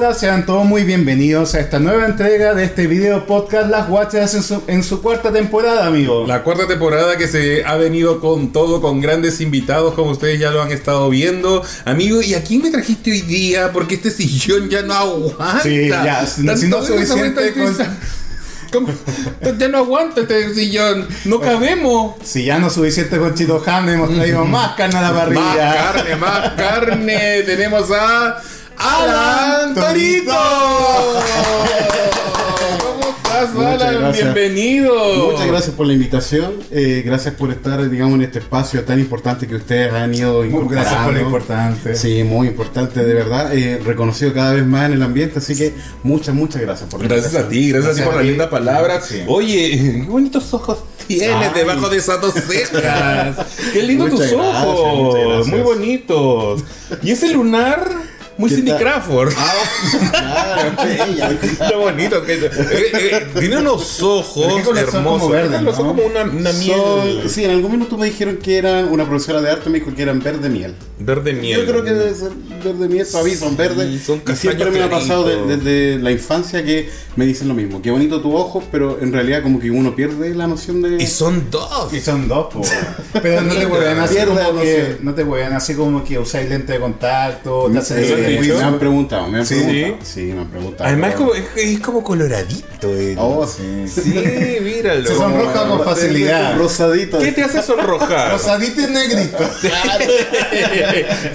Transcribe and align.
Hola, 0.00 0.14
sean 0.14 0.46
todos 0.46 0.64
muy 0.64 0.84
bienvenidos 0.84 1.56
a 1.56 1.60
esta 1.60 1.80
nueva 1.80 2.06
entrega 2.06 2.54
de 2.54 2.62
este 2.62 2.86
video 2.86 3.26
podcast 3.26 3.68
Las 3.68 3.88
Guachas 3.88 4.32
en 4.34 4.44
su, 4.44 4.62
en 4.68 4.84
su 4.84 5.02
cuarta 5.02 5.32
temporada, 5.32 5.86
amigo. 5.88 6.24
La 6.24 6.44
cuarta 6.44 6.68
temporada 6.68 7.16
que 7.16 7.26
se 7.26 7.64
ha 7.64 7.74
venido 7.74 8.20
con 8.20 8.52
todo, 8.52 8.80
con 8.80 9.00
grandes 9.00 9.40
invitados, 9.40 9.94
como 9.94 10.12
ustedes 10.12 10.38
ya 10.38 10.52
lo 10.52 10.62
han 10.62 10.70
estado 10.70 11.10
viendo. 11.10 11.64
Amigo, 11.84 12.22
¿y 12.22 12.34
a 12.34 12.44
quién 12.44 12.62
me 12.62 12.70
trajiste 12.70 13.10
hoy 13.10 13.22
día? 13.22 13.72
Porque 13.72 13.96
este 13.96 14.12
sillón 14.12 14.68
ya 14.70 14.82
no 14.82 14.94
aguanta. 14.94 15.60
Sí, 15.64 15.88
ya, 15.88 16.24
si 16.26 16.42
no- 16.42 16.56
si 16.56 16.68
no 16.68 16.76
Tanto 16.76 16.92
suficiente 16.94 17.52
con-. 18.70 18.86
Ya 19.58 19.68
no 19.68 19.78
aguanta 19.78 20.20
este 20.20 20.54
sillón. 20.54 21.08
No 21.24 21.40
cabemos. 21.40 22.14
Si 22.22 22.44
ya 22.44 22.60
no 22.60 22.70
suficiente 22.70 23.18
con 23.18 23.34
Chito 23.34 23.60
Ham, 23.66 23.88
hemos 23.88 24.14
traído 24.14 24.44
más 24.44 24.76
carne 24.76 24.96
a 24.98 25.02
la 25.02 25.10
Más 25.12 25.22
parrilla. 25.24 25.74
carne, 25.74 26.16
más 26.16 26.50
carne. 26.56 27.42
Tenemos 27.46 27.90
a 27.90 28.40
Alan 28.78 29.74
Torito. 29.74 30.32
¿Cómo 32.80 33.16
estás, 33.16 33.54
Muchas 33.54 33.82
Alan? 33.82 34.00
gracias. 34.00 34.34
Bienvenido. 34.34 35.30
Muchas 35.32 35.46
gracias 35.46 35.74
por 35.74 35.86
la 35.86 35.92
invitación. 35.94 36.54
eh, 36.70 37.02
gracias 37.04 37.34
por 37.34 37.50
estar, 37.50 37.88
digamos, 37.90 38.14
en 38.16 38.22
este 38.22 38.38
espacio 38.38 38.82
tan 38.84 38.98
importante 39.00 39.46
que 39.46 39.56
ustedes 39.56 39.92
han 39.92 40.14
ido 40.14 40.38
Muy 40.38 40.48
incorporando. 40.48 40.74
Gracias 40.82 41.04
por 41.04 41.12
lo 41.14 41.20
importante. 41.20 41.94
Sí, 41.96 42.22
muy 42.24 42.48
importante, 42.48 43.04
de 43.04 43.14
verdad. 43.14 43.54
eh, 43.54 43.80
reconocido 43.84 44.32
cada 44.32 44.52
vez 44.54 44.64
más 44.64 44.86
en 44.86 44.92
el 44.94 45.02
ambiente, 45.02 45.38
así 45.38 45.56
que 45.56 45.74
muchas, 46.02 46.34
muchas 46.34 46.62
gracias 46.62 46.88
por 46.88 47.00
la 47.02 47.08
Gracias 47.08 47.34
a 47.34 47.40
invitación. 47.40 47.50
ti, 47.62 47.72
gracias, 47.72 47.90
a 47.92 47.94
ti 47.94 48.00
Gracias 48.00 48.06
por 48.06 48.14
a 48.14 48.16
la 48.16 48.22
ti. 48.22 48.28
linda 48.28 48.50
palabra. 48.50 49.00
Sí. 49.00 49.22
Oye, 49.26 49.70
qué 50.04 50.08
bonitos 50.08 50.52
ojos 50.54 50.78
tienes 51.06 51.30
Ay. 51.48 51.50
debajo 51.54 51.88
de 51.88 51.96
esas 51.96 52.20
dos 52.20 52.34
cejas. 52.34 53.36
Qué 53.72 53.82
lindo 53.82 54.04
Muchas 54.06 54.28
tus 54.30 54.36
gracias, 54.38 54.64
ojos, 54.64 55.46
muy 55.48 55.60
bonitos. 55.60 56.64
Y 57.02 57.10
ese 57.12 57.32
lunar, 57.32 57.88
muy 58.38 58.48
¿Qué 58.50 58.56
Cindy 58.56 58.70
tal? 58.70 58.80
Crawford. 58.80 59.32
Ah, 59.36 59.52
claro, 60.10 60.72
bella. 61.06 61.38
Qué 61.68 61.76
bonito. 61.76 62.22
que- 62.24 62.34
eh, 62.34 62.50
eh, 62.94 63.26
tiene 63.38 63.58
unos 63.58 64.02
ojos 64.02 64.46
hermosos. 64.76 65.02
Como 65.20 65.28
verdes, 65.28 65.62
Los 65.62 65.78
ojos 65.78 65.86
¿no? 65.96 66.02
como 66.02 66.06
una, 66.06 66.22
una 66.22 66.52
miel. 66.52 66.76
Son- 67.22 67.28
sí, 67.30 67.44
en 67.44 67.50
algún 67.50 67.72
minuto 67.72 67.96
me 67.98 68.06
dijeron 68.06 68.36
que 68.38 68.56
eran 68.58 68.88
una 68.88 69.04
profesora 69.06 69.40
de 69.42 69.50
arte, 69.50 69.68
me 69.70 69.80
dijo 69.80 69.94
que 69.94 70.02
eran 70.02 70.20
verde 70.22 70.48
miel. 70.48 70.74
Verde 70.98 71.32
miel. 71.32 71.60
Yo 71.60 71.66
creo 71.66 71.84
que 71.84 71.92
debe 71.92 72.14
ser 72.14 72.30
verde 72.64 72.88
miel, 72.88 73.06
para 73.10 73.24
mí 73.24 73.34
son 73.34 73.56
verdes. 73.56 73.88
Sí, 73.88 73.98
son 74.04 74.22
y 74.32 74.36
siempre 74.36 74.70
me 74.70 74.82
ha 74.82 74.90
pasado 74.90 75.24
de- 75.24 75.56
desde 75.56 75.98
la 75.98 76.10
infancia 76.12 76.64
que 76.64 76.88
me 77.16 77.26
dicen 77.26 77.48
lo 77.48 77.54
mismo. 77.54 77.82
Qué 77.82 77.90
bonito 77.90 78.20
tu 78.20 78.34
ojo, 78.36 78.62
pero 78.70 78.98
en 79.00 79.12
realidad 79.12 79.42
como 79.42 79.58
que 79.58 79.70
uno 79.70 79.94
pierde 79.96 80.34
la 80.34 80.46
noción 80.46 80.80
de... 80.82 81.02
Y 81.02 81.06
son 81.06 81.50
dos. 81.50 81.92
Y 81.92 82.00
son 82.00 82.28
dos, 82.28 82.52
po. 82.52 82.62
Pero 83.20 83.40
no 83.42 83.54
te 83.54 83.66
hueven 83.66 83.98
así. 83.98 84.16
No 85.02 85.14
te 85.14 85.24
hueven 85.24 85.52
así 85.52 85.74
como 85.74 86.04
que 86.04 86.18
usáis 86.18 86.48
lente 86.48 86.74
de 86.74 86.80
contacto, 86.80 87.68
te 87.72 87.78
hacen 87.78 87.98
Eh, 88.28 88.54
me 88.58 88.62
han 88.64 88.78
preguntado, 88.78 89.28
me 89.28 89.38
han 89.38 89.46
Sí. 89.46 89.54
preguntado. 89.54 89.96
Sí, 90.04 90.20
me 90.34 90.40
han 90.40 90.48
preguntado. 90.48 90.88
Además 90.88 91.10
es 91.10 91.16
como, 91.16 91.32
es, 91.34 91.80
como 91.80 92.04
coloradito. 92.04 92.88
él. 92.94 93.16
Oh, 93.18 93.46
sí. 93.46 93.86
Sí, 93.88 94.58
míralo. 94.62 95.08
Se 95.08 95.14
sonroja 95.14 95.68
con 95.68 95.84
facilidad. 95.84 96.56
Rosadito. 96.56 97.18
¿Qué 97.18 97.32
te 97.32 97.42
hace 97.44 97.62
sonrojar? 97.62 98.32
Rosadito 98.32 98.80
y 98.82 98.86
negrito. 98.86 99.38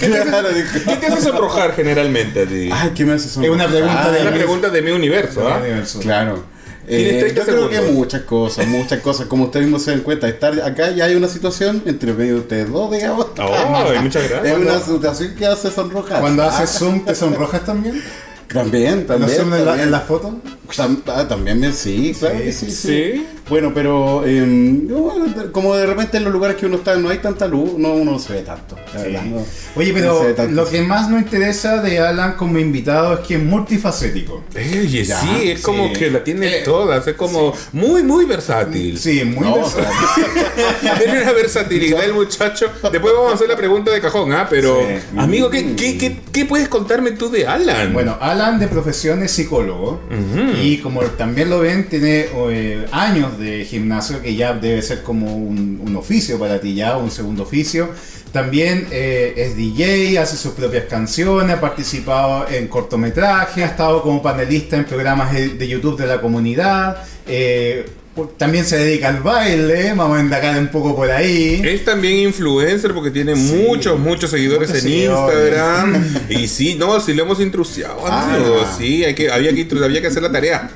¿Qué 0.00 0.08
te 0.08 0.18
hace, 0.18 0.64
qué 0.84 0.96
te 0.96 1.06
hace 1.06 1.22
sonrojar 1.22 1.74
generalmente 1.74 2.42
a 2.42 2.46
ti? 2.46 2.68
Ay, 2.72 2.90
¿qué 2.94 3.04
me 3.04 3.14
hace 3.14 3.28
sonrojar? 3.28 3.60
Es 3.60 3.64
una 3.66 3.76
pregunta 3.78 4.10
de- 4.12 4.20
Una 4.22 4.30
pregunta 4.32 4.70
de 4.70 4.82
mi 4.82 4.90
universo, 4.92 5.48
¿ah? 5.48 5.60
Claro. 6.00 6.34
Eh, 6.36 6.53
30 6.86 7.34
yo 7.34 7.44
creo 7.44 7.68
que 7.70 7.80
muchas 7.92 8.22
cosas, 8.22 8.66
muchas 8.66 9.00
cosas. 9.00 9.26
Como 9.26 9.44
ustedes 9.44 9.66
mismos 9.66 9.82
se 9.82 9.90
dan 9.92 10.00
cuenta, 10.00 10.28
estar 10.28 10.52
acá 10.62 10.90
ya 10.90 11.04
hay 11.06 11.14
una 11.16 11.28
situación 11.28 11.82
entre 11.86 12.12
medio 12.12 12.34
de 12.34 12.40
ustedes 12.40 12.70
dos, 12.70 12.90
digamos. 12.92 13.26
Oh, 13.38 14.00
muchas 14.02 14.24
Es 14.24 14.30
gracias. 14.30 14.58
una 14.58 14.80
situación 14.80 15.34
que 15.34 15.46
hace 15.46 15.70
sonrojar. 15.70 16.20
Cuando 16.20 16.42
Ah, 16.42 16.48
haces 16.48 16.70
zoom, 16.78 17.04
¿te 17.04 17.14
sonrojas 17.14 17.64
también? 17.64 18.02
También, 18.52 18.98
¿Los 18.98 19.06
también. 19.06 19.30
zoom 19.40 19.54
en 19.54 19.58
la, 19.60 19.64
también. 19.66 19.84
en 19.86 19.90
la 19.90 20.00
foto? 20.00 20.34
Ah, 21.06 21.28
también, 21.28 21.72
sí, 21.72 22.14
claro 22.18 22.36
Sí, 22.38 22.44
que 22.44 22.52
sí, 22.52 22.70
sí. 22.70 22.88
sí. 23.14 23.26
Bueno, 23.48 23.72
pero 23.74 24.26
em, 24.26 24.88
como 25.52 25.76
de 25.76 25.84
repente 25.86 26.16
en 26.16 26.24
los 26.24 26.32
lugares 26.32 26.56
que 26.56 26.64
uno 26.64 26.76
está 26.76 26.96
no 26.96 27.10
hay 27.10 27.18
tanta 27.18 27.46
luz, 27.46 27.74
no 27.78 27.92
uno 27.92 28.12
no 28.12 28.18
se 28.18 28.32
ve 28.32 28.40
tanto. 28.40 28.76
la 28.94 29.00
Sí. 29.00 29.06
verdad, 29.12 29.24
no. 29.24 29.44
Oye, 29.76 29.92
pero 29.92 30.18
tanto. 30.34 30.52
lo 30.54 30.68
que 30.68 30.80
más 30.80 31.10
nos 31.10 31.20
interesa 31.20 31.82
de 31.82 31.98
Alan 32.00 32.32
como 32.36 32.58
invitado 32.58 33.14
es 33.14 33.20
que 33.20 33.34
es 33.34 33.42
multifacético. 33.42 34.42
Oye, 34.56 35.04
Ya, 35.04 35.20
sí, 35.20 35.50
es 35.50 35.60
como 35.60 35.92
que 35.92 36.10
la 36.10 36.24
tiene 36.24 36.46
Eh, 36.60 36.62
todas, 36.64 37.06
es 37.06 37.14
como 37.14 37.52
muy, 37.72 38.02
muy 38.02 38.24
versátil. 38.24 38.98
Sí, 38.98 39.22
muy 39.24 39.46
No, 39.46 39.56
versátil. 39.56 40.42
Tiene 40.98 41.22
una 41.22 41.32
versatilidad 41.32 42.04
el 42.04 42.14
muchacho. 42.14 42.70
Después 42.90 43.12
vamos 43.14 43.32
a 43.32 43.34
hacer 43.34 43.48
la 43.48 43.56
pregunta 43.56 43.90
de 43.90 44.00
cajón, 44.00 44.32
¿ah? 44.32 44.46
Pero, 44.48 44.78
Sí. 44.80 45.18
amigo, 45.18 45.50
¿qué, 45.50 45.74
qué, 45.76 45.98
qué, 45.98 46.16
qué 46.32 46.44
puedes 46.46 46.68
contarme 46.68 47.10
tú 47.12 47.30
de 47.30 47.46
Alan? 47.46 47.92
Bueno, 47.92 48.16
Alan 48.20 48.58
de 48.58 48.68
profesión 48.68 49.22
es 49.22 49.32
psicólogo 49.32 50.00
y 50.62 50.78
como 50.78 51.02
también 51.02 51.50
lo 51.50 51.60
ven, 51.60 51.88
tiene 51.88 52.26
eh, 52.50 52.86
años 52.92 53.38
de 53.38 53.64
gimnasio 53.64 54.20
que 54.22 54.34
ya 54.34 54.54
debe 54.54 54.82
ser 54.82 55.02
como 55.02 55.34
un, 55.36 55.80
un 55.84 55.96
oficio 55.96 56.38
para 56.38 56.60
ti 56.60 56.74
ya, 56.74 56.96
un 56.96 57.10
segundo 57.10 57.42
oficio. 57.42 57.90
También 58.32 58.88
eh, 58.90 59.34
es 59.36 59.56
DJ, 59.56 60.18
hace 60.18 60.36
sus 60.36 60.54
propias 60.54 60.86
canciones, 60.86 61.56
ha 61.56 61.60
participado 61.60 62.48
en 62.48 62.66
cortometrajes, 62.66 63.62
ha 63.62 63.68
estado 63.68 64.02
como 64.02 64.20
panelista 64.22 64.76
en 64.76 64.84
programas 64.84 65.32
de 65.32 65.68
YouTube 65.68 65.96
de 65.96 66.06
la 66.06 66.20
comunidad. 66.20 67.04
eh, 67.28 67.86
también 68.36 68.64
se 68.64 68.78
dedica 68.78 69.08
al 69.08 69.20
baile, 69.22 69.92
vamos 69.94 70.18
a 70.18 70.20
indagar 70.20 70.58
un 70.58 70.68
poco 70.68 70.94
por 70.94 71.10
ahí. 71.10 71.60
Es 71.64 71.84
también 71.84 72.18
influencer 72.18 72.94
porque 72.94 73.10
tiene 73.10 73.34
Sí. 73.36 73.64
muchos, 73.66 73.98
muchos 73.98 74.30
seguidores 74.30 74.68
Muchos 74.68 74.84
en 74.84 74.90
seguidores. 74.90 75.38
Instagram. 75.48 76.04
y 76.30 76.46
sí, 76.48 76.76
no, 76.76 77.00
sí 77.00 77.12
lo 77.14 77.24
hemos 77.24 77.40
intrusiado, 77.40 77.98
Ah. 78.06 78.74
Sí, 78.78 79.04
hay 79.04 79.14
que, 79.14 79.30
había, 79.30 79.52
que, 79.54 79.66
había 79.84 80.00
que 80.00 80.06
hacer 80.06 80.22
la 80.22 80.30
tarea. 80.30 80.70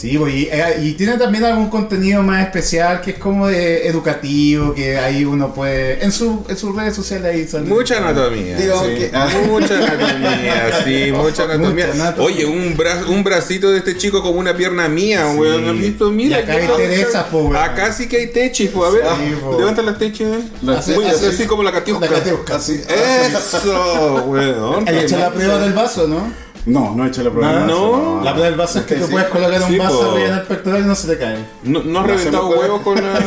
Sí, 0.00 0.16
pues, 0.16 0.32
y, 0.34 0.48
eh, 0.50 0.80
y 0.82 0.92
tiene 0.92 1.18
también 1.18 1.44
algún 1.44 1.68
contenido 1.68 2.22
más 2.22 2.42
especial 2.46 3.02
que 3.02 3.10
es 3.10 3.18
como 3.18 3.48
de 3.48 3.86
educativo, 3.86 4.72
que 4.74 4.96
ahí 4.98 5.26
uno 5.26 5.52
puede. 5.52 6.02
En, 6.02 6.10
su, 6.10 6.42
en 6.48 6.56
sus 6.56 6.74
redes 6.74 6.94
sociales 6.96 7.34
ahí 7.34 7.46
son. 7.46 7.68
Mucha 7.68 7.98
anatomía. 7.98 8.56
Digamos 8.56 8.86
sí. 8.86 8.94
que- 8.94 9.10
ah. 9.12 9.28
Mucha 9.46 9.74
anatomía, 9.76 10.70
sí, 10.84 11.12
mucha 11.12 11.42
anatomía. 11.44 11.86
Mucha 11.88 11.92
anatomía. 12.02 12.24
Oye, 12.26 12.46
un, 12.46 12.76
bra- 12.78 13.06
un 13.08 13.22
bracito 13.22 13.70
de 13.70 13.78
este 13.78 13.96
chico 13.98 14.22
como 14.22 14.38
una 14.40 14.56
pierna 14.56 14.88
mía, 14.88 15.28
Sí. 15.32 15.38
weón. 15.38 16.16
Mira, 16.16 16.38
Y 16.38 16.42
acá 16.44 16.52
hay. 16.54 16.66
Teresa, 16.76 17.26
po, 17.26 17.38
weón. 17.42 17.56
Acá 17.56 17.92
sí 17.92 18.08
que 18.08 18.16
hay 18.16 18.26
techis, 18.28 18.70
po. 18.70 18.86
A 18.86 18.90
ver, 18.90 19.02
Sí, 19.04 19.34
po. 19.38 19.58
levanta 19.58 19.82
las 19.82 19.98
techis, 19.98 20.26
eh. 20.26 20.40
La- 20.62 20.78
Así, 20.78 20.94
así, 20.94 21.26
así. 21.26 21.44
como 21.46 21.62
la 21.62 21.72
catiusca. 21.72 22.06
La 22.06 22.12
catiusca. 22.12 22.56
Así. 22.56 22.80
Eso, 22.88 24.24
weón. 24.28 24.88
Hecho 24.88 25.18
la 25.18 25.30
prueba 25.30 25.58
del 25.58 25.72
vaso, 25.74 26.06
¿no? 26.06 26.32
No, 26.66 26.94
no 26.94 27.04
he 27.04 27.08
hecho 27.08 27.22
la 27.22 27.30
prueba. 27.30 27.52
Del 27.52 27.62
vaso, 27.62 28.16
no. 28.18 28.24
La 28.24 28.32
prueba 28.32 28.50
del 28.50 28.58
vaso 28.58 28.78
es 28.80 28.84
que 28.84 28.94
tú 28.96 29.06
sí. 29.06 29.12
puedes 29.12 29.28
colocar 29.28 29.62
un 29.62 29.68
Sí, 29.68 29.78
vaso 29.78 29.98
po. 30.00 30.10
arriba 30.12 30.28
en 30.28 30.34
el 30.34 30.42
pectoral 30.42 30.80
y 30.82 30.84
no 30.84 30.94
se 30.94 31.08
te 31.08 31.18
cae. 31.18 31.36
No, 31.62 31.82
no 31.82 32.00
has 32.00 32.06
No 32.06 32.06
reventado 32.06 32.48
huevos 32.50 32.80
con 32.82 32.94
la... 32.96 33.12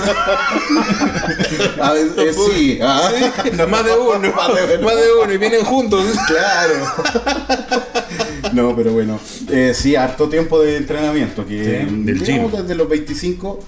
Ah, 1.81 1.93
eh, 1.95 2.11
eh, 2.17 2.33
sí. 2.33 2.79
ah. 2.81 3.09
Más 3.69 3.85
de 3.85 3.91
uno. 3.91 4.19
Más 4.35 4.47
de 4.55 4.75
uno. 4.77 4.85
Más 4.85 4.95
de 4.95 5.13
uno. 5.23 5.33
Y 5.33 5.37
vienen 5.37 5.63
juntos. 5.65 6.05
Claro. 6.27 6.73
No, 8.53 8.75
pero 8.75 8.91
bueno. 8.93 9.19
Eh, 9.49 9.73
sí, 9.75 9.95
harto 9.95 10.29
tiempo 10.29 10.61
de 10.61 10.77
entrenamiento. 10.77 11.45
Que, 11.45 11.85
Sí, 11.89 11.95
del 12.03 12.19
digamos, 12.19 12.51
gym. 12.51 12.61
desde 12.61 12.75
los 12.75 12.87
25. 12.87 13.59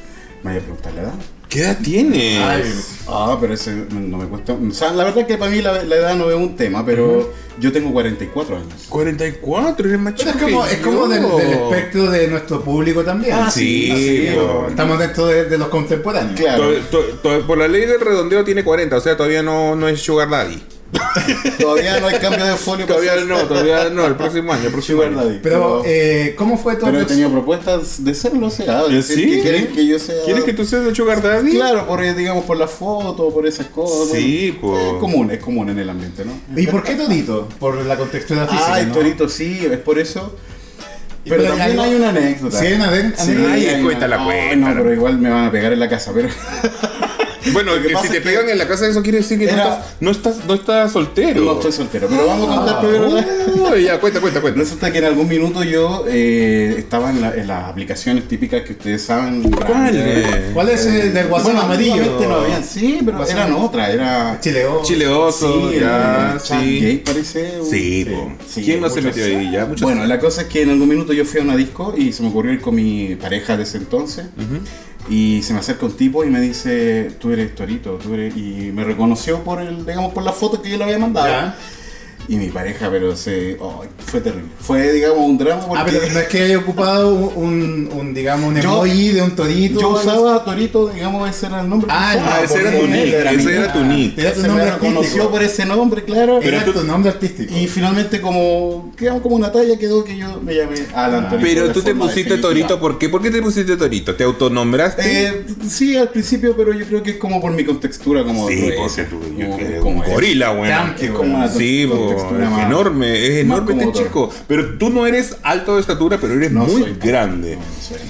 Me 0.44 0.52
voy 0.52 0.60
a 0.60 0.62
preguntar 0.64 0.94
la 0.94 1.02
edad. 1.02 1.14
¿Qué 1.56 1.62
edad 1.62 1.78
tienes? 1.82 2.98
Ah, 3.08 3.38
pero 3.40 3.54
ese 3.54 3.72
no 3.90 4.18
me 4.18 4.26
cuesta. 4.26 4.54
O 4.54 4.72
sea, 4.72 4.92
la 4.92 5.06
verdad 5.06 5.22
es 5.22 5.28
que 5.28 5.38
para 5.38 5.50
mí 5.50 5.62
la, 5.62 5.84
la 5.84 5.96
edad 5.96 6.16
no 6.16 6.30
es 6.30 6.36
un 6.36 6.56
tema, 6.58 6.86
pero 6.86 7.32
yo 7.60 7.72
tengo 7.72 7.94
44 7.94 8.58
años. 8.58 8.74
44, 8.90 9.88
eres 9.88 10.00
más 10.02 10.16
chico 10.16 10.32
es 10.32 10.36
como, 10.36 10.66
que 10.66 10.74
es 10.74 10.80
como 10.80 11.08
del, 11.08 11.22
yo. 11.22 11.38
del 11.38 11.52
espectro 11.54 12.12
de 12.12 12.28
nuestro 12.28 12.62
público 12.62 13.04
también. 13.06 13.34
Ah, 13.36 13.50
sí. 13.50 14.28
Estamos 14.68 15.00
dentro 15.00 15.28
de, 15.28 15.46
de 15.46 15.58
los 15.58 15.70
contemporáneos. 15.70 16.38
Claro. 16.38 16.74
To- 16.92 17.00
to- 17.00 17.18
to- 17.40 17.48
por 17.48 17.58
la 17.58 17.70
ley 17.70 17.86
del 17.86 18.02
redondeo 18.02 18.44
tiene 18.44 18.64
40, 18.64 18.98
o 18.98 19.00
sea, 19.00 19.16
todavía 19.16 19.42
no, 19.42 19.78
no 19.78 19.88
es 19.88 20.02
Sugar 20.02 20.30
Daddy. 20.30 20.62
Todavía 21.60 22.00
no 22.00 22.08
hay 22.08 22.20
cambio 22.20 22.46
de 22.46 22.56
folio. 22.56 22.86
Todavía 22.86 23.16
no, 23.26 23.38
todavía 23.48 23.90
no, 23.90 24.06
el 24.06 24.16
próximo 24.16 24.54
año, 24.54 24.66
el 24.66 24.72
próximo 24.72 25.02
Sugar 25.04 25.20
año. 25.26 25.40
Pero, 25.42 25.82
eh, 25.86 26.36
¿cómo 26.38 26.58
fue 26.58 26.76
todo 26.76 26.86
pero 26.92 27.02
he 27.02 27.06
tenido 27.06 27.32
propuestas 27.32 28.04
de 28.04 28.14
serlo, 28.14 28.48
o 28.48 28.50
sea, 28.50 28.84
de 28.84 28.96
decir 28.96 29.16
¿Sí? 29.18 29.30
que 29.30 29.42
quieren 29.42 29.68
que 29.68 29.86
yo 29.88 30.00
sea. 30.00 30.24
¿Quieres 30.26 30.44
que 30.44 30.54
tú 30.54 30.66
seas 30.66 30.86
el 30.86 30.96
Sugar 30.96 31.22
Daddy? 31.22 31.52
Claro, 31.52 31.88
por, 31.88 32.04
eh, 32.04 32.14
digamos, 32.14 32.46
por 32.46 32.58
la 32.58 32.68
foto, 32.68 33.30
por 33.34 33.46
esas 33.48 33.68
cosas. 33.68 34.18
Sí, 34.18 34.58
bueno, 34.62 34.78
po. 34.78 34.94
Es 34.96 35.00
común, 35.00 35.32
es 35.32 35.40
común 35.40 35.70
en 35.70 35.80
el 35.80 35.90
ambiente, 35.90 36.24
¿no? 36.26 36.34
¿Y 36.60 36.68
por 36.68 36.84
qué 36.84 36.96
Torito? 36.96 37.48
Por 37.60 37.84
la 37.86 37.96
contextura 37.98 38.48
física. 38.48 38.74
Ay, 38.74 38.86
¿no? 38.88 38.94
Torito, 38.94 39.28
sí, 39.30 39.68
es 39.70 39.78
por 39.80 40.00
eso. 40.00 40.36
Pero, 41.24 41.38
Pero 41.38 41.44
también 41.56 41.72
algo- 41.72 41.82
hay 41.82 41.96
una 41.96 42.10
anécdota. 42.10 42.60
Sí, 42.60 42.68
hay 42.68 42.74
una 42.74 42.86
Sí, 42.92 43.32
anécdota. 43.32 43.52
Hay 43.54 43.82
cuéntala, 43.84 44.18
una- 44.18 44.32
Ay, 44.32 44.48
cuéntala. 44.50 44.74
No, 44.76 44.76
pero 44.84 44.94
igual 44.94 45.18
me 45.18 45.30
van 45.32 45.46
a 45.46 45.52
pegar 45.52 45.74
en 45.74 45.80
la 45.80 45.90
casa, 45.90 46.12
pero... 46.14 46.30
Bueno, 47.54 47.72
que 47.82 47.90
pasa 47.90 48.08
si 48.08 48.14
te 48.14 48.22
pegan 48.22 48.50
en 48.50 48.58
la 48.58 48.68
casa, 48.68 48.88
eso 48.88 49.02
quiere 49.04 49.20
decir 49.20 49.38
que 49.40 49.46
no, 49.46 49.52
Era- 49.54 49.64
estás, 49.76 49.96
no, 50.00 50.12
estás, 50.12 50.46
no 50.48 50.54
estás 50.56 50.92
soltero. 50.92 51.42
No 51.42 51.54
estoy 51.54 51.72
soltero, 51.72 52.08
pero 52.10 52.26
vamos 52.28 52.50
a 52.50 52.56
contar 52.58 52.80
primero 52.82 53.10
la- 53.10 53.72
Uy, 53.74 53.84
ya, 53.84 54.00
cuenta, 54.00 54.20
cuenta, 54.22 54.42
cuenta. 54.42 54.60
Resulta 54.60 54.92
que 54.92 54.98
en 55.00 55.06
algún 55.06 55.28
minuto 55.28 55.64
yo 55.64 56.06
eh, 56.08 56.76
estaba 56.78 57.10
en, 57.12 57.22
la- 57.22 57.34
en 57.36 57.48
las 57.48 57.70
aplicaciones 57.70 58.28
típicas 58.28 58.62
que 58.64 58.74
ustedes 58.74 59.02
saben. 59.04 59.44
¿Cuál? 59.52 59.92
Eh, 59.96 60.52
¿Cuál 60.54 60.70
es 60.70 60.86
el 60.86 61.14
del 61.14 61.28
WhatsApp 61.28 61.46
bueno, 61.46 61.62
amarillo? 61.62 62.20
no 62.28 62.36
habían, 62.36 62.64
sí, 62.64 63.00
pero 63.06 63.18
WhatsApp 63.18 63.38
eran 63.38 63.54
otras, 63.54 63.90
era... 63.90 64.38
Chileo. 64.42 64.82
Chileoso, 64.84 65.70
Sí, 65.72 65.80
ya, 65.80 66.38
sí. 66.42 66.80
gay 66.80 66.98
parece. 67.06 67.60
Sí, 67.70 68.06
sí, 68.48 68.62
¿Quién 68.64 68.82
no 68.82 68.90
se 68.90 69.02
metió 69.02 69.24
ahí? 69.26 69.52
Ya. 69.52 69.66
Bueno, 69.82 70.06
la 70.06 70.20
cosa 70.20 70.42
es 70.44 70.48
que 70.48 70.64
en 70.64 70.70
algún 70.72 70.88
minuto 70.90 71.14
yo 71.14 71.26
fui 71.26 71.40
a 71.40 71.44
una 71.44 71.56
disco 71.56 71.94
y 71.98 72.12
se 72.12 72.24
me 72.24 72.30
ocurrió 72.30 72.54
ir 72.54 72.62
con 72.62 72.76
mi 72.76 73.16
pareja 73.16 73.56
de 73.58 73.64
ese 73.64 73.78
entonces. 73.78 74.26
Y 75.08 75.44
se 75.44 75.54
me 75.54 75.60
acerca 75.60 75.86
un 75.86 75.96
tipo 75.96 76.24
y 76.24 76.30
me 76.30 76.42
dice, 76.42 77.12
tú 77.20 77.32
eres 77.32 77.54
Torito, 77.54 78.00
tú 78.02 78.14
eres... 78.14 78.36
Y 78.36 78.72
me 78.74 78.84
reconoció 78.84 79.44
por 79.44 79.62
el, 79.62 79.86
digamos, 79.86 80.14
por 80.14 80.24
la 80.24 80.32
foto 80.32 80.62
que 80.62 80.70
yo 80.70 80.78
le 80.78 80.84
había 80.84 80.98
mandado. 80.98 81.54
Y 82.28 82.38
mi 82.38 82.48
pareja, 82.50 82.90
pero 82.90 83.16
se... 83.16 83.58
oh, 83.60 83.84
fue 84.06 84.20
terrible. 84.22 84.50
Fue, 84.60 84.92
digamos, 84.94 85.20
un 85.20 85.38
drama 85.38 85.68
porque... 85.68 85.82
Ah, 85.82 85.86
pero 85.86 86.14
no 86.14 86.20
es 86.20 86.28
que 86.28 86.42
haya 86.42 86.58
ocupado 86.58 87.14
un, 87.14 87.90
un, 87.94 88.14
digamos, 88.14 88.50
un 88.50 88.62
Yo- 88.62 88.84
emoji 88.86 89.10
de 89.10 89.22
un 89.22 89.36
torito. 89.36 89.80
Yo 89.80 89.90
usaba 89.90 90.44
Torito, 90.44 90.88
digamos, 90.90 91.30
ese 91.30 91.46
era 91.48 91.62
el 91.62 91.70
nombre. 91.70 91.88
Ah, 91.92 92.14
Ah, 92.18 92.42
ese 92.44 92.60
era 92.62 92.72
tu 92.80 92.88
nick, 92.88 93.14
ese 93.14 93.56
era 93.56 93.74
tu 93.74 93.84
nick. 93.84 94.18
Era 94.18 94.34
tu 94.34 94.42
Se 94.42 94.48
nombre 94.48 94.66
me 94.66 94.72
reconoció 94.72 95.00
artístico. 95.02 95.30
por 95.32 95.44
ese 95.44 95.66
nombre, 95.66 96.04
claro. 96.04 96.42
Era 96.42 96.64
tu 96.66 96.84
nombre 96.84 97.12
artístico. 97.12 97.54
y 97.56 97.68
finalmente 97.68 98.20
como 98.22 98.92
quedamos 98.98 99.22
como 99.22 99.36
una 99.36 99.52
talla 99.52 99.78
quedó 99.78 100.04
que 100.04 100.18
yo 100.18 100.40
me 100.42 100.56
llamé 100.56 100.76
Alan 100.94 101.30
Torito. 101.30 101.48
Pero 101.48 101.72
tú 101.72 101.82
te 101.82 101.94
pusiste. 101.94 102.38
Torito, 102.38 102.80
¿por 102.80 102.98
qué? 102.98 103.10
¿Por 103.10 103.22
qué 103.22 103.30
te 103.32 103.42
pusiste 103.42 103.78
Torito? 103.78 104.16
¿Te 104.16 104.24
autonombraste? 104.24 105.02
Eh, 105.28 105.46
sí, 105.68 105.96
al 105.96 106.10
principio, 106.10 106.56
pero 106.58 106.74
yo 106.74 106.86
creo 106.86 107.04
que 107.04 107.12
es 107.12 107.18
como 107.18 107.40
por 107.42 107.52
mi 107.52 107.64
contextura 107.64 108.24
como 108.24 108.48
sí, 108.48 108.72
tú 109.10 109.20
yo 109.38 109.80
como- 109.82 110.04
gorila, 110.04 110.52
una 110.52 110.96
Sí, 110.98 111.86
es 112.18 112.66
enorme, 112.66 113.26
es 113.28 113.44
enorme 113.44 113.84
este 113.84 114.04
chico. 114.04 114.30
Pero 114.48 114.78
tú 114.78 114.90
no 114.90 115.06
eres 115.06 115.38
alto 115.44 115.76
de 115.76 115.82
estatura, 115.82 116.18
pero 116.20 116.34
eres 116.34 116.52
No 116.52 116.66
muy 116.66 116.82
soy. 116.84 116.98
grande. 117.02 117.58
No. 117.58 117.62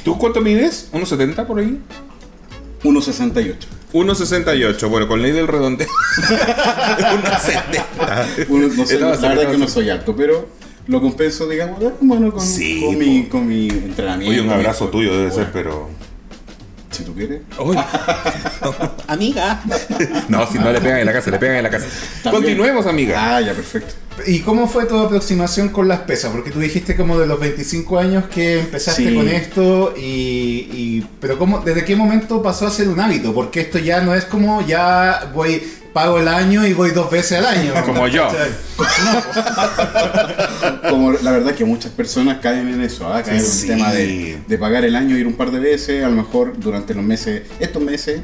¿Tú 0.04 0.18
cuánto 0.18 0.42
mides? 0.42 0.90
¿1,70 0.94 1.46
por 1.46 1.60
ahí? 1.60 1.80
1.68. 2.84 3.56
1,68. 3.94 4.90
Bueno, 4.90 5.08
con 5.08 5.22
ley 5.22 5.32
del 5.32 5.48
redondeo. 5.48 5.88
1,70. 6.18 8.46
Uno- 8.50 8.68
no 8.68 8.84
Estaba 8.84 9.16
la 9.16 9.30
verdad 9.30 9.52
que 9.52 9.58
no 9.58 9.68
soy 9.68 9.90
alto, 9.90 10.16
pero 10.16 10.48
lo 10.88 11.02
compenso, 11.02 11.48
digamos, 11.48 11.80
bueno, 12.02 12.32
con, 12.32 12.46
Sí, 12.46 12.82
con, 12.84 12.94
po. 12.94 13.00
mi, 13.00 13.24
con 13.26 13.48
mi 13.48 13.68
entrenamiento. 13.70 14.32
Oye, 14.32 14.42
un 14.42 14.50
abrazo 14.52 14.86
mi- 14.86 14.92
tuyo 14.92 15.18
debe 15.18 15.32
ser, 15.32 15.50
pero. 15.52 15.90
Si 16.96 17.04
tú 17.04 17.14
quieres. 17.14 17.42
Amiga. 19.08 19.62
No, 20.30 20.48
si 20.52 20.58
no 20.58 20.72
le 20.72 20.82
pegan 20.82 21.00
en 21.00 21.06
la 21.06 21.14
casa, 21.14 21.30
le 21.32 21.38
pegan 21.38 21.58
en 21.58 21.64
la 21.64 21.70
casa. 21.70 21.86
También. 22.24 22.44
Continuemos, 22.44 22.86
amiga. 22.88 23.36
Ah, 23.38 23.42
ya, 23.42 23.54
perfecto. 23.54 23.94
¿Y 24.26 24.40
cómo 24.40 24.68
fue 24.68 24.86
tu 24.86 24.98
aproximación 24.98 25.70
con 25.70 25.88
las 25.88 26.00
pesas? 26.02 26.32
Porque 26.32 26.52
tú 26.52 26.60
dijiste 26.60 26.96
como 26.96 27.18
de 27.20 27.28
los 27.28 27.40
25 27.40 28.00
años 28.00 28.26
que 28.34 28.60
empezaste 28.62 29.10
Sí. 29.10 29.16
con 29.16 29.28
esto 29.28 29.94
y, 29.98 30.02
y- 30.02 31.08
pero 31.20 31.38
cómo 31.38 31.60
desde 31.60 31.84
qué 31.86 31.96
momento 31.96 32.42
pasó 32.42 32.66
a 32.68 32.72
ser 32.72 32.88
un 32.90 33.00
hábito? 33.00 33.34
Porque 33.34 33.62
esto 33.62 33.78
ya 33.78 34.02
no 34.02 34.16
es 34.16 34.26
como 34.26 34.66
ya 34.66 35.30
voy 35.34 35.62
pago 35.96 36.20
el 36.20 36.28
año 36.28 36.68
y 36.68 36.74
voy 36.74 36.92
dos 36.92 37.10
veces 37.10 37.38
al 37.40 37.46
año. 37.46 37.72
Como 37.86 38.06
yo. 38.10 38.28
Como 40.90 41.14
la 41.14 41.32
verdad 41.32 41.56
que 41.56 41.64
muchas 41.64 41.92
personas 41.94 42.40
caen 42.42 42.68
en 42.68 42.82
eso, 42.82 43.08
¿ah? 43.12 43.24
caen 43.24 43.42
Sí. 43.42 43.68
en 43.68 43.72
el 43.72 43.78
tema 43.78 43.94
de, 43.94 44.40
de 44.46 44.58
pagar 44.58 44.84
el 44.84 44.96
año, 44.98 45.18
ir 45.18 45.26
un 45.26 45.36
par 45.36 45.52
de 45.52 45.60
veces, 45.60 46.04
a 46.04 46.10
lo 46.10 46.16
mejor 46.18 46.60
durante 46.60 46.94
los 46.94 47.04
meses, 47.04 47.44
estos 47.62 47.82
meses, 47.82 48.20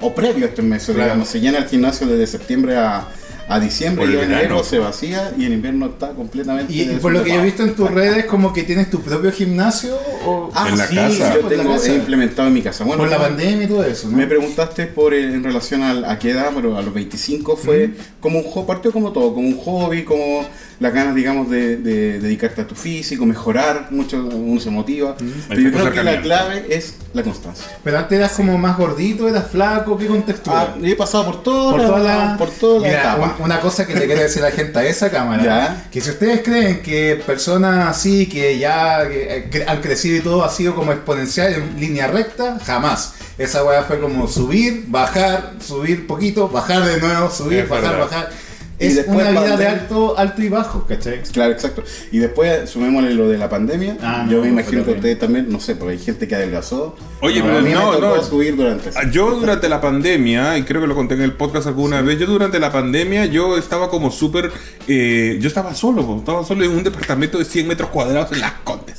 o 0.00 0.14
previo 0.14 0.44
a 0.44 0.48
estos 0.50 0.64
meses, 0.66 0.88
Claro. 0.94 1.04
digamos, 1.04 1.28
se 1.28 1.40
llena 1.40 1.58
el 1.58 1.64
gimnasio 1.66 2.06
desde 2.06 2.26
septiembre 2.26 2.76
a, 2.76 3.08
a 3.48 3.60
diciembre 3.60 4.06
y 4.06 4.16
enero 4.16 4.64
se 4.64 4.78
vacía 4.78 5.32
y 5.36 5.44
en 5.44 5.52
invierno 5.54 5.86
está 5.86 6.10
completamente 6.10 6.72
Y, 6.72 6.82
y 6.82 6.86
por 6.96 7.12
lo 7.12 7.22
que 7.22 7.30
yo 7.30 7.40
he 7.40 7.44
visto 7.44 7.62
en 7.62 7.74
tus 7.74 7.90
redes, 7.90 8.24
como 8.24 8.52
que 8.52 8.62
tienes 8.62 8.90
tu 8.90 9.00
propio 9.00 9.30
gimnasio 9.32 9.96
o 10.26 10.50
Ah, 10.54 10.68
En 10.70 10.78
la 10.78 10.86
sí, 10.86 10.94
casa. 10.96 11.34
yo 11.34 11.42
la 11.42 11.48
tengo 11.48 11.72
casa. 11.74 11.92
he 11.92 11.96
implementado 11.96 12.48
en 12.48 12.54
mi 12.54 12.62
casa. 12.62 12.84
Bueno, 12.84 13.02
por 13.02 13.10
la 13.10 13.18
pandemia 13.18 13.64
y 13.64 13.68
todo 13.68 13.84
eso, 13.84 14.08
¿no? 14.08 14.16
Me 14.16 14.26
preguntaste 14.26 14.86
por 14.86 15.12
eh, 15.12 15.24
en 15.34 15.44
relación 15.44 15.82
al- 15.82 16.04
a, 16.04 16.18
qué 16.18 16.30
edad, 16.30 16.50
pero 16.54 16.76
a 16.78 16.82
los 16.82 16.94
25 16.94 17.56
fue 17.56 17.90
como 18.20 18.38
un 18.40 18.66
partió 18.66 18.92
como 18.92 19.12
todo, 19.12 19.34
como 19.34 19.46
un 19.48 19.58
hobby, 19.58 20.04
como 20.04 20.46
las 20.80 20.92
ganas, 20.92 21.14
digamos, 21.14 21.48
de, 21.50 21.76
de 21.76 22.18
dedicarte 22.20 22.62
a 22.62 22.66
tu 22.66 22.74
físico, 22.74 23.24
mejorar, 23.26 23.88
mucho 23.90 24.18
uno 24.26 24.60
se 24.60 24.70
motiva. 24.70 25.16
Pero 25.48 25.60
yo 25.60 25.72
creo 25.72 25.92
que 25.92 26.02
la 26.02 26.20
clave 26.20 26.66
es 26.68 26.94
la 27.12 27.22
constancia. 27.22 27.66
Pero 27.82 27.98
antes 27.98 28.18
eras 28.18 28.32
como 28.32 28.58
más 28.58 28.76
gordito, 28.76 29.28
eras 29.28 29.46
flaco, 29.50 29.96
¿qué 29.96 30.06
contextura? 30.06 30.74
Ah, 30.74 30.76
he 30.82 30.96
pasado 30.96 31.24
por 31.26 31.42
todas 31.42 31.74
por 31.76 31.86
toda 31.86 31.98
la, 32.00 32.36
por 32.36 32.50
todas 32.50 32.82
las 32.82 32.90
Mira, 33.18 33.34
una 33.38 33.60
cosa 33.60 33.86
que 33.86 33.94
le 33.94 34.06
quiero 34.06 34.22
decir 34.22 34.42
a 34.42 34.46
la 34.50 34.54
gente 34.54 34.78
a 34.78 34.84
esa 34.84 35.10
cámara, 35.10 35.42
Ya. 35.44 35.86
que 35.90 36.00
si 36.00 36.10
ustedes 36.10 36.40
creen 36.42 36.82
que 36.82 37.20
personas 37.26 37.88
así 37.88 38.26
que 38.26 38.58
ya 38.58 39.08
que, 39.08 39.48
eh, 39.52 39.64
han 39.66 39.80
crecido 39.80 40.16
y 40.16 40.20
todo 40.20 40.44
ha 40.44 40.50
sido 40.50 40.74
como 40.74 40.92
exponencial 40.92 41.52
en 41.54 41.80
línea 41.80 42.06
recta, 42.08 42.58
jamás. 42.64 43.14
Esa 43.38 43.64
weá 43.64 43.82
fue 43.82 43.98
como 44.00 44.28
subir, 44.28 44.84
bajar, 44.88 45.54
subir 45.60 46.06
poquito, 46.06 46.48
bajar 46.48 46.84
de 46.84 47.00
nuevo, 47.00 47.30
subir, 47.30 47.60
Es 47.60 47.68
bajar, 47.68 47.90
verdad. 47.90 48.04
bajar. 48.04 48.30
Y 48.78 48.86
Es 48.86 48.96
después 48.96 49.28
una 49.28 49.40
vida 49.40 49.56
de 49.56 49.66
alto, 49.68 50.18
alto 50.18 50.42
y 50.42 50.48
bajo, 50.48 50.84
¿cachai? 50.86 51.22
Claro, 51.32 51.52
exacto. 51.52 51.84
Y 52.10 52.18
después 52.18 52.68
sumémosle 52.68 53.14
lo 53.14 53.28
de 53.28 53.38
la 53.38 53.48
pandemia. 53.48 53.96
Ah, 54.02 54.26
yo 54.28 54.38
no, 54.38 54.42
me 54.42 54.48
no, 54.48 54.60
imagino 54.60 54.84
que 54.84 54.90
ustedes 54.92 55.18
también, 55.18 55.48
no 55.48 55.60
sé, 55.60 55.76
porque 55.76 55.92
hay 55.92 55.98
gente 55.98 56.26
que 56.26 56.34
adelgazó. 56.34 56.96
Oye, 57.20 57.40
Pero 57.40 57.46
pero 57.46 57.58
a 57.58 57.62
mí 57.62 57.70
no, 57.70 57.92
me 57.92 57.98
tocó 57.98 58.16
no. 58.16 58.22
subir 58.24 58.56
durante 58.56 58.90
Ah, 58.96 59.08
Yo 59.10 59.30
durante 59.38 59.68
la 59.68 59.80
pandemia, 59.80 60.58
y 60.58 60.64
creo 60.64 60.80
que 60.80 60.88
lo 60.88 60.94
conté 60.96 61.14
en 61.14 61.22
el 61.22 61.32
podcast 61.34 61.68
alguna 61.68 62.02
vez, 62.02 62.18
yo 62.18 62.26
durante 62.26 62.58
la 62.58 62.72
pandemia 62.72 63.26
yo 63.26 63.56
estaba 63.56 63.88
como 63.90 64.10
súper, 64.10 64.50
eh, 64.88 65.38
yo 65.40 65.46
estaba 65.46 65.74
solo, 65.74 66.04
po, 66.04 66.18
estaba 66.18 66.44
solo 66.44 66.64
en 66.64 66.72
un 66.72 66.82
departamento 66.82 67.38
de 67.38 67.44
100 67.44 67.68
metros 67.68 67.90
cuadrados 67.90 68.32
en 68.32 68.40
Las 68.40 68.52
Condes. 68.64 68.96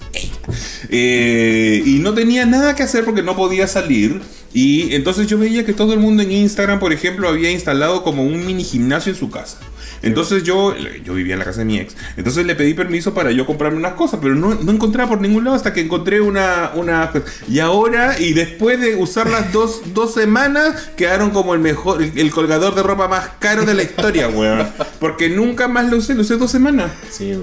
Eh, 0.89 1.83
y 1.85 1.99
no 1.99 2.13
tenía 2.13 2.45
nada 2.45 2.75
que 2.75 2.83
hacer 2.83 3.03
porque 3.03 3.23
no 3.23 3.35
podía 3.35 3.67
salir. 3.67 4.21
Y 4.55 4.95
entonces 4.95 5.27
yo 5.27 5.37
veía 5.37 5.65
que 5.65 5.73
todo 5.73 5.91
el 5.93 5.99
mundo 5.99 6.23
en 6.23 6.31
Instagram, 6.31 6.79
por 6.79 6.93
ejemplo, 6.93 7.27
había 7.27 7.51
instalado 7.51 8.03
como 8.03 8.23
un 8.23 8.45
mini 8.45 8.63
gimnasio 8.63 9.11
en 9.11 9.19
su 9.19 9.29
casa. 9.29 9.57
Entonces 10.01 10.43
yo, 10.43 10.73
yo 11.03 11.13
vivía 11.15 11.33
en 11.33 11.39
la 11.39 11.45
casa 11.45 11.59
de 11.59 11.65
mi 11.65 11.77
ex. 11.79 11.95
Entonces 12.15 12.45
le 12.45 12.55
pedí 12.55 12.73
permiso 12.73 13.13
para 13.13 13.31
yo 13.31 13.45
comprarme 13.45 13.77
unas 13.77 13.93
cosas, 13.93 14.19
pero 14.21 14.35
no, 14.35 14.53
no 14.55 14.71
encontraba 14.71 15.09
por 15.09 15.19
ningún 15.21 15.43
lado 15.43 15.55
hasta 15.55 15.73
que 15.73 15.81
encontré 15.81 16.21
una, 16.21 16.71
una... 16.75 17.11
Y 17.49 17.59
ahora, 17.59 18.17
y 18.19 18.33
después 18.33 18.79
de 18.79 18.95
usarlas 18.95 19.51
dos, 19.51 19.81
dos 19.93 20.13
semanas, 20.13 20.89
quedaron 20.95 21.31
como 21.31 21.53
el 21.53 21.59
mejor, 21.59 22.01
el, 22.03 22.17
el 22.17 22.31
colgador 22.31 22.75
de 22.75 22.83
ropa 22.83 23.07
más 23.07 23.29
caro 23.39 23.65
de 23.65 23.73
la 23.73 23.83
historia, 23.83 24.29
weón. 24.29 24.67
Porque 24.99 25.27
nunca 25.29 25.67
más 25.67 25.89
lo 25.89 25.97
usé, 25.97 26.13
lo 26.13 26.21
usé 26.21 26.37
dos 26.37 26.51
semanas. 26.51 26.91
Sí, 27.09 27.33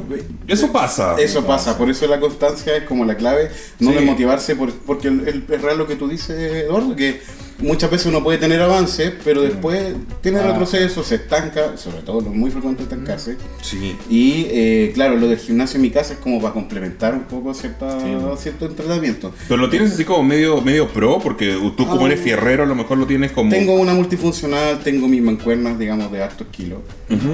Eso 0.47 0.73
pasa. 0.73 1.17
Eso 1.19 1.45
pasa, 1.45 1.77
por 1.77 1.91
eso 1.91 2.07
la 2.07 2.21
constancia 2.21 2.77
es 2.77 2.85
como 2.85 3.05
la 3.05 3.17
clave, 3.17 3.51
no 3.81 3.91
Sí. 3.91 3.97
desmotivarse, 3.97 4.57
por- 4.57 4.73
porque 4.73 5.09
es 5.09 5.61
real 5.63 5.79
lo 5.79 5.87
que 5.87 5.97
tú 5.97 6.09
dices, 6.09 6.65
Eduardo, 6.65 6.95
que 7.03 7.21
muchas 7.59 7.91
veces 7.93 8.07
uno 8.09 8.23
puede 8.25 8.39
tener 8.39 8.61
avance, 8.61 9.13
pero 9.25 9.43
después 9.43 9.95
tiene 10.21 10.41
Ah. 10.41 10.49
retroceso, 10.49 11.05
se 11.05 11.15
estanca, 11.17 11.77
sobre 11.77 11.99
todo 12.03 12.21
lo 12.21 12.31
muy 12.31 12.51
frecuente 12.51 12.83
estancarse. 12.83 13.37
Sí. 13.63 13.97
Y 14.11 14.47
eh, 14.51 14.91
claro, 14.95 15.17
lo 15.17 15.29
del 15.29 15.39
gimnasio 15.39 15.77
en 15.77 15.83
mi 15.83 15.91
casa 15.91 16.15
es 16.15 16.19
como 16.19 16.41
para 16.41 16.55
complementar 16.55 17.15
un 17.15 17.23
poco 17.25 17.55
cierta, 17.55 17.99
cierto 18.37 18.67
entrenamiento. 18.67 19.33
Pero 19.47 19.61
lo 19.61 19.71
tienes 19.71 19.93
así 19.93 20.05
como 20.05 20.25
medio, 20.25 20.61
medio 20.61 20.89
pro, 20.89 21.21
porque 21.21 21.57
tú 21.77 21.87
como 21.87 22.05
Ah. 22.05 22.09
eres 22.09 22.21
fierrero 22.21 22.65
a 22.65 22.67
lo 22.67 22.75
mejor 22.75 22.99
lo 22.99 23.07
tienes 23.07 23.31
como... 23.31 23.51
Tengo 23.51 23.75
una 23.75 23.95
multifuncional, 23.95 24.81
tengo 24.81 25.07
mis 25.07 25.23
mancuernas, 25.23 25.79
digamos, 25.79 26.11
de 26.11 26.21
hartos 26.23 26.49
kilos, 26.51 26.81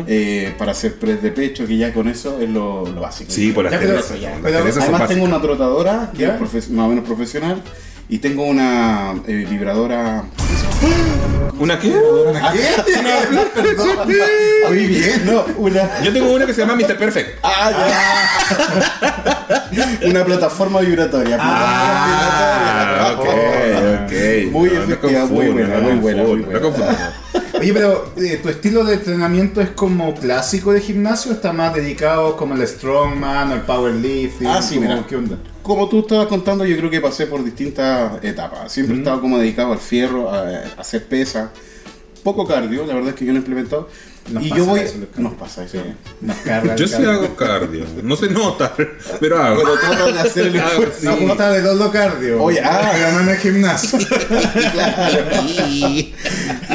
eh, 0.06 0.52
para 0.58 0.72
hacer 0.72 0.96
press 0.98 1.22
de 1.22 1.30
pecho, 1.30 1.66
que 1.66 1.78
ya 1.78 1.94
con 1.94 2.06
eso 2.08 2.38
es 2.40 2.50
lo, 2.50 2.84
lo 2.84 3.00
básico. 3.00 3.30
Sí, 3.30 3.52
por 3.52 3.64
las 3.64 3.72
Ya, 3.72 3.78
pero- 3.80 3.92
Teresas, 3.94 4.20
ya, 4.20 4.30
las 4.30 4.40
pero 4.42 4.58
Además 4.58 5.08
tengo 5.08 5.24
una 5.24 5.40
trotadora 5.40 6.10
que 6.14 6.22
¿Ya? 6.24 6.38
es 6.54 6.68
más 6.70 6.86
o 6.86 6.88
menos 6.90 7.04
profesional 7.06 7.62
y 8.08 8.18
tengo 8.18 8.44
una 8.44 9.14
eh, 9.26 9.46
vibradora. 9.48 10.24
¿Una 11.58 11.78
qué? 11.78 11.88
Muy 14.68 14.86
bien, 14.86 15.26
no, 15.26 15.44
una. 15.56 16.00
Yo 16.02 16.12
tengo 16.12 16.32
una 16.32 16.46
que 16.46 16.54
se 16.54 16.60
llama 16.60 16.76
Mr. 16.76 16.96
Perfect. 16.96 17.38
Ah, 17.42 17.70
ya. 19.72 19.98
una 20.08 20.24
plataforma 20.24 20.80
vibratoria. 20.80 21.36
Ah, 21.40 23.14
ok, 23.18 23.24
ok. 24.04 24.12
Muy 24.52 24.68
No, 24.70 24.74
no 24.76 24.82
efectiva, 24.84 25.26
muy 25.26 25.46
confundo, 25.46 25.52
buena, 25.52 25.76
no 25.76 25.82
muy 25.82 25.96
buena, 25.98 26.22
muy 26.22 26.42
confundo, 26.42 26.52
no 26.52 26.60
buena. 26.60 26.62
confundo. 26.92 26.92
Oye, 27.60 27.72
pero 27.72 28.12
eh, 28.16 28.38
¿tu 28.40 28.48
estilo 28.48 28.84
de 28.84 28.94
entrenamiento 28.94 29.60
es 29.60 29.70
como 29.70 30.14
clásico 30.14 30.72
de 30.72 30.80
gimnasio 30.80 31.32
está 31.32 31.52
más 31.52 31.74
dedicado 31.74 32.36
como 32.36 32.54
el 32.54 32.64
strongman 32.66 33.50
o 33.50 33.54
el 33.54 33.62
powerlifting? 33.62 34.46
Ah, 34.46 34.62
sí, 34.62 34.78
mira. 34.78 35.04
¿Qué 35.08 35.16
onda? 35.16 35.36
Como 35.68 35.86
tú 35.86 35.98
estabas 35.98 36.28
contando, 36.28 36.64
yo 36.64 36.78
creo 36.78 36.88
que 36.88 36.98
pasé 36.98 37.26
por 37.26 37.44
distintas 37.44 38.24
etapas. 38.24 38.72
Siempre 38.72 38.96
he 38.96 38.98
estado 39.00 39.20
como 39.20 39.36
dedicado 39.38 39.72
al 39.72 39.78
fierro, 39.78 40.30
a, 40.30 40.48
a 40.48 40.62
hacer 40.78 41.04
pesa. 41.04 41.52
Poco 42.24 42.46
cardio, 42.46 42.86
la 42.86 42.94
verdad 42.94 43.10
es 43.10 43.16
que 43.16 43.26
yo 43.26 43.32
lo 43.32 43.36
he 43.36 43.40
implementado. 43.40 43.86
Nos 44.30 44.44
y 44.44 44.48
pasa 44.50 44.58
yo 44.58 44.64
voy. 44.66 44.80
eso. 44.80 44.94
Nos 45.16 45.34
pasa 45.34 45.64
eso. 45.64 45.78
Nos 46.20 46.36
carga 46.38 46.72
el 46.74 46.78
Yo 46.78 46.86
sí 46.88 47.02
hago 47.04 47.34
cardio. 47.36 47.84
No 48.02 48.16
se 48.16 48.28
nota, 48.28 48.74
pero 49.20 49.42
hago. 49.42 49.62
Pero 49.62 49.78
trato 49.78 50.12
de 50.12 50.20
hacer 50.20 50.46
el 50.48 50.56
esfuerzo. 50.56 51.04
La 51.04 51.16
cuota 51.16 51.50
del 51.52 51.66
Oldo 51.66 51.90
Cardio. 51.90 52.42
Oye, 52.42 52.60
ah. 52.62 53.20
en 53.22 53.28
el 53.28 53.36
gimnasio. 53.38 53.98
Claro. 54.72 55.18
Y, 55.68 56.12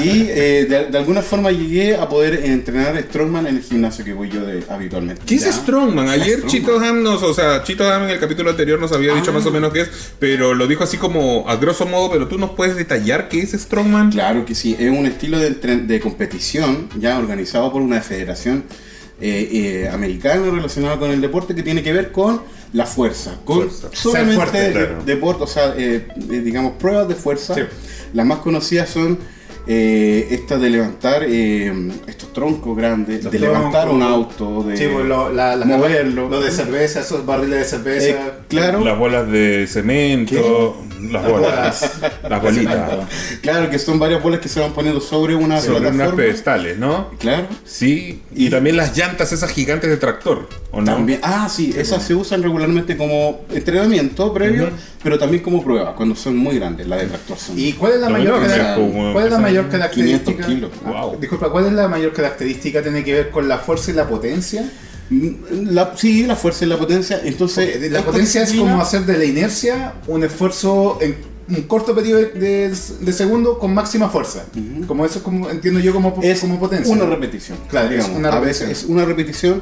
y, 0.01 0.27
eh, 0.29 0.65
de, 0.69 0.86
de 0.91 0.98
alguna 0.98 1.22
forma 1.22 1.51
llegué 1.51 1.95
a 1.95 2.07
poder 2.07 2.43
entrenar 2.45 2.98
Strongman 3.01 3.48
en 3.48 3.57
el 3.57 3.63
gimnasio 3.63 4.03
que 4.05 4.13
voy 4.13 4.29
yo 4.29 4.45
de, 4.45 4.63
habitualmente. 4.69 5.22
¿Qué 5.25 5.36
es 5.36 5.45
¿Ya? 5.45 5.51
Strongman? 5.51 6.10
Ayer 6.10 6.39
Strongman. 6.39 6.50
Chito 6.50 6.79
Ham 6.79 7.03
nos, 7.03 7.24
o 7.24 7.33
sea, 7.33 7.63
Chito 7.63 7.89
Ham 7.91 8.03
en 8.03 8.10
el 8.12 8.19
capítulo 8.19 8.50
anterior 8.51 8.79
nos 8.79 8.91
había 8.91 9.13
dicho 9.13 9.31
Ah. 9.31 9.33
más 9.33 9.45
o 9.45 9.51
menos 9.51 9.72
qué 9.74 9.81
es, 9.81 9.89
pero 10.19 10.53
lo 10.53 10.67
dijo 10.67 10.83
así 10.83 10.98
como 10.98 11.50
a 11.50 11.55
grosso 11.57 11.86
modo, 11.86 12.12
pero 12.12 12.27
tú 12.27 12.38
nos 12.38 12.51
puedes 12.51 12.75
detallar 12.75 13.29
qué 13.29 13.41
es 13.41 13.51
Strongman. 13.51 14.12
Claro 14.12 14.45
que 14.45 14.55
sí, 14.55 14.75
es 14.79 14.89
un 14.89 15.05
estilo 15.05 15.39
de, 15.39 15.50
de 15.51 16.00
competición 16.00 16.89
ya 17.00 17.17
organizado 17.17 17.42
por 17.51 17.81
una 17.81 18.01
federación 18.01 18.63
eh, 19.21 19.50
eh, 19.51 19.89
americana 19.89 20.50
relacionada 20.51 20.97
con 20.97 21.12
el 21.12 21.21
deporte 21.21 21.53
que 21.55 21.63
tiene 21.63 21.83
que 21.83 21.93
ver 21.93 22.12
con 22.12 22.41
la 22.73 22.85
fuerza, 22.85 23.39
con 23.45 23.69
Fuerza. 23.69 23.89
solamente 23.93 24.35
fuerte, 24.35 24.71
claro. 24.71 25.03
deporte, 25.05 25.43
o 25.43 25.47
sea, 25.47 25.73
eh, 25.77 26.07
eh, 26.17 26.41
digamos 26.41 26.73
pruebas 26.73 27.07
de 27.07 27.15
fuerza. 27.15 27.53
Sí. 27.55 27.62
Las 28.13 28.25
más 28.25 28.39
conocidas 28.39 28.89
son 28.89 29.19
eh, 29.65 30.27
estas 30.32 30.60
de 30.62 30.70
levantar 30.70 31.24
eh, 31.27 31.72
estos 32.08 32.34
troncos 32.34 32.75
grandes, 32.75 33.24
Los 33.24 33.32
de 33.32 33.39
levantar 33.39 33.89
un 33.89 34.01
auto, 34.01 34.63
de 34.63 34.75
Sí, 34.77 34.86
pues 34.91 35.05
lo, 35.05 35.32
la, 35.32 35.55
la- 35.55 35.65
moverlo. 35.65 36.29
Lo 36.29 36.41
de 36.41 36.51
cerveza, 36.51 37.00
esos 37.01 37.25
barriles 37.25 37.60
de 37.60 37.65
cerveza. 37.65 38.08
Eh, 38.10 38.32
claro, 38.50 38.82
Las 38.84 38.98
bolas 38.98 39.29
de 39.32 39.65
cemento, 39.67 40.77
las 41.01 41.12
Las 41.24 41.32
bolas, 41.32 41.91
las 42.29 42.41
bolitas, 42.41 42.91
claro 43.41 43.70
que 43.70 43.79
son 43.79 44.00
varias 44.00 44.22
bolas 44.24 44.39
que 44.39 44.50
se 44.50 44.60
van 44.60 44.74
poniendo 44.74 45.00
sobre 45.01 45.36
una 45.36 45.60
sobre 45.62 45.89
unas 45.89 46.12
pedestales, 46.13 46.77
¿no? 46.77 47.10
Claro. 47.20 47.48
Sí, 47.65 48.22
y 48.36 48.50
también 48.50 48.75
las 48.77 48.98
llantas 48.98 49.32
esas 49.32 49.51
gigantes 49.51 49.89
de 49.89 49.98
tractor, 49.98 50.48
¿o 50.72 50.79
no? 50.82 50.86
También, 50.93 51.20
ah, 51.24 51.48
sí, 51.50 51.74
esas 51.77 52.03
se 52.03 52.15
usan 52.15 52.41
regularmente 52.43 52.98
como 52.98 53.41
entrenamiento 53.51 54.34
previo, 54.34 54.70
pero 55.03 55.17
también 55.20 55.43
como 55.43 55.63
prueba, 55.63 55.96
cuando 55.96 56.15
son 56.15 56.38
muy 56.38 56.58
grandes, 56.58 56.88
la 56.88 56.98
de 56.98 57.08
tractor 57.08 57.38
son. 57.38 57.60
¿Y 57.60 57.74
cuál 57.74 57.93
es 57.93 58.00
la 58.00 58.10
mayor, 58.10 58.39
cuál 58.39 59.25
es 59.25 59.32
la 59.32 59.38
pesan 59.38 59.41
mayor 59.62 59.69
500 59.69 59.79
característica? 59.79 60.45
kilos. 60.48 60.72
Ah, 60.86 61.05
Wow. 61.05 61.19
Disculpa, 61.19 61.50
¿cuál 61.50 61.65
es 61.67 61.74
la 61.74 61.88
mayor 61.88 62.13
característica? 62.13 62.81
¿Tiene 62.81 63.03
que 63.03 63.13
ver 63.13 63.29
con 63.31 63.48
la 63.48 63.57
fuerza 63.60 63.91
y 63.91 63.93
la 63.93 64.07
potencia? 64.07 64.69
Mm, 65.10 65.29
La, 65.72 65.95
sí, 65.98 66.25
la 66.25 66.36
fuerza 66.36 66.65
y 66.65 66.67
la 66.69 66.77
potencia. 66.77 67.22
Entonces, 67.24 67.69
Porque 67.72 67.89
la 67.89 68.01
potencia 68.01 68.41
es 68.43 68.50
disciplina- 68.50 68.72
como 68.72 68.81
hacer 68.83 69.05
de 69.05 69.17
la 69.17 69.25
inercia 69.25 69.93
un 70.07 70.24
esfuerzo 70.24 70.98
en 71.01 71.15
un 71.50 71.62
corto 71.63 71.93
periodo 71.93 72.22
de, 72.22 72.74
de 73.01 73.13
segundo 73.13 73.60
con 73.60 73.74
máxima 73.74 74.10
fuerza. 74.10 74.45
Ujú. 74.55 74.88
Como 74.88 75.05
eso 75.05 75.17
es 75.19 75.24
como 75.24 75.50
entiendo 75.50 75.79
yo 75.81 75.93
como, 75.93 76.17
es 76.24 76.39
como 76.39 76.57
potencia. 76.57 76.93
una 76.93 77.05
repetición. 77.05 77.57
Claro, 77.69 77.88
es 77.89 77.91
digamos. 77.98 78.17
una 78.17 78.29
a 78.29 78.31
repetición. 78.39 78.69
veces 78.69 78.83
es 78.83 78.89
una 78.89 79.03
repetición, 79.05 79.62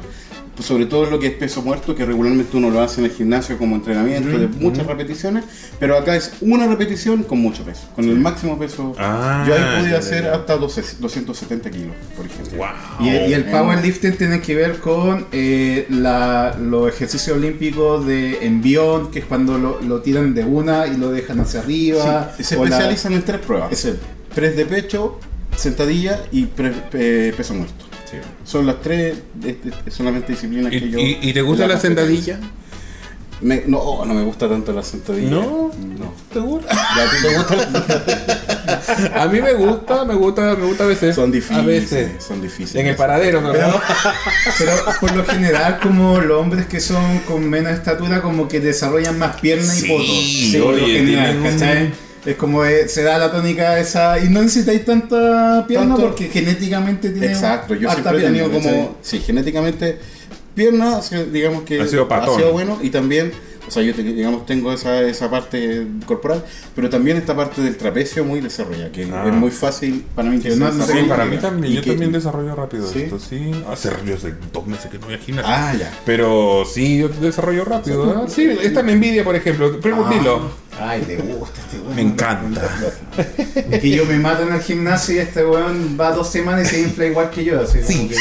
pues, 0.54 0.66
sobre 0.66 0.86
todo 0.86 1.06
lo 1.06 1.18
que 1.18 1.28
es 1.28 1.32
peso 1.34 1.62
muerto, 1.62 1.94
que 1.94 2.04
regularmente 2.04 2.56
uno 2.56 2.70
lo 2.70 2.80
hace 2.82 3.00
en 3.00 3.06
el 3.06 3.12
gimnasio 3.12 3.56
como 3.58 3.74
entrenamiento 3.76 4.36
de 4.38 4.48
muchas 4.48 4.86
repeticiones, 4.86 5.44
pero 5.80 5.96
acá 5.96 6.14
es 6.14 6.32
una 6.42 6.66
repetición 6.66 7.22
con 7.22 7.38
mucho 7.40 7.62
peso, 7.64 7.82
con 7.94 8.04
el 8.08 8.18
máximo 8.18 8.58
peso. 8.58 8.94
Ah, 8.98 9.44
Yo 9.48 9.54
ahí 9.54 9.80
podía 9.80 9.98
hacer 9.98 10.26
hasta 10.26 10.56
12 10.56 10.82
270 11.00 11.70
kilos, 11.70 11.94
por 12.16 12.26
ejemplo. 12.26 12.58
Wow. 12.58 13.06
Y, 13.06 13.08
el- 13.08 13.30
y 13.30 13.34
el 13.34 13.44
powerlifting 13.46 14.16
tiene 14.16 14.40
que 14.42 14.54
ver 14.54 14.78
con 14.78 15.26
eh, 15.32 15.86
la- 15.88 16.56
los 16.60 16.88
ejercicios 16.88 17.36
olímpicos 17.36 18.06
de 18.06 18.46
envión, 18.46 19.10
que 19.10 19.20
es 19.20 19.24
cuando 19.24 19.56
lo, 19.58 19.80
lo 19.80 20.00
tiran 20.02 20.34
de 20.34 20.44
una 20.44 20.86
y 20.86 20.96
lo 20.96 21.10
dejan 21.10 21.40
hacia 21.40 21.60
arriba. 21.60 22.32
Sí, 22.36 22.44
se 22.44 22.56
o 22.56 22.64
la- 22.64 22.70
especializan 22.76 23.14
en 23.14 23.22
tres 23.22 23.40
pruebas. 23.40 23.70
Press 24.34 24.56
de 24.56 24.64
pecho, 24.66 25.18
sentadilla 25.56 26.20
y 26.30 26.46
pre- 26.46 26.70
pe- 26.90 27.32
peso 27.36 27.54
muerto. 27.54 27.84
Son 28.44 28.66
las 28.66 28.80
tres 28.80 29.16
de- 29.34 29.54
de- 29.54 29.90
solamente 29.90 30.32
disciplinas 30.32 30.72
¿Y, 30.72 30.80
que 30.80 30.90
yo... 30.90 30.98
y- 30.98 31.18
y 31.22 31.32
te 31.32 31.42
gusta 31.42 31.66
la 31.66 31.78
sentadilla? 31.78 32.38
Me- 33.40 33.64
no, 33.66 34.04
no 34.04 34.14
me 34.14 34.22
gusta 34.22 34.48
tanto 34.48 34.72
la 34.72 34.84
sentadilla. 34.84 35.30
¿No? 35.30 35.72
No. 35.98 36.14
¿Te 36.32 36.38
gusta? 36.38 36.72
¿Y 36.96 37.00
a 37.00 37.10
ti 37.10 37.16
te 37.22 37.36
gusta 37.36 37.56
la 39.16 39.22
A 39.22 39.26
mí 39.26 39.40
me 39.40 39.54
gusta, 39.54 40.04
me 40.04 40.14
gusta, 40.14 40.54
me 40.54 40.64
gusta 40.66 40.84
a 40.84 40.86
veces. 40.86 41.16
Son 41.16 41.32
difíciles. 41.32 41.62
A 41.62 41.66
veces. 41.66 42.10
Son 42.24 42.40
difíciles. 42.40 42.76
En 42.76 42.86
el 42.86 42.94
paradero, 42.94 43.40
¿no? 43.40 43.52
Pero 43.52 44.72
por 45.00 45.16
lo 45.16 45.24
general, 45.24 45.80
como 45.82 46.20
los 46.20 46.40
hombres 46.40 46.66
que 46.66 46.78
son 46.78 47.18
con 47.26 47.48
menos 47.50 47.72
estatura, 47.72 48.22
como 48.22 48.46
que 48.46 48.60
desarrollan 48.60 49.18
más 49.18 49.40
pierna 49.40 49.64
Sí, 49.72 49.86
y 49.86 49.88
poto. 49.88 50.04
Sí, 50.04 50.60
por 50.62 50.74
lo 50.80 50.86
general, 50.86 51.40
¿cachai? 51.42 51.92
Es 52.24 52.36
como 52.36 52.64
eh, 52.64 52.86
se 52.88 53.02
da 53.02 53.18
la 53.18 53.32
tónica 53.32 53.78
esa. 53.78 54.18
Y 54.20 54.28
no 54.28 54.42
necesitáis 54.42 54.84
tanta 54.84 55.64
pierna 55.66 55.94
Tanto- 55.96 56.02
porque 56.08 56.28
genéticamente 56.28 57.10
tiene. 57.10 57.26
Exacto, 57.28 57.74
yo 57.74 57.90
siempre 57.90 58.18
he 58.18 58.22
tenido 58.22 58.48
pierna, 58.50 58.70
como, 58.70 58.96
sí, 59.02 59.18
genéticamente 59.18 59.98
pierna, 60.54 61.00
digamos 61.32 61.62
que 61.64 61.80
Ha 61.80 61.86
sido 61.86 62.06
patón. 62.08 62.40
bueno 62.52 62.78
y 62.82 62.90
también, 62.90 63.32
o 63.66 63.70
sea, 63.70 63.82
yo 63.82 63.94
digamos 63.94 64.44
tengo 64.44 64.70
esa, 64.72 65.00
esa 65.00 65.30
parte 65.30 65.86
corporal, 66.06 66.44
pero 66.76 66.90
también 66.90 67.16
esta 67.16 67.34
parte 67.34 67.62
del 67.62 67.76
trapecio 67.76 68.22
muy 68.24 68.40
desarrollada, 68.40 68.92
que 68.92 69.08
Ah. 69.10 69.24
es 69.26 69.32
muy 69.32 69.50
fácil 69.50 70.04
para 70.14 70.28
mí 70.28 70.38
que 70.40 70.50
no- 70.54 70.70
no-. 70.70 70.86
Sí, 70.86 70.92
para 71.08 71.24
mí 71.24 71.38
también. 71.38 71.72
Yo 71.72 71.80
que- 71.82 71.90
también 71.92 72.12
desarrollo 72.12 72.54
rápido 72.54 72.86
¿Sí? 72.86 73.00
esto, 73.04 73.18
sí. 73.18 73.50
Hace 73.70 73.90
yo 74.06 74.14
hace 74.14 74.34
dos 74.52 74.66
meses 74.66 74.90
que 74.90 74.98
no 74.98 75.06
voy 75.06 75.14
a 75.14 75.18
gimnasio. 75.18 75.50
Ah, 75.52 75.74
ya. 75.78 75.90
Pero 76.04 76.64
sí, 76.70 76.98
yo 76.98 77.08
desarrollo 77.08 77.64
rápido. 77.64 78.24
¿eh? 78.26 78.28
Sí, 78.28 78.44
esta 78.62 78.82
me 78.82 78.92
envidia, 78.92 79.24
por 79.24 79.34
ejemplo. 79.34 79.78
Pero 79.82 80.04
Ah. 80.06 80.10
Ay, 80.80 81.02
te 81.02 81.16
gusta 81.16 81.60
este 81.60 81.78
weón. 81.78 81.94
Me 81.94 82.02
encanta. 82.02 82.62
Es 83.70 83.80
que 83.80 83.90
yo 83.90 84.04
me 84.06 84.18
mato 84.18 84.42
en 84.42 84.54
el 84.54 84.60
gimnasio 84.60 85.14
y 85.14 85.18
este 85.18 85.44
weón 85.44 85.96
va 86.00 86.10
dos 86.12 86.30
semanas 86.30 86.66
y 86.66 86.70
se 86.74 86.80
infla 86.80 87.06
igual 87.06 87.30
que 87.30 87.44
yo. 87.44 87.60
Así 87.60 87.78
como 87.80 88.08
que- 88.08 88.16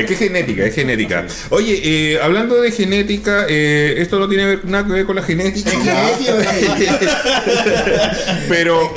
Es 0.00 0.06
que 0.06 0.12
es 0.12 0.18
genética, 0.18 0.64
es 0.64 0.74
genética. 0.74 1.26
Oye, 1.50 1.80
eh, 1.82 2.18
hablando 2.22 2.60
de 2.60 2.70
genética, 2.70 3.46
eh, 3.48 3.94
esto 3.98 4.18
no 4.18 4.28
tiene 4.28 4.58
nada 4.64 4.86
que 4.86 4.92
ver 4.92 5.06
con 5.06 5.16
la 5.16 5.22
genética. 5.22 5.70
Pero, 8.48 8.94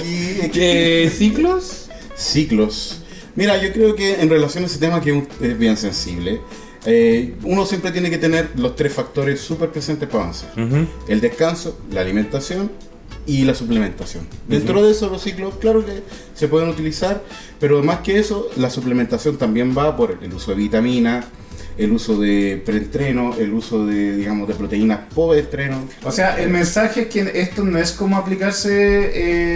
¿ciclos? 1.18 1.90
Ciclos. 2.16 2.98
Mira, 3.36 3.58
yo 3.62 3.72
creo 3.72 3.96
que 3.96 4.20
en 4.22 4.30
relación 4.30 4.66
a 4.66 4.68
ese 4.68 4.78
tema 4.78 5.02
que 5.02 5.24
es 5.42 5.58
bien 5.58 5.78
sensible, 5.78 6.42
eh, 6.86 7.36
uno 7.44 7.66
siempre 7.66 7.92
tiene 7.92 8.10
que 8.10 8.18
tener 8.18 8.52
los 8.56 8.76
tres 8.76 8.94
factores 8.94 9.40
súper 9.40 9.70
presentes 9.70 10.10
para 10.10 10.24
avanzar. 10.24 10.52
El 11.08 11.22
descanso, 11.22 11.80
la 11.92 12.02
alimentación 12.02 12.72
y 13.26 13.44
la 13.44 13.54
suplementación. 13.54 14.28
Dentro 14.48 14.84
de 14.84 14.92
eso 14.92 15.10
los 15.10 15.22
ciclos, 15.22 15.56
claro 15.60 15.86
que 15.86 16.02
se 16.34 16.48
pueden 16.48 16.70
utilizar, 16.70 17.22
pero 17.60 17.84
más 17.84 18.00
que 18.00 18.18
eso, 18.18 18.50
la 18.58 18.70
suplementación 18.70 19.38
también 19.38 19.78
va 19.78 19.96
por 19.96 20.18
el 20.22 20.34
uso 20.34 20.52
de 20.52 20.58
vitaminas, 20.58 21.26
el 21.78 21.92
uso 21.92 22.20
de 22.20 22.62
preentreno, 22.66 23.34
el 23.40 23.54
uso 23.54 23.86
de, 23.86 24.16
digamos, 24.16 24.48
de 24.48 24.54
proteínas 24.56 25.00
post-estreno. 25.16 25.86
O 26.04 26.12
sea, 26.12 26.40
el 26.40 26.50
mensaje 26.50 27.02
es 27.02 27.08
que 27.08 27.32
esto 27.42 27.64
no 27.64 27.78
es 27.80 27.92
como 27.92 28.18
aplicarse. 28.18 29.12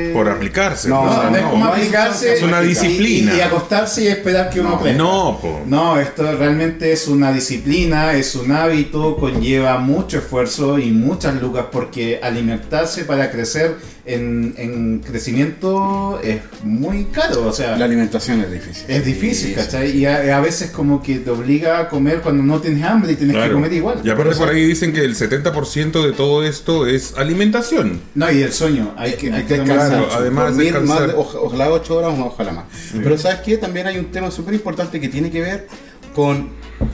eh, 0.10 0.14
Por 0.14 0.30
aplicarse. 0.30 0.90
No, 0.90 1.02
o 1.02 1.06
No, 1.06 1.22
sea, 1.22 1.30
no 1.30 1.36
es 1.38 1.44
como 1.44 1.66
aplicarse. 1.66 2.34
Es 2.34 2.42
una 2.44 2.64
y- 2.64 2.68
disciplina. 2.68 3.34
Y, 3.34 3.38
y 3.38 3.42
acostarse 3.42 4.04
y 4.04 4.08
esperar 4.08 4.50
que 4.50 4.60
uno 4.62 4.70
No, 4.72 4.80
crezca. 4.82 4.98
No, 4.98 5.40
po. 5.42 5.62
No, 5.66 6.00
esto 6.00 6.24
realmente 6.38 6.92
es 6.92 7.08
una 7.08 7.32
disciplina, 7.32 8.14
es 8.14 8.36
un 8.36 8.52
hábito, 8.52 9.18
conlleva 9.18 9.78
mucho 9.80 10.18
esfuerzo 10.20 10.80
y 10.80 10.92
muchas 10.92 11.42
lucas 11.42 11.66
porque 11.72 12.20
alimentarse 12.24 13.06
para 13.06 13.30
crecer 13.32 13.76
en, 14.06 14.54
en 14.58 15.00
crecimiento 15.00 16.20
es 16.24 16.42
muy 16.64 17.06
caro, 17.06 17.48
o 17.48 17.52
sea, 17.52 17.76
La 17.78 17.86
alimentación 17.86 18.42
es 18.42 18.52
difícil. 18.52 18.86
es 18.88 19.06
difícil, 19.06 19.50
Sí, 19.50 19.54
¿cachai? 19.56 19.98
Y 19.98 20.06
a, 20.06 20.38
a 20.38 20.42
veces 20.42 20.72
como 20.72 21.02
que 21.02 21.18
te 21.18 21.30
obliga 21.32 21.80
a 21.80 21.90
comer 21.90 22.22
cuando 22.22 22.44
no 22.44 22.60
tienes 22.62 22.84
hambre 22.84 23.14
y 23.14 23.16
tienes 23.16 23.36
que 23.36 23.52
comer 23.52 23.74
igual. 23.74 24.02
Y 24.04 24.10
aparte 24.10 24.36
Por 24.36 24.50
ahí 24.50 24.66
dicen 24.66 24.94
que 24.94 25.04
el 25.04 25.16
70% 25.16 26.06
de 26.06 26.12
todo 26.14 26.44
esto 26.44 26.86
es 26.88 27.16
alimentación. 27.18 28.00
No, 28.14 28.32
y 28.32 28.42
el 28.42 28.54
sueño, 28.54 28.94
hay 28.98 29.14
que, 29.14 29.32
hay 29.32 29.44
que 29.44 29.60
Claro, 29.64 30.08
además 30.12 30.54
más 30.84 31.08
de- 31.08 31.14
oja- 31.14 31.40
ojalá 31.40 31.72
8 31.72 31.96
horas 31.98 32.20
o 32.20 32.26
ojalá 32.26 32.52
más. 32.52 32.66
Pero 32.94 33.18
¿sabes 33.18 33.40
qué? 33.40 33.58
También 33.58 33.88
hay 33.88 33.98
un 33.98 34.12
tema 34.12 34.30
súper 34.32 34.54
importante 34.54 35.00
que 35.02 35.08
tiene 35.10 35.32
que 35.32 35.42
ver 35.42 35.68
con 36.14 36.50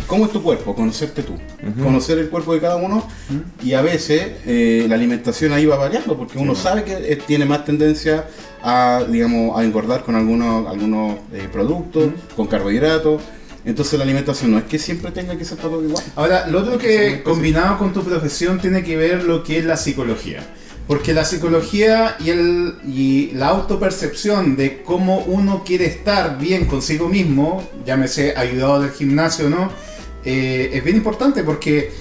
cómo 0.08 0.26
es 0.26 0.32
tu 0.32 0.44
cuerpo, 0.44 0.76
conocerte 0.76 1.24
tú, 1.24 1.38
conocer 1.82 2.18
el 2.18 2.30
cuerpo 2.30 2.54
de 2.54 2.60
cada 2.60 2.76
uno 2.76 3.08
y 3.64 3.74
a 3.74 3.82
veces 3.82 4.34
eh, 4.46 4.86
la 4.88 4.96
alimentación 4.96 5.54
ahí 5.54 5.66
va 5.66 5.78
variando 5.78 6.18
porque 6.18 6.38
uno 6.38 6.56
sabe 6.56 6.84
que 6.84 6.94
eh, 6.94 7.16
tiene 7.16 7.46
más 7.46 7.66
tendencia 7.66 8.28
a, 8.62 9.06
digamos, 9.10 9.58
a 9.58 9.64
engordar 9.64 10.04
con 10.04 10.16
algunos, 10.16 10.68
algunos 10.68 11.16
eh, 11.34 11.48
productos, 11.52 12.12
con 12.36 12.48
carbohidratos. 12.48 13.22
Entonces 13.64 13.98
la 13.98 14.04
alimentación 14.06 14.52
no 14.52 14.58
es 14.58 14.64
que 14.64 14.80
siempre 14.80 15.12
tenga 15.12 15.38
que 15.38 15.46
ser 15.46 15.60
todo 15.60 15.84
igual. 15.84 16.04
Ahora, 16.16 16.48
lo 16.48 16.60
otro 16.60 16.78
que 16.78 17.22
combinado 17.24 17.78
con 17.78 17.94
tu 17.94 18.04
profesión 18.04 18.60
tiene 18.60 18.84
que 18.84 18.98
ver 18.98 19.24
lo 19.24 19.44
que 19.44 19.60
es 19.60 19.66
la 19.66 19.78
psicología. 19.78 20.42
Porque 20.92 21.14
la 21.14 21.24
psicología 21.24 22.18
y, 22.20 22.32
el, 22.32 22.76
y 22.86 23.32
la 23.36 23.48
autopercepción 23.48 24.58
de 24.58 24.84
cómo 24.84 25.20
uno 25.20 25.64
quiere 25.64 25.86
estar 25.86 26.38
bien 26.38 26.66
consigo 26.66 27.08
mismo, 27.08 27.66
llámese 27.86 28.34
ayudado 28.36 28.82
del 28.82 28.92
gimnasio 28.92 29.46
o 29.46 29.50
no, 29.50 29.72
eh, 30.26 30.70
es 30.74 30.84
bien 30.84 30.98
importante 30.98 31.46
porque 31.46 31.92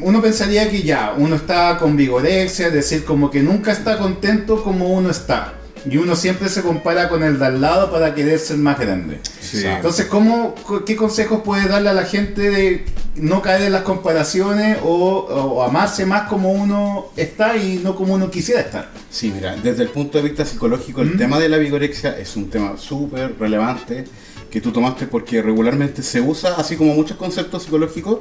uno 0.00 0.20
pensaría 0.20 0.70
que 0.70 0.82
ya, 0.82 1.14
uno 1.16 1.36
está 1.36 1.78
con 1.78 1.96
vigorexia, 1.96 2.66
es 2.66 2.74
decir, 2.74 3.06
como 3.06 3.30
que 3.30 3.42
nunca 3.42 3.72
está 3.72 3.96
contento 3.96 4.62
como 4.62 4.88
uno 4.88 5.08
está. 5.08 5.54
Y 5.88 5.96
uno 5.96 6.16
siempre 6.16 6.48
se 6.48 6.62
compara 6.62 7.08
con 7.08 7.22
el 7.22 7.38
de 7.38 7.46
al 7.46 7.60
lado 7.60 7.90
para 7.90 8.14
querer 8.14 8.38
ser 8.38 8.56
más 8.58 8.78
grande. 8.78 9.20
Sí. 9.40 9.64
Entonces, 9.64 10.06
¿cómo, 10.06 10.54
¿qué 10.86 10.96
consejos 10.96 11.42
puede 11.42 11.68
darle 11.68 11.90
a 11.90 11.94
la 11.94 12.04
gente 12.04 12.50
de 12.50 12.84
no 13.16 13.42
caer 13.42 13.62
en 13.62 13.72
las 13.72 13.82
comparaciones 13.82 14.78
o, 14.82 14.88
o 14.88 15.62
amarse 15.62 16.06
más 16.06 16.28
como 16.28 16.52
uno 16.52 17.06
está 17.16 17.56
y 17.56 17.80
no 17.82 17.96
como 17.96 18.14
uno 18.14 18.30
quisiera 18.30 18.60
estar? 18.60 18.90
Sí, 19.10 19.32
mira, 19.34 19.56
desde 19.56 19.82
el 19.82 19.88
punto 19.88 20.18
de 20.18 20.24
vista 20.24 20.44
psicológico, 20.44 21.02
el 21.02 21.16
tema 21.16 21.38
de 21.38 21.48
la 21.48 21.56
vigorexia 21.58 22.18
es 22.18 22.36
un 22.36 22.50
tema 22.50 22.76
súper 22.76 23.36
relevante 23.38 24.04
que 24.50 24.60
tú 24.60 24.72
tomaste 24.72 25.06
porque 25.06 25.42
regularmente 25.42 26.02
se 26.02 26.20
usa, 26.20 26.54
así 26.56 26.76
como 26.76 26.94
muchos 26.94 27.16
conceptos 27.16 27.64
psicológicos. 27.64 28.20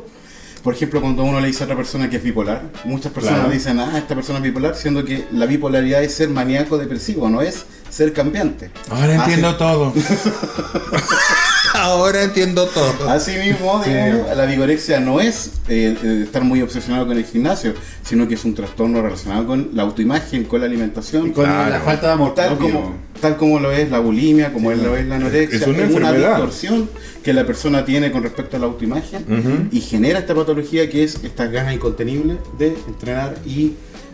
Por 0.64 0.74
ejemplo, 0.74 1.00
cuando 1.02 1.24
uno 1.24 1.40
le 1.40 1.48
dice 1.48 1.64
a 1.64 1.66
otra 1.66 1.76
persona 1.78 2.10
que 2.10 2.18
es 2.18 2.24
bipolar, 2.24 2.62
muchas 2.86 3.12
personas 3.12 3.40
Claro. 3.40 3.54
dicen, 3.54 3.80
ah, 3.80 3.98
esta 3.98 4.16
persona 4.16 4.40
es 4.40 4.44
bipolar, 4.44 4.76
siendo 4.76 5.06
que 5.06 5.26
la 5.32 5.46
bipolaridad 5.46 6.04
es 6.04 6.14
ser 6.14 6.30
maníaco 6.30 6.78
depresivo, 6.78 7.30
no 7.30 7.42
es 7.42 7.66
ser 7.90 8.14
cambiante. 8.14 8.70
Ahora 8.90 9.16
entiendo 9.16 9.56
todo. 9.56 9.94
Ahora 11.74 12.24
entiendo 12.24 12.66
todo. 12.68 13.10
Así 13.10 13.32
mismo, 13.38 13.82
digamos, 13.86 14.36
la 14.36 14.46
vigorexia 14.46 15.00
no 15.00 15.20
es 15.20 15.52
eh, 15.68 15.96
eh, 16.04 16.22
estar 16.24 16.44
muy 16.44 16.62
obsesionado 16.62 17.06
con 17.08 17.18
el 17.18 17.26
gimnasio, 17.26 17.74
sino 18.04 18.28
que 18.28 18.36
es 18.36 18.46
un 18.46 18.56
trastorno 18.56 19.02
relacionado 19.02 19.46
con 19.46 19.70
la 19.74 19.84
autoimagen, 19.84 20.46
con 20.46 20.62
la 20.62 20.66
alimentación. 20.66 21.28
Y 21.28 21.32
con 21.32 21.46
Claro. 21.46 21.70
la 21.70 21.82
falta 21.82 22.08
de 22.08 22.14
amor 22.14 22.34
tal 22.36 22.56
propio. 22.58 22.74
como, 22.74 22.96
tal 23.22 23.38
como 23.38 23.60
lo 23.60 23.72
es 23.72 23.92
la 23.92 24.00
bulimia, 24.00 24.52
como 24.54 24.72
lo 24.72 24.96
es 24.96 25.06
la 25.06 25.16
anorexia, 25.18 25.60
Es 25.60 25.68
una 25.68 26.12
distorsión 26.14 26.90
que 27.24 27.34
la 27.34 27.46
persona 27.46 27.86
tiene 27.86 28.12
con 28.12 28.24
respecto 28.24 28.58
a 28.58 28.60
la 28.60 28.66
autoimagen 28.68 29.70
y 29.72 29.82
genera 29.82 30.20
esta 30.20 30.34
patología 30.34 30.90
que 30.90 31.04
es 31.04 31.20
esta 31.24 31.46
ganas 31.48 31.74
incontenible 31.76 32.38
de 32.58 32.76
entrenar 32.88 33.36
y 33.46 33.74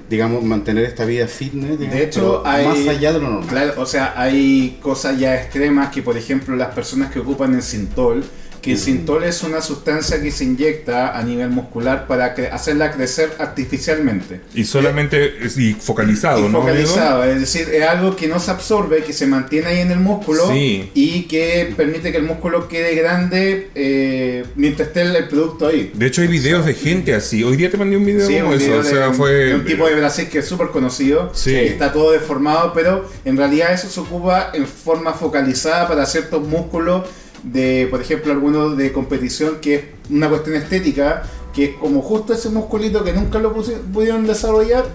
digamos 0.10 0.44
mantener 0.44 0.86
esta 0.86 1.06
vida 1.06 1.28
fitness 1.28 1.80
digamos, 1.80 1.98
De 1.98 2.04
hecho, 2.06 2.44
hay, 2.46 2.68
más 2.68 2.88
allá 2.88 3.14
de 3.14 3.20
lo 3.20 3.30
normal. 3.30 3.50
Claro, 3.50 3.74
o 3.82 3.86
sea, 3.86 4.14
hay 4.16 4.78
cosas 4.82 5.18
ya 5.18 5.36
extremas 5.36 5.90
que, 5.90 6.02
por 6.02 6.18
ejemplo, 6.18 6.56
las 6.56 6.74
personas 6.74 7.12
que 7.12 7.20
ocupan 7.20 7.54
el 7.56 7.62
Sintol, 7.62 8.24
que 8.64 8.72
el 8.72 8.78
Sintol 8.80 9.24
es 9.26 9.44
una 9.44 9.62
sustancia 9.62 10.22
que 10.22 10.32
se 10.32 10.46
inyecta 10.46 11.16
a 11.18 11.22
nivel 11.22 11.50
muscular 11.50 12.08
para 12.08 12.34
cre- 12.36 12.50
hacerla 12.52 12.92
crecer 12.94 13.32
artificialmente. 13.38 14.40
Y 14.56 14.64
solamente 14.64 15.46
es- 15.46 15.58
y 15.58 15.74
focalizado, 15.74 16.40
Y 16.40 16.50
¿no? 16.50 16.62
focalizado, 16.62 17.24
es 17.26 17.40
decir, 17.40 17.68
es 17.74 17.84
algo 17.84 18.16
que 18.16 18.28
no 18.28 18.40
se 18.40 18.52
absorbe, 18.52 19.04
que 19.04 19.14
se 19.14 19.28
mantiene 19.28 19.68
ahí 19.68 19.80
en 19.80 19.92
el 19.92 20.00
músculo 20.00 20.48
Sí. 20.52 20.90
y 20.94 21.24
que 21.24 21.74
permite 21.76 22.12
que 22.12 22.18
el 22.18 22.24
músculo 22.24 22.68
quede 22.68 22.96
grande 22.96 23.70
eh, 23.76 24.46
mientras 24.56 24.88
esté 24.88 25.02
el, 25.02 25.28
producto 25.28 25.68
ahí. 25.68 25.92
De 25.94 26.06
hecho, 26.08 26.22
hay 26.22 26.28
videos 26.28 26.66
de 26.66 26.74
gente 26.74 27.14
así. 27.14 27.44
Hoy 27.44 27.58
día 27.58 27.70
te 27.70 27.78
mandé 27.78 27.98
un 27.98 28.06
video 28.06 28.26
Sí, 28.28 28.36
un 28.36 28.54
eso. 28.54 28.58
video 28.66 28.80
O 28.80 28.84
sea, 28.84 29.08
de, 29.10 29.14
fue. 29.14 29.32
de 29.32 29.56
un 29.56 29.66
tipo 29.66 29.88
de 29.88 29.96
Brasil 29.96 30.28
que 30.32 30.40
es 30.40 30.48
súper 30.48 30.68
conocido, 30.68 31.32
Sí. 31.34 31.52
que 31.52 31.68
está 31.68 31.92
todo 31.92 32.12
deformado, 32.12 32.72
pero 32.74 33.10
en 33.26 33.36
realidad 33.38 33.74
eso 33.74 33.90
se 33.90 34.00
ocupa 34.00 34.52
en 34.54 34.66
forma 34.68 35.14
focalizada 35.14 35.88
para 35.88 36.06
ciertos 36.06 36.48
músculos 36.48 37.04
de, 37.44 37.88
por 37.92 38.02
ejemplo, 38.02 38.32
algunos 38.32 38.78
de 38.78 38.92
competición, 38.92 39.58
que 39.62 39.76
es 39.76 39.84
una 40.10 40.30
cuestión 40.30 40.56
estética, 40.56 41.24
que 41.54 41.66
es 41.66 41.76
como 41.76 42.02
justo 42.02 42.34
ese 42.34 42.50
musculito 42.50 43.04
que 43.04 43.14
nunca 43.14 43.40
lo 43.40 43.54
pudieron 43.54 44.26
desarrollar, 44.26 44.86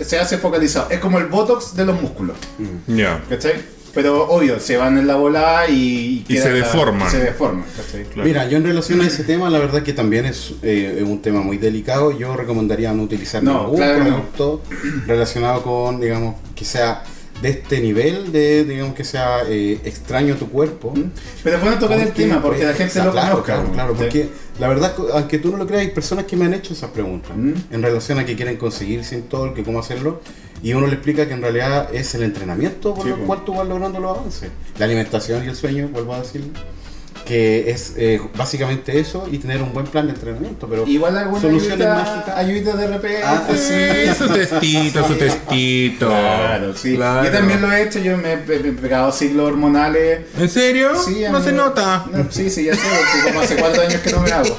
se 0.00 0.18
hace 0.18 0.38
focalizado. 0.38 0.90
Es 0.90 0.98
como 0.98 1.18
el 1.18 1.26
botox 1.26 1.74
de 1.76 1.86
los 1.86 2.00
músculos, 2.00 2.36
Ya. 2.86 3.22
¿cachai? 3.28 3.74
Pero 3.94 4.28
obvio, 4.28 4.58
se 4.58 4.76
van 4.76 4.98
en 4.98 5.06
la 5.06 5.14
bola 5.14 5.66
y, 5.70 6.24
Y 6.28 6.36
se 6.36 6.48
la- 6.48 6.56
deforman. 6.56 7.08
Se 7.08 7.20
deforman, 7.20 7.64
¿cachai? 7.76 8.02
Claro. 8.06 8.26
Mira, 8.26 8.48
yo 8.48 8.56
en 8.56 8.64
relación 8.64 9.00
a 9.02 9.06
ese 9.06 9.22
tema, 9.22 9.48
la 9.50 9.60
verdad 9.60 9.84
que 9.84 9.92
también 9.92 10.26
es 10.26 10.52
eh, 10.64 11.04
un 11.06 11.22
tema 11.22 11.42
muy 11.42 11.58
delicado. 11.58 12.10
Yo 12.10 12.34
recomendaría 12.36 12.92
no 12.92 13.04
utilizar 13.04 13.40
No, 13.44 13.60
ningún 13.62 13.76
claro 13.76 13.94
que 14.04 14.10
no. 14.10 14.16
producto 14.16 14.62
relacionado 15.06 15.62
con, 15.62 16.00
digamos, 16.00 16.34
que 16.56 16.64
sea 16.64 17.04
de 17.44 17.50
este 17.50 17.78
nivel, 17.78 18.32
de, 18.32 18.64
digamos, 18.64 18.94
que 18.94 19.04
sea 19.04 19.42
eh, 19.46 19.78
extraño 19.84 20.32
a 20.32 20.36
tu 20.38 20.48
cuerpo. 20.48 20.94
Pero 21.42 21.56
es 21.56 21.62
bueno 21.62 21.78
tocar 21.78 22.00
el 22.00 22.10
tema 22.12 22.40
porque 22.40 22.60
la 22.64 22.72
pues, 22.72 22.78
gente 22.78 22.92
claro, 22.94 23.12
lo 23.12 23.20
conozca. 23.20 23.54
Claro, 23.54 23.72
claro, 23.72 23.92
¿sí? 23.92 23.98
porque 23.98 24.28
la 24.58 24.68
verdad, 24.68 24.94
aunque 25.12 25.38
tú 25.38 25.50
no 25.50 25.58
lo 25.58 25.66
creas, 25.66 25.82
hay 25.82 25.90
personas 25.90 26.24
que 26.24 26.36
me 26.36 26.46
han 26.46 26.54
hecho 26.54 26.72
esas 26.72 26.88
preguntas 26.90 27.36
Mm. 27.36 27.52
en 27.70 27.82
relación 27.82 28.18
a 28.18 28.24
que 28.24 28.34
quieren 28.34 28.56
conseguir 28.56 29.04
sin 29.04 29.24
todo, 29.24 29.52
que 29.52 29.62
cómo 29.62 29.78
hacerlo, 29.78 30.22
y 30.62 30.72
uno 30.72 30.86
le 30.86 30.94
explica 30.94 31.28
que 31.28 31.34
en 31.34 31.42
realidad 31.42 31.94
es 31.94 32.14
el 32.14 32.22
entrenamiento 32.22 32.94
por 32.94 33.04
Sí, 33.04 33.10
el 33.10 33.16
cual 33.26 33.44
tú 33.44 33.54
vas 33.54 33.68
logrando 33.68 34.00
los 34.00 34.16
avances. 34.18 34.48
La 34.78 34.86
alimentación 34.86 35.44
y 35.44 35.48
el 35.48 35.54
sueño, 35.56 35.88
vuelvo 35.88 36.14
a 36.14 36.20
decirlo, 36.20 36.48
que 37.24 37.70
es 37.70 37.94
eh, 37.96 38.20
básicamente 38.36 38.98
eso 39.00 39.26
y 39.30 39.38
tener 39.38 39.62
un 39.62 39.72
buen 39.72 39.86
plan 39.86 40.06
de 40.06 40.12
entrenamiento, 40.12 40.66
pero 40.68 40.86
Igual 40.86 41.16
alguna 41.16 41.40
soluciones 41.40 41.80
ayudita, 41.86 41.94
mágicas. 42.14 42.36
ayudita 42.36 42.76
de 42.76 42.86
repente. 42.86 43.20
Ah, 43.24 43.42
Sí, 43.54 44.14
su 44.18 44.28
testito, 44.28 45.06
su 45.06 45.14
testito. 45.14 46.08
Claro, 46.08 46.76
sí. 46.76 46.96
Claro. 46.96 47.24
Yo 47.24 47.30
también 47.32 47.60
lo 47.62 47.72
he 47.72 47.82
hecho, 47.82 47.98
yo 47.98 48.16
me 48.16 48.34
he 48.34 48.36
pegado 48.38 49.10
ciclos 49.12 49.48
hormonales. 49.48 50.20
¿En 50.38 50.48
serio? 50.48 50.90
Sí, 51.02 51.24
no 51.30 51.38
mí- 51.38 51.44
se 51.44 51.52
nota. 51.52 52.04
No, 52.12 52.26
sí, 52.30 52.50
sí, 52.50 52.64
ya 52.64 52.74
sé, 52.74 52.80
porque 52.82 53.28
como 53.28 53.40
hace 53.40 53.56
cuatro 53.56 53.82
años 53.82 54.00
que 54.00 54.10
no 54.12 54.20
me 54.20 54.30
hago. 54.32 54.58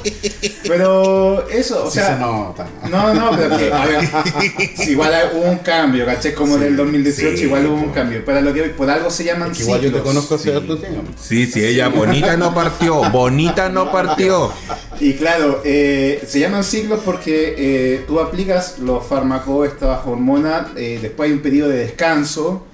Pero 0.68 1.48
eso, 1.50 1.86
o 1.86 1.92
sí 1.92 2.00
sea. 2.00 2.16
se 2.16 2.20
nota. 2.20 2.68
No, 2.90 3.14
no, 3.14 3.32
pero 3.36 3.58
que, 3.58 3.72
a 3.72 3.86
ver, 3.86 4.02
sí, 4.78 4.92
igual 4.92 5.14
hubo 5.34 5.44
un 5.44 5.58
cambio, 5.60 6.06
¿caché? 6.06 6.34
Como 6.34 6.58
del 6.58 6.76
2018, 6.76 7.38
sí, 7.38 7.44
igual 7.44 7.66
hubo 7.68 7.76
un 7.76 7.92
cambio. 7.92 8.24
Para 8.26 8.42
lo 8.42 8.54
que 8.54 8.64
por 8.64 8.90
algo 8.90 9.10
se 9.10 9.24
llaman 9.24 9.52
Es 9.52 9.58
que 9.58 9.64
igual 9.64 9.82
yo 9.82 9.92
te 9.92 10.02
conozco 10.02 10.36
hace 10.36 10.52
sí. 10.52 10.56
harto 10.56 10.78
tiempo. 10.78 11.02
Sí, 11.20 11.46
sí, 11.46 11.64
ella 11.64 11.90
bonita 11.90 12.38
no 12.38 12.54
partió. 12.54 12.96
Bonita 13.12 13.70
no 13.70 13.92
partió. 13.92 14.52
Y 15.00 15.14
claro, 15.14 15.62
eh, 15.64 16.24
se 16.28 16.40
llaman 16.40 16.64
ciclos 16.64 17.02
porque 17.04 17.56
eh, 17.58 18.04
tú 18.08 18.20
aplicas 18.20 18.80
los 18.80 19.06
fármacos, 19.06 19.68
estas 19.68 20.06
hormonas, 20.06 20.68
eh, 20.76 21.00
después 21.02 21.28
hay 21.30 21.34
un 21.36 21.42
periodo 21.42 21.70
de 21.70 21.78
descanso 21.78 22.66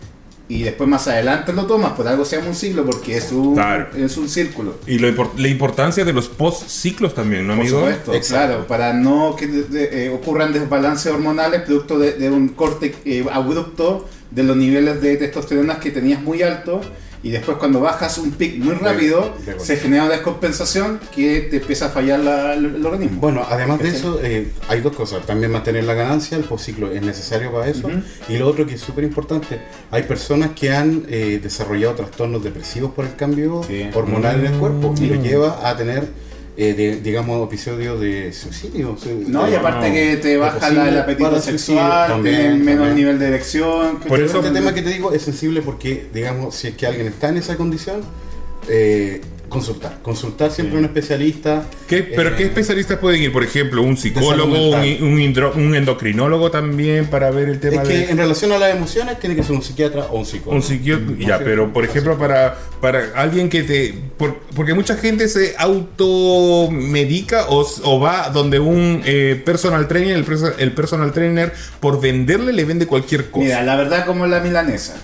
y 0.54 0.64
después 0.64 0.90
más 0.90 1.08
adelante 1.08 1.54
lo 1.54 1.66
tomas. 1.66 1.94
Por 1.94 2.08
algo 2.08 2.26
se 2.26 2.36
llama 2.36 2.50
un 2.50 2.56
ciclo 2.56 2.86
porque 2.86 3.16
es 3.18 3.32
un, 3.32 3.54
Claro. 3.56 3.88
es 3.96 4.18
un 4.18 4.28
círculo. 4.28 4.76
Y 4.86 5.00
lo 5.00 5.08
la 5.38 5.48
importancia 5.48 6.04
de 6.04 6.12
los 6.14 6.28
post-ciclos 6.28 7.14
también, 7.14 7.48
¿no, 7.48 7.54
Por 7.54 7.62
amigo? 7.62 7.80
supuesto, 7.80 8.14
Exacto. 8.14 8.48
claro, 8.48 8.68
para 8.68 8.94
no 8.94 9.36
que 9.38 9.48
de- 9.48 10.06
eh, 10.06 10.10
ocurran 10.10 10.52
desbalances 10.52 11.12
hormonales 11.12 11.62
producto 11.62 11.98
de, 11.98 12.14
de 12.14 12.30
un 12.30 12.50
corte 12.50 12.94
eh, 13.06 13.26
abrupto 13.32 14.08
de 14.30 14.44
los 14.44 14.58
niveles 14.58 15.02
de 15.02 15.18
testosterona 15.18 15.80
que 15.80 15.92
tenías 15.92 16.22
muy 16.22 16.42
alto 16.42 16.82
y 17.24 17.30
después 17.32 17.58
cuando 17.58 17.80
bajas 17.80 18.18
un 18.18 18.32
pic 18.32 18.58
muy 18.58 18.74
rápido 18.76 19.34
de 19.46 19.60
se 19.60 19.78
genera 19.78 20.04
una 20.06 20.14
descompensación 20.14 21.00
que 21.16 21.42
te 21.50 21.58
empieza 21.58 21.86
a 21.88 21.90
fallar 21.90 22.20
la- 22.20 22.54
el, 22.56 22.76
el 22.76 22.86
organismo. 22.86 23.20
Bueno, 23.22 23.46
además 23.48 23.80
de 23.80 23.90
eso, 23.90 24.20
eh, 24.24 24.52
hay 24.68 24.82
dos 24.82 24.96
cosas. 24.96 25.26
También 25.26 25.52
mantener 25.52 25.84
la 25.84 25.94
ganancia, 25.94 26.38
el 26.38 26.44
postciclo 26.44 26.92
es 26.92 27.02
necesario 27.02 27.52
para 27.52 27.68
eso. 27.68 27.90
Y 28.28 28.38
lo 28.38 28.48
otro 28.48 28.66
que 28.66 28.76
es 28.76 28.82
súper 28.82 29.04
importante, 29.04 29.60
hay 29.92 30.04
personas 30.04 30.52
que 30.56 30.72
han 30.72 31.06
eh, 31.10 31.40
desarrollado 31.42 31.94
trastornos 31.96 32.44
depresivos 32.44 32.92
por 32.92 33.06
el 33.06 33.16
cambio 33.16 33.62
Sí. 33.68 33.90
hormonal 33.94 34.40
en 34.40 34.54
el 34.54 34.60
cuerpo 34.60 34.94
y 34.98 35.02
Mm. 35.02 35.10
lo 35.10 35.22
lleva 35.24 35.70
a 35.70 35.78
tener, 35.78 36.08
eh, 36.58 36.74
de- 36.74 37.02
digamos, 37.02 37.46
episodios 37.48 38.00
de 38.02 38.32
suicidio. 38.34 38.98
su- 39.02 39.24
No, 39.28 39.46
de- 39.46 39.52
y 39.52 39.56
aparte 39.56 39.88
no. 39.88 39.94
que 39.94 40.18
te 40.18 40.38
baja 40.38 40.70
la- 40.70 40.90
el 40.90 40.98
apetito 41.00 41.40
sexual, 41.42 42.10
también, 42.10 42.64
menos 42.64 42.88
también. 42.88 42.96
nivel 42.96 43.20
de 43.20 43.28
erección. 43.28 44.00
Por 44.00 44.20
eso- 44.20 44.40
Este 44.40 44.52
tema 44.52 44.74
que 44.74 44.82
te 44.82 44.90
digo 44.90 45.14
es 45.14 45.22
sensible 45.22 45.62
porque, 45.62 46.08
digamos, 46.14 46.56
si 46.56 46.68
es 46.68 46.76
que 46.76 46.88
alguien 46.88 47.08
está 47.08 47.30
en 47.30 47.38
esa 47.38 47.56
condición, 47.56 48.02
eh, 48.70 49.22
consultar. 49.52 50.00
Consultar 50.02 50.50
siempre 50.50 50.78
a 50.78 50.80
un 50.80 50.86
especialista. 50.86 51.64
¿Qué- 51.88 52.02
¿Pero 52.04 52.30
eh, 52.30 52.34
qué 52.38 52.44
especialistas 52.46 52.98
pueden 52.98 53.22
ir? 53.22 53.32
Por 53.32 53.44
ejemplo, 53.44 53.84
un 53.84 53.96
psicólogo, 53.98 54.70
un, 54.72 54.80
mental. 54.82 55.04
un 55.04 55.20
indro- 55.20 55.54
un 55.56 55.76
endocrinólogo 55.76 56.50
también 56.50 57.06
para 57.08 57.30
ver 57.30 57.50
el 57.50 57.60
tema 57.60 57.84
Es 57.84 57.88
que 57.88 57.98
de... 57.98 58.10
en 58.12 58.18
relación 58.18 58.52
a 58.54 58.58
las 58.58 58.74
emociones 58.76 59.20
tiene 59.20 59.36
que 59.36 59.44
ser 59.44 59.52
un 59.52 59.62
psiquiatra 59.62 60.06
o 60.10 60.18
un 60.18 60.26
psicólogo. 60.26 60.56
Un 60.56 60.64
psiquiatra, 60.64 61.06
Mm, 61.06 61.18
ya, 61.20 61.38
pero 61.40 61.72
por 61.72 61.84
ejemplo 61.86 62.18
para, 62.18 62.58
para 62.82 63.12
alguien 63.16 63.50
que 63.50 63.62
te... 63.64 63.94
por- 64.18 64.40
porque 64.56 64.74
mucha 64.74 64.96
gente 64.96 65.28
se 65.28 65.54
automedica 65.58 67.48
o, 67.50 67.66
o 67.84 68.00
va 68.00 68.30
donde 68.30 68.60
un 68.60 69.02
eh, 69.06 69.42
personal 69.46 69.88
trainer, 69.88 70.16
el, 70.18 70.26
el 70.60 70.72
personal 70.74 71.12
trainer 71.12 71.54
por 71.80 72.00
venderle 72.02 72.54
le 72.54 72.66
vende 72.66 72.88
cualquier 72.88 73.30
cosa. 73.30 73.44
Mira, 73.46 73.64
la 73.64 73.76
verdad 73.76 74.06
como 74.06 74.26
la 74.28 74.40
milanesa. 74.40 74.96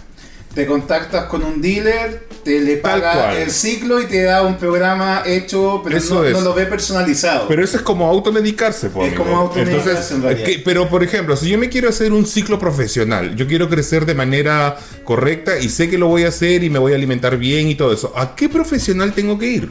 Te 0.53 0.65
contactas 0.65 1.25
con 1.25 1.43
un 1.43 1.62
dealer, 1.62 2.27
te 2.43 2.60
le 2.62 2.77
Tal 2.77 2.99
paga 3.01 3.13
cual. 3.13 3.38
el 3.38 3.51
ciclo 3.51 4.01
y 4.01 4.05
te 4.05 4.23
da 4.23 4.41
un 4.41 4.57
programa 4.57 5.21
hecho, 5.25 5.81
pero 5.83 5.95
Eso 5.97 6.15
no, 6.15 6.23
es. 6.23 6.33
no 6.33 6.41
lo 6.41 6.53
ve 6.55 6.65
personalizado. 6.65 7.47
Pero 7.47 7.63
eso 7.63 7.77
es 7.77 7.83
como 7.83 8.07
automedicarse, 8.10 8.89
po, 8.89 9.03
Es 9.03 9.10
amigo. 9.10 9.23
como 9.23 9.38
automedicarse, 9.38 9.89
Entonces, 9.89 10.12
en 10.13 10.23
realidad. 10.23 10.45
¿qué- 10.47 10.62
pero 10.65 10.89
por 10.89 11.03
ejemplo, 11.03 11.36
si 11.38 11.49
yo 11.49 11.60
me 11.60 11.69
quiero 11.69 11.89
hacer 11.89 12.12
un 12.12 12.25
ciclo 12.25 12.57
profesional, 12.57 13.36
yo 13.36 13.45
quiero 13.45 13.69
crecer 13.69 14.07
de 14.07 14.15
manera 14.15 14.77
correcta 15.03 15.60
y 15.60 15.69
sé 15.69 15.89
que 15.91 15.99
lo 15.99 16.07
voy 16.07 16.23
a 16.23 16.29
hacer 16.29 16.63
y 16.63 16.71
me 16.71 16.79
voy 16.79 16.93
a 16.93 16.95
alimentar 16.95 17.38
bien 17.38 17.67
y 17.67 17.75
todo 17.75 17.93
eso, 17.93 18.12
¿a 18.17 18.36
qué 18.36 18.49
profesional 18.49 19.13
tengo 19.13 19.38
que 19.38 19.45
ir? 19.47 19.69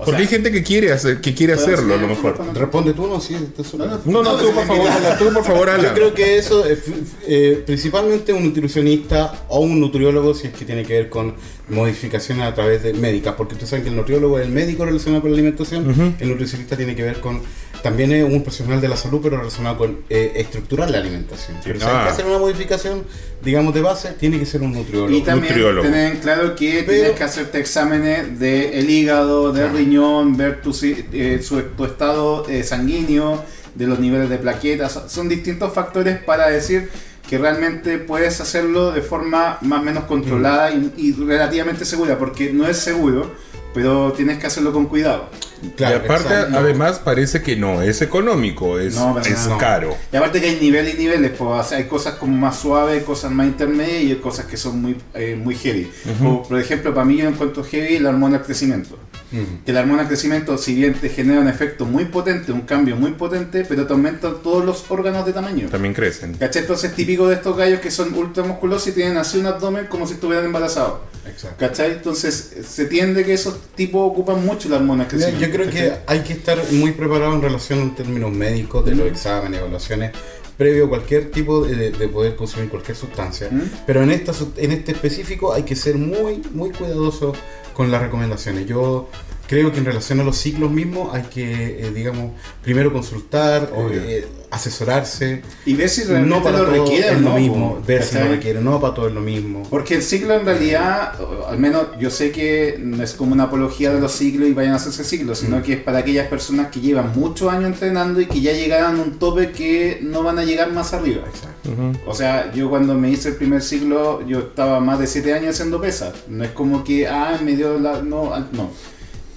O 0.00 0.04
Porque 0.04 0.12
sea, 0.12 0.20
hay 0.20 0.26
gente 0.28 0.50
que 0.50 0.62
quiere 0.62 0.92
hacer, 0.92 1.20
que 1.20 1.34
quiere 1.34 1.54
¿puedo 1.56 1.66
hacerlo 1.74 1.94
a 1.94 1.96
lo 1.98 2.08
mejor. 2.08 2.40
Responde 2.54 2.94
tú, 2.94 3.06
no, 3.06 3.20
sí. 3.20 3.36
No, 3.76 3.86
No, 4.06 4.22
no, 4.22 4.36
tú 4.36 4.50
por 4.52 4.66
favor, 4.66 4.88
Alan, 4.88 5.18
tú 5.18 5.24
por 5.32 5.44
favor, 5.44 5.66
Yo 5.68 5.74
Alan. 5.74 5.94
creo 5.94 6.14
que 6.14 6.38
eso, 6.38 6.64
es, 6.64 6.78
eh, 7.26 7.62
principalmente 7.66 8.32
un 8.32 8.44
nutricionista 8.44 9.44
o 9.48 9.60
un 9.60 9.78
nutriólogo, 9.78 10.32
si 10.34 10.46
es 10.46 10.54
que 10.54 10.64
tiene 10.64 10.84
que 10.84 10.94
ver 10.94 11.10
con 11.10 11.34
modificaciones 11.68 12.46
a 12.46 12.54
través 12.54 12.82
de 12.82 12.94
médicas, 12.94 13.34
porque 13.36 13.54
ustedes 13.54 13.68
saben 13.70 13.82
que 13.84 13.90
el 13.90 13.96
nutriólogo 13.96 14.38
es 14.38 14.46
el 14.46 14.52
médico 14.52 14.84
relacionado 14.86 15.20
con 15.22 15.32
la 15.32 15.36
alimentación, 15.36 16.16
el 16.18 16.28
nutricionista 16.30 16.76
tiene 16.78 16.96
que 16.96 17.02
ver 17.02 17.20
con 17.20 17.42
también 17.82 18.12
es 18.12 18.24
un 18.24 18.42
profesional 18.42 18.80
de 18.80 18.88
la 18.88 18.96
salud, 18.96 19.20
pero 19.22 19.38
relacionado 19.38 19.78
con 19.78 19.98
eh, 20.08 20.32
estructurar 20.36 20.90
la 20.90 20.98
alimentación. 20.98 21.56
Pero 21.64 21.80
si 21.80 21.86
hay 21.86 21.92
Ah. 21.94 22.02
que 22.04 22.08
hacer 22.10 22.26
una 22.26 22.38
modificación, 22.38 23.04
digamos, 23.42 23.72
de 23.74 23.80
base, 23.80 24.12
tiene 24.18 24.38
que 24.38 24.46
ser 24.46 24.62
un 24.62 24.72
nutriólogo. 24.72 25.10
Y 25.16 25.22
también 25.22 25.52
nutriólogo. 25.54 25.86
tener 25.86 26.12
en 26.12 26.18
claro 26.20 26.54
que 26.56 26.82
Pero- 26.86 26.92
tienes 26.92 27.12
que 27.12 27.24
hacerte 27.24 27.58
exámenes 27.58 28.38
del 28.38 28.88
hígado, 28.90 29.52
del 29.52 29.72
riñón, 29.72 30.36
ver 30.36 30.60
tu, 30.62 30.72
si- 30.72 31.04
eh, 31.12 31.40
su- 31.42 31.60
tu 31.62 31.84
estado 31.84 32.46
eh, 32.48 32.62
sanguíneo, 32.62 33.42
de 33.74 33.86
los 33.86 33.98
niveles 34.00 34.28
de 34.28 34.36
plaquetas. 34.38 35.00
Son 35.08 35.28
distintos 35.28 35.72
factores 35.72 36.18
para 36.18 36.48
decir 36.50 36.90
que 37.28 37.38
realmente 37.38 37.98
puedes 37.98 38.40
hacerlo 38.40 38.90
de 38.90 39.00
forma 39.00 39.58
más 39.60 39.80
o 39.80 39.84
menos 39.84 40.04
controlada 40.04 40.72
y, 40.72 40.92
y 40.96 41.12
relativamente 41.12 41.84
segura, 41.84 42.18
porque 42.18 42.52
no 42.52 42.66
es 42.66 42.76
seguro, 42.78 43.30
pero 43.74 44.12
tienes 44.12 44.38
que 44.38 44.46
hacerlo 44.46 44.72
con 44.72 44.86
cuidado. 44.86 45.28
Claro, 45.76 45.96
y 45.96 45.98
aparte, 46.04 46.32
exacto. 46.32 46.58
además, 46.58 46.98
parece 47.00 47.42
que 47.42 47.54
no 47.54 47.82
es 47.82 48.00
económico, 48.00 48.78
es, 48.78 48.94
No, 48.94 49.18
es 49.20 49.46
no. 49.46 49.58
caro. 49.58 49.94
Y 50.10 50.16
aparte 50.16 50.40
que 50.40 50.48
hay 50.48 50.58
niveles 50.60 50.94
y 50.94 50.98
niveles, 50.98 51.32
pues, 51.36 51.50
o 51.50 51.62
sea, 51.68 51.78
hay 51.78 51.84
cosas 51.84 52.14
como 52.14 52.34
más 52.36 52.58
suaves, 52.58 53.02
cosas 53.04 53.30
más 53.30 53.46
intermedias 53.46 54.02
y 54.04 54.10
hay 54.12 54.16
cosas 54.16 54.46
que 54.46 54.56
son 54.56 54.80
muy, 54.80 54.96
eh, 55.14 55.38
muy 55.42 55.54
heavy. 55.54 55.90
Como, 56.18 56.42
por 56.44 56.58
ejemplo, 56.58 56.94
para 56.94 57.04
mí 57.04 57.18
yo 57.18 57.28
encuentro 57.28 57.62
heavy 57.62 57.98
la 57.98 58.08
hormona 58.08 58.38
del 58.38 58.46
crecimiento. 58.46 58.98
Ujú. 59.32 59.44
Que 59.64 59.72
la 59.72 59.80
hormona 59.80 59.98
del 59.98 60.08
crecimiento, 60.08 60.56
si 60.58 60.74
bien 60.74 60.94
te 60.94 61.08
genera 61.10 61.40
un 61.40 61.48
efecto 61.48 61.84
muy 61.84 62.06
potente, 62.06 62.52
un 62.52 62.62
cambio 62.62 62.96
muy 62.96 63.12
potente, 63.12 63.64
pero 63.68 63.86
te 63.86 63.92
aumenta 63.92 64.32
todos 64.42 64.64
los 64.64 64.90
órganos 64.90 65.26
de 65.26 65.32
tamaño. 65.34 65.68
También 65.68 65.92
crecen. 65.94 66.34
¿Cachai? 66.34 66.62
Entonces 66.62 66.94
típico 66.94 67.28
de 67.28 67.34
estos 67.34 67.54
gallos 67.56 67.80
que 67.80 67.90
son 67.90 68.12
ultramusculosos 68.14 68.88
y 68.88 68.92
tienen 68.92 69.18
así 69.18 69.38
un 69.38 69.46
abdomen 69.46 69.86
como 69.86 70.06
si 70.06 70.14
estuvieran 70.14 70.46
embarazados. 70.46 71.00
Exacto. 71.26 71.56
¿Cachai? 71.58 71.92
Entonces 71.92 72.56
se 72.66 72.86
tiende 72.86 73.24
que 73.24 73.34
esos 73.34 73.60
tipos 73.74 74.10
ocupan 74.10 74.44
mucho 74.44 74.68
la 74.68 74.76
hormona 74.76 75.04
del 75.04 75.18
Mira. 75.18 75.38
Yo 75.38 75.50
creo 75.50 75.70
que 75.70 75.92
hay 76.06 76.20
que 76.20 76.32
estar 76.32 76.58
muy 76.72 76.92
preparado 76.92 77.34
en 77.34 77.42
relación 77.42 77.80
en 77.80 77.94
términos 77.94 78.30
médicos 78.32 78.84
de 78.84 78.94
los 78.94 79.06
exámenes, 79.06 79.60
evaluaciones, 79.60 80.12
previo 80.56 80.86
a 80.86 80.88
cualquier 80.88 81.30
tipo 81.30 81.64
de, 81.64 81.90
de 81.90 82.08
poder 82.08 82.36
consumir 82.36 82.68
cualquier 82.68 82.96
sustancia. 82.96 83.48
¿Mm? 83.50 83.70
Pero 83.86 84.02
en, 84.02 84.10
esta, 84.10 84.32
en 84.56 84.72
este 84.72 84.92
específico 84.92 85.52
hay 85.52 85.62
que 85.62 85.76
ser 85.76 85.96
muy, 85.96 86.42
muy 86.52 86.70
cuidadoso 86.70 87.32
con 87.74 87.90
las 87.90 88.02
recomendaciones. 88.02 88.66
Yo 88.66 89.08
creo 89.50 89.72
que 89.72 89.78
en 89.78 89.84
relación 89.84 90.20
a 90.20 90.22
los 90.24 90.36
ciclos 90.36 90.70
mismos 90.70 91.12
hay 91.12 91.24
que, 91.24 91.84
eh, 91.84 91.90
digamos, 91.92 92.30
primero 92.62 92.92
consultar, 92.92 93.68
eh, 93.90 94.24
asesorarse. 94.48 95.42
Y 95.66 95.74
ver 95.74 95.88
si 95.88 96.04
realmente 96.04 96.36
No 96.36 96.42
para 96.42 96.58
lo 96.58 96.66
todo 96.66 96.84
requiere 96.84 97.08
o 97.10 97.12
es 97.14 97.20
lo 97.20 97.30
no, 97.30 97.36
mismo, 97.36 97.74
po, 97.76 97.82
ver 97.84 98.02
si 98.04 98.14
lo 98.14 98.20
¿cachai? 98.20 98.36
requiere, 98.36 98.60
no 98.60 98.80
para 98.80 98.94
todo 98.94 99.08
es 99.08 99.14
lo 99.14 99.20
mismo. 99.20 99.64
Porque 99.68 99.96
el 99.96 100.02
ciclo 100.02 100.34
en 100.34 100.44
realidad, 100.46 101.14
al 101.48 101.58
menos 101.58 101.86
yo 101.98 102.10
sé 102.10 102.30
que 102.30 102.76
no 102.80 103.02
es 103.02 103.12
como 103.14 103.32
una 103.32 103.44
apología 103.44 103.92
de 103.92 104.00
los 104.00 104.12
ciclos 104.12 104.48
y 104.48 104.52
vayan 104.52 104.74
a 104.74 104.76
hacerse 104.76 105.02
ciclos, 105.02 105.38
sino 105.38 105.58
Mm. 105.58 105.62
que 105.62 105.72
es 105.72 105.80
para 105.82 105.98
aquellas 105.98 106.28
personas 106.28 106.68
que 106.70 106.80
llevan 106.80 107.10
muchos 107.16 107.52
años 107.52 107.66
entrenando 107.72 108.20
y 108.20 108.26
que 108.26 108.40
ya 108.40 108.52
llegaron 108.52 109.00
a 109.00 109.02
un 109.02 109.18
tope 109.18 109.50
que 109.50 109.98
no 110.00 110.22
van 110.22 110.38
a 110.38 110.44
llegar 110.44 110.72
más 110.72 110.92
arriba. 110.94 111.22
Ujú. 111.64 111.92
O 112.08 112.14
sea, 112.14 112.52
yo 112.52 112.70
cuando 112.70 112.94
me 112.94 113.10
hice 113.10 113.30
el 113.30 113.34
primer 113.34 113.62
ciclo, 113.62 114.24
yo 114.28 114.38
estaba 114.38 114.78
más 114.78 115.00
de 115.00 115.08
7 115.08 115.34
años 115.34 115.50
haciendo 115.56 115.80
pesas. 115.80 116.14
No 116.28 116.44
es 116.44 116.50
como 116.52 116.84
que, 116.84 117.08
ah, 117.08 117.36
me 117.44 117.56
dio 117.56 117.78
la... 117.80 118.00
No, 118.00 118.30
no. 118.52 118.70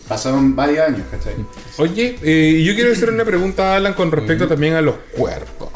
Pasaron 0.07 0.55
varios 0.55 0.87
años, 0.87 1.01
¿cachai? 1.09 1.33
Oye, 1.77 2.17
eh, 2.21 2.61
yo 2.65 2.75
quiero 2.75 2.91
hacer 2.91 3.09
una 3.09 3.23
pregunta 3.25 3.73
a 3.73 3.77
Alan 3.77 3.93
con 3.93 4.11
respecto 4.11 4.47
también 4.47 4.73
a 4.75 4.81
los 4.81 4.95
cuerpos. 5.17 5.69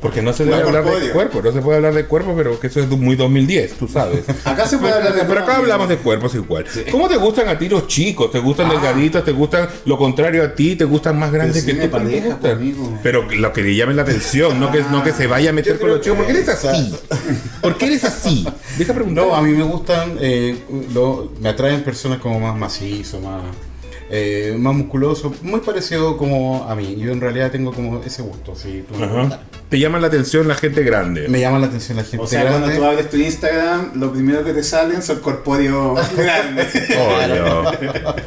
Porque 0.00 0.22
no 0.22 0.32
se 0.32 0.44
Cuerpo 0.44 0.68
hablar 0.68 0.84
de 1.00 1.10
cuerpos, 1.10 1.42
no 1.42 1.50
se 1.52 1.60
puede 1.60 1.76
hablar 1.78 1.92
de 1.92 2.04
cuerpos, 2.06 2.34
pero 2.36 2.60
que 2.60 2.68
eso 2.68 2.78
es 2.78 2.88
muy 2.88 3.16
2010, 3.16 3.72
tú 3.78 3.88
sabes. 3.88 4.24
Acá 4.44 4.64
se 4.68 4.78
puede 4.78 4.92
hablar 4.94 5.12
de... 5.12 5.24
Pero 5.24 5.40
acá 5.40 5.56
hablamos 5.56 5.88
de 5.88 5.96
cuerpos 5.96 6.36
igual. 6.36 6.66
¿Cómo 6.92 7.08
te 7.08 7.16
gustan 7.16 7.48
a 7.48 7.58
ti 7.58 7.68
los 7.68 7.88
chicos? 7.88 8.30
¿Te 8.30 8.38
gustan 8.38 8.66
Ah. 8.66 8.74
delgaditos? 8.74 9.24
¿Te 9.24 9.32
gustan 9.32 9.68
lo 9.86 9.98
contrario 9.98 10.44
a 10.44 10.54
ti? 10.54 10.76
¿Te 10.76 10.84
gustan 10.84 11.18
más 11.18 11.32
grandes 11.32 11.64
que 11.64 11.72
sí 11.72 11.76
tú? 11.76 11.82
me 11.82 11.90
¿Cómo 11.90 12.04
te 12.04 12.54
pareja. 12.54 13.00
Pero 13.02 13.22
lo 13.28 13.52
que 13.52 13.60
le 13.62 13.74
llame 13.74 13.92
la 13.94 14.02
atención, 14.02 14.60
no 14.60 14.70
que, 14.70 14.82
no 14.82 15.02
que 15.02 15.10
se 15.12 15.26
vaya 15.26 15.50
a 15.50 15.52
meter 15.52 15.80
con 15.80 15.88
los 15.90 16.00
chicos. 16.00 16.18
¿Por 16.18 16.26
qué 16.26 16.32
eres 16.32 16.48
así? 16.48 16.94
¿Por 17.60 17.76
qué 17.76 17.86
eres 17.86 18.04
así? 18.04 18.46
Deja 18.78 18.94
preguntar. 18.94 19.26
No, 19.26 19.34
a 19.34 19.42
mí 19.42 19.50
me 19.50 19.64
gustan, 19.64 20.16
eh, 20.20 20.56
lo- 20.94 21.32
me 21.40 21.48
atraen 21.48 21.82
personas 21.82 22.18
como 22.20 22.38
más 22.38 22.56
macizos, 22.56 23.20
más, 23.20 23.42
eh, 24.10 24.56
más 24.58 24.74
musculosos, 24.74 25.42
muy 25.42 25.60
parecido 25.60 26.16
como 26.16 26.64
a 26.68 26.74
mí. 26.74 26.96
Yo 26.98 27.12
en 27.12 27.20
realidad 27.20 27.50
tengo 27.50 27.72
como 27.72 28.02
ese 28.02 28.22
gusto, 28.22 28.54
si 28.56 28.82
tú 28.82 28.94
me 28.98 29.06
preguntas. 29.06 29.40
Te 29.68 29.78
llama 29.78 29.98
la 29.98 30.06
atención 30.06 30.48
la 30.48 30.54
gente 30.54 30.82
grande. 30.82 31.28
Me 31.28 31.40
llama 31.40 31.58
la 31.58 31.66
atención 31.66 31.98
la 31.98 32.04
gente 32.04 32.24
O 32.24 32.26
sea, 32.26 32.42
grande. 32.44 32.60
cuando 32.60 32.78
tú 32.78 32.84
abres 32.84 33.10
tu 33.10 33.16
Instagram, 33.18 33.90
lo 34.00 34.12
primero 34.12 34.42
que 34.42 34.54
te 34.54 34.62
salen 34.62 35.02
son 35.02 35.18
corpóreos 35.20 36.00
grandes. 36.16 36.68
Obvio, 36.96 37.62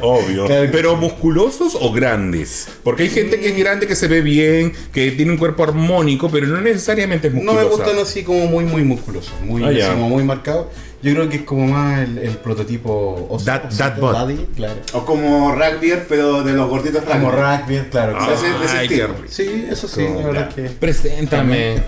obvio. 0.02 0.46
Claro 0.46 0.68
Pero 0.70 0.96
musculosos 0.96 1.76
o 1.80 1.92
grandes. 1.92 2.68
Porque 2.84 3.02
hay 3.04 3.08
gente 3.10 3.40
que 3.40 3.48
es 3.48 3.56
grande, 3.58 3.86
que 3.88 3.96
se 3.96 4.06
ve 4.06 4.20
bien, 4.20 4.72
que 4.92 5.10
tiene 5.12 5.32
un 5.32 5.38
cuerpo 5.38 5.64
armónico, 5.64 6.30
pero 6.30 6.46
no 6.46 6.60
necesariamente 6.60 7.28
es 7.28 7.34
No 7.34 7.40
musculosa. 7.54 7.64
me 7.64 7.70
gustan 7.74 7.98
así 7.98 8.22
como 8.22 8.46
muy, 8.46 8.64
muy 8.64 8.82
musculosos, 8.84 9.32
muy, 9.44 9.62
Ah, 9.64 9.68
así 9.68 9.92
como 9.94 10.08
muy 10.10 10.22
marcados. 10.22 10.66
Yo 11.02 11.12
creo 11.14 11.28
que 11.28 11.36
es 11.38 11.42
como 11.42 11.66
más 11.66 12.00
el, 12.00 12.18
el 12.18 12.36
prototipo 12.36 13.28
That- 13.44 13.66
osito, 13.66 13.76
that 13.82 13.98
bod. 13.98 14.12
daddy, 14.12 14.46
claro. 14.54 14.74
O 14.92 15.04
como 15.04 15.52
rugby, 15.54 15.94
pero 16.08 16.42
de 16.44 16.52
los 16.52 16.68
gorditos 16.68 17.02
Como 17.02 17.30
rugby. 17.32 17.80
claro. 17.90 18.16
Ah, 18.20 18.28
de 18.30 18.84
ese. 18.86 19.08
Sí, 19.28 19.66
eso 19.68 19.88
sí, 19.88 20.02
la 20.02 20.26
verdad 20.26 20.48
es 20.48 20.54
que... 20.54 20.62
Preséntame. 20.70 21.82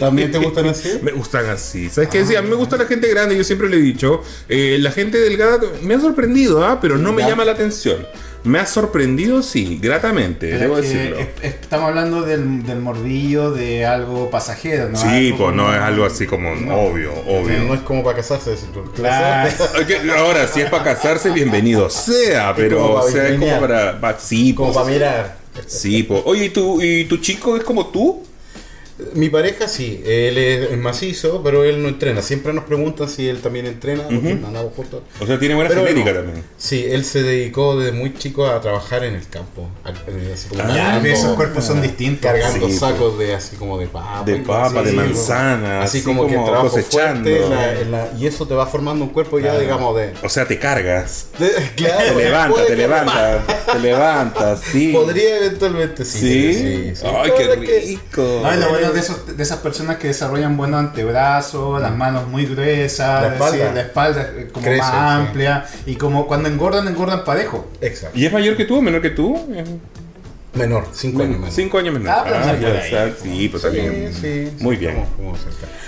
¿También 0.00 0.30
te 0.30 0.38
gustan 0.38 0.66
así? 0.66 0.98
Me 1.02 1.12
gustan 1.12 1.46
así. 1.46 1.88
¿Sabes 1.88 2.10
qué? 2.10 2.24
Sí, 2.26 2.36
a 2.36 2.42
mí 2.42 2.48
me 2.48 2.56
gusta 2.56 2.76
la 2.76 2.84
gente 2.86 3.08
grande, 3.08 3.36
yo 3.36 3.44
siempre 3.44 3.68
le 3.68 3.76
he 3.76 3.80
dicho. 3.80 4.22
eh, 4.48 4.76
la 4.80 4.90
gente 4.90 5.18
delgada 5.18 5.58
me 5.82 5.94
ha 5.94 6.00
sorprendido, 6.00 6.64
¿ah? 6.64 6.78
pero 6.80 6.98
no 6.98 7.12
me 7.12 7.22
llama 7.22 7.44
la 7.44 7.52
atención. 7.52 8.06
Me 8.42 8.58
ha 8.58 8.66
sorprendido, 8.66 9.42
sí, 9.42 9.78
gratamente, 9.82 10.46
Pero 10.48 10.58
debo 10.60 10.78
es 10.78 10.86
que 10.86 10.94
decirlo. 10.94 11.18
es- 11.18 11.28
es- 11.42 11.54
estamos 11.60 11.88
hablando 11.88 12.22
del, 12.22 12.64
del 12.64 12.80
morbillo 12.80 13.50
de 13.50 13.84
algo 13.84 14.30
pasajero, 14.30 14.88
¿no? 14.88 14.96
Sí, 14.98 15.28
Algo 15.32 15.36
pues 15.44 15.54
no 15.56 15.74
es 15.74 15.80
algo 15.80 16.04
así 16.06 16.26
como 16.26 16.54
No. 16.54 16.74
obvio, 16.76 17.12
obvio. 17.26 17.58
No 17.64 17.74
es 17.74 17.80
como 17.80 18.02
para 18.02 18.16
casarse. 18.16 18.54
Claro. 18.94 19.50
Ahora, 20.16 20.46
si 20.48 20.60
es 20.62 20.70
para 20.70 20.84
casarse, 20.84 21.30
bienvenido 21.30 21.90
sea, 21.90 22.54
pero 22.54 22.78
como 22.80 22.94
o 22.94 23.00
para 23.00 23.12
sea, 23.12 23.28
es 23.28 23.38
como 23.38 23.60
para. 23.60 24.00
pa- 24.00 24.18
sí, 24.18 24.54
Como 24.54 24.72
pues, 24.72 24.82
para 24.84 24.90
mirar. 24.94 25.36
Sí, 25.66 26.04
pues. 26.04 26.22
Oye, 26.24 26.46
¿y 26.46 26.50
tu, 26.50 26.80
¿y 26.80 27.04
tu 27.04 27.18
chico 27.18 27.56
es 27.56 27.64
como 27.64 27.88
tú? 27.88 28.19
Mi 29.14 29.28
pareja 29.28 29.68
sí, 29.68 30.02
él 30.06 30.38
es 30.38 30.76
macizo, 30.78 31.42
pero 31.42 31.64
él 31.64 31.82
no 31.82 31.88
entrena. 31.88 32.22
Siempre 32.22 32.52
nos 32.52 32.64
preguntan 32.64 33.08
si 33.08 33.28
él 33.28 33.40
también 33.40 33.66
entrena, 33.66 34.04
juntos. 34.04 35.02
O 35.20 35.26
sea, 35.26 35.38
tiene 35.38 35.54
buena 35.54 35.68
Pero 35.70 35.82
genética 35.84 36.12
no. 36.12 36.16
también. 36.22 36.44
Sí, 36.58 36.84
él 36.88 37.04
se 37.04 37.22
dedicó 37.22 37.78
desde 37.78 37.92
muy 37.92 38.14
chico 38.14 38.46
a 38.46 38.60
trabajar 38.60 39.04
en 39.04 39.14
el 39.14 39.26
campo. 39.28 39.68
a- 39.84 39.90
así 39.90 40.48
como 40.48 40.62
Ah, 40.62 40.66
cargando- 40.66 41.08
esos 41.08 41.36
cuerpos 41.36 41.64
son 41.64 41.82
distintos. 41.82 42.30
Cargando 42.30 42.66
Sí, 42.68 42.74
sacos 42.76 43.18
de 43.18 43.34
así 43.34 43.56
como 43.56 43.78
de 43.78 43.86
papa. 43.86 44.22
De 44.24 44.36
papa, 44.36 44.82
de 44.82 44.88
así, 44.90 44.96
manzana, 44.96 45.82
Así, 45.82 45.98
así 45.98 46.04
como, 46.06 46.26
que 46.26 46.34
trabajo 46.34 46.68
cosechando. 46.70 47.28
fuerte 47.30 47.44
en 47.44 47.50
la- 47.50 47.80
en 47.80 47.90
la- 47.90 48.08
y 48.18 48.26
eso 48.26 48.46
te 48.46 48.54
va 48.54 48.66
formando 48.66 49.04
un 49.04 49.10
cuerpo 49.10 49.38
ya, 49.38 49.58
digamos, 49.58 49.96
de... 49.96 50.12
O 50.22 50.28
sea, 50.28 50.46
te 50.46 50.58
cargas. 50.58 51.28
de- 51.38 51.50
claro, 51.76 52.14
Te 52.16 52.24
levantas, 52.24 52.66
te 52.66 52.76
levantas, 52.76 53.46
te 53.72 53.78
levantas, 53.78 54.60
sí. 54.60 54.92
Podría 54.92 55.36
eventualmente 55.38 56.04
sí. 56.04 56.18
¿Sí? 56.20 56.54
sí, 56.54 56.92
sí. 56.96 57.06
Ay, 57.06 57.30
qué 57.36 57.54
rico. 57.56 58.40
No, 58.42 58.54
y 58.54 58.58
lo 58.58 58.68
bueno 58.70 58.92
de, 59.00 59.12
esos, 59.12 59.36
de 59.36 59.42
esas 59.42 59.58
personas 59.58 59.96
que 59.96 60.08
desarrollan 60.08 60.56
buenos 60.56 60.80
antebrazos, 60.80 61.80
las 61.80 61.94
manos 61.94 62.26
muy 62.28 62.46
gruesas, 62.46 63.22
La 63.22 63.26
es 63.28 63.32
espalda. 63.34 63.56
decir, 63.56 63.74
la 63.74 63.80
espalda 63.82 64.30
eh, 64.36 64.48
como 64.52 64.64
Crece, 64.66 64.78
más 64.82 64.90
sí. 64.90 64.96
amplia 65.26 65.66
y 65.86 65.96
como 65.96 66.26
cuando 66.26 66.48
engordan, 66.48 66.86
engordan 66.88 67.24
parejo. 67.24 67.68
Exacto. 67.80 68.18
¿Y 68.18 68.26
es 68.26 68.32
mayor 68.32 68.56
que 68.56 68.64
tú 68.64 68.78
o 68.78 68.82
menor 68.82 69.02
que 69.02 69.10
tú? 69.10 69.36
Menor, 70.52 70.88
cinco 70.92 71.22
años 71.22 71.36
menor. 71.38 71.52
Cinco 71.52 71.78
años 71.78 71.94
menor. 71.94 72.08
Ah, 72.10 72.22
pero 72.24 72.36
Ah, 72.36 72.54
sí, 72.56 72.62
ya, 72.62 72.82
sea, 72.82 73.14
sí, 73.22 73.48
pues 73.48 73.62
también. 73.62 74.12
Sí, 74.12 74.20
sí, 74.20 74.52
Muy 74.64 74.74
sí, 74.76 74.80
bien. 74.80 75.04
como. 75.16 75.36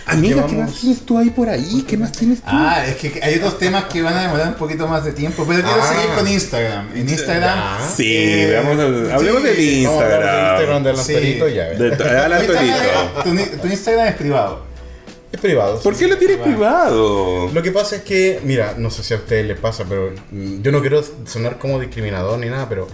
Amiga, 0.06 0.46
¿qué 0.46 0.54
más 0.54 0.72
tienes 0.74 1.00
tú 1.00 1.18
ahí 1.18 1.30
por 1.30 1.48
ahí? 1.48 1.84
¿Qué 1.88 1.96
más 1.96 2.12
tienes 2.12 2.38
tú? 2.40 2.46
Ah, 2.48 2.84
es 2.86 2.94
que 2.96 3.20
hay 3.22 3.36
otros 3.36 3.58
temas 3.58 3.84
que 3.84 4.02
van 4.02 4.14
a 4.14 4.22
demorar 4.22 4.48
un 4.48 4.54
poquito 4.54 4.86
más 4.86 5.04
de 5.04 5.12
tiempo, 5.12 5.44
pero 5.48 5.62
quiero 5.64 5.82
Ah. 5.82 5.92
seguir 5.92 6.14
con 6.14 6.28
Instagram. 6.28 6.88
En 6.94 7.08
Instagram, 7.08 7.58
sí, 7.96 8.16
eh, 8.16 8.46
veamos, 8.50 9.12
hablemos 9.12 9.42
sí, 9.42 9.48
del 9.48 9.86
Vamos 9.86 10.00
a 10.02 10.04
hablar 10.04 10.20
del 10.20 10.30
Instagram 10.30 10.76
Instagram. 10.76 10.82
del 10.84 10.96
Sí. 10.96 11.14
anterito 11.14 11.48
ya. 11.48 11.68
ves. 11.68 11.78
De, 11.98 12.18
Alan 12.20 12.46
tu 13.24 13.58
tu 13.62 13.66
Instagram 13.68 14.06
es 14.08 14.14
privado. 14.14 14.62
Es 15.32 15.40
privado. 15.40 15.80
¿Por 15.80 15.96
qué 15.96 16.06
lo 16.08 16.18
tienes 16.18 16.36
privado? 16.36 17.48
Lo 17.52 17.62
que 17.62 17.72
pasa 17.72 17.96
es 17.96 18.02
que, 18.02 18.38
mira, 18.44 18.74
no 18.76 18.90
sé 18.90 19.02
si 19.02 19.14
a 19.14 19.16
ustedes 19.16 19.46
les 19.46 19.58
pasa, 19.58 19.84
pero 19.88 20.12
mm, 20.30 20.60
yo 20.62 20.70
no 20.70 20.80
quiero 20.82 21.02
sonar 21.26 21.58
como 21.58 21.80
discriminador 21.80 22.38
ni 22.38 22.48
nada, 22.48 22.68
pero 22.68 22.86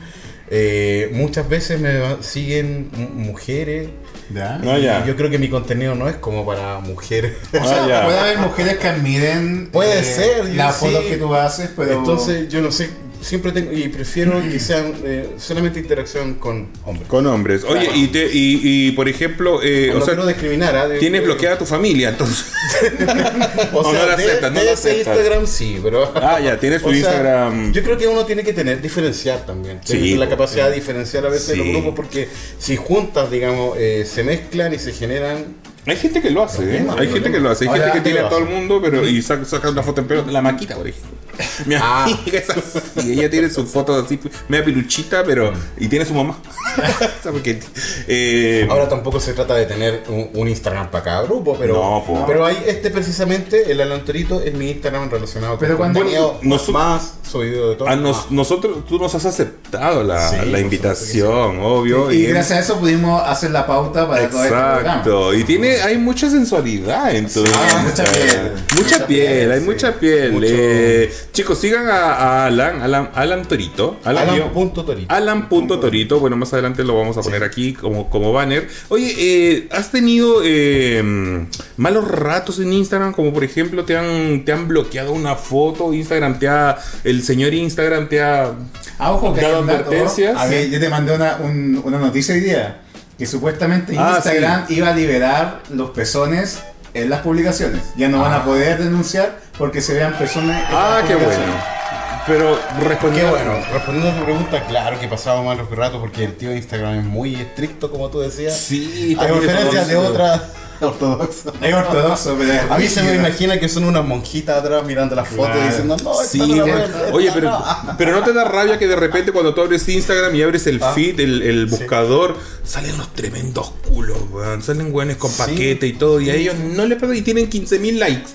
eh, 0.51 1.11
muchas 1.13 1.49
veces 1.49 1.81
me 1.81 2.23
siguen 2.23 2.91
mujeres. 3.15 3.89
¿Ya? 4.33 4.61
Ah, 4.63 4.79
ya. 4.79 5.07
Yo 5.07 5.17
creo 5.17 5.31
que 5.31 5.39
mi 5.39 5.49
contenido 5.49 5.95
no 5.95 6.07
es 6.09 6.17
como 6.17 6.45
para 6.45 6.81
mujeres. 6.81 7.33
O 7.53 7.65
sea, 7.67 8.03
Ah, 8.03 8.05
puede 8.05 8.19
haber 8.19 8.39
mujeres 8.39 8.77
que 8.77 8.89
admiren 8.89 9.69
Puede 9.73 10.01
eh, 10.01 10.05
ser, 10.05 10.45
las 10.55 10.77
sí. 10.79 10.87
fotos 10.87 11.05
que 11.05 11.17
tú 11.17 11.35
haces, 11.35 11.71
pero 11.75 11.93
Entonces, 11.95 12.49
yo 12.49 12.61
no 12.61 12.71
sé 12.71 12.91
siempre 13.21 13.53
tengo 13.53 13.73
y 13.73 13.89
prefiero 13.89 14.41
que 14.43 14.59
sean 14.61 14.95
eh, 15.05 15.31
solamente 15.39 15.79
interacción 15.81 16.35
con 16.35 16.69
hombres. 16.85 17.09
Con 17.09 17.27
hombres. 17.27 17.65
Oye, 17.65 17.85
Claro. 17.87 17.97
y, 17.99 18.07
te, 18.09 18.27
y, 18.33 18.61
y, 18.89 18.93
por 18.93 19.09
ejemplo, 19.09 19.61
eh, 19.63 19.91
no 19.93 19.99
o 19.99 20.01
sea, 20.01 20.15
quiero 20.15 20.27
discriminar, 20.27 20.77
¿ah? 20.77 20.89
De- 20.89 20.99
tienes 20.99 21.21
de- 21.21 21.27
bloqueada 21.27 21.57
a 21.57 21.59
tu 21.59 21.67
familia, 21.67 22.11
entonces. 22.11 22.47
O 23.73 23.83
No, 23.83 23.91
sea, 23.91 24.01
no 24.03 24.07
la 24.09 24.17
de- 24.17 24.25
aceptas, 24.25 24.53
no 24.53 24.63
la 24.63 24.73
aceptas. 24.73 25.17
Instagram 25.17 25.47
sí, 25.47 25.81
pero. 25.83 26.13
Ah, 26.29 26.41
ya, 26.41 26.59
tienes 26.59 26.83
tu 26.83 26.89
O 26.89 26.91
sea, 26.91 26.99
Instagram. 26.99 27.73
Yo 27.73 27.83
creo 27.83 27.97
que 27.99 28.07
uno 28.07 28.25
tiene 28.25 28.43
que 28.45 28.53
tener, 28.53 28.81
diferenciar 28.81 29.45
también. 29.47 29.81
Sí, 29.85 30.17
la 30.17 30.29
capacidad 30.29 30.69
de 30.69 30.75
diferenciar 30.75 31.25
a 31.27 31.29
veces 31.29 31.53
Sí. 31.55 31.59
los 31.59 31.69
grupos, 31.69 31.95
porque 31.95 32.29
si 32.59 32.77
juntas, 32.77 33.31
digamos, 33.31 33.77
eh, 33.79 34.07
se 34.11 34.23
mezclan 34.25 34.73
y 34.75 34.79
se 34.79 34.93
generan. 34.93 35.45
Hay 35.87 35.97
gente 35.97 36.21
que 36.21 36.31
lo 36.31 36.43
hace, 36.45 36.77
¿eh? 36.77 36.87
Hay 36.99 37.09
gente 37.09 37.31
que 37.33 37.41
lo 37.41 37.49
hace. 37.51 37.65
Hay 37.65 37.69
Ahora, 37.71 37.85
gente 37.93 37.99
que 37.99 38.03
¿qué 38.03 38.05
tiene 38.11 38.21
lo 38.21 38.27
a 38.27 38.31
todo 38.31 38.41
el 38.41 38.45
mundo, 38.47 38.81
pero 38.83 39.09
y 39.09 39.23
saca, 39.23 39.45
saca 39.45 39.71
una 39.71 39.83
foto 39.83 40.03
en 40.03 40.07
pelo. 40.07 40.27
La 40.27 40.43
maquita, 40.43 40.77
por 40.77 40.87
ejemplo. 40.87 41.18
Mi 41.67 41.75
Ah. 41.75 42.05
amiga 42.05 42.39
es 42.39 42.51
así. 42.51 43.13
Ella 43.13 43.31
tiene 43.31 43.51
sus 43.51 43.69
fotos 43.71 44.05
así, 44.05 44.19
media 44.49 44.65
piluchita, 44.65 45.23
pero. 45.25 45.53
Y 45.79 45.89
tiene 45.89 46.05
su 46.05 46.15
mamá. 46.15 46.39
Porque, 47.23 47.61
eh, 48.07 48.67
Ahora 48.71 48.89
tampoco 48.89 49.21
se 49.21 49.33
trata 49.35 49.55
de 49.55 49.67
tener 49.67 50.03
un, 50.09 50.31
un 50.35 50.49
Instagram 50.49 50.91
para 50.91 51.05
cada 51.05 51.23
grupo, 51.23 51.57
pero, 51.59 51.75
No, 51.75 52.05
po. 52.07 52.25
pero 52.27 52.45
hay 52.47 52.57
este 52.67 52.91
precisamente, 52.91 53.71
el 53.71 53.81
Alantorito, 53.81 54.41
es 54.43 54.55
mi 54.55 54.71
Instagram 54.71 55.11
relacionado 55.11 55.59
Pero 55.59 55.77
con 55.77 55.93
cuando- 55.93 56.01
contenido 56.01 56.41
Noso- 56.43 56.73
más 56.73 57.15
subido 57.29 57.71
de 57.71 57.77
todo. 57.77 57.89
a 57.89 57.97
nos- 57.97 58.17
Ah. 58.19 58.27
nosotros, 58.31 58.85
tú 58.89 58.99
nos 58.99 59.15
has 59.15 59.25
aceptado 59.25 60.03
la, 60.03 60.29
Sí, 60.31 60.37
invitación, 60.61 61.61
obvio. 61.61 62.11
Y 62.11 62.27
gracias 62.27 62.59
a 62.59 62.63
eso 62.63 62.79
pudimos 62.81 63.23
hacer 63.27 63.51
la 63.51 63.67
pauta 63.67 64.09
para 64.09 64.29
todo 64.29 64.43
este 64.43 64.49
programa. 64.55 64.79
Exacto, 64.81 65.35
y 65.35 65.45
tiene, 65.45 65.81
hay 65.83 65.99
mucha 65.99 66.31
sensualidad 66.31 67.15
en 67.15 67.29
tu 67.29 67.45
Ah, 67.55 67.83
mucha 67.85 68.05
piel. 68.05 68.53
Mucha 68.53 68.83
Mucha 68.99 69.07
piel, 69.07 69.27
piel, 69.27 69.53
hay 69.53 69.61
sí. 69.61 69.65
mucha 69.67 69.93
piel. 69.95 70.41
Eh, 70.45 71.13
chicos, 71.33 71.59
sigan 71.59 71.89
a, 71.89 72.13
a 72.15 72.47
Alan, 72.47 72.81
Alan, 72.83 73.11
Alan 73.15 73.47
Torito. 73.47 73.99
Alan, 74.05 74.29
guión- 74.29 74.51
Alan.torito. 74.55 75.13
Alan.torito, 75.15 76.21
bueno, 76.21 76.37
más 76.37 76.53
adelante 76.53 76.85
lo 76.85 76.97
vamos 76.97 77.17
a 77.19 77.23
poner 77.23 77.43
aquí 77.45 77.73
como, 77.75 78.09
como 78.11 78.33
banner. 78.33 78.69
Oye, 78.89 79.15
eh, 79.19 79.69
¿has 79.73 79.91
tenido 79.91 80.41
eh, 80.45 81.47
malos 81.77 82.09
ratos 82.09 82.59
en 82.61 82.73
Instagram? 82.73 83.13
Como 83.13 83.33
por 83.33 83.45
ejemplo, 83.45 83.85
te 83.85 83.97
han, 83.97 84.45
te 84.45 84.53
han 84.53 84.69
bloqueado 84.69 85.13
una 85.13 85.35
foto, 85.37 85.93
Instagram 85.93 86.39
te 86.39 86.49
ha, 86.49 86.79
el 87.05 87.18
señor 87.23 87.55
Instagram 87.55 88.09
te 88.09 88.23
ha... 88.23 88.53
Ah, 88.99 89.13
ojo, 89.13 89.33
que 89.35 89.41
¿Dado 89.41 89.59
advertencias? 89.63 90.37
A 90.37 90.47
ver, 90.47 90.69
yo 90.71 90.79
te 90.81 90.89
mandé 90.89 91.15
una, 91.15 91.37
un- 91.37 91.81
una 91.85 91.99
noticia 91.99 92.35
hoy 92.35 92.41
día. 92.41 92.81
Que 93.19 93.27
supuestamente 93.27 93.95
Ah, 93.99 94.15
Instagram 94.17 94.67
iba 94.69 94.89
a 94.91 94.95
liberar 94.95 95.61
los 95.71 95.91
pezones 95.91 96.61
en 96.95 97.11
las 97.11 97.21
publicaciones. 97.21 97.83
Ya 97.97 98.09
no 98.09 98.21
van 98.23 98.33
a 98.33 98.45
poder 98.45 98.79
denunciar 98.83 99.39
porque 99.59 99.81
se 99.81 99.95
vean 99.95 100.15
pezones 100.19 100.57
en 100.57 100.65
Ah, 100.75 100.99
las 101.01 101.09
qué 101.09 101.15
bueno. 101.17 101.79
Pero 102.27 102.59
respondiendo... 102.83 103.31
bueno, 103.33 103.55
respondiendo 103.73 104.11
a 104.11 104.15
tu 104.19 104.25
pregunta, 104.25 104.63
claro 104.67 105.01
que 105.01 105.09
pasaba 105.09 105.43
malos 105.43 105.71
ratos 105.71 105.99
porque 106.01 106.25
el 106.25 106.35
tío 106.37 106.51
de 106.51 106.57
Instagram 106.57 106.99
es 106.99 107.05
muy 107.05 107.35
estricto, 107.37 107.91
como 107.91 108.09
tú 108.11 108.21
decías. 108.21 108.55
Sí, 108.55 109.17
a 109.19 109.27
diferencia 109.27 109.85
de 109.87 109.97
otras 109.97 110.43
ortodoxas. 110.81 111.53
Es 111.61 111.75
ortodoxo, 111.75 112.37
pero 112.39 112.53
es 112.53 112.71
A 112.71 112.79
mí 112.79 112.87
se 112.89 113.03
me 113.03 113.15
imagina 113.15 113.59
que 113.59 113.69
son 113.69 113.85
unas 113.85 114.05
monjitas 114.05 114.59
atrás 114.59 114.85
mirando 114.85 115.15
las 115.15 115.29
fotos 115.29 115.47
Claro. 115.47 115.61
y 115.65 115.69
diciendo, 115.69 115.97
no, 116.03 116.15
Sí, 116.25 116.39
no 116.39 116.67
la 116.67 116.87
oye, 117.13 117.31
pero, 117.35 117.51
no". 117.51 117.65
pero 117.97 118.13
no 118.13 118.23
te 118.23 118.33
da 118.33 118.45
rabia 118.45 118.79
que 118.79 118.87
de 118.87 118.97
repente 118.97 119.33
cuando 119.33 119.55
tú 119.55 119.61
abres 119.63 119.89
Instagram 119.89 120.35
y 120.35 120.43
abres 120.43 120.67
el 120.67 120.81
Ah. 120.83 120.93
feed, 120.95 121.21
el, 121.21 121.43
el 121.43 121.67
buscador, 121.67 122.37
salen 122.65 122.97
los 122.99 123.13
tremendos 123.15 123.73
culos, 123.89 124.19
weón. 124.31 124.63
Salen 124.63 124.93
weones 124.95 125.17
con 125.17 125.31
Sí. 125.31 125.39
paquete 125.39 125.87
y 125.87 125.93
todo, 125.95 126.21
y 126.21 126.31
a 126.31 126.35
ellos 126.35 126.55
no 126.57 126.87
les 126.87 126.99
pasa 126.99 127.15
y 127.15 127.23
tienen 127.23 127.49
15.000 127.49 127.99
likes. 127.99 128.31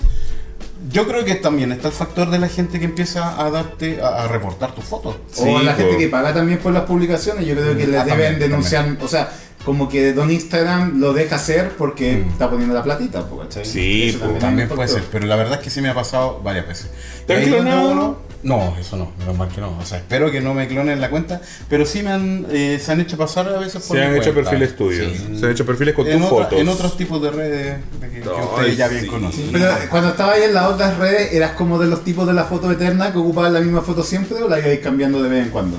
Yo 0.90 1.06
creo 1.08 1.24
que 1.24 1.34
también 1.36 1.72
está 1.72 1.88
el 1.88 1.94
factor 1.94 2.28
de 2.30 2.38
la 2.38 2.48
gente 2.48 2.78
que 2.78 2.84
empieza 2.84 3.40
a 3.42 3.50
darte, 3.50 4.02
a, 4.02 4.24
a 4.24 4.28
reportar 4.28 4.74
tus 4.74 4.84
fotos. 4.84 5.16
O 5.38 5.44
Sí, 5.44 5.64
la 5.64 5.72
po. 5.74 5.78
gente 5.82 5.96
que 5.96 6.08
paga 6.08 6.34
también 6.34 6.58
por 6.58 6.72
las 6.74 6.82
publicaciones, 6.82 7.46
yo 7.46 7.54
creo 7.54 7.74
que 7.76 7.86
les 7.86 8.00
Ah, 8.00 8.04
deben 8.04 8.32
también, 8.34 8.38
denunciar, 8.38 8.96
o 9.00 9.08
sea, 9.08 9.32
como 9.64 9.88
que 9.88 10.12
Don 10.12 10.30
Instagram 10.30 11.00
lo 11.00 11.12
deja 11.12 11.36
hacer 11.36 11.72
porque 11.78 12.20
está 12.22 12.50
poniendo 12.50 12.74
la 12.74 12.82
platita, 12.82 13.24
¿cachai? 13.42 13.64
Sí, 13.64 14.10
Eso 14.10 14.18
también 14.40 14.68
puede 14.68 14.88
ser, 14.88 15.02
pero 15.10 15.26
la 15.26 15.36
verdad 15.36 15.54
es 15.54 15.60
que 15.60 15.70
sí 15.70 15.80
me 15.80 15.88
ha 15.88 15.94
pasado 15.94 16.40
varias 16.44 16.66
veces. 16.68 16.90
¿Te 17.26 17.34
han 17.36 17.44
clonado? 17.44 17.90
uno- 17.90 18.16
No, 18.42 18.76
eso 18.78 18.98
no, 18.98 19.10
menos 19.18 19.38
mal 19.38 19.48
que 19.48 19.62
no. 19.62 19.74
O 19.78 19.84
sea, 19.86 19.96
espero 19.96 20.30
que 20.30 20.42
no 20.42 20.52
me 20.52 20.68
clonen 20.68 21.00
la 21.00 21.08
cuenta, 21.08 21.40
pero 21.70 21.86
sí 21.86 22.02
me 22.02 22.10
han, 22.10 22.46
eh, 22.50 22.78
se 22.78 22.92
han 22.92 23.00
hecho 23.00 23.16
pasar 23.16 23.48
a 23.48 23.58
veces 23.58 23.82
por 23.82 23.96
Se 23.96 24.02
mi 24.02 24.10
han 24.10 24.16
hecho 24.20 24.34
perfiles 24.34 24.76
tuyos. 24.76 25.12
Sí. 25.16 25.38
Se 25.38 25.46
han 25.46 25.52
hecho 25.52 25.64
perfiles 25.64 25.94
con 25.94 26.06
en, 26.06 26.18
tus 26.20 26.26
otra- 26.30 26.44
fotos. 26.44 26.60
en 26.60 26.68
otros 26.68 26.96
tipos 26.98 27.22
de 27.22 27.30
redes 27.30 27.76
de 28.02 28.10
que, 28.10 28.20
que 28.20 28.28
Ay, 28.28 28.44
ustedes 28.44 28.76
ya 28.76 28.88
bien 28.88 29.00
sí. 29.04 29.06
conocen. 29.08 29.48
Pero 29.50 29.66
cuando 29.88 30.10
estaba 30.10 30.32
ahí 30.32 30.42
en 30.42 30.52
las 30.52 30.66
otras 30.66 30.98
redes, 30.98 31.32
¿eras 31.32 31.52
como 31.52 31.78
de 31.78 31.86
los 31.86 32.04
tipos 32.04 32.26
de 32.26 32.34
la 32.34 32.44
foto 32.44 32.70
eterna 32.70 33.12
que 33.12 33.18
ocupaban 33.18 33.50
la 33.54 33.60
misma 33.60 33.80
foto 33.80 34.02
siempre 34.04 34.42
o 34.42 34.46
la 34.48 34.58
ibais 34.58 34.80
cambiando 34.80 35.22
de 35.22 35.30
vez 35.30 35.44
en 35.46 35.50
cuando? 35.50 35.78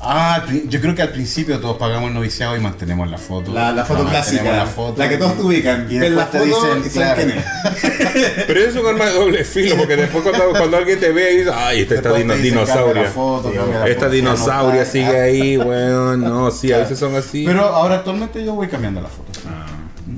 Ah, 0.00 0.44
yo 0.68 0.80
creo 0.80 0.94
que 0.94 1.02
al 1.02 1.10
principio 1.10 1.58
todos 1.60 1.76
pagamos 1.76 2.08
el 2.08 2.14
noviciado 2.14 2.56
y 2.56 2.60
mantenemos 2.60 3.10
la 3.10 3.18
foto. 3.18 3.52
La, 3.52 3.72
la 3.72 3.84
foto 3.84 4.04
No, 4.04 4.10
clásica, 4.10 4.44
la, 4.44 4.66
la, 4.96 5.08
que 5.08 5.16
todos 5.16 5.36
te 5.36 5.42
ubican. 5.42 5.86
Y 5.90 5.98
la 5.98 6.04
después 6.04 6.30
te 6.30 6.38
foto 6.38 6.74
dicen, 6.74 6.86
y 6.86 6.90
saben 6.90 7.14
claro. 7.14 7.16
quién 7.16 7.38
es. 7.38 8.44
Pero 8.46 8.60
es 8.60 8.76
un 8.76 8.86
arma 8.86 9.06
de 9.06 9.12
doble 9.12 9.44
filo, 9.44 9.76
porque 9.76 9.96
después 9.96 10.22
cuando, 10.22 10.50
cuando 10.50 10.76
alguien 10.76 11.00
te 11.00 11.10
ve 11.10 11.32
y 11.32 11.36
dice, 11.38 11.50
ay, 11.52 11.80
esta, 11.80 11.94
esta 11.96 12.12
dino- 12.12 12.32
cambia 12.34 12.50
dinosauria. 12.50 13.02
la 13.02 13.10
foto, 13.10 13.52
la 13.52 13.88
Esta 13.88 14.00
foto, 14.02 14.12
dinosauria 14.12 14.74
no 14.76 14.80
está. 14.82 14.92
sigue 14.92 15.20
ahí, 15.20 15.56
weón. 15.56 16.20
No, 16.22 16.50
sí, 16.52 16.72
a 16.72 16.78
veces 16.78 16.98
son 16.98 17.16
así. 17.16 17.44
Pero 17.44 17.62
ahora 17.64 17.96
actualmente 17.96 18.44
yo 18.44 18.54
voy 18.54 18.68
cambiando 18.68 19.00
la 19.00 19.08
foto. 19.08 19.40
Ah, 19.48 19.66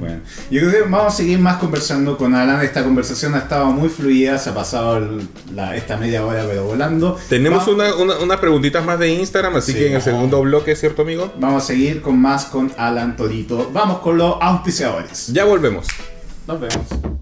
Bueno, 0.01 0.21
yo 0.51 0.61
creo 0.61 0.73
que 0.73 0.81
vamos 0.91 1.13
a 1.15 1.17
seguir 1.17 1.39
más 1.39 1.59
conversando 1.59 2.17
con 2.17 2.35
Alan. 2.35 2.61
Esta 2.65 2.83
conversación 2.83 3.35
ha 3.35 3.39
estado 3.39 3.67
muy 3.67 3.89
fluida, 3.89 4.39
se 4.39 4.51
ha 4.51 4.55
pasado 4.55 4.97
el- 4.97 5.29
la- 5.55 5.77
esta 5.77 5.97
media 5.97 6.25
hora 6.25 6.45
pero 6.49 6.65
volando. 6.65 7.19
Tenemos 7.29 7.69
Va- 7.69 7.73
una, 7.73 7.95
una- 7.95 8.19
unas 8.19 8.39
preguntitas 8.41 8.85
más 8.85 8.99
de 8.99 9.11
Instagram, 9.13 9.57
así 9.57 9.73
Sí. 9.73 9.79
que 9.79 9.89
en 9.89 9.95
el 9.97 10.03
segundo 10.03 10.41
bloque, 10.41 10.75
¿cierto, 10.75 11.03
amigo? 11.03 11.33
Vamos 11.39 11.63
a 11.65 11.67
seguir 11.67 12.01
con 12.03 12.19
más 12.19 12.47
con 12.47 12.73
Alan 12.79 13.17
Torito. 13.17 13.71
Vamos 13.73 13.99
con 14.01 14.17
los 14.19 14.37
auspiciadores. 14.41 15.29
Ya 15.29 15.45
volvemos. 15.45 15.87
Nos 16.47 16.59
vemos. 16.61 17.20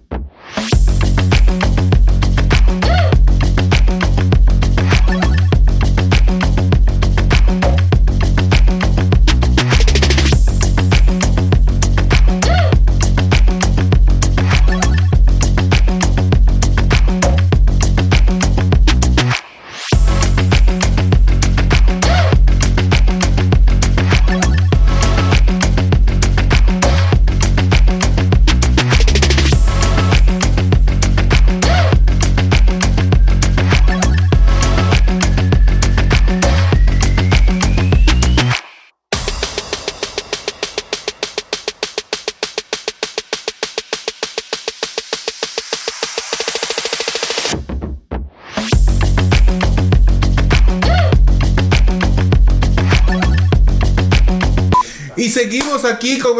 Aquí 55.88 56.18
con... 56.18 56.36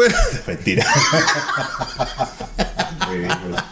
Mentira. 0.47 0.85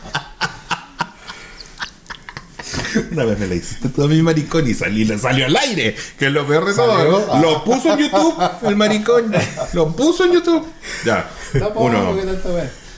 Una 3.12 3.26
vez 3.26 3.40
me 3.40 3.48
la 3.48 3.56
hiciste 3.56 3.90
tú 3.90 4.04
a 4.04 4.08
mi 4.08 4.22
maricón 4.22 4.68
y 4.68 4.74
salí, 4.74 5.06
le 5.06 5.18
salió 5.18 5.46
al 5.46 5.56
aire. 5.56 5.96
Que 6.18 6.30
lo 6.30 6.48
peor 6.48 6.66
de 6.66 6.74
todo. 6.74 6.98
¿Salió? 6.98 7.42
Lo 7.42 7.64
puso 7.64 7.94
en 7.94 8.00
YouTube, 8.00 8.36
el 8.64 8.76
maricón. 8.76 9.34
Lo 9.74 9.96
puso 9.96 10.26
en 10.26 10.34
YouTube. 10.34 10.66
Ya. 11.06 11.30
Uno, 11.76 12.16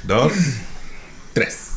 dos, 0.03 0.33
tres. 1.33 1.68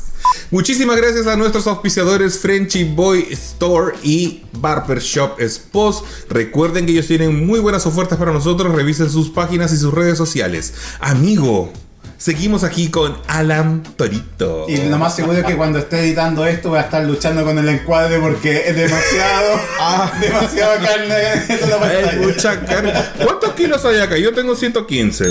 Muchísimas 0.52 0.98
gracias 0.98 1.26
a 1.26 1.34
nuestros 1.34 1.66
auspiciadores 1.66 2.38
Frenchy 2.38 2.84
Boy 2.84 3.26
Store 3.30 3.96
y 4.02 4.42
Barber 4.52 4.98
Shop 4.98 5.40
Spos. 5.40 6.04
Recuerden 6.28 6.84
que 6.84 6.92
ellos 6.92 7.06
tienen 7.06 7.46
muy 7.46 7.58
buenas 7.58 7.86
ofertas 7.86 8.18
para 8.18 8.32
nosotros. 8.32 8.74
Revisen 8.74 9.08
sus 9.08 9.30
páginas 9.30 9.72
y 9.72 9.78
sus 9.78 9.94
redes 9.94 10.18
sociales. 10.18 10.74
Amigo, 11.00 11.72
seguimos 12.18 12.64
aquí 12.64 12.90
con 12.90 13.16
Alan 13.28 13.82
Torito. 13.96 14.66
Y 14.68 14.76
lo 14.76 14.98
más 14.98 15.16
seguro 15.16 15.38
es 15.38 15.44
que 15.46 15.56
cuando 15.56 15.78
esté 15.78 16.00
editando 16.00 16.44
esto 16.44 16.68
voy 16.68 16.80
a 16.80 16.82
estar 16.82 17.02
luchando 17.02 17.46
con 17.46 17.58
el 17.58 17.70
encuadre 17.70 18.18
porque 18.18 18.68
es 18.68 18.76
demasiado, 18.76 19.58
demasiado 20.20 20.74
carne 20.84 21.14
Hay 22.10 22.18
mucha 22.18 22.62
carne. 22.62 22.92
¿Cuántos 23.24 23.52
kilos 23.54 23.82
hay 23.86 24.00
acá? 24.00 24.18
Yo 24.18 24.34
tengo 24.34 24.54
115. 24.54 25.24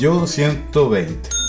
Yo 0.00 0.26
120. 0.26 1.45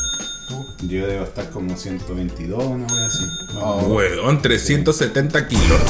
Yo 0.83 1.07
debo 1.07 1.23
estar 1.23 1.49
como 1.49 1.75
122, 1.75 2.63
una 2.63 2.85
wea 2.85 3.07
así. 3.07 3.23
Oh. 3.59 3.81
Weón, 3.95 4.41
370 4.43 5.47
kilos. 5.47 5.81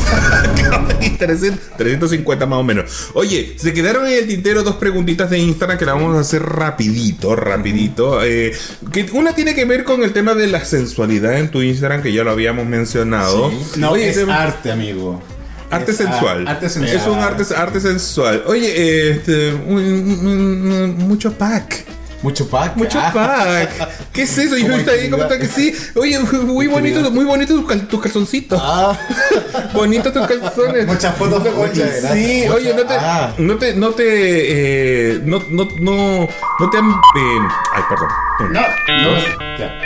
300 1.19 1.59
350 1.77 2.45
más 2.47 2.59
o 2.59 2.63
menos. 2.63 3.09
Oye, 3.13 3.55
se 3.57 3.73
quedaron 3.73 4.07
en 4.07 4.13
el 4.13 4.27
tintero 4.27 4.63
dos 4.63 4.77
preguntitas 4.77 5.29
de 5.29 5.39
Instagram 5.39 5.77
que 5.77 5.85
las 5.85 5.95
vamos 5.95 6.15
a 6.15 6.21
hacer 6.21 6.41
rapidito, 6.41 7.35
rapidito. 7.35 8.23
Eh, 8.23 8.53
que 8.93 9.09
una 9.11 9.35
tiene 9.35 9.53
que 9.55 9.65
ver 9.65 9.83
con 9.83 10.03
el 10.03 10.13
tema 10.13 10.35
de 10.35 10.47
la 10.47 10.63
sensualidad 10.63 11.37
en 11.37 11.51
tu 11.51 11.61
Instagram, 11.61 12.01
que 12.01 12.13
ya 12.13 12.23
lo 12.23 12.31
habíamos 12.31 12.65
mencionado. 12.65 13.51
No, 13.75 13.91
Oye, 13.91 14.09
es 14.09 14.17
arte, 14.29 14.71
amigo. 14.71 15.21
Arte 15.69 15.91
Es 15.91 15.97
sensual. 15.97 16.47
Arte 16.47 16.69
sensual. 16.69 16.95
Es 16.95 17.05
un 17.07 17.19
arte, 17.19 17.43
arte 17.55 17.81
sensual. 17.81 18.43
Oye, 18.47 19.11
este, 19.11 19.53
un- 19.53 19.77
un- 19.77 20.71
un- 20.71 20.97
mucho 21.09 21.33
pack. 21.33 21.85
Mucho 22.23 22.47
pack. 22.47 22.75
Mucho 22.75 22.99
Ah. 22.99 23.11
pack. 23.13 23.89
¿Qué 24.11 24.23
es 24.23 24.37
eso? 24.37 24.57
Yo 24.57 24.73
está 24.73 24.91
ahí 24.91 25.09
comentando 25.09 25.39
que 25.39 25.47
sí. 25.51 25.73
Oye, 25.95 26.17
muy 26.19 26.65
bonito, 26.67 27.11
muy 27.11 27.25
bonito 27.25 27.53
tus, 27.55 27.65
cal- 27.67 27.87
tus 27.87 28.01
calzoncitos. 28.01 28.59
Ah, 28.61 28.97
Bonito 29.73 30.11
tus 30.11 30.25
calzones. 30.27 30.87
Muchas 30.87 31.15
fotos 31.15 31.43
de 31.43 31.51
Muchas 31.51 31.77
gracias. 31.77 32.13
Sí, 32.13 32.41
Mucha- 32.45 32.53
oye, 32.55 32.73
no 32.73 32.83
te, 32.85 32.93
Ah. 32.95 33.33
no 33.37 33.55
te, 33.57 33.75
no 33.75 33.89
te, 33.91 34.03
eh, 34.07 35.21
no, 35.23 35.43
no, 35.51 35.67
no, 35.79 36.27
no 36.59 36.69
te 36.69 36.77
han, 36.77 36.89
eh, 36.89 37.47
ay, 37.73 37.83
perdón. 37.87 38.09
No, 38.53 38.61
no. 38.61 39.57
Ya. 39.59 39.81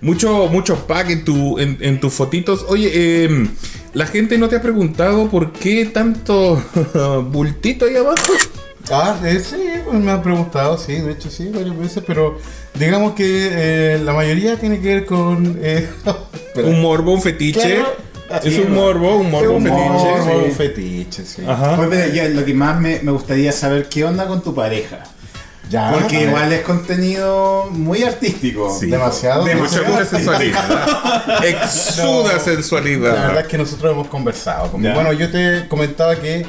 Mucho, 0.00 0.48
mucho 0.48 0.86
pack 0.86 1.10
en 1.10 1.24
tu, 1.24 1.58
en, 1.58 1.78
en 1.80 2.00
tus 2.00 2.12
fotitos. 2.12 2.64
Oye, 2.68 2.90
eh, 2.92 3.48
la 3.94 4.06
gente 4.06 4.36
no 4.38 4.48
te 4.48 4.56
ha 4.56 4.62
preguntado 4.62 5.28
por 5.28 5.52
qué 5.52 5.86
tanto 5.86 6.62
bultito 7.30 7.86
ahí 7.86 7.96
abajo. 7.96 8.32
Ah, 8.90 9.16
eh, 9.24 9.38
sí, 9.40 9.56
pues 9.84 9.98
me 10.00 10.10
han 10.10 10.22
preguntado, 10.22 10.76
sí, 10.76 10.94
de 10.94 11.12
hecho 11.12 11.30
sí, 11.30 11.50
varias 11.54 11.78
veces, 11.78 12.02
pero 12.06 12.38
digamos 12.74 13.12
que 13.14 13.48
eh, 13.52 13.98
la 14.02 14.12
mayoría 14.12 14.56
tiene 14.56 14.80
que 14.80 14.88
ver 14.94 15.06
con... 15.06 15.58
eh. 15.62 15.88
Un 16.56 16.82
morbo, 16.82 17.12
un 17.14 17.22
fetiche. 17.22 17.76
Claro. 17.76 18.40
Es 18.44 18.58
un 18.58 18.74
morbo, 18.74 19.16
un 19.16 19.30
morbo, 19.30 19.54
un 19.54 19.56
un 19.56 19.62
fetiche. 19.62 19.88
morbo, 19.88 20.24
sí. 20.26 20.44
un 20.48 20.52
fetiche, 20.52 21.24
sí. 21.24 21.42
Ajá. 21.46 21.76
Pues, 21.76 21.88
pero 21.90 22.12
ya, 22.12 22.28
lo 22.28 22.44
que 22.44 22.52
más 22.52 22.78
me, 22.78 23.00
me 23.02 23.10
gustaría 23.10 23.52
saber 23.52 23.88
qué 23.88 24.04
onda 24.04 24.26
con 24.26 24.42
tu 24.42 24.54
pareja. 24.54 25.04
Ya, 25.72 25.90
Porque 25.90 26.24
igual 26.24 26.52
es 26.52 26.60
contenido 26.62 27.68
muy 27.70 28.02
artístico. 28.02 28.76
Sí. 28.78 28.86
demasiado. 28.90 29.46
Mucha, 29.46 29.82
mucha 29.88 30.04
sensualidad. 30.04 31.40
Exuda 31.44 32.22
La 32.24 32.28
verdad 32.34 32.44
sensualidad. 32.44 33.40
es 33.40 33.46
que 33.46 33.56
nosotros 33.56 33.92
hemos 33.92 34.06
conversado. 34.08 34.70
Con 34.70 34.82
mi- 34.82 34.90
bueno, 34.90 35.12
yo 35.14 35.30
te 35.30 35.66
comentaba 35.68 36.16
que 36.16 36.44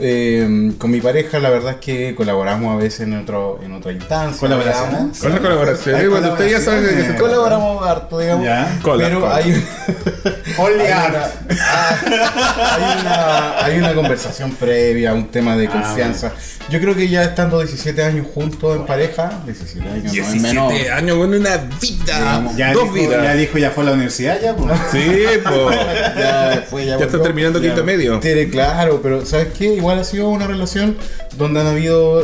eh, 0.00 0.72
con 0.78 0.92
mi 0.92 1.00
pareja 1.00 1.40
la 1.40 1.50
verdad 1.50 1.72
es 1.72 1.76
que 1.78 2.14
colaboramos 2.14 2.72
a 2.72 2.76
veces 2.76 3.00
en, 3.00 3.18
otro, 3.18 3.58
en 3.64 3.72
otra 3.72 3.90
instancia. 3.90 4.38
¿Colaboraciones? 4.38 4.90
digamos. 4.92 5.18
Con 5.18 5.32
la 5.32 5.38
colaboración. 5.40 6.10
Bueno, 6.10 6.32
usted 6.34 6.48
ya 6.50 6.60
sabe 6.60 6.88
que. 7.04 7.14
Colaboramos 7.16 7.84
harto, 7.84 8.18
digamos. 8.20 8.44
Ya. 8.44 8.78
Cola, 8.82 9.04
pero 9.08 9.20
cola. 9.22 9.34
hay, 9.36 9.66
Only 10.58 10.80
hay, 10.84 10.90
art. 10.92 11.14
una, 11.14 11.56
ah, 11.60 12.76
hay, 12.76 13.00
una, 13.00 13.64
hay 13.64 13.78
una 13.78 13.94
conversación 13.94 14.52
previa, 14.52 15.14
un 15.14 15.28
tema 15.28 15.56
de 15.56 15.66
Ah, 15.68 15.70
confianza. 15.72 16.32
Yo 16.70 16.80
creo 16.80 16.94
que 16.94 17.08
ya 17.08 17.22
estando 17.24 17.58
17 17.58 18.02
años 18.04 18.26
juntos 18.34 18.76
en 18.76 18.84
pareja, 18.86 19.40
17 19.46 19.88
años, 19.88 20.02
no 20.04 20.08
es 20.08 20.12
17 20.12 20.40
menor. 20.42 20.72
años, 20.92 21.16
bueno, 21.16 21.36
una 21.38 21.56
vida. 21.56 22.52
Ya 22.56 22.72
Dos 22.72 22.82
dijo, 22.84 22.94
vidas. 22.94 23.22
Ya 23.24 23.34
dijo, 23.34 23.58
ya 23.58 23.70
fue 23.70 23.84
a 23.84 23.86
la 23.86 23.92
universidad, 23.92 24.40
ya. 24.40 24.54
Pues. 24.54 24.72
Sí, 24.92 25.22
pues. 25.44 25.78
Ya, 26.18 26.48
después 26.50 26.86
ya 26.86 26.98
Ya 26.98 27.04
está 27.06 27.22
terminando 27.22 27.60
quinto 27.60 27.84
medio. 27.84 28.18
Tiene, 28.20 28.48
claro, 28.48 29.00
pero 29.02 29.24
¿sabes 29.24 29.48
qué? 29.56 29.74
igual 29.74 29.98
ha 29.98 30.04
sido 30.04 30.28
una 30.28 30.46
relación 30.46 30.96
donde 31.38 31.60
han 31.60 31.66
habido 31.68 32.20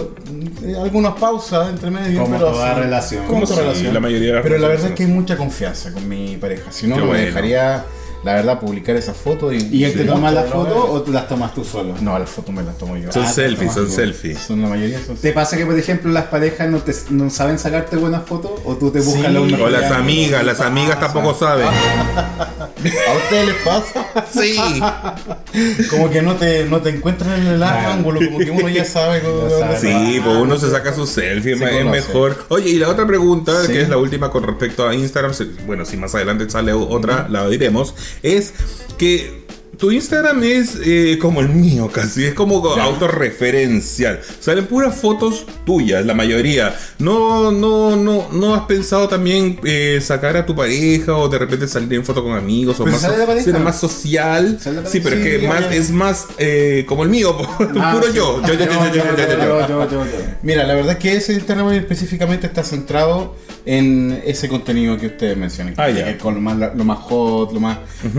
eh, 0.65 0.75
algunas 0.83 1.15
pausas 1.15 1.71
entre 1.71 1.91
medio. 1.91 2.21
Como 2.23 2.37
pero 2.37 2.51
toda 2.51 2.73
así- 2.73 2.81
relación. 2.81 3.27
Como 3.27 3.43
toda 3.45 3.55
Sí, 3.57 3.63
relación. 3.63 3.95
la 3.95 4.01
mayoría 4.01 4.29
de 4.29 4.35
las 4.35 4.43
pero 4.43 4.59
la 4.59 4.69
verdad 4.69 4.87
es 4.89 4.93
que 4.95 5.05
hay 5.05 5.09
mucha 5.11 5.37
confianza 5.37 5.93
con 5.93 6.09
mi 6.09 6.37
pareja. 6.37 6.71
Si 6.73 6.87
no, 6.87 6.97
me 6.97 7.03
bueno. 7.07 7.25
dejaría, 7.25 7.85
la 8.25 8.35
verdad, 8.35 8.59
publicar 8.61 8.97
esa 8.97 9.15
foto. 9.15 9.53
¿Y, 9.53 9.59
¿Y 9.71 9.85
él 9.85 9.93
te 9.95 10.05
toma 10.05 10.31
las 10.31 10.47
No, 10.47 10.51
fotos 10.53 10.77
o 11.09 11.13
las 11.13 11.29
tomas 11.29 11.55
tú 11.55 11.65
solo? 11.65 11.95
No, 12.01 12.19
las 12.19 12.31
fotos 12.31 12.55
me 12.55 12.63
las 12.63 12.77
tomo 12.79 12.97
yo. 12.97 13.13
Son 13.13 13.23
Ah, 13.25 13.31
selfies, 13.31 13.73
son 13.75 13.91
selfies. 13.91 14.39
Son 14.39 14.61
la 14.63 14.69
mayoría 14.69 14.99
son 15.05 15.17
¿Te 15.17 15.33
pasa 15.33 15.57
que, 15.57 15.67
por 15.67 15.79
ejemplo, 15.79 16.11
las 16.11 16.25
parejas 16.25 16.69
no, 16.69 16.79
te, 16.79 16.95
no 17.11 17.29
saben 17.31 17.59
sacarte 17.59 17.97
buenas 17.97 18.25
fotos? 18.27 18.53
¿O 18.65 18.77
tú 18.77 18.91
te 18.91 19.01
buscas 19.01 19.27
Sí. 19.27 19.33
la 19.33 19.41
O 19.65 19.69
las 19.71 19.91
amigas, 19.93 20.45
las 20.45 20.61
amigas 20.61 20.99
tampoco 21.01 21.35
saben. 21.35 21.67
¿A 21.69 23.17
ustedes 23.17 23.47
les 23.47 23.57
pasa? 23.65 24.07
Sí. 24.33 24.57
Como 25.91 26.11
que 26.11 26.23
no 26.23 26.35
te, 26.35 26.65
no 26.65 26.81
te 26.81 26.91
encuentran 26.91 27.41
en 27.41 27.47
el 27.47 27.63
ángulo, 27.63 28.21
como 28.25 28.39
que 28.39 28.51
uno 28.51 28.69
ya 28.69 28.85
sabe. 28.85 29.21
cómo- 29.21 29.49
Ya 29.49 29.59
sabe. 29.59 29.79
Sí, 29.81 30.21
pues 30.25 30.37
uno 30.37 30.59
se 30.59 30.71
saca 30.71 30.93
su 30.93 31.07
selfie, 31.07 31.57
Se 31.57 31.65
es 31.65 31.71
conoce. 31.71 31.91
mejor. 32.01 32.45
Oye, 32.49 32.71
y 32.71 32.79
la 32.79 32.89
otra 32.89 33.07
pregunta, 33.07 33.53
Sí. 33.67 33.73
que 33.73 33.83
es 33.83 33.89
la 33.89 33.97
última 33.97 34.31
con 34.31 34.43
respecto 34.43 34.87
a 34.89 34.95
Instagram, 34.95 35.33
bueno, 35.67 35.85
si 35.85 35.97
más 35.97 36.15
adelante 36.15 36.49
sale 36.51 36.73
otra, 36.73 37.27
la 37.29 37.49
diremos, 37.49 37.95
es 38.23 38.53
que 38.99 39.45
tu 39.77 39.91
Instagram 39.91 40.43
es 40.45 40.79
eh, 40.85 41.19
como 41.21 41.41
el 41.41 41.49
mío 41.49 41.91
casi, 41.93 42.25
es 42.25 42.35
como 42.35 42.65
autorreferencial. 42.67 44.21
Salen 44.41 44.67
puras 44.67 44.95
fotos 44.95 45.47
tuyas, 45.67 46.05
la 46.07 46.15
mayoría. 46.15 46.75
No, 46.99 47.51
no, 47.51 47.97
no, 47.97 48.29
no 48.33 48.55
has 48.55 48.63
pensado 48.63 49.09
también 49.09 49.59
eh, 49.65 49.99
sacar 50.01 50.37
a 50.37 50.47
tu 50.47 50.55
pareja 50.55 51.17
o 51.17 51.29
de 51.29 51.39
repente 51.39 51.67
salir 51.69 51.93
en 51.95 52.05
foto 52.05 52.23
con 52.23 52.37
amigos 52.37 52.79
o 52.81 52.85
Pero 52.85 52.97
más, 52.99 53.47
la 53.47 53.59
más 53.59 53.81
social. 53.81 54.59
La 54.65 54.87
Sí, 54.87 55.01
pero 55.01 55.17
es 55.17 55.23
que 55.41 55.49
más, 55.49 55.73
es 55.73 55.91
más 55.91 56.27
eh, 56.39 56.85
como 56.87 57.03
el 57.03 57.09
mío, 57.09 57.37
Ah, 57.77 57.93
puro 57.95 58.11
sí. 58.11 58.17
yo. 58.17 58.41
Yo, 58.47 58.55
yo, 58.55 58.65
yo, 58.65 58.67
yo, 58.67 58.69
yo, 58.69 58.95
yo, 58.95 59.17
yo, 59.17 59.27
yo. 59.27 59.69
yo, 59.69 59.91
yo, 59.91 60.05
yo. 60.05 60.11
Mira, 60.43 60.65
la 60.65 60.75
verdad 60.75 60.93
es 60.93 60.99
que 60.99 61.15
ese 61.15 61.33
Instagram 61.35 61.73
específicamente 61.73 62.47
está 62.47 62.63
centrado 62.63 63.35
en 63.67 64.23
ese 64.27 64.49
contenido 64.49 64.97
que 64.99 65.07
ustedes 65.07 65.37
mencionan. 65.37 65.75
Ah, 65.77 65.89
es 65.89 66.21
Con 66.21 66.35
lo 66.35 66.41
más, 66.41 66.57
lo 66.75 66.85
más 66.85 66.99
hot, 66.99 67.53
lo 67.53 67.61
más... 67.61 67.79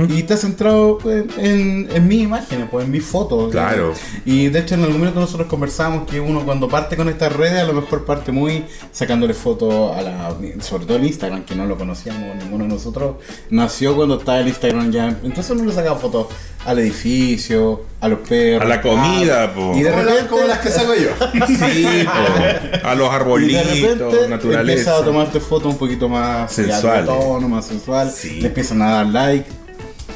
Y 0.09 0.19
está 0.19 0.37
centrado 0.37 0.97
pues, 0.97 1.25
en, 1.37 1.87
en 1.93 2.07
mis 2.07 2.23
imágenes, 2.23 2.67
pues, 2.69 2.85
en 2.85 2.91
mis 2.91 3.03
fotos. 3.03 3.51
Claro. 3.51 3.93
Y 4.25 4.47
de 4.49 4.59
hecho 4.59 4.75
en 4.75 4.81
algún 4.81 4.99
momento 4.99 5.19
nosotros 5.19 5.47
conversamos 5.47 6.07
que 6.09 6.19
uno 6.19 6.43
cuando 6.45 6.67
parte 6.67 6.95
con 6.95 7.09
estas 7.09 7.33
redes 7.33 7.59
a 7.59 7.65
lo 7.65 7.73
mejor 7.73 8.05
parte 8.05 8.31
muy 8.31 8.65
sacándole 8.91 9.33
fotos 9.33 9.95
a 9.95 10.01
la... 10.01 10.35
Sobre 10.59 10.85
todo 10.85 10.97
el 10.97 11.05
Instagram, 11.05 11.43
que 11.43 11.55
no 11.55 11.65
lo 11.65 11.77
conocíamos 11.77 12.35
ninguno 12.43 12.63
de 12.63 12.71
nosotros. 12.71 13.17
Nació 13.49 13.95
cuando 13.95 14.17
estaba 14.17 14.39
el 14.39 14.47
Instagram 14.47 14.91
ya. 14.91 15.09
Entonces 15.23 15.49
uno 15.51 15.65
le 15.65 15.73
sacaba 15.73 15.97
fotos 15.97 16.27
al 16.65 16.79
edificio, 16.79 17.85
a 18.05 18.09
los 18.09 18.19
perros. 18.27 18.61
A 18.63 18.65
la 18.67 18.81
comida, 18.81 19.53
po. 19.53 19.73
Y 19.75 19.81
de 19.83 19.91
repente... 19.91 20.27
como 20.27 20.43
las 20.45 20.59
que 20.59 20.69
saco 20.69 20.93
yo. 20.95 21.09
Sí, 21.47 22.05
po. 22.05 22.87
a 22.87 22.95
los 22.95 23.07
Y 23.07 23.09
de 23.09 23.15
arbolitos, 23.15 23.67
repente 23.67 24.27
naturaleza. 24.29 24.59
empieza 24.71 24.97
a 24.97 25.03
tomarte 25.03 25.39
fotos 25.39 25.71
un 25.73 25.77
poquito 25.77 26.07
más 26.09 26.51
Sensuales. 26.51 27.05
de 27.07 27.11
tono, 27.13 27.49
más 27.49 27.65
sensual. 27.65 28.11
Sí. 28.11 28.39
Le 28.41 28.47
empiezan 28.47 28.81
a 28.81 28.91
dar 28.91 29.05
like. 29.07 29.49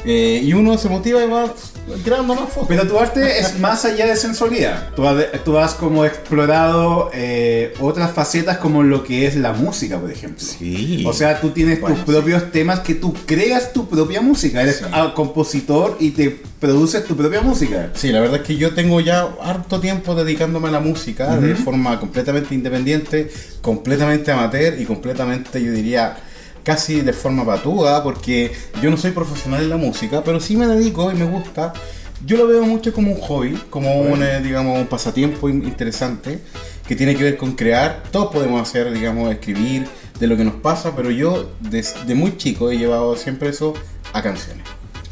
Eh, 0.04 0.40
y 0.42 0.52
uno 0.54 0.78
se 0.78 0.88
motiva 0.88 1.22
y 1.22 1.28
va 1.28 1.52
creando 2.04 2.34
más 2.34 2.48
fotos. 2.50 2.66
Pero 2.68 2.86
tu 2.86 2.98
arte 2.98 3.40
es 3.40 3.58
más 3.58 3.84
allá 3.84 4.06
de 4.06 4.16
sensualidad. 4.16 4.90
Tú 4.94 5.06
has, 5.06 5.24
tú 5.44 5.58
has 5.58 5.74
como 5.74 6.04
explorado 6.04 7.10
eh, 7.12 7.74
otras 7.80 8.12
facetas 8.12 8.58
como 8.58 8.82
lo 8.82 9.02
que 9.04 9.26
es 9.26 9.36
la 9.36 9.52
música, 9.52 9.98
por 9.98 10.10
ejemplo. 10.10 10.44
Sí. 10.44 11.04
O 11.06 11.12
sea, 11.12 11.40
tú 11.40 11.50
tienes 11.50 11.80
Bueno, 11.80 11.96
tus 11.96 12.04
propios 12.04 12.50
temas 12.52 12.80
que 12.80 12.94
tú 12.94 13.14
creas 13.26 13.72
tu 13.72 13.88
propia 13.88 14.20
música. 14.20 14.62
Eres 14.62 14.76
Sí. 14.78 14.84
ah, 14.92 15.12
compositor 15.14 15.96
y 16.00 16.10
te 16.10 16.30
produces 16.60 17.04
tu 17.04 17.16
propia 17.16 17.40
música. 17.42 17.90
Sí, 17.94 18.10
la 18.12 18.20
verdad 18.20 18.40
es 18.40 18.46
que 18.46 18.56
yo 18.56 18.74
tengo 18.74 19.00
ya 19.00 19.28
harto 19.42 19.80
tiempo 19.80 20.14
dedicándome 20.14 20.68
a 20.68 20.72
la 20.72 20.80
música 20.80 21.36
de 21.36 21.54
forma 21.54 21.98
completamente 21.98 22.54
independiente, 22.54 23.30
completamente 23.62 24.30
amateur 24.30 24.80
y 24.80 24.84
completamente, 24.84 25.62
yo 25.62 25.72
diría, 25.72 26.16
casi 26.64 27.00
de 27.00 27.12
forma 27.12 27.44
patuda, 27.44 28.02
porque 28.02 28.52
yo 28.82 28.90
no 28.90 28.96
soy 28.96 29.10
profesional 29.12 29.62
en 29.62 29.70
la 29.70 29.76
música, 29.76 30.22
pero 30.24 30.40
sí 30.40 30.56
me 30.56 30.66
dedico 30.66 31.10
y 31.10 31.14
me 31.14 31.24
gusta. 31.24 31.72
Yo 32.24 32.36
lo 32.36 32.46
veo 32.46 32.64
mucho 32.64 32.92
como 32.92 33.12
un 33.12 33.20
hobby, 33.20 33.58
como 33.70 34.00
un, 34.00 34.22
eh, 34.22 34.40
digamos, 34.42 34.78
un 34.78 34.86
pasatiempo 34.86 35.48
in- 35.48 35.64
interesante 35.64 36.38
que 36.86 36.94
tiene 36.94 37.16
que 37.16 37.24
ver 37.24 37.36
con 37.38 37.52
crear. 37.52 38.02
Todos 38.10 38.32
podemos 38.32 38.60
hacer, 38.60 38.92
digamos, 38.92 39.30
escribir 39.32 39.86
de 40.18 40.26
lo 40.26 40.36
que 40.36 40.44
nos 40.44 40.54
pasa, 40.56 40.94
pero 40.94 41.10
yo 41.10 41.50
desde 41.60 42.14
muy 42.14 42.36
chico 42.36 42.70
he 42.70 42.76
llevado 42.76 43.16
siempre 43.16 43.48
eso 43.48 43.72
a 44.12 44.20
canciones. 44.22 44.64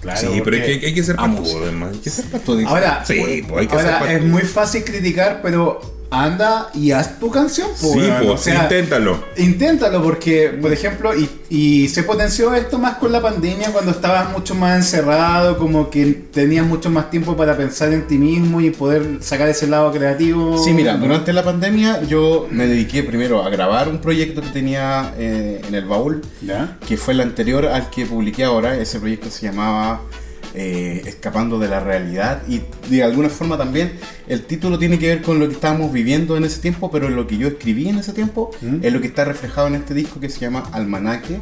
Claro. 0.03 0.21
sí, 0.21 0.41
pero 0.45 0.57
hay 0.57 0.79
que, 0.79 0.87
hay 0.87 0.95
que 0.95 1.03
ser 1.03 1.17
patudo, 1.17 1.41
música. 1.41 1.61
además. 1.63 1.91
Hay 1.95 1.99
que 2.01 2.11
ser 2.11 2.25
dices, 2.31 2.67
Ahora, 2.67 3.05
Sí, 3.05 3.15
pues 3.49 3.61
hay 3.61 3.67
que 3.67 3.75
ahora 3.75 3.99
ser 4.01 4.09
es 4.11 4.19
patudo. 4.19 4.29
muy 4.33 4.43
fácil 4.43 4.85
criticar, 4.85 5.41
pero 5.43 5.81
anda 6.11 6.71
y 6.75 6.93
haz 6.93 7.19
tu 7.19 7.31
canción. 7.31 7.69
po, 7.81 7.93
Sí, 7.93 7.99
weón. 7.99 8.27
pues, 8.27 8.47
inténtalo. 8.47 9.23
Inténtalo 9.37 10.03
porque, 10.03 10.49
por 10.61 10.73
ejemplo, 10.73 11.13
y, 11.15 11.29
y 11.51 11.89
se 11.89 12.03
potenció 12.03 12.55
esto 12.55 12.79
más 12.79 12.97
con 12.97 13.13
la 13.13 13.21
pandemia 13.21 13.71
cuando 13.73 13.91
estabas 13.91 14.31
mucho 14.33 14.55
más 14.55 14.77
encerrado, 14.77 15.59
como 15.59 15.91
que 15.91 16.07
tenías 16.33 16.65
mucho 16.67 16.89
más 16.91 17.11
tiempo 17.11 17.37
para 17.37 17.57
pensar 17.57 17.93
en 17.93 18.07
ti 18.07 18.17
mismo 18.19 18.61
y 18.61 18.71
poder 18.71 19.19
sacar 19.21 19.49
ese 19.49 19.67
lado 19.67 19.93
creativo. 19.93 20.57
Sí, 20.63 20.73
mira, 20.73 20.97
durante 20.97 21.33
la 21.33 21.45
pandemia 21.45 22.03
yo 22.05 22.47
me 22.51 22.67
dediqué 22.67 23.03
primero 23.03 23.43
a 23.43 23.51
grabar 23.51 23.89
un 23.89 23.99
proyecto 23.99 24.41
que 24.41 24.49
tenía 24.49 25.13
eh, 25.19 25.61
en 25.67 25.75
el 25.75 25.85
baúl, 25.85 26.23
¿Ya? 26.43 26.79
que 26.87 26.97
fue 26.97 27.15
el 27.15 27.21
anterior 27.21 27.67
al 27.67 27.91
que 27.91 28.07
publiqué 28.07 28.45
ahora. 28.45 28.77
Ese 28.79 28.99
proyecto 28.99 29.31
se 29.31 29.47
llamaba 29.47 30.01
eh, 30.61 31.03
escapando 31.07 31.59
de 31.61 31.69
la 31.69 31.79
realidad 31.79 32.43
y 32.49 32.63
de 32.91 33.03
alguna 33.05 33.29
forma 33.29 33.57
también 33.57 33.93
el 34.27 34.43
título 34.43 34.77
tiene 34.79 34.99
que 34.99 35.07
ver 35.07 35.23
con 35.23 35.39
lo 35.39 35.47
que 35.47 35.55
estábamos 35.55 35.93
viviendo 35.93 36.37
en 36.37 36.43
ese 36.45 36.61
tiempo, 36.61 36.91
pero 36.91 37.09
lo 37.09 37.27
que 37.29 37.39
yo 37.39 37.47
escribí 37.47 37.89
en 37.89 37.99
ese 37.99 38.13
tiempo 38.13 38.51
¿Mm? 38.61 38.79
es 38.83 38.93
lo 38.93 39.01
que 39.01 39.07
está 39.07 39.25
reflejado 39.25 39.69
en 39.69 39.77
este 39.77 39.95
disco 39.95 40.19
que 40.21 40.29
se 40.29 40.41
llama 40.41 40.65
Almanaque. 40.73 41.39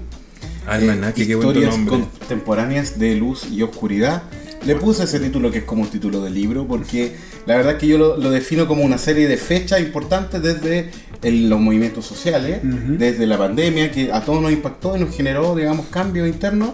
Almanaque, 0.67 1.23
Eh, 1.23 1.27
qué 1.29 1.35
buen 1.35 1.49
historias 1.49 1.77
nombre. 1.77 2.01
contemporáneas 2.19 2.99
de 2.99 3.15
luz 3.15 3.47
y 3.51 3.63
oscuridad. 3.63 4.25
Le 4.67 4.75
puse 4.75 5.05
ese 5.05 5.21
título 5.21 5.51
que 5.51 5.59
es 5.59 5.65
como 5.65 5.83
un 5.83 5.89
título 5.89 6.21
de 6.23 6.31
libro 6.31 6.67
porque 6.67 7.13
la 7.47 7.57
verdad 7.57 7.79
que 7.79 7.87
yo 7.87 7.99
lo, 7.99 8.17
lo 8.17 8.31
defino 8.31 8.67
como 8.67 8.83
una 8.83 8.99
serie 8.99 9.29
de 9.29 9.37
fechas 9.37 9.81
importantes 9.81 10.43
desde 10.43 10.91
el- 11.23 11.49
los 11.49 11.61
movimientos 11.61 12.05
sociales, 12.05 12.61
desde 12.63 13.27
la 13.27 13.39
pandemia 13.39 13.91
que 13.93 14.13
a 14.13 14.21
todos 14.23 14.43
nos 14.43 14.51
impactó 14.53 14.97
y 14.97 15.01
nos 15.01 15.15
generó, 15.17 15.55
digamos, 15.55 15.87
cambios 15.87 16.27
internos 16.29 16.71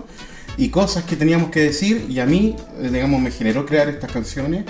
y 0.56 0.68
cosas 0.68 1.04
que 1.04 1.16
teníamos 1.16 1.50
que 1.50 1.60
decir 1.60 2.06
y 2.08 2.20
a 2.20 2.26
mí, 2.26 2.56
eh, 2.80 2.90
digamos, 2.92 3.20
me 3.20 3.30
generó 3.30 3.64
crear 3.64 3.88
estas 3.88 4.10
canciones, 4.12 4.64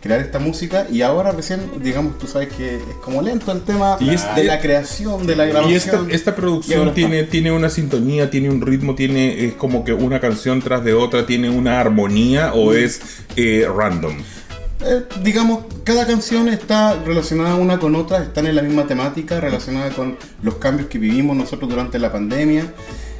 crear 0.00 0.20
esta 0.20 0.38
música 0.38 0.86
y 0.90 1.02
ahora 1.02 1.32
recién, 1.32 1.60
digamos, 1.82 2.18
tú 2.18 2.26
sabes 2.26 2.48
que 2.52 2.76
es 2.76 2.82
como 3.02 3.22
lento 3.22 3.50
el 3.52 3.62
tema 3.62 3.96
Y 4.00 4.10
de 4.10 4.44
la 4.44 4.60
creación, 4.60 5.26
de 5.26 5.34
la 5.34 5.46
grabación. 5.46 5.72
Y 5.72 5.76
esta, 5.76 6.00
esta 6.10 6.36
producción 6.36 6.92
tiene, 6.94 7.24
tiene 7.24 7.50
una 7.52 7.70
sintonía, 7.70 8.30
tiene 8.30 8.50
un 8.50 8.60
ritmo, 8.60 8.94
tiene 8.94 9.46
es 9.46 9.54
como 9.54 9.84
que 9.84 9.92
una 9.92 10.20
canción 10.20 10.60
tras 10.60 10.84
de 10.84 10.94
otra, 10.94 11.26
tiene 11.26 11.48
una 11.50 11.80
armonía 11.80 12.52
o 12.52 12.72
Mm. 12.72 12.76
es 12.76 13.00
eh, 13.36 13.66
random. 13.74 14.16
Eh, 14.86 15.02
digamos, 15.22 15.64
cada 15.82 16.06
canción 16.06 16.48
está 16.48 17.02
relacionada 17.04 17.54
una 17.54 17.78
con 17.78 17.94
otra, 17.94 18.22
están 18.22 18.46
en 18.46 18.56
la 18.56 18.62
misma 18.62 18.86
temática, 18.86 19.40
relacionada 19.40 19.88
con 19.90 20.18
los 20.42 20.56
cambios 20.56 20.88
que 20.88 20.98
vivimos 20.98 21.34
nosotros 21.34 21.70
durante 21.70 21.98
la 21.98 22.12
pandemia. 22.12 22.66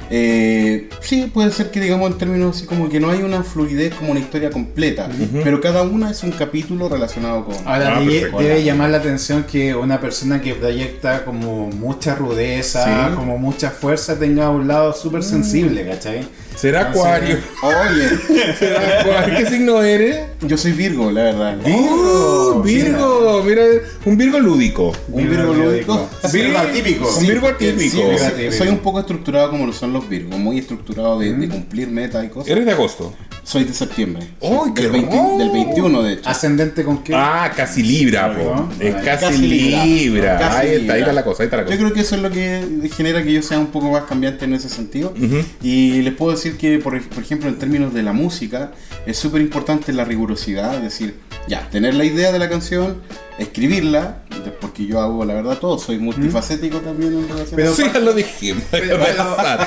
Eh, 0.09 0.89
sí, 1.01 1.29
puede 1.33 1.51
ser 1.51 1.71
que 1.71 1.79
digamos 1.79 2.11
en 2.11 2.17
términos 2.17 2.55
así 2.57 2.65
como 2.65 2.89
que 2.89 2.99
no 2.99 3.09
hay 3.09 3.23
una 3.23 3.43
fluidez 3.43 3.93
como 3.95 4.11
una 4.11 4.19
historia 4.19 4.49
completa, 4.51 5.09
pero 5.43 5.59
cada 5.61 5.81
una 5.83 6.11
es 6.11 6.23
un 6.23 6.31
capítulo 6.31 6.87
relacionado 6.89 7.45
con... 7.45 7.55
Ahora 7.65 7.97
Ah, 7.97 7.99
debe, 7.99 8.31
debe 8.37 8.63
llamar 8.63 8.89
la 8.91 8.97
atención 8.97 9.43
que 9.43 9.73
una 9.75 9.99
persona 9.99 10.41
que 10.41 10.53
proyecta 10.53 11.25
como 11.25 11.67
mucha 11.67 12.15
rudeza, 12.15 13.09
Sí. 13.09 13.15
como 13.15 13.37
mucha 13.37 13.69
fuerza, 13.71 14.17
tenga 14.19 14.49
un 14.49 14.67
lado 14.67 14.93
súper 14.93 15.23
sensible, 15.23 15.85
¿cachai? 15.85 16.27
¿Será 16.55 16.89
Acuario? 16.89 17.37
Oye, 17.61 18.53
¿Será 18.59 18.99
Acuario? 19.01 19.37
¿Qué 19.37 19.45
signo 19.47 19.81
eres? 19.81 20.21
yo 20.41 20.57
soy 20.57 20.71
Virgo, 20.73 21.11
la 21.11 21.23
verdad. 21.23 21.57
¡Oh, 21.65 22.61
Virgo! 22.63 23.43
Mira, 23.45 23.63
un 24.05 24.17
Virgo 24.17 24.39
lúdico. 24.39 24.93
Un 25.09 25.29
Virgo 25.29 25.53
lúdico. 25.53 26.09
Virgo 26.31 26.57
atípico. 26.57 27.09
Un 27.17 27.27
Virgo 27.27 27.47
atípico. 27.47 27.79
Sí, 27.89 27.97
Virgo 28.37 28.51
soy- 28.57 28.67
un 28.69 28.79
poco 28.79 28.99
estructurado 28.99 29.49
como 29.49 29.65
lo 29.65 29.73
son 29.73 29.91
los 29.93 30.07
Virgos, 30.07 30.37
muy 30.39 30.59
estructurado 30.59 31.19
de, 31.19 31.33
de 31.33 31.49
cumplir 31.49 31.87
metas 31.89 32.23
y 32.25 32.29
cosas. 32.29 32.49
¿Eres 32.49 32.65
de 32.65 32.71
agosto? 32.71 33.13
Soy 33.43 33.63
de 33.63 33.73
septiembre. 33.73 34.27
¡Ay, 34.41 34.71
qué 34.75 34.83
del, 34.83 34.91
20 34.93 35.15
hermoso! 35.15 35.37
del 35.37 35.51
21 35.51 36.01
de 36.03 36.13
hecho. 36.13 36.29
¿Ascendente 36.29 36.83
con 36.83 37.03
qué? 37.03 37.13
Ah, 37.15 37.51
casi 37.55 37.83
Libra, 37.83 38.35
po. 38.35 38.43
¿no? 38.43 38.69
Es 38.79 38.95
casi, 38.95 39.25
Casi 39.25 39.37
Libra. 39.47 39.85
Libra. 39.85 40.37
Casi 40.39 40.57
ahí 40.67 40.75
está, 40.75 40.93
ahí 40.93 40.99
está 41.01 41.13
la 41.13 41.23
cosa, 41.23 41.43
ahí 41.43 41.47
está 41.47 41.57
la 41.57 41.63
cosa. 41.63 41.75
Yo 41.75 41.81
creo 41.81 41.93
que 41.93 42.01
eso 42.01 42.15
es 42.15 42.21
lo 42.23 42.31
que 42.31 42.63
genera 42.95 43.23
que 43.23 43.31
yo 43.33 43.41
sea 43.43 43.59
un 43.59 43.67
poco 43.67 43.91
más 43.91 44.03
cambiante 44.05 44.45
en 44.45 44.53
ese 44.53 44.69
sentido. 44.69 45.13
Y 45.61 46.01
les 46.01 46.13
puedo 46.15 46.31
decir 46.31 46.44
que, 46.53 46.77
por, 46.79 47.01
por 47.09 47.23
ejemplo, 47.23 47.49
en 47.49 47.57
términos 47.57 47.93
de 47.93 48.03
la 48.03 48.13
música, 48.13 48.71
es 49.05 49.17
súper 49.17 49.41
importante 49.41 49.91
la 49.93 50.05
rigurosidad, 50.05 50.75
es 50.75 50.83
decir, 50.83 51.15
ya, 51.47 51.69
tener 51.69 51.93
la 51.95 52.05
idea 52.05 52.31
de 52.31 52.39
la 52.39 52.49
canción, 52.49 53.01
escribirla, 53.37 54.19
porque 54.61 54.85
yo 54.85 55.01
hago 55.01 55.25
la 55.25 55.33
verdad 55.33 55.57
todo, 55.57 55.77
soy 55.77 55.97
multifacético 55.99 56.79
también 56.79 57.13
en 57.13 57.27
relación 57.27 57.55
Pero- 57.55 57.71
a 57.71 57.75
Sí, 57.75 57.83
ya 57.93 57.99
lo 57.99 58.13
dijimos. 58.13 58.63
Pero- 58.71 58.97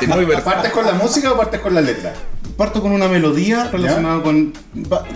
muy. 0.09 0.27
¿Partes 0.37 0.73
con 0.73 0.87
la 0.87 0.93
música 0.95 1.33
o 1.33 1.37
partes 1.37 1.61
con 1.61 1.75
la 1.75 1.81
letra? 1.81 2.15
Parto 2.57 2.83
con 2.83 2.91
una 2.91 3.07
melodía 3.07 3.69
relacionada 3.71 4.21
con, 4.23 4.53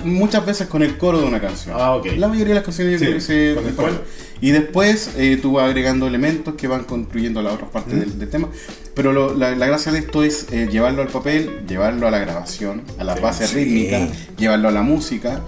muchas 0.04 0.46
veces 0.46 0.68
con 0.68 0.82
el 0.82 0.96
coro 0.96 1.20
de 1.20 1.26
una 1.26 1.40
canción. 1.40 1.74
Ah, 1.78 1.92
ok. 1.96 2.06
La 2.16 2.28
mayoría 2.28 2.50
de 2.50 2.60
las 2.60 2.64
canciones 2.64 2.92
yo 2.92 2.98
Sí, 3.00 3.04
creo 3.04 3.16
que 3.16 3.20
se 3.68 3.74
con 3.74 3.86
el. 3.88 4.00
Y 4.40 4.50
después 4.50 5.10
eh, 5.16 5.38
tú 5.42 5.52
vas 5.54 5.64
agregando 5.66 6.06
elementos 6.06 6.54
que 6.54 6.68
van 6.68 6.84
construyendo 6.84 7.42
las 7.42 7.54
otras 7.54 7.70
partes 7.70 7.98
del, 7.98 8.18
del 8.18 8.28
tema. 8.30 8.48
Pero 8.94 9.12
lo- 9.12 9.34
la, 9.34 9.54
la 9.56 9.66
gracia 9.66 9.90
de 9.92 10.00
esto 10.00 10.22
es 10.22 10.46
eh, 10.52 10.68
llevarlo 10.70 11.02
al 11.02 11.08
papel, 11.08 11.64
llevarlo 11.66 12.06
a 12.06 12.10
la 12.10 12.18
grabación, 12.18 12.82
a 12.98 13.04
las 13.04 13.20
bases 13.20 13.50
sí. 13.50 13.56
rítmicas, 13.56 14.10
llevarlo 14.36 14.68
a 14.68 14.72
la 14.72 14.82
música, 14.82 15.40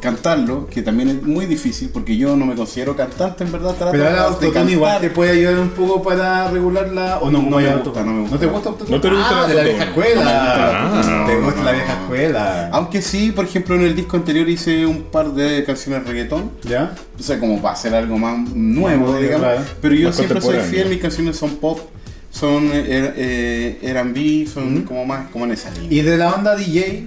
cantarlo, 0.00 0.66
que 0.66 0.80
también 0.82 1.08
es 1.10 1.22
muy 1.22 1.44
difícil 1.46 1.90
porque 1.92 2.16
yo 2.16 2.34
no 2.34 2.46
me 2.46 2.54
considero 2.54 2.96
cantante 2.96 3.44
en 3.44 3.52
verdad. 3.52 3.74
trato 3.74 3.92
Pero 3.92 4.04
ahora 4.06 4.16
de 4.16 4.28
autotune 4.28 4.72
igual 4.72 5.00
te 5.00 5.10
puede 5.10 5.32
ayudar 5.32 5.58
un 5.58 5.68
poco 5.70 6.02
para 6.02 6.50
regularla 6.50 7.18
o 7.18 7.30
no, 7.30 7.42
No 7.42 7.58
me 7.58 7.76
gusta, 7.76 8.02
no 8.02 8.12
me 8.12 8.20
gusta. 8.22 8.34
¿No 8.34 8.40
te 8.40 8.46
gusta 8.46 8.68
autotune? 8.70 8.96
¿No 8.96 9.00
te 9.02 9.10
gusta 9.10 9.28
ah, 9.30 9.42
el 9.42 9.48
de 9.50 9.54
la 9.54 9.62
vieja 9.62 9.84
escuela. 9.84 10.22
No 10.24 10.30
me 10.32 10.40
gusta 10.40 11.10
el 11.10 11.14
autotune. 11.14 11.26
te 11.36 11.40
gusta 11.44 11.62
la 11.64 11.72
vieja 11.72 11.92
escuela. 11.92 12.68
Aunque 12.72 13.02
sí, 13.02 13.32
por 13.32 13.44
ejemplo, 13.44 13.74
en 13.76 13.82
el 13.82 13.94
disco 13.94 14.16
anterior 14.16 14.48
hice 14.48 14.86
un 14.86 15.02
par 15.02 15.32
de 15.32 15.64
canciones 15.64 16.06
reggaetón. 16.06 16.50
¿Ya? 16.64 16.94
O 17.18 17.22
sea, 17.22 17.38
como 17.38 17.60
para 17.60 17.74
hacer 17.74 17.94
algo 17.94 18.16
más 18.18 18.38
nuevo, 18.54 19.12
Más 19.12 19.20
digamos. 19.20 19.46
claro. 19.46 19.62
Pero 19.82 19.94
yo 19.94 20.08
Más 20.08 20.16
siempre 20.16 20.40
soy 20.40 20.58
fiel, 20.60 20.88
mis 20.88 21.00
canciones 21.00 21.36
son 21.36 21.50
pop, 21.56 21.78
son 22.30 22.70
eh, 22.72 23.12
eh, 23.16 23.78
R&B, 23.82 24.46
son 24.52 24.82
como 24.82 25.04
más 25.04 25.28
como 25.30 25.44
en 25.44 25.52
esa 25.52 25.70
línea. 25.70 25.88
Y 25.90 26.02
de 26.02 26.16
la 26.16 26.34
onda 26.34 26.56
DJ, 26.56 27.06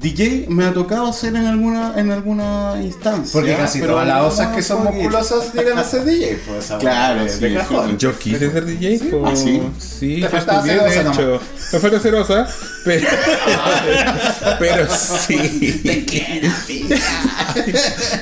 DJ 0.00 0.46
me 0.48 0.64
ha 0.64 0.72
tocado 0.74 1.06
hacer 1.06 1.34
en 1.34 1.46
alguna 1.46 1.94
en 1.96 2.10
alguna 2.10 2.74
instancia. 2.82 3.32
porque 3.32 3.54
casi 3.56 3.78
pero 3.80 3.92
todas 3.92 4.06
las 4.08 4.22
osas 4.34 4.54
que 4.54 4.62
son 4.62 4.84
musculosas 4.84 5.54
llegan 5.54 5.78
a 5.78 5.84
ser 5.84 6.04
DJ. 6.04 6.38
Pues, 6.46 6.72
Claro, 6.80 7.24
de- 7.24 7.30
sí, 7.30 7.40
de 7.40 7.54
cajón. 7.54 7.96
Yo 7.98 8.18
quise 8.18 8.50
ser 8.50 8.66
DJ, 8.66 8.98
Sí, 8.98 9.04
po. 9.06 9.26
¿ah, 9.26 9.34
sí? 9.36 9.62
Sí, 9.78 10.20
Te 10.20 10.28
faltaba 10.28 10.62
ser 10.62 10.78
osa 10.80 11.00
hecho. 11.10 11.40
Me 11.72 11.78
falta 11.80 12.00
ser 12.00 12.14
osa, 12.16 12.48
pero, 12.84 13.06
pero 14.58 14.86
sí. 14.94 15.82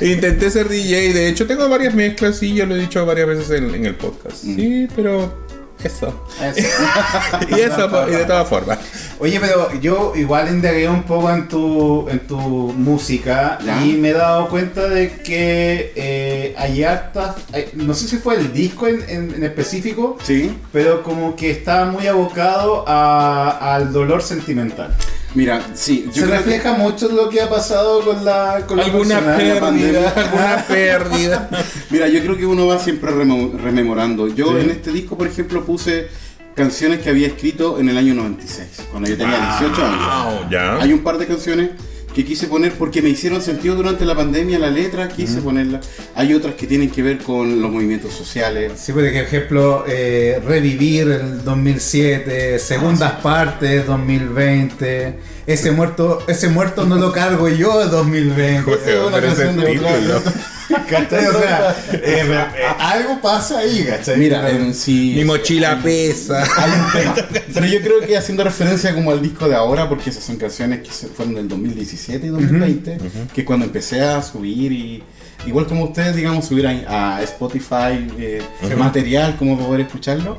Intenté 0.00 0.50
ser 0.50 0.68
DJ, 0.68 1.12
de 1.14 1.28
hecho 1.28 1.46
tengo 1.46 1.68
varias 1.68 1.94
mezclas 1.94 2.42
y 2.42 2.55
yo 2.55 2.66
lo 2.66 2.76
he 2.76 2.80
dicho 2.80 3.05
varias 3.07 3.26
veces 3.26 3.50
en, 3.50 3.74
en 3.74 3.86
el 3.86 3.94
podcast. 3.96 4.44
Mm. 4.44 4.57
Sí, 4.57 4.88
pero 4.94 5.41
eso. 5.84 6.24
Eso. 6.42 6.68
Y 7.48 7.60
eso, 7.60 7.90
po, 7.90 8.08
y 8.08 8.12
de 8.12 8.24
todas 8.24 8.48
formas. 8.48 8.78
Oye, 9.18 9.38
pero 9.40 9.72
yo 9.80 10.12
igual 10.16 10.48
indagué 10.48 10.88
un 10.88 11.02
poco 11.04 11.30
en 11.30 11.48
tu, 11.48 12.08
en 12.08 12.20
tu 12.26 12.36
música 12.38 13.58
Ya. 13.64 13.84
y 13.84 13.92
me 13.94 14.10
he 14.10 14.12
dado 14.12 14.48
cuenta 14.48 14.88
de 14.88 15.10
que 15.22 15.92
eh, 15.96 16.54
hay 16.58 16.82
hartas, 16.84 17.36
hay- 17.52 17.70
no 17.74 17.94
sé 17.94 18.08
si 18.08 18.16
fue 18.18 18.36
el 18.36 18.52
disco 18.52 18.86
en, 18.86 19.02
en- 19.08 19.34
en 19.34 19.44
específico, 19.44 20.16
Sí. 20.22 20.56
pero 20.72 21.02
como 21.02 21.36
que 21.36 21.50
está 21.50 21.84
muy 21.86 22.06
abocado 22.06 22.84
a- 22.88 23.74
al 23.74 23.92
dolor 23.92 24.22
sentimental. 24.22 24.94
Mira, 25.34 25.62
sí, 25.74 26.04
yo 26.08 26.12
Se 26.12 26.20
creo 26.20 26.30
que- 26.30 26.36
refleja 26.36 26.72
mucho 26.74 27.08
lo 27.08 27.28
que 27.30 27.40
ha 27.40 27.48
pasado 27.48 28.02
con 28.04 28.24
la 28.24 28.64
con 28.66 28.76
la 28.76 28.84
Alguna 28.84 29.20
la 29.20 29.36
pérdida, 29.36 29.60
pandemia. 29.60 30.08
alguna 30.16 30.64
pérdida. 30.68 31.48
Mira, 31.90 32.08
yo 32.08 32.20
creo 32.20 32.36
que 32.36 32.44
uno 32.46 32.66
va 32.66 32.78
siempre 32.78 33.10
rememorando. 33.12 34.28
Yo 34.28 34.48
Sí. 34.52 34.64
en 34.64 34.70
este 34.70 34.92
disco, 34.92 35.16
por 35.16 35.26
ejemplo, 35.26 35.64
puse 35.64 36.08
canciones 36.54 37.00
que 37.00 37.08
había 37.08 37.28
escrito 37.28 37.78
en 37.80 37.88
el 37.88 37.96
año 37.96 38.12
96, 38.14 38.88
cuando 38.90 39.08
yo 39.08 39.16
tenía 39.16 39.56
18 39.58 39.86
años. 39.86 40.34
Wow, 40.42 40.50
ya. 40.50 40.76
Hay 40.82 40.92
un 40.92 41.00
par 41.02 41.16
de 41.16 41.26
canciones 41.26 41.70
que 42.14 42.24
quise 42.24 42.46
poner 42.46 42.72
porque 42.72 43.00
me 43.02 43.08
hicieron 43.08 43.40
sentido 43.42 43.74
durante 43.74 44.04
la 44.04 44.14
pandemia, 44.14 44.58
la 44.58 44.70
letra 44.70 45.08
quise 45.08 45.40
ponerla. 45.40 45.80
Hay 46.14 46.34
otras 46.34 46.54
que 46.54 46.66
tienen 46.66 46.90
que 46.90 47.02
ver 47.02 47.18
con 47.18 47.60
los 47.60 47.70
movimientos 47.70 48.12
sociales. 48.12 48.72
Sí, 48.76 48.92
por 48.92 49.04
ejemplo, 49.04 49.84
eh, 49.88 50.40
Revivir 50.46 51.08
el 51.10 51.44
2007, 51.44 52.58
Segundas 52.58 53.12
Partes 53.22 53.86
2020, 53.86 55.18
ese 55.46 55.70
muerto, 55.72 56.22
ese 56.28 56.48
muerto 56.48 56.84
no 56.84 56.96
lo 56.96 57.12
cargo 57.12 57.48
yo 57.48 57.86
2020. 57.88 58.62
José, 58.62 58.94
Es 58.98 59.00
una 59.06 59.16
pero 59.16 59.26
ese 59.28 59.44
canción 59.44 59.64
de 59.64 59.72
título. 59.72 60.16
otro- 60.18 60.32
¿Cachai? 60.88 61.26
O 61.26 61.32
sea, 61.40 61.76
eh, 61.92 62.22
eh, 62.24 62.64
algo 62.78 63.20
pasa 63.20 63.58
ahí, 63.58 63.84
¿cachai? 63.88 64.16
Mira, 64.18 64.48
en 64.50 64.74
sí. 64.74 65.14
Mi 65.16 65.24
mochila 65.24 65.78
pesa. 65.82 66.42
Hay 66.56 66.70
un 66.72 66.92
tema. 66.92 67.28
Pero 67.54 67.66
yo 67.66 67.80
creo 67.80 68.00
que 68.00 68.16
haciendo 68.16 68.44
referencia 68.44 68.94
como 68.94 69.10
al 69.10 69.20
disco 69.22 69.48
de 69.48 69.54
ahora, 69.54 69.88
porque 69.88 70.10
esas 70.10 70.24
son 70.24 70.36
canciones 70.36 70.80
que 70.80 70.90
se 70.92 71.08
fueron 71.08 71.34
del 71.34 71.48
2017 71.48 72.26
y 72.26 72.30
2020, 72.30 72.98
que 73.34 73.40
es 73.40 73.46
cuando 73.46 73.66
empecé 73.66 74.00
a 74.00 74.22
subir 74.22 74.72
y 74.72 75.02
igual 75.46 75.66
como 75.66 75.84
ustedes, 75.84 76.14
digamos, 76.16 76.46
subir 76.46 76.66
a, 76.66 77.16
a 77.16 77.22
Spotify 77.22 78.06
eh, 78.18 78.42
material 78.76 79.36
como 79.36 79.58
poder 79.58 79.82
escucharlo. 79.82 80.38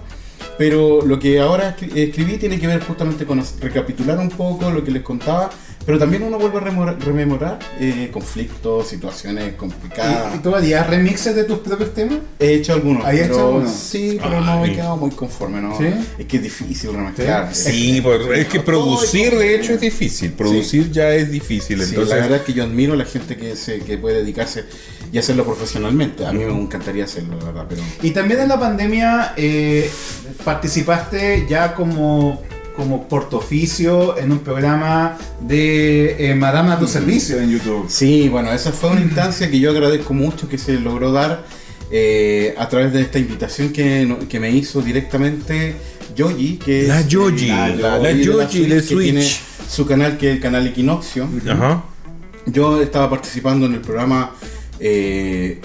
Pero 0.58 1.02
lo 1.02 1.18
que 1.20 1.40
ahora 1.40 1.76
escri- 1.76 1.96
escribí 1.96 2.38
tiene 2.38 2.60
que 2.60 2.68
ver 2.68 2.82
justamente 2.84 3.26
con 3.26 3.44
recapitular 3.60 4.20
un 4.20 4.30
poco 4.30 4.70
lo 4.70 4.84
que 4.84 4.92
les 4.92 5.02
contaba, 5.02 5.50
pero 5.86 6.00
también 6.00 6.24
uno 6.24 6.38
vuelve 6.40 6.58
a 6.58 6.62
remora- 6.62 6.98
rememorar 7.00 7.60
eh, 7.80 8.10
conflictos, 8.12 8.88
situaciones 8.88 9.54
complicadas. 9.56 10.36
¿Y, 10.36 10.40
tú 10.40 10.56
harías 10.56 10.88
remixes 10.90 11.36
de 11.36 11.44
tus 11.44 11.60
propios 11.60 11.94
temas? 11.94 12.20
He 12.40 12.54
hecho 12.56 12.74
algunos, 12.74 13.06
¿Has 13.06 13.14
hecho 13.16 13.40
algunos? 13.48 13.72
sí, 13.72 14.18
pero 14.22 14.42
no 14.42 14.54
Ay. 14.54 14.60
me 14.62 14.72
he 14.74 14.76
quedado 14.76 14.98
muy 14.98 15.12
conforme, 15.12 15.62
¿no? 15.62 15.78
¿Sí? 15.78 15.86
Es 16.18 16.26
que 16.26 16.38
es 16.38 16.44
difícil 16.44 16.94
remezclar. 16.94 17.54
Sí, 17.54 18.00
por- 18.02 18.34
es 18.36 18.48
que 18.48 18.60
producir 18.60 19.38
de 19.38 19.56
hecho 19.56 19.74
es 19.74 19.82
difícil. 19.82 20.32
Producir 20.34 20.92
ya 20.92 21.14
es 21.14 21.30
difícil. 21.32 21.80
Sí, 21.82 21.90
Entonces, 21.90 22.10
la 22.16 22.22
verdad 22.22 22.38
es 22.40 22.44
que 22.44 22.54
yo 22.54 22.64
admiro 22.64 22.94
a 22.94 22.98
la 22.98 23.06
gente 23.06 23.36
que 23.38 23.56
se 23.56 23.80
que 23.80 23.98
puede 23.98 24.18
dedicarse 24.18 24.66
y 25.12 25.18
hacerlo 25.18 25.44
profesionalmente. 25.46 26.26
A 26.26 26.32
mí 26.34 26.44
me 26.44 26.54
encantaría 26.60 27.04
hacerlo, 27.04 27.38
la 27.40 27.46
verdad, 27.46 27.66
pero 27.70 27.82
Y 28.02 28.12
también 28.12 28.40
en 28.40 28.48
la 28.50 28.60
pandemia 28.60 29.34
eh, 29.38 29.90
participaste 30.44 31.46
ya 31.50 31.74
como 31.74 32.42
como 32.76 33.08
portoficio 33.08 34.18
en 34.18 34.32
un 34.32 34.40
programa 34.40 35.18
de 35.42 36.32
eh, 36.32 36.36
Madame 36.36 36.72
a 36.72 36.80
tu 36.80 36.88
servicio 36.88 37.40
en 37.40 37.52
YouTube. 37.52 37.86
Sí, 37.88 38.30
bueno, 38.30 38.52
esa 38.52 38.72
fue 38.72 38.92
una 38.92 39.02
instancia 39.02 39.50
que 39.50 39.60
yo 39.60 39.70
agradezco 39.72 40.14
mucho 40.14 40.50
que 40.50 40.58
se 40.58 40.80
logró 40.80 41.12
dar 41.12 41.46
eh, 41.92 42.56
a 42.58 42.68
través 42.70 42.94
de 42.94 43.02
esta 43.02 43.20
invitación 43.20 43.70
que, 43.72 44.18
que 44.28 44.40
me 44.40 44.50
hizo 44.50 44.82
directamente 44.82 45.76
Yogi, 46.16 46.58
que 46.58 46.84
La 46.88 47.02
es, 47.02 47.08
Yogi, 47.08 47.50
eh, 47.50 47.76
la 47.80 48.00
de 48.00 48.24
Yogi 48.24 48.66
de 48.66 48.82
que 48.82 48.96
tiene 48.96 49.22
Switch. 49.22 49.42
su 49.70 49.86
canal 49.86 50.18
que 50.18 50.30
es 50.30 50.36
el 50.38 50.42
canal 50.42 50.66
Equinoccio. 50.68 51.28
Ajá. 51.48 51.84
Yo 52.46 52.82
estaba 52.82 53.10
participando 53.10 53.66
en 53.68 53.74
el 53.76 53.82
programa 53.82 54.32
eh, 54.80 55.62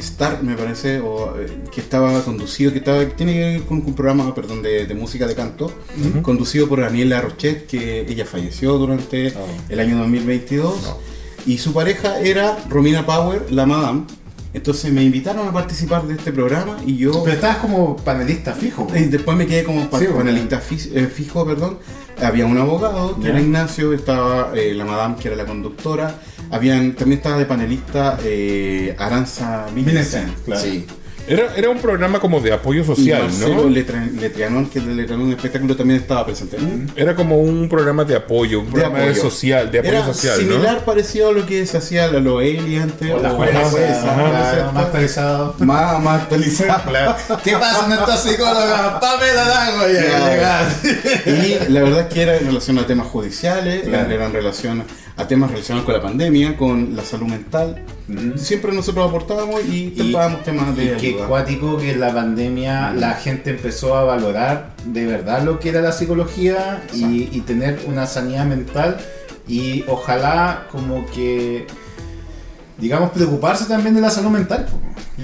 Star, 0.00 0.42
me 0.42 0.56
parece, 0.56 1.00
o, 1.00 1.36
eh, 1.38 1.46
que 1.72 1.80
estaba 1.80 2.22
conducido, 2.22 2.72
que 2.72 2.78
estaba, 2.78 3.04
tiene 3.06 3.32
que 3.34 3.38
ver 3.40 3.62
con 3.62 3.78
un 3.78 3.94
programa 3.94 4.34
perdón, 4.34 4.62
de, 4.62 4.86
de 4.86 4.94
música 4.94 5.26
de 5.26 5.34
canto, 5.34 5.72
conducido 6.22 6.68
por 6.68 6.80
Daniela 6.80 7.20
Rochet, 7.20 7.66
que 7.66 8.00
ella 8.00 8.24
falleció 8.24 8.78
durante 8.78 9.28
Oh. 9.36 9.46
el 9.68 9.80
año 9.80 9.98
2022, 9.98 10.74
y 11.46 11.58
su 11.58 11.72
pareja 11.72 12.20
era 12.20 12.58
Romina 12.68 13.04
Power, 13.06 13.50
la 13.50 13.66
Madame. 13.66 14.02
Entonces 14.54 14.92
me 14.92 15.02
invitaron 15.04 15.46
a 15.46 15.52
participar 15.52 16.06
de 16.06 16.14
este 16.14 16.32
programa 16.32 16.78
y 16.86 16.96
yo... 16.96 17.22
Pero 17.22 17.34
estabas 17.34 17.58
como 17.58 17.96
panelista 17.96 18.54
fijo. 18.54 18.86
Y 18.94 19.04
después 19.04 19.36
me 19.36 19.46
quedé 19.46 19.64
como 19.64 19.82
Sí, 19.82 20.06
panelista 20.06 20.60
eh, 20.94 21.06
fijo, 21.06 21.46
perdón. 21.46 21.78
Había 22.22 22.46
un 22.46 22.58
abogado, 22.58 23.18
que 23.20 23.28
era 23.28 23.40
Ignacio, 23.40 23.92
estaba 23.92 24.52
eh, 24.54 24.74
la 24.74 24.84
madame, 24.84 25.16
que 25.16 25.28
era 25.28 25.36
la 25.36 25.46
conductora. 25.46 26.18
Habían, 26.50 26.94
también 26.94 27.18
estaba 27.18 27.38
de 27.38 27.44
panelista 27.44 28.18
eh, 28.24 28.96
Aranza 28.98 29.66
Millicent. 29.74 30.26
Millicent, 30.26 30.44
claro. 30.44 30.62
Sí. 30.62 30.86
Era, 31.28 31.54
era 31.56 31.68
un 31.70 31.78
programa 31.78 32.18
como 32.20 32.40
de 32.40 32.52
apoyo 32.52 32.80
Y 32.80 32.84
social, 32.84 33.22
Marcelo 33.24 33.54
¿no? 33.64 33.68
Letrianón, 33.68 34.66
que 34.70 34.80
de 34.80 34.94
Letrianón 34.94 35.30
Espectáculo, 35.32 35.76
también 35.76 36.00
estaba 36.00 36.24
presente. 36.24 36.56
Era 36.96 37.14
como 37.14 37.38
un 37.38 37.68
programa 37.68 38.04
de 38.04 38.16
apoyo, 38.16 38.60
un 38.60 38.66
De 38.66 38.72
programa 38.72 38.98
de 39.00 39.04
apoyo. 39.10 39.20
social, 39.22 39.70
de 39.70 39.78
apoyo 39.80 39.94
Era 39.94 40.06
social, 40.06 40.36
similar, 40.38 40.84
parecido 40.84 41.28
a 41.28 41.32
lo 41.32 41.44
que 41.46 41.66
se 41.66 41.76
hacía 41.78 42.06
a 42.06 42.08
la 42.08 42.20
Loeli 42.20 42.76
antes. 42.76 43.10
O 43.12 43.20
la 43.20 43.30
jueza, 43.30 44.70
más 44.72 44.84
actualizado. 44.86 45.54
Más, 45.58 46.00
más 46.02 46.22
actualizado. 46.22 46.82
¿Qué 47.44 47.52
pasa 47.52 47.80
con 47.84 47.92
esta 47.92 48.16
psicóloga? 48.16 49.00
Pamela 49.00 49.44
Dago 49.44 49.88
ya. 49.92 50.70
Y 51.26 51.70
la 51.70 51.82
verdad 51.82 52.00
es 52.00 52.06
que 52.14 52.22
era 52.22 52.36
en 52.36 52.46
relación 52.46 52.78
a 52.78 52.86
temas 52.86 53.06
judiciales, 53.08 53.82
Claro. 53.86 54.10
era 54.10 54.26
en 54.26 54.32
relación 54.32 54.84
a 55.18 55.26
temas 55.26 55.50
relacionados 55.50 55.84
con 55.84 55.94
la 55.94 56.00
pandemia, 56.00 56.56
con 56.56 56.94
la 56.94 57.02
salud 57.04 57.26
mental. 57.26 57.84
Siempre 58.36 58.72
nosotros 58.72 59.08
aportábamos 59.08 59.62
y 59.68 59.90
tratábamos 59.90 60.44
temas 60.44 60.74
de 60.76 60.84
y 60.84 60.88
qué 60.96 61.06
ayuda. 61.08 61.26
cuático 61.26 61.76
que 61.76 61.90
en 61.90 62.00
la 62.00 62.14
pandemia 62.14 62.92
la 62.92 63.14
gente 63.14 63.50
empezó 63.50 63.96
a 63.96 64.04
valorar 64.04 64.74
de 64.86 65.06
verdad 65.06 65.42
lo 65.42 65.58
que 65.58 65.70
era 65.70 65.82
la 65.82 65.92
psicología 65.92 66.82
y, 66.94 67.28
y 67.32 67.40
tener 67.40 67.80
una 67.86 68.06
sanidad 68.06 68.46
mental 68.46 68.98
y 69.48 69.84
ojalá 69.88 70.68
como 70.70 71.04
que 71.06 71.66
digamos 72.78 73.10
preocuparse 73.10 73.64
también 73.66 73.94
de 73.94 74.00
la 74.00 74.10
salud 74.10 74.30
mental 74.30 74.66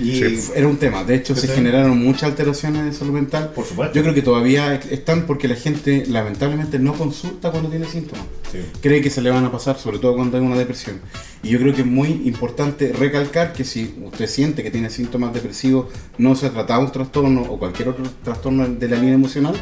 y 0.01 0.17
Sí, 0.17 0.51
era 0.57 0.67
un 0.67 0.77
tema. 0.77 1.05
De 1.05 1.15
hecho, 1.15 1.37
se 1.37 1.47
generaron 1.47 2.03
muchas 2.03 2.25
alteraciones 2.25 2.85
de 2.85 2.93
salud 2.93 3.13
mental. 3.13 3.53
por 3.55 3.65
supuesto 3.65 3.95
Yo 3.95 4.03
creo 4.03 4.13
que 4.13 4.23
todavía 4.23 4.75
están 4.75 5.25
porque 5.25 5.47
la 5.47 5.55
gente 5.55 6.05
lamentablemente 6.09 6.79
no 6.81 6.95
consulta 6.95 7.53
cuando 7.53 7.71
tiene 7.71 7.87
síntomas. 7.87 8.25
Sí. 8.51 8.59
Cree 8.81 9.01
que 9.01 9.11
se 9.11 9.23
le 9.23 9.31
van 9.31 9.45
a 9.45 9.53
pasar, 9.53 9.79
sobre 9.79 9.99
todo 9.99 10.17
cuando 10.17 10.37
hay 10.37 10.43
una 10.43 10.57
depresión. 10.57 11.01
Y 11.43 11.51
yo 11.51 11.61
creo 11.61 11.75
que 11.75 11.83
es 11.83 11.87
muy 11.87 12.09
importante 12.25 12.93
recalcar 12.93 13.53
que 13.53 13.65
si 13.65 13.95
usted 14.05 14.27
siente 14.27 14.63
que 14.65 14.71
tiene 14.71 14.91
síntomas 14.91 15.33
depresivos, 15.33 15.87
no 16.19 16.35
se 16.35 16.47
ha 16.47 16.51
tratado 16.51 16.81
un 16.81 16.91
trastorno 16.91 17.43
o 17.43 17.59
cualquier 17.59 17.91
otro 17.91 18.05
trastorno 18.25 18.67
de 18.67 18.89
la 18.89 18.97
línea 18.97 19.15
emocional, 19.15 19.55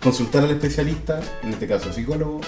consultar 0.00 0.44
al 0.44 0.50
especialista, 0.52 1.20
en 1.42 1.50
este 1.50 1.66
caso 1.66 1.92
psicólogo, 1.92 2.40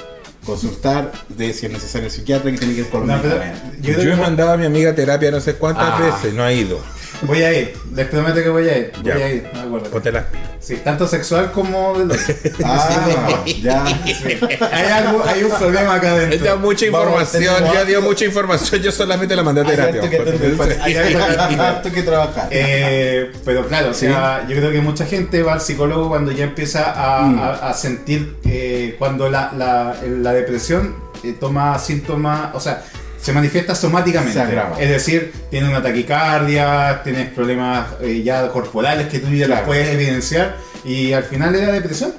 consultar 0.44 1.12
de 1.28 1.52
si 1.52 1.66
es 1.66 1.72
necesario 1.72 2.10
psiquiatra 2.10 2.50
que 2.50 2.58
tiene 2.58 2.74
que 2.74 2.82
ver 2.82 2.90
con 2.90 3.06
los 3.06 3.08
No, 3.08 3.22
medicamentos. 3.22 3.80
yo 4.04 4.12
he 4.12 4.16
mandado 4.16 4.52
a 4.52 4.56
mi 4.56 4.66
amiga 4.66 4.90
a 4.90 4.94
terapia 4.94 5.30
no 5.30 5.40
sé 5.40 5.54
cuántas 5.54 5.84
Ah. 5.88 5.98
veces, 6.00 6.34
no 6.34 6.42
ha 6.42 6.52
ido. 6.52 6.78
Voy 7.22 7.42
a 7.42 7.52
ir 7.52 7.74
les 7.94 8.06
prometo 8.08 8.42
que 8.42 8.48
voy 8.48 8.68
a 8.68 8.78
ir 8.78 8.92
voy 8.96 9.04
Ya. 9.04 9.14
a 9.14 9.28
ir 9.30 9.48
me 9.54 9.60
acuerdo 9.60 9.90
Ponte 9.90 10.12
las 10.12 10.24
pilas. 10.24 10.48
sí, 10.60 10.76
tanto 10.84 11.06
sexual 11.08 11.52
como 11.52 11.98
de 11.98 12.18
Ah, 12.64 13.42
ya. 13.46 13.84
hay 13.84 14.86
algo 14.92 15.22
hay 15.26 15.42
un 15.44 15.50
problema 15.52 15.94
acá 15.94 16.14
Él 16.16 16.24
adentro 16.26 16.46
da 16.46 16.56
mucha 16.56 16.86
Vamos, 16.90 17.04
información, 17.22 17.64
ya 17.72 17.84
dio 17.84 18.02
mucha 18.02 18.24
información, 18.24 18.80
yo 18.82 18.92
solamente 18.92 19.34
la 19.36 19.42
mandé 19.42 19.60
a 19.62 19.64
terapia. 19.64 20.02
hay 20.02 20.94
harto- 21.56 21.92
que 21.92 22.02
trabajar. 22.02 22.48
Eh, 22.50 23.30
pero 23.44 23.66
claro, 23.68 23.90
o 23.90 23.94
sea, 23.94 24.46
yo 24.48 24.56
creo 24.56 24.72
que 24.72 24.80
mucha 24.80 25.06
gente 25.06 25.42
va 25.42 25.54
al 25.54 25.60
psicólogo 25.60 26.08
cuando 26.08 26.32
ya 26.32 26.44
empieza 26.44 26.92
a, 26.96 27.22
Mm. 27.22 27.38
a- 27.38 27.52
a 27.70 27.74
sentir 27.74 28.36
eh, 28.44 28.96
cuando 28.98 29.28
la, 29.30 29.52
la- 29.56 29.96
la 30.04 30.32
depresión 30.32 30.94
eh, 31.22 31.34
toma 31.38 31.78
síntomas, 31.78 32.54
o 32.54 32.60
sea, 32.60 32.82
se 33.24 33.32
manifiesta 33.32 33.74
somáticamente. 33.74 34.34
Se 34.34 34.40
agrava. 34.40 34.78
Es 34.78 34.90
decir, 34.90 35.32
tiene 35.50 35.68
una 35.70 35.82
taquicardia, 35.82 37.00
tienes 37.02 37.30
problemas 37.30 37.86
eh, 38.02 38.22
ya 38.22 38.48
corporales 38.50 39.06
que 39.08 39.18
tú 39.18 39.32
ya 39.34 39.46
Claro. 39.46 39.64
puedes 39.66 39.88
evidenciar 39.88 40.56
y 40.84 41.12
al 41.12 41.24
final 41.24 41.54
era 41.54 41.72
depresión. 41.72 42.12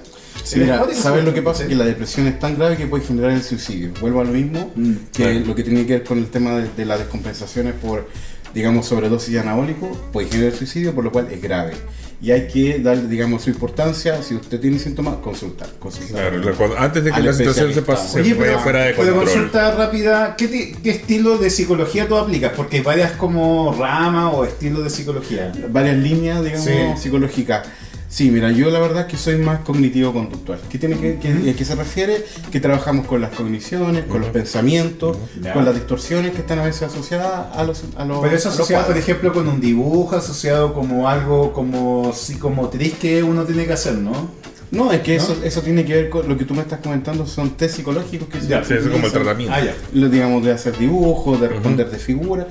Sí, 0.43 0.59
mira, 0.59 0.83
¿sabes 0.93 1.23
lo 1.23 1.31
que 1.33 1.41
pasa? 1.43 1.67
Que 1.67 1.75
la 1.75 1.85
depresión 1.85 2.25
es 2.27 2.39
tan 2.39 2.55
grave 2.57 2.75
que 2.75 2.87
puede 2.87 3.03
generar 3.03 3.31
el 3.31 3.43
suicidio. 3.43 3.91
Vuelvo 4.01 4.21
a 4.21 4.23
lo 4.23 4.31
mismo, 4.31 4.71
Mm, 4.75 4.93
que 5.13 5.23
claro. 5.23 5.39
lo 5.45 5.55
que 5.55 5.63
tiene 5.63 5.85
que 5.85 5.93
ver 5.93 6.03
con 6.03 6.17
el 6.17 6.27
tema 6.27 6.55
de, 6.55 6.69
de 6.75 6.85
las 6.85 6.99
descompensaciones 6.99 7.73
por, 7.75 8.07
digamos, 8.53 8.87
sobredosis 8.87 9.33
de 9.33 9.39
anabólico, 9.39 9.89
puede 10.11 10.27
generar 10.27 10.51
el 10.53 10.57
suicidio, 10.57 10.93
por 10.95 11.03
lo 11.03 11.11
cual 11.11 11.27
es 11.31 11.41
grave. 11.41 11.73
Y 12.21 12.31
hay 12.31 12.47
que 12.47 12.79
darle, 12.79 13.07
digamos, 13.07 13.43
su 13.43 13.49
importancia. 13.49 14.21
Si 14.23 14.33
usted 14.35 14.59
tiene 14.59 14.79
síntomas, 14.79 15.15
consultar. 15.17 15.67
consultar. 15.79 16.39
Claro, 16.41 16.75
antes 16.77 17.03
de 17.03 17.11
que 17.11 17.21
la 17.21 17.33
situación 17.33 17.73
se, 17.73 17.81
pase, 17.81 18.07
se 18.07 18.21
Oye, 18.21 18.33
vaya 18.33 18.45
pero, 18.51 18.59
fuera 18.61 18.79
de 18.85 18.93
pero 18.93 19.13
control. 19.13 19.25
consulta 19.25 19.71
rápida, 19.75 20.35
¿qué, 20.37 20.75
¿qué 20.81 20.89
estilo 20.91 21.37
de 21.37 21.49
psicología 21.49 22.07
tú 22.07 22.15
aplicas? 22.15 22.53
Porque 22.55 22.77
hay 22.77 22.83
varias 22.83 23.11
como 23.13 23.75
ramas 23.77 24.33
o 24.33 24.45
estilos 24.45 24.83
de 24.83 24.89
psicología. 24.89 25.51
Varias 25.69 25.97
líneas, 25.97 26.43
digamos, 26.43 26.65
Sí. 26.65 26.73
psicológicas. 27.03 27.67
Sí, 28.15 28.31
mira, 28.31 28.49
yo 28.49 28.69
la 28.69 28.79
verdad 28.79 29.07
que 29.07 29.17
soy 29.17 29.35
más 29.35 29.59
cognitivo-conductual. 29.59 30.57
¿Qué 30.69 30.77
tiene 30.79 30.97
que, 30.97 31.17
que- 31.19 31.49
a 31.49 31.53
qué 31.53 31.65
se 31.65 31.75
refiere? 31.75 32.23
Que 32.49 32.61
trabajamos 32.61 33.07
con 33.07 33.19
las 33.19 33.31
cogniciones, 33.31 34.05
con 34.05 34.21
los 34.21 34.29
pensamientos, 34.29 35.17
con 35.53 35.65
las 35.65 35.73
distorsiones 35.75 36.31
que 36.31 36.37
están 36.39 36.59
a 36.59 36.63
veces 36.63 36.83
asociadas 36.83 37.53
a 37.53 37.65
los, 37.65 37.83
a 37.97 38.05
los 38.05 38.21
Pero 38.21 38.33
eso 38.33 38.47
asociado, 38.47 38.87
por 38.87 38.95
ejemplo, 38.95 39.33
con 39.33 39.49
un 39.49 39.59
dibujo, 39.59 40.15
asociado 40.15 40.73
como 40.73 41.09
algo 41.09 41.51
como 41.51 42.13
psicomotriz 42.13 42.93
que 42.93 43.21
uno 43.21 43.43
tiene 43.43 43.65
que 43.65 43.73
hacer, 43.73 43.95
¿no? 43.95 44.29
No, 44.71 44.93
es 44.93 45.01
que 45.01 45.17
¿No? 45.17 45.23
eso, 45.23 45.37
eso 45.43 45.61
tiene 45.61 45.83
que 45.83 45.93
ver 45.95 46.09
con 46.09 46.27
lo 46.29 46.37
que 46.37 46.45
tú 46.45 46.53
me 46.53 46.61
estás 46.61 46.79
comentando, 46.79 47.27
son 47.27 47.49
test 47.51 47.75
psicológicos 47.75 48.29
que 48.29 48.39
se 48.39 48.47
Ya, 48.47 48.63
Sí, 48.63 48.75
eso 48.75 48.85
es 48.87 48.91
como 48.93 49.07
el 49.07 49.11
tratamiento. 49.11 49.53
Ah, 49.53 49.61
ya. 49.63 49.75
lo, 49.91 50.07
digamos, 50.07 50.41
de 50.43 50.53
hacer 50.53 50.77
dibujos, 50.77 51.41
de 51.41 51.49
responder 51.49 51.89
de 51.91 51.97
figuras. 51.97 52.47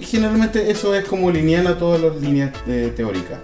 Generalmente 0.00 0.70
eso 0.70 0.94
es 0.94 1.04
como 1.04 1.30
lineal 1.30 1.66
a 1.66 1.78
todas 1.78 2.00
las 2.00 2.20
líneas 2.20 2.52
eh, 2.66 2.92
teóricas. 2.94 3.38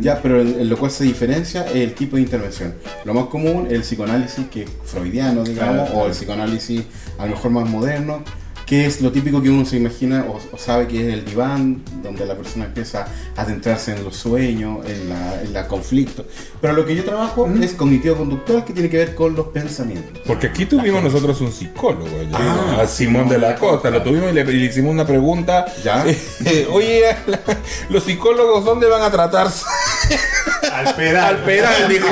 Ya, 0.00 0.20
pero 0.22 0.40
en, 0.40 0.60
en 0.60 0.68
lo 0.68 0.76
cual 0.76 0.90
se 0.90 1.04
diferencia 1.04 1.66
es 1.66 1.76
el 1.76 1.94
tipo 1.94 2.16
de 2.16 2.22
intervención. 2.22 2.74
Lo 3.04 3.14
más 3.14 3.26
común 3.26 3.66
es 3.66 3.72
el 3.72 3.80
psicoanálisis 3.82 4.46
que 4.48 4.62
es 4.62 4.70
freudiano, 4.84 5.44
digamos, 5.44 5.88
Claro, 5.88 6.00
o 6.00 6.06
el 6.06 6.12
psicoanálisis 6.12 6.84
a 7.18 7.26
lo 7.26 7.32
mejor 7.32 7.50
más 7.50 7.68
moderno, 7.68 8.22
que 8.68 8.84
es 8.84 9.00
lo 9.00 9.10
típico 9.10 9.40
que 9.40 9.48
uno 9.48 9.64
se 9.64 9.76
imagina 9.78 10.26
o, 10.28 10.38
o 10.54 10.58
sabe 10.58 10.86
que 10.86 11.08
es 11.08 11.14
el 11.14 11.24
diván, 11.24 11.82
donde 12.02 12.26
la 12.26 12.34
persona 12.34 12.66
empieza 12.66 13.06
a 13.36 13.40
adentrarse 13.42 13.92
en 13.92 14.04
los 14.04 14.14
sueños, 14.16 14.84
en 14.86 15.08
la, 15.08 15.40
en 15.42 15.52
la 15.54 15.66
conflicto. 15.66 16.26
Pero 16.60 16.74
lo 16.74 16.84
que 16.84 16.94
yo 16.94 17.02
trabajo 17.04 17.48
es 17.62 17.72
cognitivo-conductual, 17.72 18.64
que 18.66 18.74
tiene 18.74 18.90
que 18.90 18.98
ver 18.98 19.14
con 19.14 19.34
los 19.34 19.46
pensamientos. 19.48 20.20
Porque 20.26 20.48
aquí 20.48 20.66
tuvimos 20.66 21.02
nosotros 21.02 21.40
un 21.40 21.50
psicólogo, 21.52 22.08
ya, 22.30 22.36
Ah, 22.38 22.80
a 22.82 22.86
Simón 22.86 23.28
de 23.28 23.38
la 23.38 23.54
Costa, 23.56 23.88
lo 23.90 24.02
tuvimos 24.02 24.30
y 24.30 24.34
le, 24.34 24.42
y 24.42 24.44
le 24.52 24.66
hicimos 24.66 24.92
una 24.92 25.06
pregunta. 25.06 25.64
Ya. 25.82 26.04
eh, 26.44 26.68
Oye, 26.70 27.04
la- 27.26 27.40
los 27.88 28.04
psicólogos, 28.04 28.64
¿dónde 28.66 28.86
van 28.86 29.00
a 29.02 29.10
tratarse? 29.10 29.64
Al 30.72 30.94
pedal. 30.94 31.36
Al 31.36 31.44
peral, 31.44 31.88
dijo, 31.88 32.06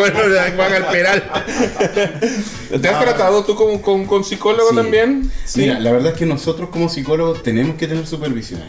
van 0.57 0.73
al 0.73 0.87
peral. 0.87 1.23
¿Te 2.81 2.89
has 2.89 3.01
tratado 3.01 3.45
tú 3.45 3.55
con, 3.55 3.79
con, 3.79 4.07
con 4.07 4.25
psicólogo 4.25 4.71
Sí. 4.71 4.77
también? 4.77 5.31
Mira, 5.57 5.79
la 5.79 5.93
verdad 5.93 6.13
es 6.13 6.19
que 6.19 6.27
nosotros 6.47 6.71
como 6.71 6.89
psicólogos 6.89 7.43
tenemos 7.43 7.75
que 7.75 7.89
tener 7.89 8.07
supervisiones. 8.07 8.69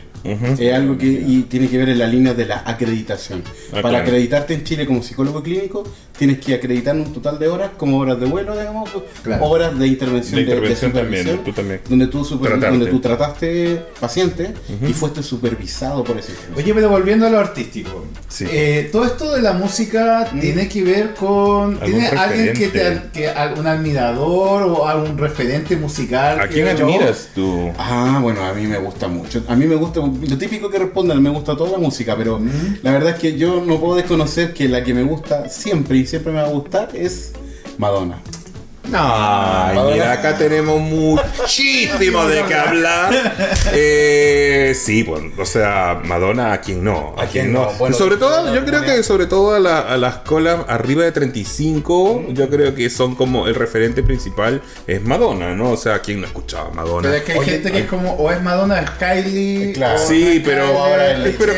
Es 0.59 0.73
algo 0.73 0.97
que 0.97 1.05
y 1.05 1.43
tiene 1.43 1.69
que 1.69 1.78
ver 1.78 1.89
en 1.89 1.99
la 1.99 2.07
línea 2.07 2.34
de 2.34 2.45
la 2.47 2.63
acreditación. 2.65 3.43
Ah, 3.67 3.73
Para 3.73 3.89
claro. 3.89 3.97
acreditarte 3.99 4.55
en 4.55 4.63
Chile 4.63 4.88
como 4.88 5.03
psicólogo 5.03 5.43
clínico, 5.43 5.84
tienes 6.17 6.39
que 6.39 6.55
acreditar 6.55 6.95
un 6.95 7.13
total 7.13 7.38
de 7.38 7.47
horas, 7.47 7.71
como 7.78 7.99
horas 7.99 8.19
de 8.19 8.25
vuelo, 8.25 8.57
digamos, 8.57 8.89
Claro. 9.21 9.45
horas 9.45 9.78
de 9.78 9.88
intervención, 9.88 10.36
De 10.38 10.41
intervención 10.41 10.91
también, 10.91 11.23
supervisión, 11.23 11.45
tú 11.45 11.53
también. 11.53 11.82
Donde 11.88 12.07
tú, 12.07 12.23
donde 12.23 12.88
tú 12.88 12.99
trataste 12.99 13.82
paciente 13.99 14.53
y 14.82 14.93
fuiste 14.93 15.21
supervisado 15.21 16.03
por 16.03 16.17
ese 16.17 16.32
intervención. 16.32 16.65
Oye, 16.65 16.73
pero 16.73 16.89
volviendo 16.89 17.28
a 17.28 17.30
lo 17.30 17.39
artístico. 17.39 18.05
Sí. 18.28 18.45
eh, 18.49 18.89
todo 18.91 19.05
esto 19.05 19.34
de 19.36 19.41
la 19.43 19.53
música 19.53 20.28
tiene 20.41 20.67
que 20.67 20.84
ver 20.84 21.13
con. 21.13 21.80
¿Tiene 21.80 22.07
alguien 22.07 22.53
que 22.53 22.67
te. 22.69 23.01
Que, 23.13 23.30
algún 23.30 23.67
admirador 23.67 24.63
o 24.63 24.88
algún 24.88 25.17
referente 25.17 25.75
musical? 25.78 26.39
¿A 26.39 26.47
quién 26.47 26.67
admiras 26.67 27.30
tú? 27.36 27.66
Ah, 27.78 28.20
bueno, 28.22 28.43
a 28.43 28.53
mí 28.53 28.68
me 28.68 28.78
gusta 28.78 29.07
mucho. 29.07 29.43
A 29.47 29.55
mí 29.55 29.65
me 29.65 29.76
gusta, 29.76 29.99
lo 29.99 30.38
típico 30.38 30.70
que 30.70 30.80
responden, 30.80 31.22
me 31.22 31.30
gusta 31.30 31.55
toda 31.55 31.72
la 31.72 31.78
música, 31.78 32.15
pero 32.18 32.39
la 32.82 32.91
verdad 32.91 33.11
es 33.11 33.20
que 33.20 33.38
yo 33.38 33.63
no 33.65 33.80
puedo 33.80 33.95
desconocer 33.95 34.53
que 34.53 34.68
la 34.68 34.84
que 34.84 34.93
me 34.93 35.03
gusta 35.03 35.49
siempre 35.49 35.97
y 35.97 36.05
siempre 36.05 36.32
me 36.32 36.41
va 36.41 36.47
a 36.47 36.51
gustar 36.51 36.89
es 36.93 37.34
Madonna. 37.78 38.22
Ay, 38.93 39.77
mira, 39.93 40.13
acá 40.13 40.38
tenemos 40.38 40.79
muchísimo 40.79 42.25
de 42.27 42.43
qué 42.45 42.53
hablar. 42.55 43.13
Eh, 43.73 44.73
sí, 44.75 45.03
bueno, 45.03 45.31
o 45.38 45.45
sea, 45.45 45.99
Madonna, 46.03 46.53
¿a 46.53 46.61
quién 46.61 46.83
no? 46.83 47.13
¿A, 47.17 47.25
quién 47.25 47.51
no? 47.53 47.71
Bueno, 47.77 47.95
sobre 47.95 48.17
todo, 48.17 48.53
yo 48.53 48.63
creo 48.65 48.81
que 48.83 49.03
sobre 49.03 49.25
todo 49.25 49.53
a, 49.55 49.59
la- 49.59 49.79
a 49.81 49.97
las 49.97 50.17
colas 50.17 50.59
arriba 50.67 51.03
de 51.03 51.11
35, 51.11 52.25
yo 52.29 52.49
creo 52.49 52.73
que 52.75 52.89
son 52.89 53.15
como 53.15 53.47
el 53.47 53.55
referente 53.55 54.03
principal 54.03 54.61
es 54.88 55.01
Madonna, 55.03 55.53
¿no? 55.55 55.71
O 55.71 55.77
sea, 55.77 55.99
¿quién 55.99 56.21
no 56.21 56.27
escuchaba 56.27 56.69
a 56.69 56.73
Madonna? 56.73 57.01
Pero 57.03 57.15
es 57.15 57.23
que 57.23 57.31
hay 57.33 57.39
Oye, 57.39 57.51
gente 57.51 57.71
que 57.71 57.79
es 57.79 57.85
como, 57.88 58.13
o 58.13 58.31
es 58.31 58.41
Madonna, 58.41 58.79
es 58.81 58.89
Kylie. 58.91 59.73
Claro. 59.73 59.95
o 60.01 60.07
Sí, 60.07 60.38
es 60.38 60.43
pero, 60.45 60.63
Kylie, 60.65 60.77
ahora 60.79 61.11
el 61.11 61.31
pero, 61.38 61.53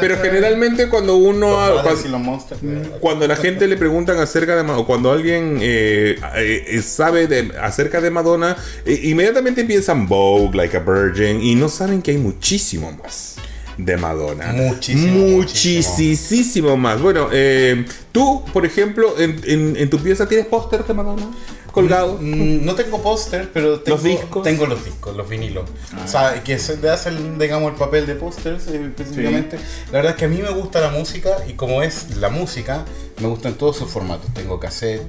pero 0.00 0.16
generalmente 0.22 0.88
cuando 0.88 1.16
uno... 1.16 1.48
Los 1.50 1.56
cuando- 1.58 1.82
Brothers 1.82 2.04
y 2.04 2.08
los 2.08 2.20
Monsters. 2.20 2.60
Cuando 3.00 3.26
la 3.26 3.36
gente 3.36 3.66
le 3.66 3.76
preguntan 3.76 4.18
acerca 4.18 4.56
de 4.56 4.62
Ma- 4.62 4.76
o 4.78 4.86
cuando 4.86 5.10
alguien 5.12 5.58
eh, 5.60 6.18
eh, 6.36 6.64
sabe 6.82 7.26
de, 7.26 7.52
acerca 7.60 8.00
de 8.00 8.10
Madonna, 8.10 8.56
eh, 8.84 9.00
inmediatamente 9.04 9.64
piensan 9.64 10.06
Vogue, 10.06 10.56
Like 10.56 10.76
a 10.76 10.80
Virgin, 10.80 11.40
y 11.42 11.54
no 11.54 11.68
saben 11.68 12.02
que 12.02 12.12
hay 12.12 12.18
muchísimo 12.18 12.92
más 12.92 13.36
de 13.78 13.96
Madonna. 13.96 14.52
Muchísimo, 14.52 15.26
Muchísimo 15.36 16.76
más. 16.76 17.00
Bueno, 17.00 17.28
eh, 17.32 17.84
tú, 18.12 18.42
por 18.52 18.64
ejemplo, 18.64 19.18
en, 19.18 19.40
en- 19.44 19.76
en 19.76 19.90
tu 19.90 19.98
pieza 19.98 20.26
tienes 20.26 20.46
póster 20.46 20.84
de 20.84 20.94
Madonna 20.94 21.30
colgado. 21.72 22.16
Mm, 22.18 22.64
No 22.64 22.74
tengo 22.74 23.02
póster, 23.02 23.50
pero 23.52 23.80
tengo 23.80 23.96
Los 23.98 24.04
discos. 24.04 24.42
Tengo 24.42 24.64
los 24.66 24.82
discos, 24.82 25.14
los 25.14 25.28
vinilos. 25.28 25.68
O 26.02 26.08
sea, 26.08 26.42
que 26.42 26.58
se 26.58 26.78
te 26.78 26.88
hace, 26.88 27.10
el, 27.10 27.38
digamos, 27.38 27.70
el 27.72 27.78
papel 27.78 28.06
de 28.06 28.14
pósters 28.14 28.66
eh, 28.68 28.80
específicamente. 28.86 29.58
La 29.92 29.98
verdad 29.98 30.12
es 30.12 30.16
que 30.18 30.24
a 30.24 30.28
mí 30.28 30.38
me 30.40 30.48
gusta 30.50 30.80
la 30.80 30.88
música 30.90 31.36
y 31.46 31.52
como 31.52 31.82
es 31.82 32.16
la 32.16 32.30
música, 32.30 32.86
me 33.20 33.28
gustan 33.28 33.54
todos 33.58 33.76
sus 33.76 33.90
formatos. 33.90 34.32
Tengo 34.32 34.58
cassette, 34.58 35.02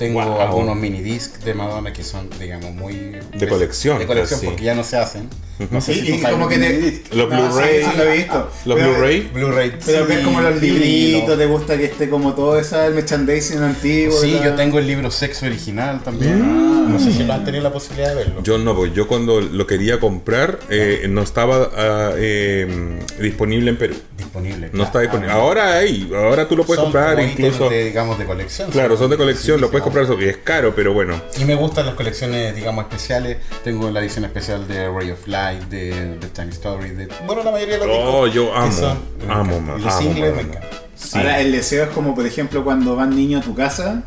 tengo 0.00 0.20
Wow. 0.22 0.40
algunos 0.40 0.76
mini 0.76 1.00
discs 1.02 1.44
de 1.44 1.52
Madonna 1.54 1.92
que 1.92 2.02
son, 2.02 2.28
digamos, 2.40 2.72
muy... 2.74 2.94
De 3.34 3.46
colección, 3.46 3.98
De 3.98 4.06
colección, 4.06 4.40
casi. 4.40 4.46
porque 4.46 4.64
ya 4.64 4.74
no 4.74 4.82
se 4.82 4.96
hacen. 4.96 5.28
No 5.70 5.78
sé 5.82 5.92
Y, 5.92 5.94
si 6.00 6.12
y 6.14 6.20
como 6.22 6.38
los 6.38 6.48
que 6.48 6.56
mini 6.56 6.70
te. 6.70 6.78
discs. 6.80 7.14
Los 7.14 7.28
No, 7.30 7.36
Blu-ray. 7.50 7.82
Sí, 7.84 7.90
sí, 7.90 7.96
lo 7.98 8.04
he 8.04 8.16
visto. 8.16 8.50
Los 8.64 8.78
Blu-ray. 8.80 9.20
Blu-ray. 9.34 9.72
Pero 9.84 10.06
ves 10.06 10.18
sí, 10.18 10.24
como 10.24 10.40
los 10.40 10.60
libritos, 10.60 11.36
te 11.38 11.46
gusta 11.46 11.76
que 11.76 11.84
esté 11.84 12.08
como 12.08 12.32
todo 12.32 12.58
esa, 12.58 12.86
el 12.86 12.94
merchandising 12.94 13.58
antiguo. 13.58 14.18
Sí, 14.18 14.32
¿verdad? 14.32 14.44
yo 14.46 14.54
tengo 14.54 14.78
el 14.78 14.86
libro 14.86 15.10
Sexo 15.10 15.44
Original 15.44 16.02
también. 16.02 16.90
No 16.90 16.98
sé 16.98 17.12
si 17.12 17.22
lo 17.24 17.34
han 17.34 17.44
tenido 17.44 17.62
la 17.62 17.72
posibilidad 17.72 18.08
de 18.08 18.14
verlo. 18.16 18.42
Yo 18.42 18.56
no, 18.58 18.74
pues 18.74 18.94
yo 18.94 19.06
cuando 19.06 19.40
lo 19.42 19.66
quería 19.66 20.00
comprar 20.00 20.58
eh, 20.70 21.06
no 21.10 21.20
estaba 21.22 21.70
ah, 21.76 22.12
eh, 22.16 22.98
disponible 23.20 23.70
en 23.70 23.76
Perú. 23.76 23.94
disponible. 24.16 24.70
No 24.72 24.84
está 24.84 24.92
claro. 25.00 25.02
disponible. 25.02 25.32
Ahora 25.32 25.74
hay, 25.74 26.10
ahora 26.16 26.48
tú 26.48 26.56
lo 26.56 26.64
puedes 26.64 26.80
Son 26.82 26.90
comprar 26.90 27.20
incluso. 27.20 27.68
de, 27.68 27.84
digamos, 27.84 28.18
de 28.18 28.24
colección. 28.24 28.70
Claro, 28.70 28.96
son 28.96 29.10
de 29.10 29.16
colección, 29.18 29.58
Sí, 29.58 29.60
lo 29.60 29.70
puedes 29.70 29.84
sí. 29.84 29.89
Comprar, 29.90 30.04
eso- 30.04 30.20
y 30.20 30.28
es 30.28 30.36
caro, 30.38 30.72
pero 30.74 30.92
bueno. 30.92 31.20
Y 31.38 31.44
me 31.44 31.54
gustan 31.54 31.86
las 31.86 31.94
colecciones, 31.94 32.54
digamos, 32.54 32.84
especiales. 32.84 33.38
Tengo 33.64 33.90
la 33.90 34.00
edición 34.00 34.24
especial 34.24 34.66
de 34.68 34.88
Ray 34.88 35.10
of 35.10 35.26
Light, 35.26 35.62
de, 35.64 36.16
de 36.16 36.28
Time 36.28 36.50
Story, 36.50 36.90
de... 36.90 37.08
Bueno, 37.26 37.42
la 37.42 37.50
mayoría 37.50 37.78
de 37.78 37.86
los 37.86 37.96
Oh, 38.00 38.24
discos. 38.26 38.34
yo 38.34 38.50
que 38.52 38.58
amo, 38.58 38.72
son- 38.72 38.98
amo, 39.30 39.74
Y 39.78 39.82
los 39.82 39.92
amo 39.92 40.00
singles 40.02 40.34
me 40.36 40.42
Madonna. 40.42 40.58
encantan. 40.58 40.80
Sí. 40.94 41.18
Ahora, 41.18 41.40
el 41.40 41.52
deseo 41.52 41.84
es 41.84 41.90
como, 41.90 42.14
por 42.14 42.26
ejemplo, 42.26 42.62
cuando 42.62 42.94
van 42.96 43.16
niños 43.16 43.42
a 43.42 43.44
tu 43.44 43.54
casa 43.54 44.02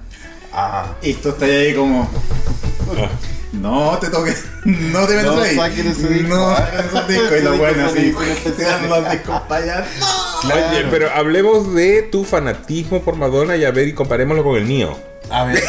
Ah. 0.53 0.93
y 1.01 1.13
tú 1.13 1.29
estás 1.29 1.49
ahí 1.49 1.73
como. 1.73 2.07
No 3.53 3.97
te 3.99 4.09
toques, 4.09 4.45
no 4.65 5.05
te 5.05 5.15
metas 5.15 5.35
No 5.35 5.41
ahí. 5.41 5.55
saquen 5.55 5.87
ese 5.87 6.07
disco. 6.09 6.35
No 6.35 6.55
saquen. 6.91 7.21
Y 7.39 7.41
lo 7.43 7.57
bueno, 7.57 7.85
así, 7.85 8.13
te 8.57 8.63
dan 8.63 8.89
los 8.89 9.11
discos 9.11 9.41
para 9.47 9.63
allá. 9.63 9.85
Claro. 10.41 10.61
Oye, 10.71 10.85
pero 10.89 11.09
hablemos 11.11 11.73
de 11.73 12.01
tu 12.03 12.23
fanatismo 12.25 13.01
por 13.01 13.15
Madonna 13.15 13.55
y 13.55 13.63
a 13.63 13.71
ver 13.71 13.87
y 13.87 13.93
comparémoslo 13.93 14.43
con 14.43 14.55
el 14.57 14.65
mío. 14.65 14.97
A 15.29 15.45
ver. 15.45 15.63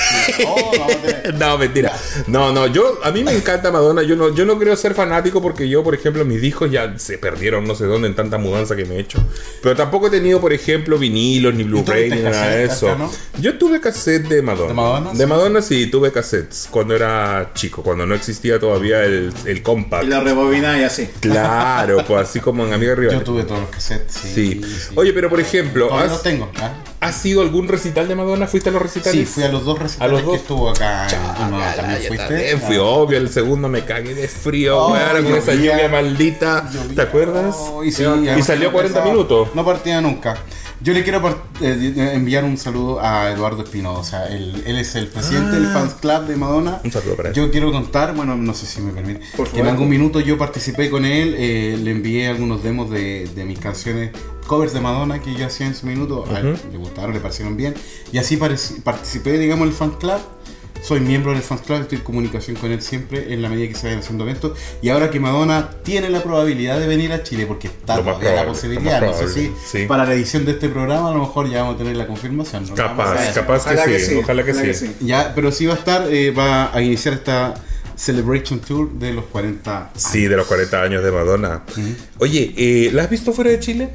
Oh, 0.46 0.72
vamos 0.78 0.94
a 0.94 0.98
tener- 1.00 1.34
No, 1.38 1.56
mentira. 1.58 1.92
No, 2.26 2.52
no, 2.52 2.66
yo 2.66 2.98
a 3.02 3.10
mí 3.10 3.24
me 3.24 3.32
encanta 3.32 3.70
Madonna. 3.70 4.02
Yo 4.02 4.14
no, 4.16 4.34
yo 4.34 4.44
no 4.44 4.58
creo 4.58 4.76
ser 4.76 4.94
fanático 4.94 5.40
porque 5.40 5.68
yo, 5.68 5.82
por 5.82 5.94
ejemplo, 5.94 6.24
mis 6.24 6.40
discos 6.40 6.70
ya 6.70 6.98
se 6.98 7.16
perdieron 7.18 7.64
no 7.66 7.74
sé 7.74 7.84
dónde 7.86 8.08
en 8.08 8.14
tanta 8.14 8.36
mudanza 8.38 8.76
que 8.76 8.84
me 8.84 8.96
he 8.96 9.00
hecho. 9.00 9.18
Pero 9.62 9.74
tampoco 9.76 10.08
he 10.08 10.10
tenido, 10.10 10.40
por 10.40 10.52
ejemplo, 10.52 10.98
vinilos, 10.98 11.54
ni 11.54 11.64
Blu-ray, 11.64 12.10
ni 12.10 12.22
nada 12.22 12.48
de 12.48 12.64
eso. 12.64 12.88
acá, 12.90 12.98
no? 12.98 13.10
Yo 13.40 13.56
tuve 13.58 13.80
cassette 13.80 14.28
de 14.28 14.42
Madonna. 14.42 14.68
¿De 14.68 14.74
Madonna? 14.74 15.10
De 15.12 15.16
Sí. 15.24 15.26
Madonna 15.26 15.62
sí, 15.62 15.86
tuve 15.86 16.12
cassettes 16.12 16.68
cuando 16.70 16.94
era 16.94 17.52
chico, 17.54 17.82
cuando 17.82 18.04
no 18.06 18.14
existía 18.14 18.58
todavía 18.58 19.02
el, 19.04 19.32
el 19.46 19.62
compact. 19.62 20.04
Y 20.04 20.08
lo 20.08 20.20
rebobina 20.22 20.78
y 20.78 20.84
así. 20.84 21.08
Claro, 21.20 22.04
pues 22.06 22.20
así 22.28 22.40
como 22.40 22.66
en 22.66 22.72
Amiga 22.72 22.94
Rival. 22.94 23.16
Yo 23.18 23.22
tuve 23.24 23.44
todos 23.44 23.60
los 23.62 23.70
cassettes, 23.70 24.14
sí. 24.14 24.28
Sí. 24.34 24.60
sí. 24.62 24.92
Oye, 24.96 25.12
pero 25.12 25.30
por 25.30 25.40
ejemplo, 25.40 25.88
Todavía 25.88 26.12
¿has, 26.14 26.22
tengo. 26.22 26.50
¿ah? 26.60 26.72
¿has 27.00 27.24
ido 27.26 27.40
a 27.40 27.44
algún 27.44 27.68
recital 27.68 28.08
de 28.08 28.14
Madonna? 28.14 28.46
¿Fuiste 28.46 28.68
a 28.70 28.72
los 28.72 28.82
recitales? 28.82 29.18
Sí, 29.20 29.26
fui 29.26 29.43
a 29.44 29.48
los 29.48 29.64
dos 29.64 29.78
recitales 29.78 30.22
que 30.22 30.34
estuvo 30.34 30.70
acá. 30.70 31.06
Nueva- 31.50 31.72
¿También 31.74 32.02
fuiste? 32.08 32.26
también 32.26 32.60
fui, 32.60 32.76
Ah. 32.76 32.82
obvio, 32.82 33.18
el 33.18 33.28
segundo 33.30 33.68
me 33.68 33.84
cagué 33.84 34.14
de 34.14 34.28
frío, 34.28 34.88
weón, 34.88 35.24
con 35.24 35.34
esa 35.36 35.54
lluvia 35.54 35.88
maldita. 35.88 36.70
¿Te 36.94 37.02
acuerdas? 37.02 37.56
Y, 37.84 37.90
salió 37.92 38.16
no 38.16 38.32
40 38.42 38.76
empezaba- 38.80 39.04
minutos. 39.06 39.48
No 39.54 39.64
partía 39.64 40.00
nunca. 40.00 40.36
Yo 40.80 40.92
le 40.92 41.02
quiero 41.02 41.22
par- 41.22 41.38
eh, 41.62 42.12
enviar 42.14 42.44
un 42.44 42.58
saludo 42.58 43.00
a 43.00 43.30
Eduardo 43.30 43.62
Espinosa. 43.62 44.26
Él, 44.28 44.62
él 44.66 44.76
es 44.78 44.94
el 44.96 45.06
presidente 45.06 45.52
del 45.52 45.66
fans 45.68 45.94
club 45.94 46.26
de 46.26 46.36
Madonna. 46.36 46.72
Ah. 46.76 46.80
Un 46.84 46.92
saludo 46.92 47.16
para 47.16 47.28
él. 47.30 47.34
Yo 47.34 47.50
quiero 47.50 47.72
contar, 47.72 48.14
bueno, 48.14 48.36
no 48.36 48.52
sé 48.54 48.66
si 48.66 48.80
me 48.80 48.92
permite, 48.92 49.20
Por 49.36 49.48
que 49.48 49.60
en 49.60 49.66
algún 49.72 49.88
minuto 49.88 50.20
yo 50.20 50.36
participé 50.36 50.90
con 50.90 51.04
él, 51.04 51.34
eh, 51.38 51.78
le 51.82 51.90
envié 51.92 52.28
algunos 52.28 52.62
demos 52.62 52.90
de, 52.90 53.28
de 53.34 53.44
mis 53.44 53.58
canciones, 53.58 54.10
covers 54.46 54.74
de 54.74 54.80
Madonna 54.80 55.20
que 55.22 55.34
yo 55.34 55.46
hacía 55.46 55.66
en 55.66 55.74
su 55.74 55.86
minuto. 55.86 56.24
A 56.30 56.38
él 56.40 56.58
le 56.72 56.76
gustaron, 56.78 57.14
le 57.14 57.20
parecieron 57.20 57.56
bien. 57.56 57.74
Y 58.12 58.18
así 58.18 58.36
participé, 58.36 59.38
digamos, 59.38 59.62
en 59.64 59.68
el 59.70 59.74
fan 59.74 59.90
club. 59.92 60.18
Soy 60.84 61.00
miembro 61.00 61.32
del 61.32 61.40
fan 61.40 61.56
club, 61.56 61.80
estoy 61.80 61.96
en 61.96 62.04
comunicación 62.04 62.56
con 62.56 62.70
él 62.70 62.82
siempre 62.82 63.32
en 63.32 63.40
la 63.40 63.48
medida 63.48 63.68
que 63.68 63.74
se 63.74 63.86
vayan 63.86 64.00
haciendo 64.00 64.24
eventos. 64.24 64.58
Y 64.82 64.90
ahora 64.90 65.08
que 65.08 65.18
Madonna 65.18 65.70
tiene 65.82 66.10
la 66.10 66.22
probabilidad 66.22 66.78
de 66.78 66.86
venir 66.86 67.10
a 67.10 67.22
Chile, 67.22 67.46
porque 67.46 67.68
está 67.68 68.02
la 68.02 68.44
posibilidad, 68.44 69.00
no 69.00 69.14
sé 69.14 69.28
si 69.28 69.50
sí. 69.64 69.86
para 69.86 70.04
la 70.04 70.12
edición 70.12 70.44
de 70.44 70.52
este 70.52 70.68
programa 70.68 71.08
a 71.08 71.14
lo 71.14 71.20
mejor 71.20 71.48
ya 71.48 71.62
vamos 71.62 71.76
a 71.76 71.78
tener 71.78 71.96
la 71.96 72.06
confirmación. 72.06 72.68
Capaz, 72.68 73.32
capaz 73.32 73.62
Ojalá 73.62 73.84
que, 73.86 73.92
que 73.92 73.98
sí, 73.98 74.16
ojalá 74.22 74.44
que 74.44 74.50
ojalá 74.50 74.74
sí. 74.74 74.86
que 74.86 74.92
sí. 74.92 74.96
Ya, 75.00 75.32
pero 75.34 75.50
sí 75.50 75.64
va 75.64 75.72
a 75.72 75.76
estar, 75.78 76.06
eh, 76.12 76.30
va 76.32 76.76
a 76.76 76.82
iniciar 76.82 77.14
esta 77.14 77.54
Celebration 77.96 78.60
Tour 78.60 78.92
de 78.92 79.14
los 79.14 79.24
40 79.24 79.92
Sí, 79.96 80.26
de 80.26 80.36
los 80.36 80.46
40 80.46 80.82
años 80.82 81.02
de 81.02 81.10
Madonna. 81.10 81.62
Oye, 82.18 82.52
eh, 82.58 82.90
¿la 82.92 83.04
has 83.04 83.10
visto 83.10 83.32
fuera 83.32 83.50
de 83.50 83.60
Chile? 83.60 83.88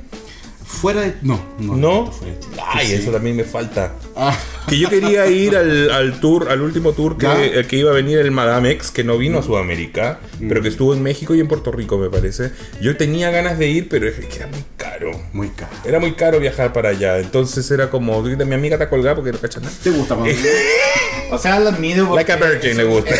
Fuera 0.70 1.01
de. 1.01 1.15
No, 1.24 1.39
no. 1.57 1.76
¿No? 1.76 2.11
fuera 2.11 2.34
de 2.36 2.39
Chile. 2.39 2.55
Ay, 2.65 2.88
Sí. 2.88 2.93
eso 2.93 3.11
también 3.11 3.36
me 3.36 3.43
falta. 3.43 3.93
Ah, 4.15 4.38
Que 4.67 4.78
yo 4.78 4.88
quería 4.89 5.26
ir 5.28 5.57
al, 5.57 5.89
al 5.89 6.20
tour, 6.20 6.47
al 6.49 6.61
último 6.61 6.91
tour 6.93 7.17
que, 7.17 7.26
eh, 7.59 7.65
que 7.67 7.76
iba 7.78 7.89
a 7.89 7.93
venir 7.93 8.20
el 8.20 8.30
Madame 8.32 8.70
X, 8.72 8.91
que 8.91 9.03
no 9.03 9.17
vino 9.17 9.39
a 9.39 9.43
Sudamérica, 9.43 10.20
pero 10.47 10.61
que 10.61 10.67
estuvo 10.67 10.93
en 10.93 11.01
México 11.01 11.34
y 11.34 11.39
en 11.39 11.47
Puerto 11.47 11.72
Rico, 11.72 11.97
me 11.97 12.09
parece. 12.09 12.51
Yo 12.80 12.95
tenía 12.95 13.32
ganas 13.32 13.57
de 13.57 13.67
ir, 13.67 13.89
pero 13.89 14.07
es 14.07 14.15
que 14.26 14.36
era 14.38 14.47
muy 14.47 14.63
caro. 14.78 15.11
muy 15.34 15.49
caro. 15.49 15.72
Era 15.86 15.99
muy 15.99 16.13
caro 16.13 16.39
viajar 16.39 16.72
para 16.72 16.89
allá. 16.89 17.17
Entonces 17.17 17.70
era 17.72 17.89
como, 17.89 18.22
mi 18.22 18.53
amiga 18.53 18.78
te 18.78 18.88
colgada 18.88 19.15
porque 19.15 19.32
no 19.32 19.39
cachas 19.39 19.63
nada. 19.63 19.76
¿Te 19.84 19.89
gusta 19.89 20.15
Madonna? 20.15 20.38
O 21.32 21.38
sea, 21.38 21.59
lo 21.59 21.70
admiro 21.70 22.15
Like 22.15 22.32
a 22.32 22.38
Virgin 22.38 22.76
le 22.76 22.86
gusta. 22.86 23.13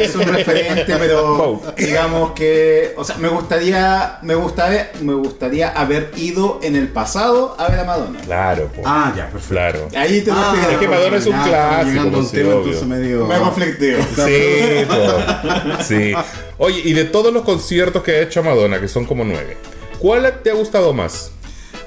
es 0.00 0.16
un 0.16 0.22
referente, 0.22 0.96
pero 0.98 1.36
Wow. 1.36 1.62
digamos 1.76 2.32
que, 2.32 2.92
o 2.96 3.04
sea, 3.04 3.16
me 3.18 3.28
gustaría, 3.28 4.18
me 4.22 4.34
gustaría, 4.34 4.90
me 5.00 5.14
gustaría 5.14 5.68
haber 5.70 6.10
ido 6.16 6.58
en 6.62 6.76
el 6.76 6.88
pasado 6.88 7.54
a 7.58 7.68
ver 7.68 7.80
a 7.80 7.84
Madonna. 7.84 8.20
Claro, 8.20 8.70
po. 8.74 8.82
Ah, 8.84 9.12
ya, 9.16 9.28
perfecto. 9.28 9.48
claro. 9.54 9.88
Ahí 9.96 10.20
te 10.20 10.30
lo 10.30 10.36
Ah, 10.36 10.68
es 10.72 10.78
que 10.78 10.88
Madonna 10.88 11.16
es 11.16 11.26
un 11.26 11.32
ya, 11.32 11.44
clásico, 11.44 11.88
Llegando 11.90 12.16
a 12.16 12.20
un 12.20 12.28
pues, 12.28 12.78
tema. 12.80 12.96
Me 13.26 13.38
conflictivo. 13.38 13.98
Sí, 14.16 14.86
po. 14.88 15.82
sí. 15.82 16.12
Oye, 16.58 16.80
y 16.84 16.92
de 16.92 17.04
todos 17.04 17.32
los 17.32 17.42
conciertos 17.44 18.02
que 18.02 18.12
ha 18.12 18.20
hecho 18.20 18.42
Madonna, 18.42 18.80
que 18.80 18.88
son 18.88 19.04
como 19.04 19.24
nueve, 19.24 19.56
¿cuál 19.98 20.40
te 20.42 20.50
ha 20.50 20.54
gustado 20.54 20.92
más? 20.92 21.32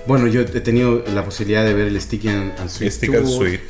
Bueno, 0.06 0.28
yo 0.28 0.42
he 0.42 0.46
tenido 0.46 1.04
la 1.14 1.24
posibilidad 1.24 1.64
de 1.64 1.74
ver 1.74 1.88
el 1.88 2.02
Sticky 2.02 2.28
and, 2.28 2.60
and 2.60 2.70
Sweet. 2.70 2.92
Stick 2.92 3.16
and. 3.16 3.28
Sweet. 3.28 3.62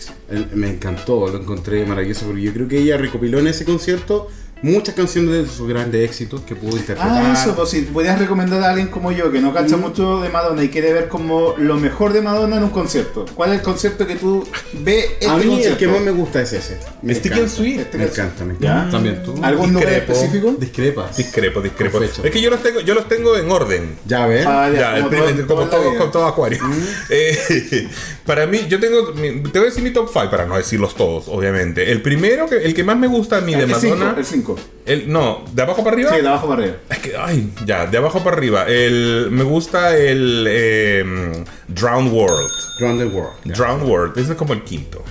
Me 0.54 0.70
encantó, 0.70 1.28
lo 1.28 1.38
encontré 1.40 1.86
maravilloso 1.86 2.26
porque 2.26 2.42
yo 2.42 2.54
creo 2.54 2.68
que 2.68 2.80
ella 2.80 2.98
recopiló 2.98 3.38
en 3.40 3.48
ese 3.48 3.66
concierto 3.66 4.30
muchas 4.64 4.96
canciones 4.96 5.32
de 5.32 5.46
sus 5.48 5.68
grandes 5.68 6.04
éxitos 6.10 6.42
que 6.42 6.56
pudo 6.56 6.78
interpretar. 6.78 7.26
Ah, 7.26 7.34
eso, 7.40 7.54
pues 7.56 7.70
si 7.70 7.82
podrías 7.82 8.18
recomendar 8.18 8.64
a 8.64 8.70
alguien 8.72 8.88
como 8.88 9.12
yo 9.12 9.32
que 9.32 9.40
no 9.42 9.52
Mm. 9.52 9.54
cacha 9.54 9.78
mucho 9.78 10.22
de 10.22 10.30
Madonna 10.30 10.64
y 10.64 10.70
quiere 10.70 10.92
ver 10.94 11.08
como 11.10 11.54
lo 11.60 11.76
mejor 11.76 12.14
de 12.14 12.22
Madonna 12.22 12.58
en 12.58 12.64
un 12.64 12.70
concierto. 12.72 13.26
¿Cuál 13.36 13.52
es 13.52 13.58
el 13.60 13.62
concierto 13.62 14.08
que 14.08 14.16
tú 14.16 14.48
ves 14.74 15.06
este 15.20 15.28
a 15.28 15.36
mí 15.36 15.44
el 15.44 15.50
concierto? 15.50 15.78
que 15.78 15.88
más 15.88 16.02
me 16.02 16.12
gusta 16.12 16.42
es 16.42 16.54
ese. 16.54 16.80
Me 17.02 17.14
Sticky 17.14 17.28
encanta. 17.40 17.44
and 17.44 17.52
Sweet. 17.52 17.94
Me 17.94 18.04
encanta, 18.06 18.46
me 18.46 18.54
encanta. 18.54 18.92
También 18.92 19.22
tú. 19.24 19.36
¿Algún 19.44 19.76
Discrepo. 19.76 20.14
específico? 20.14 20.56
Discrepas. 20.58 21.18
Discrepo, 21.18 21.62
discrepo. 21.62 22.00
Fecha. 22.00 22.22
Es 22.24 22.32
que 22.32 22.42
yo 22.42 22.50
los 22.50 22.64
tengo, 22.64 22.80
yo 22.80 22.94
los 22.96 23.08
tengo 23.08 23.36
en 23.38 23.52
orden. 23.52 23.96
Ya, 24.06 24.24
a 24.24 24.28
ver. 24.28 24.48
Ah, 24.48 24.70
ya, 24.74 24.80
Ya, 24.80 24.96
el 24.96 25.04
como 25.04 25.10
primer- 25.10 25.36
todo- 25.36 25.48
como 25.48 25.70
toda 25.70 25.84
la 25.94 25.98
todo, 26.00 26.10
todo 26.10 26.26
acuario. 26.26 26.60
Eh, 27.10 27.90
para 28.26 28.46
mí, 28.48 28.60
yo 28.70 28.80
tengo. 28.80 29.12
mi- 29.14 29.42
Te 29.44 29.60
voy 29.60 29.68
a 29.68 29.70
decir 29.70 29.84
mi 29.84 29.92
top 29.92 30.10
5 30.12 30.30
para 30.30 30.46
no 30.46 30.56
decirlos 30.58 30.96
todos, 30.96 31.26
obviamente. 31.28 31.92
El 31.92 32.02
primero, 32.02 32.48
que, 32.48 32.58
el 32.58 32.74
que 32.74 32.84
más 32.84 32.98
me 32.98 33.08
gusta 33.08 33.38
a 33.38 33.42
mí 33.42 33.54
de 33.54 33.64
El 33.64 33.76
5, 33.76 33.96
Madonna. 33.96 34.16
el 34.20 34.26
5. 34.26 34.60
el- 34.86 35.12
no, 35.12 35.44
de 35.54 35.62
abajo 35.62 35.84
para 35.84 35.96
arriba. 35.96 36.12
Sí, 36.16 36.22
de 36.22 36.28
abajo 36.28 36.48
para 36.48 36.62
arriba. 36.64 36.78
Es 36.90 36.98
que, 37.00 37.14
ay, 37.18 37.50
ya, 37.66 37.86
de 37.86 37.98
abajo 37.98 38.24
para 38.24 38.38
arriba. 38.38 38.66
El, 38.68 39.28
me 39.32 39.44
gusta 39.44 39.98
el 39.98 40.46
eh, 40.50 41.44
Drown 41.68 42.12
World. 42.12 42.50
Drown 42.80 42.98
the 42.98 43.06
World. 43.06 43.34
Drown 43.44 43.82
World, 43.84 44.18
ese 44.18 44.32
es 44.32 44.38
como 44.38 44.54
el 44.54 44.64
quinto. 44.64 45.04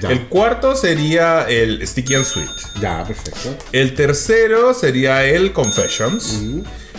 Ya. 0.00 0.10
El 0.10 0.26
cuarto 0.28 0.74
sería 0.74 1.46
el 1.48 1.86
Sticky 1.86 2.14
and 2.14 2.24
Sweet. 2.24 2.48
Ya, 2.80 3.04
perfecto. 3.04 3.56
El 3.72 3.94
tercero 3.94 4.72
sería 4.74 5.24
el 5.24 5.52
Confessions. 5.52 6.40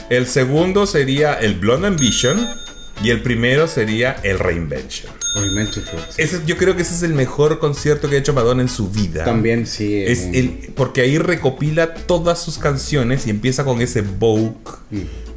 El 0.10 0.28
segundo 0.28 0.86
sería 0.86 1.34
el 1.34 1.56
Blonde 1.56 1.88
Ambition. 1.88 2.48
Y 3.02 3.10
el 3.10 3.22
primero 3.22 3.68
sería 3.68 4.18
el 4.24 4.40
Reinvention. 4.40 5.12
Movimiento 5.36 5.82
Truth. 5.82 6.18
Ese, 6.18 6.42
yo 6.46 6.58
creo 6.58 6.76
que 6.76 6.84
ese 6.84 6.94
es 6.94 7.04
el 7.04 7.14
mejor 7.14 7.60
concierto 7.60 8.10
que 8.10 8.18
ha 8.18 8.20
hecho 8.20 8.34
Madonna 8.34 8.62
en 8.62 8.70
su 8.70 8.90
vida. 8.90 9.26
También 9.26 9.66
sí. 9.66 10.04
Es 10.04 10.28
mm, 10.28 10.36
el, 10.36 10.50
porque 10.76 11.02
ahí 11.02 11.18
recopila 11.18 11.96
todas 11.96 12.42
sus 12.42 12.60
canciones 12.60 13.26
y 13.26 13.32
empieza 13.32 13.66
con 13.66 13.82
ese 13.82 14.02
Vogue 14.02 14.54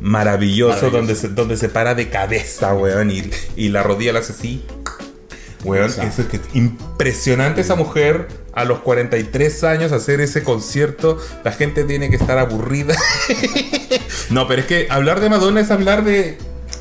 maravilloso, 0.01 0.91
Donde, 0.91 1.17
se, 1.17 1.29
donde 1.29 1.57
se 1.57 1.69
para 1.69 1.95
de 1.95 2.11
cabeza, 2.11 2.75
weón, 2.75 3.11
y, 3.11 3.23
y 3.57 3.71
la 3.71 3.83
rodilla 3.83 4.13
la 4.13 4.19
hace 4.21 4.33
así. 4.33 4.63
Weón, 5.65 5.91
es 5.91 6.27
que 6.27 6.41
impresionante 6.55 7.61
esa 7.61 7.75
mujer 7.75 8.29
a 8.53 8.65
los 8.65 8.81
43 8.81 9.65
años 9.65 9.93
hacer 9.93 10.21
ese 10.21 10.43
concierto. 10.43 11.19
La 11.45 11.53
gente 11.53 11.85
tiene 11.85 12.09
que 12.09 12.17
estar 12.17 12.39
aburrida. 12.39 12.95
no, 14.31 14.47
pero 14.47 14.63
es 14.63 14.67
que 14.67 14.87
hablar 14.91 15.21
de 15.21 15.29
Madonna 15.29 15.61
es 15.61 15.71
hablar 15.71 16.05
de. 16.05 16.39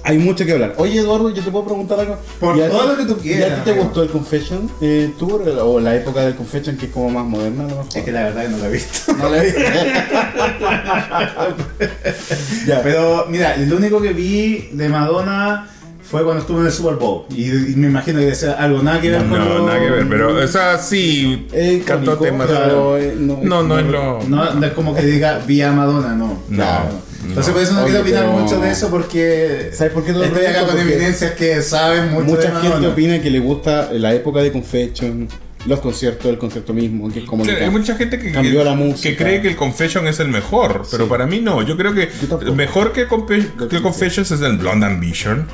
Hay 0.07 0.19
mucho 0.19 0.45
que 0.45 0.51
hablar. 0.53 0.75
Oye, 0.77 0.99
Eduardo, 0.99 1.29
yo 1.31 1.43
te 1.43 1.49
puedo 1.51 1.65
preguntar 1.65 1.99
algo. 1.99 2.17
Por 2.39 2.55
¿Y 2.55 2.61
a 2.61 2.69
todo 2.69 2.81
ti- 2.83 2.87
lo 2.87 2.97
que 2.97 3.05
tú 3.05 3.17
¿Y 3.23 3.33
a 3.33 3.37
quieras, 3.37 3.57
ti 3.59 3.63
te 3.65 3.69
amigo. 3.71 3.85
gustó 3.85 4.03
el 4.03 4.09
Confession 4.09 4.69
eh, 4.81 5.11
Tour 5.17 5.41
o 5.61 5.79
la 5.79 5.95
época 5.95 6.21
del 6.21 6.35
Confession 6.35 6.77
que 6.77 6.85
es 6.85 6.91
como 6.91 7.09
más 7.09 7.25
moderna 7.25 7.65
a 7.65 7.69
lo 7.69 7.75
mejor? 7.77 7.97
Es 7.97 8.03
que 8.03 8.11
la 8.11 8.23
verdad 8.25 8.43
que 8.43 8.49
no 8.49 8.57
lo 8.57 8.65
he 8.65 8.69
visto. 8.71 9.13
no 9.17 9.29
la 9.29 9.41
vi. 9.41 9.49
ya, 12.67 12.81
Pero 12.83 13.25
mira, 13.29 13.57
lo 13.57 13.77
único 13.77 14.01
que 14.01 14.13
vi 14.13 14.69
de 14.73 14.89
Madonna 14.89 15.67
fue 16.03 16.23
cuando 16.23 16.41
estuvo 16.41 16.59
en 16.59 16.67
el 16.67 16.71
Super 16.71 16.95
Bowl. 16.95 17.23
Y, 17.31 17.45
y 17.49 17.75
me 17.75 17.87
imagino 17.87 18.19
que 18.19 18.35
sea 18.35 18.53
algo 18.53 18.83
nada 18.83 19.01
que 19.01 19.09
ver 19.09 19.21
con 19.21 19.31
No, 19.31 19.45
lo- 19.59 19.65
nada 19.65 19.79
que 19.79 19.89
ver, 19.89 20.07
pero, 20.07 20.35
o 20.43 20.47
sea, 20.47 20.77
sí, 20.77 21.47
Eh, 21.51 21.81
cantó 21.85 22.15
temas. 22.17 22.47
eh, 22.51 23.15
no, 23.17 23.39
No, 23.41 23.63
no 23.63 23.79
es 23.79 23.85
lo. 23.87 24.19
No, 24.27 24.53
no 24.53 24.65
es 24.65 24.73
como 24.73 24.93
que 24.95 25.01
diga 25.01 25.39
vía 25.47 25.71
Madonna, 25.71 26.13
no. 26.15 26.37
No, 26.49 27.05
Entonces 27.23 27.47
no. 27.47 27.53
por 27.53 27.61
eso 27.63 27.73
no 27.73 27.83
quiero 27.85 28.01
opinar 28.01 28.25
pero- 28.25 28.37
mucho 28.37 28.59
de 28.59 28.71
eso 28.71 28.89
porque 28.89 29.69
¿Sabes 29.73 29.93
por 29.93 30.03
qué 30.03 30.11
te 30.13 30.19
lo 30.19 30.23
estoy 30.25 30.45
acá 30.45 30.65
con 30.65 30.77
evidencias 30.79 31.31
que 31.33 31.61
saben 31.61 32.11
mucho 32.11 32.25
de 32.25 32.31
Mucha 32.31 32.41
gente 32.51 32.69
Madonna. 32.69 32.89
opina 32.89 33.21
que 33.21 33.29
le 33.29 33.39
gusta 33.39 33.89
la 33.93 34.13
época 34.13 34.41
de 34.41 34.51
Confession, 34.51 35.27
los 35.65 35.79
conciertos, 35.79 36.25
el 36.27 36.37
concierto 36.37 36.73
mismo, 36.73 37.11
que 37.11 37.19
es 37.19 37.25
como 37.25 37.43
Claro, 37.43 37.63
hay 37.65 37.71
mucha 37.71 37.95
gente 37.95 38.19
que, 38.19 38.31
cambió 38.31 38.59
que- 38.59 38.65
la 38.65 38.75
música. 38.75 39.09
que 39.09 39.15
cree 39.15 39.41
que 39.41 39.47
el 39.47 39.55
Confession 39.55 40.07
es 40.07 40.19
el 40.19 40.27
mejor, 40.27 40.83
pero 40.91 41.05
Sí. 41.05 41.09
para 41.09 41.25
mí 41.25 41.39
no. 41.39 41.63
Yo 41.63 41.75
creo 41.75 41.93
que 41.95 42.09
Yo 42.45 42.53
mejor 42.53 42.91
que, 42.93 43.07
Confessions 43.07 44.29
es 44.31 44.41
el 44.41 44.57
Blonde 44.57 44.85
Ambition, 44.85 45.47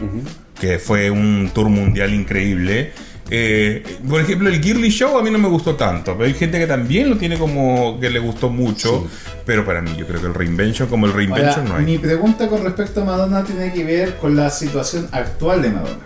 que 0.59 0.79
fue 0.79 1.09
un 1.09 1.49
tour 1.53 1.69
mundial 1.69 2.13
increíble. 2.13 2.91
Eh, 3.29 3.83
por 4.09 4.19
ejemplo, 4.19 4.49
el 4.49 4.61
Girly 4.61 4.89
Show 4.89 5.17
a 5.17 5.21
mí 5.23 5.29
no 5.31 5.37
me 5.37 5.47
gustó 5.47 5.75
tanto, 5.75 6.13
pero 6.17 6.25
hay 6.27 6.33
gente 6.33 6.59
que 6.59 6.67
también 6.67 7.09
lo 7.09 7.17
tiene 7.17 7.37
como 7.37 7.97
que 7.99 8.09
le 8.09 8.19
gustó 8.19 8.49
mucho, 8.49 9.07
pero 9.45 9.63
para 9.65 9.81
mí 9.81 9.95
yo 9.97 10.05
creo 10.05 10.19
que 10.19 10.27
el 10.27 10.33
Reinvention 10.33 10.89
como 10.89 11.05
el 11.05 11.11
Ahora, 11.13 11.25
Reinvention 11.25 11.65
no 11.69 11.75
hay. 11.77 11.85
mi 11.85 11.97
pregunta 11.97 12.47
con 12.49 12.63
respecto 12.63 13.01
a 13.03 13.05
Madonna 13.05 13.43
tiene 13.43 13.71
que 13.71 13.83
ver 13.85 14.17
con 14.17 14.35
la 14.35 14.49
situación 14.49 15.07
actual 15.13 15.61
de 15.61 15.69
Madonna. 15.69 15.99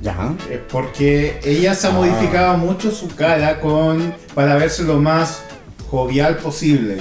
Ya. 0.00 0.34
Eh, 0.50 0.62
Porque 0.70 1.38
ella 1.44 1.74
se 1.74 1.86
ha 1.86 1.90
Ah. 1.90 1.94
modificado 1.94 2.56
mucho 2.58 2.90
su 2.90 3.08
cara 3.08 3.60
con 3.60 4.14
para 4.34 4.54
verse 4.56 4.84
lo 4.84 4.98
más 5.00 5.42
jovial 5.90 6.36
posible. 6.38 6.98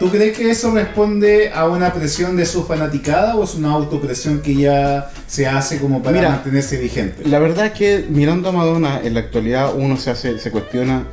¿Tú 0.00 0.08
crees 0.08 0.36
que 0.36 0.50
eso 0.50 0.72
responde 0.74 1.50
a 1.52 1.68
una 1.68 1.92
presión 1.92 2.34
de 2.34 2.46
su 2.46 2.64
fanaticada 2.64 3.36
o 3.36 3.44
es 3.44 3.54
una 3.54 3.70
autopresión 3.72 4.40
que 4.40 4.54
ya 4.54 5.10
se 5.26 5.46
hace 5.46 5.78
como 5.78 6.02
para 6.02 6.16
Mira, 6.16 6.28
mantenerse 6.30 6.78
vigente? 6.78 7.22
La 7.28 7.38
verdad 7.38 7.66
es 7.66 7.72
que 7.72 8.06
mirando 8.08 8.48
a 8.48 8.52
Madonna 8.52 9.00
en 9.04 9.12
la 9.12 9.20
actualidad 9.20 9.74
uno 9.76 9.98
se 9.98 10.10
hace, 10.10 10.38
se 10.38 10.50
cuestiona, 10.50 11.04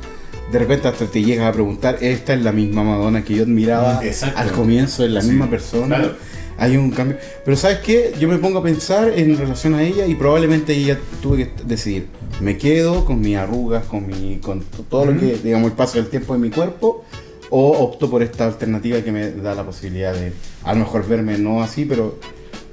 de 0.50 0.58
repente 0.58 0.88
hasta 0.88 1.04
te 1.04 1.22
llegas 1.22 1.46
a 1.46 1.52
preguntar, 1.52 1.98
esta 2.00 2.32
es 2.32 2.42
la 2.42 2.50
misma 2.52 2.82
Madonna 2.82 3.22
que 3.22 3.34
yo 3.34 3.42
admiraba 3.42 4.00
Exacto. 4.02 4.38
al 4.40 4.52
comienzo, 4.52 5.04
es 5.04 5.10
la 5.10 5.20
Sí, 5.20 5.28
misma 5.28 5.50
persona. 5.50 5.96
claro. 5.96 6.16
Hay 6.60 6.76
un 6.76 6.90
cambio. 6.90 7.18
Pero 7.44 7.56
¿sabes 7.56 7.78
qué? 7.80 8.14
Yo 8.18 8.26
me 8.26 8.38
pongo 8.38 8.58
a 8.58 8.62
pensar 8.64 9.12
en 9.14 9.36
relación 9.38 9.74
a 9.74 9.82
ella 9.84 10.06
y 10.06 10.16
probablemente 10.16 10.72
ella 10.72 10.98
tuve 11.22 11.36
que 11.36 11.50
decidir, 11.64 12.06
me 12.40 12.56
quedo 12.56 13.04
con 13.04 13.20
mis 13.20 13.36
arrugas, 13.36 13.84
con 13.84 14.06
mi 14.08 14.38
con 14.38 14.64
todo 14.90 15.04
lo 15.06 15.20
que 15.20 15.36
digamos 15.44 15.70
el 15.70 15.76
paso 15.76 15.98
del 15.98 16.08
tiempo 16.08 16.34
en 16.34 16.40
mi 16.40 16.50
cuerpo 16.50 17.04
o 17.50 17.70
opto 17.78 18.10
por 18.10 18.22
esta 18.22 18.44
alternativa 18.46 19.00
que 19.00 19.12
me 19.12 19.30
da 19.32 19.54
la 19.54 19.64
posibilidad 19.64 20.12
de 20.14 20.32
a 20.64 20.72
lo 20.74 20.80
mejor 20.80 21.06
verme 21.08 21.38
no 21.38 21.62
así, 21.62 21.84
pero 21.84 22.18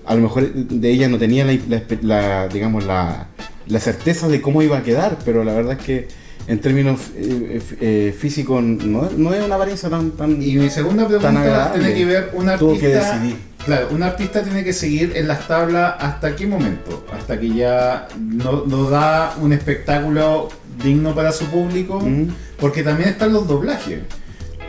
a 0.05 0.15
lo 0.15 0.21
mejor 0.21 0.51
de 0.53 0.91
ella 0.91 1.07
no 1.09 1.17
tenía 1.17 1.45
la, 1.45 1.57
la- 1.69 1.84
la, 2.01 2.47
digamos 2.47 2.86
la, 2.86 3.28
la 3.67 3.80
certeza 3.80 4.28
de 4.28 4.41
cómo 4.41 4.61
iba 4.61 4.78
a 4.78 4.84
quedar, 4.84 5.17
pero 5.26 5.43
la 5.43 5.53
verdad 5.53 5.78
es 5.80 5.86
que 5.86 6.07
en 6.47 6.59
términos 6.59 6.99
eh, 7.15 7.59
eh, 7.82 8.15
físicos 8.17 8.61
no, 8.61 9.09
no 9.17 9.34
es 9.34 9.43
una 9.43 9.55
apariencia 9.55 9.89
tan 9.89 10.11
tan 10.11 10.39
Y 10.43 10.55
mi 10.57 10.69
segunda 10.69 11.07
pregunta 11.07 11.71
tiene 11.73 11.93
que 11.95 12.05
ver 12.05 12.30
un 12.34 12.45
Tuvo 12.59 12.78
que 12.78 12.93
artista. 12.95 13.13
decidir. 13.17 13.36
Claro, 13.65 13.88
un 13.89 14.03
artista 14.03 14.43
tiene 14.43 14.63
que 14.63 14.73
seguir 14.73 15.13
en 15.15 15.28
las 15.28 15.47
tablas 15.47 15.95
hasta 15.97 16.36
qué 16.36 16.45
momento, 16.45 17.03
hasta 17.11 17.39
que 17.39 17.49
ya 17.51 18.07
no, 18.19 18.63
no 18.67 18.89
da 18.91 19.34
un 19.41 19.53
espectáculo 19.53 20.49
digno 20.84 21.15
para 21.15 21.32
su 21.32 21.45
público, 21.45 21.99
Mm. 21.99 22.28
porque 22.59 22.84
también 22.84 23.09
están 23.09 23.34
los 23.34 23.47
doblajes. 23.47 24.01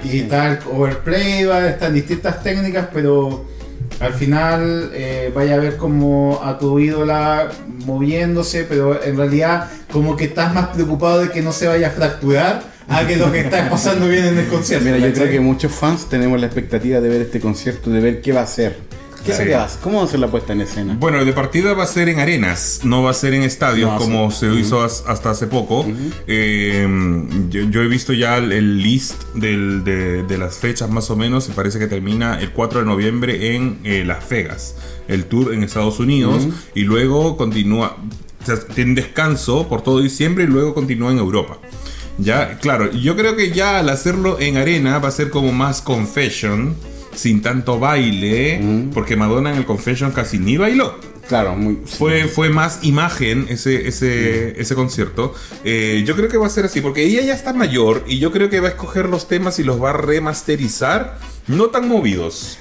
Y 0.04 0.20
está 0.20 0.52
el 0.52 0.58
overplay, 0.72 1.44
va, 1.44 1.66
están 1.68 1.94
distintas 1.94 2.42
técnicas, 2.42 2.88
pero 2.92 3.44
al 4.00 4.12
final 4.12 4.90
eh, 4.92 5.32
vaya 5.34 5.54
a 5.54 5.58
ver 5.58 5.76
como 5.76 6.40
a 6.42 6.58
tu 6.58 6.78
ídola 6.78 7.48
moviéndose, 7.84 8.64
pero 8.64 9.02
en 9.02 9.16
realidad 9.16 9.68
como 9.90 10.16
que 10.16 10.24
estás 10.24 10.54
más 10.54 10.68
preocupado 10.68 11.20
de 11.20 11.30
que 11.30 11.42
no 11.42 11.52
se 11.52 11.66
vaya 11.66 11.88
a 11.88 11.90
fracturar 11.90 12.62
a 12.88 13.06
que 13.06 13.16
lo 13.16 13.32
que 13.32 13.40
está 13.40 13.68
pasando 13.70 14.08
bien 14.08 14.26
en 14.26 14.38
el 14.38 14.48
concierto. 14.48 14.84
Mira, 14.84 14.98
yo 14.98 15.12
creo 15.12 15.30
que 15.30 15.40
muchos 15.40 15.72
fans 15.72 16.08
tenemos 16.08 16.38
la 16.38 16.46
expectativa 16.46 17.00
de 17.00 17.08
ver 17.08 17.22
este 17.22 17.40
concierto, 17.40 17.90
de 17.90 18.00
ver 18.00 18.20
qué 18.20 18.32
va 18.32 18.42
a 18.42 18.46
ser. 18.46 18.76
¿Qué 19.26 19.32
hacer? 19.32 19.80
¿Cómo 19.82 19.98
va 19.98 20.04
a 20.04 20.08
ser 20.08 20.20
la 20.20 20.28
puesta 20.28 20.52
en 20.52 20.60
escena? 20.62 20.96
Bueno, 20.98 21.24
de 21.24 21.32
partida 21.32 21.74
va 21.74 21.84
a 21.84 21.86
ser 21.86 22.08
en 22.08 22.18
arenas, 22.20 22.80
no 22.84 23.02
va 23.02 23.10
a 23.10 23.14
ser 23.14 23.34
en 23.34 23.42
estadios 23.42 23.90
No 23.92 23.98
como 23.98 24.30
se 24.30 24.46
hizo 24.54 24.82
as- 24.82 25.04
hasta 25.06 25.30
hace 25.30 25.46
poco. 25.46 25.84
Eh, 26.26 26.86
yo, 27.50 27.62
yo 27.70 27.82
he 27.82 27.88
visto 27.88 28.12
ya 28.12 28.38
el, 28.38 28.52
el 28.52 28.82
list 28.82 29.22
del- 29.34 29.84
de, 29.84 30.22
de 30.22 30.38
las 30.38 30.56
fechas 30.56 30.90
más 30.90 31.10
o 31.10 31.16
menos 31.16 31.48
y 31.48 31.52
parece 31.52 31.78
que 31.78 31.86
termina 31.86 32.40
el 32.40 32.50
4 32.52 32.80
de 32.80 32.86
noviembre 32.86 33.54
en 33.56 33.78
eh, 33.84 34.04
Las 34.06 34.28
Vegas, 34.28 34.74
el 35.08 35.24
tour 35.26 35.52
en 35.54 35.62
Estados 35.62 35.98
Unidos 36.00 36.46
y 36.74 36.82
luego 36.84 37.36
continúa, 37.36 37.96
o 38.42 38.46
sea, 38.46 38.56
tiene 38.74 38.94
descanso 38.94 39.68
por 39.68 39.82
todo 39.82 40.00
diciembre 40.00 40.44
y 40.44 40.46
luego 40.46 40.74
continúa 40.74 41.10
en 41.12 41.18
Europa. 41.18 41.58
Ya, 42.18 42.58
claro, 42.58 42.90
yo 42.92 43.14
creo 43.16 43.36
que 43.36 43.50
ya 43.50 43.78
al 43.78 43.88
hacerlo 43.90 44.38
en 44.40 44.56
arena 44.56 44.98
va 44.98 45.08
a 45.08 45.12
ser 45.12 45.28
como 45.30 45.52
más 45.52 45.82
confession, 45.82 46.74
sin 47.16 47.42
tanto 47.42 47.78
baile, 47.80 48.88
porque 48.94 49.16
Madonna 49.16 49.50
en 49.50 49.56
el 49.58 49.66
confession 49.66 50.12
casi 50.12 50.38
ni 50.38 50.56
bailó. 50.56 50.94
Claro, 51.28 51.56
muy. 51.56 51.80
Fue, 51.84 52.28
fue 52.28 52.50
más 52.50 52.80
imagen 52.82 53.46
ese, 53.48 53.88
ese, 53.88 54.60
ese 54.60 54.74
concierto. 54.76 55.34
Eh, 55.64 56.04
yo 56.06 56.14
creo 56.14 56.28
que 56.28 56.36
va 56.36 56.46
a 56.46 56.50
ser 56.50 56.66
así, 56.66 56.80
porque 56.80 57.02
ella 57.02 57.22
ya 57.22 57.34
está 57.34 57.52
mayor 57.52 58.04
y 58.06 58.20
yo 58.20 58.30
creo 58.30 58.48
que 58.48 58.60
va 58.60 58.68
a 58.68 58.70
escoger 58.70 59.08
los 59.08 59.26
temas 59.26 59.58
y 59.58 59.64
los 59.64 59.82
va 59.82 59.90
a 59.90 59.94
remasterizar, 59.94 61.18
no 61.48 61.66
tan 61.66 61.88
movidos, 61.88 62.58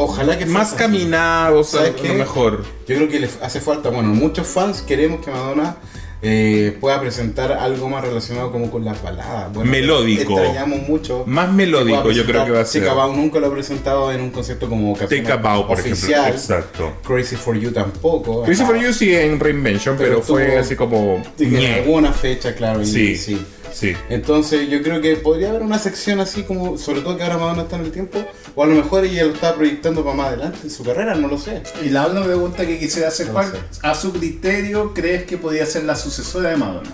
Ojalá 0.00 0.38
que 0.38 0.46
más 0.46 0.74
caminados, 0.74 1.70
¿Sabes 1.70 1.94
lo 1.96 2.02
qué? 2.02 2.12
mejor. 2.12 2.64
Yo 2.86 2.94
creo 2.94 3.08
que 3.08 3.18
le 3.18 3.28
hace 3.42 3.60
falta, 3.60 3.88
bueno, 3.88 4.10
muchos 4.10 4.46
fans 4.46 4.80
queremos 4.82 5.24
que 5.24 5.32
Madonna 5.32 5.76
eh, 6.20 6.76
pueda 6.80 7.00
presentar 7.00 7.52
algo 7.52 7.88
más 7.88 8.02
relacionado 8.04 8.50
como 8.50 8.70
con 8.70 8.84
las 8.84 9.00
baladas. 9.02 9.52
Bueno, 9.52 9.70
Melódico. 9.70 10.32
Extrañamos 10.38 10.88
mucho. 10.88 11.22
Más 11.26 11.52
melódico, 11.52 12.10
yo 12.10 12.24
creo 12.24 12.44
que 12.44 12.50
va 12.52 12.60
a 12.60 12.64
ser. 12.64 12.84
Bow 12.88 13.14
nunca 13.14 13.38
lo 13.38 13.46
ha 13.46 13.52
presentado 13.52 14.10
en 14.12 14.20
un 14.22 14.30
concierto 14.30 14.68
como 14.68 14.94
Bow, 14.94 15.66
por 15.66 15.78
oficial. 15.78 16.34
ejemplo. 16.34 16.56
Exacto. 16.56 16.92
Crazy 17.06 17.36
for 17.36 17.56
You 17.56 17.70
tampoco. 17.70 18.42
Christopher 18.42 18.76
Ajá. 18.76 18.86
You 18.86 18.92
sí 18.92 19.14
en 19.14 19.38
Reinvention, 19.38 19.96
pero, 19.96 20.14
Pero 20.14 20.22
fue 20.22 20.56
así 20.58 20.74
como. 20.74 21.22
En 21.38 21.74
alguna 21.74 22.12
fecha, 22.12 22.54
claro. 22.54 22.82
y- 22.82 22.86
Sí, 22.86 23.16
sí. 23.16 23.40
Sí. 23.72 23.94
Entonces 24.08 24.68
yo 24.68 24.82
creo 24.82 25.00
que 25.00 25.16
podría 25.16 25.50
haber 25.50 25.62
una 25.62 25.78
sección 25.78 26.20
así 26.20 26.42
como, 26.42 26.78
sobre 26.78 27.00
todo 27.00 27.16
que 27.16 27.22
ahora 27.22 27.38
Madonna 27.38 27.62
está 27.62 27.76
en 27.76 27.84
el 27.84 27.92
tiempo, 27.92 28.18
o 28.54 28.62
a 28.62 28.66
lo 28.66 28.74
mejor 28.74 29.04
ella 29.04 29.24
lo 29.24 29.32
está 29.34 29.54
proyectando 29.54 30.02
para 30.04 30.16
más 30.16 30.26
adelante 30.28 30.58
en 30.64 30.70
su 30.70 30.82
carrera, 30.84 31.14
no 31.14 31.28
lo 31.28 31.38
sé. 31.38 31.62
Y 31.84 31.88
la 31.90 32.06
otra 32.06 32.22
pregunta 32.24 32.66
que 32.66 32.78
quisiera 32.78 33.08
hacer, 33.08 33.26
No 33.28 33.32
¿cuál 33.34 33.46
sé. 33.52 33.58
a 33.82 33.94
su 33.94 34.12
criterio 34.12 34.92
crees 34.94 35.24
que 35.24 35.36
podría 35.38 35.66
ser 35.66 35.84
la 35.84 35.96
sucesora 35.96 36.50
de 36.50 36.56
Madonna? 36.56 36.90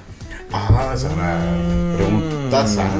Ah, 0.53 0.93
esa 0.95 1.09
es 1.09 1.13
una 1.13 1.97
preguntaza. 2.63 2.91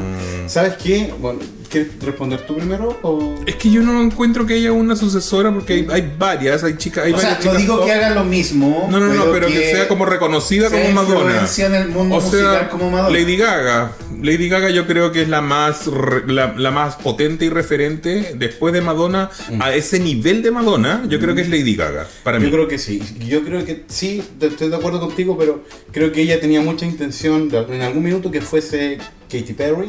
¿Sabes 0.47 0.75
qué? 0.83 1.13
Bueno, 1.21 1.41
¿quieres 1.71 1.93
responder 2.01 2.47
tú 2.47 2.57
primero? 2.57 2.99
O... 3.03 3.35
Es 3.47 3.57
que 3.57 3.71
yo 3.71 3.83
no 3.83 4.03
encuentro 4.03 4.47
que 4.47 4.55
haya 4.55 4.73
una 4.73 4.95
sucesora 4.97 5.53
porque 5.53 5.73
hay, 5.75 5.87
hay 5.91 6.15
varias, 6.19 6.63
hay 6.65 6.77
chicas, 6.77 7.05
hay 7.05 7.13
O 7.13 7.19
sea, 7.19 7.31
varias 7.31 7.45
no 7.45 7.51
chicas 7.51 7.63
digo 7.63 7.77
pop. 7.77 7.87
que 7.87 7.93
hagan 7.93 8.15
lo 8.15 8.25
mismo. 8.25 8.89
No, 8.91 9.01
no, 9.01 9.13
no, 9.13 9.25
pero 9.33 9.47
que, 9.47 9.71
sea 9.73 9.89
como 9.89 10.05
reconocida 10.07 10.69
sea 10.69 10.83
como 10.83 10.95
Madonna. 11.03 11.31
influencia 11.31 11.67
en 11.67 11.75
el 11.75 11.89
mundo 11.89 12.17
O 12.17 12.21
musical 12.21 12.59
sea, 12.59 12.69
como 12.69 12.91
Madonna. 12.91 13.19
Lady 13.19 13.37
Gaga. 13.37 13.93
Lady 14.25 14.49
Gaga 14.49 14.71
yo 14.71 14.87
creo 14.87 15.13
que 15.13 15.21
es 15.21 15.29
la 15.29 15.43
más 15.43 15.87
la, 16.27 16.55
la 16.57 16.71
más 16.71 16.97
potente 16.97 17.45
y 17.45 17.51
referente 17.51 18.35
después 18.37 18.73
de 18.73 18.81
Madonna 18.81 19.31
a 19.61 19.75
ese 19.75 20.01
nivel 20.01 20.43
de 20.43 20.51
Madonna. 20.51 21.05
Yo 21.11 21.21
creo 21.21 21.35
que 21.35 21.43
es 21.43 21.51
Lady 21.51 21.77
Gaga 21.77 22.09
para 22.23 22.39
mí. 22.39 22.47
Yo 22.47 22.51
creo 22.51 22.67
que 22.67 22.79
sí. 22.79 23.03
Yo 23.29 23.45
creo 23.45 23.67
que 23.67 23.85
sí, 23.89 24.23
estoy 24.41 24.71
de 24.71 24.77
acuerdo 24.77 24.99
contigo, 24.99 25.37
pero 25.39 25.63
creo 25.93 26.11
que 26.11 26.23
ella 26.23 26.41
tenía 26.41 26.63
mucha 26.63 26.87
intención 26.87 27.51
de, 27.51 27.59
en 27.59 27.83
algún 27.83 28.03
minuto 28.03 28.31
que 28.31 28.41
fuese 28.41 28.97
Katy 29.31 29.53
Perry, 29.53 29.89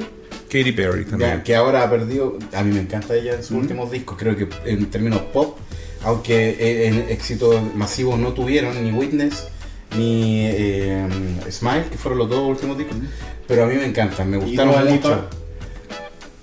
Katy 0.49 0.73
Perry 0.73 1.05
también. 1.05 1.41
que 1.41 1.55
ahora 1.55 1.83
ha 1.83 1.89
perdido. 1.89 2.37
A 2.53 2.61
mí 2.61 2.73
me 2.73 2.81
encanta 2.81 3.15
ella 3.15 3.35
en 3.35 3.43
sus 3.43 3.51
últimos 3.51 3.89
discos. 3.89 4.17
Creo 4.17 4.35
que 4.35 4.49
en 4.65 4.87
términos 4.87 5.21
pop, 5.31 5.57
aunque 6.03 6.49
eh, 6.59 6.87
en 6.87 7.05
éxito 7.09 7.61
masivo 7.73 8.17
no 8.17 8.33
tuvieron 8.33 8.83
ni 8.83 8.91
Witness 8.91 9.47
ni 9.97 10.45
eh, 10.45 11.07
Smile, 11.49 11.85
que 11.89 11.97
fueron 11.97 12.19
los 12.19 12.29
dos 12.29 12.49
últimos 12.49 12.77
discos, 12.77 12.97
pero 13.47 13.63
a 13.63 13.67
mí 13.67 13.75
me 13.75 13.85
encantan, 13.85 14.29
me 14.29 14.37
gustaron 14.37 14.87
mucho. 14.89 15.29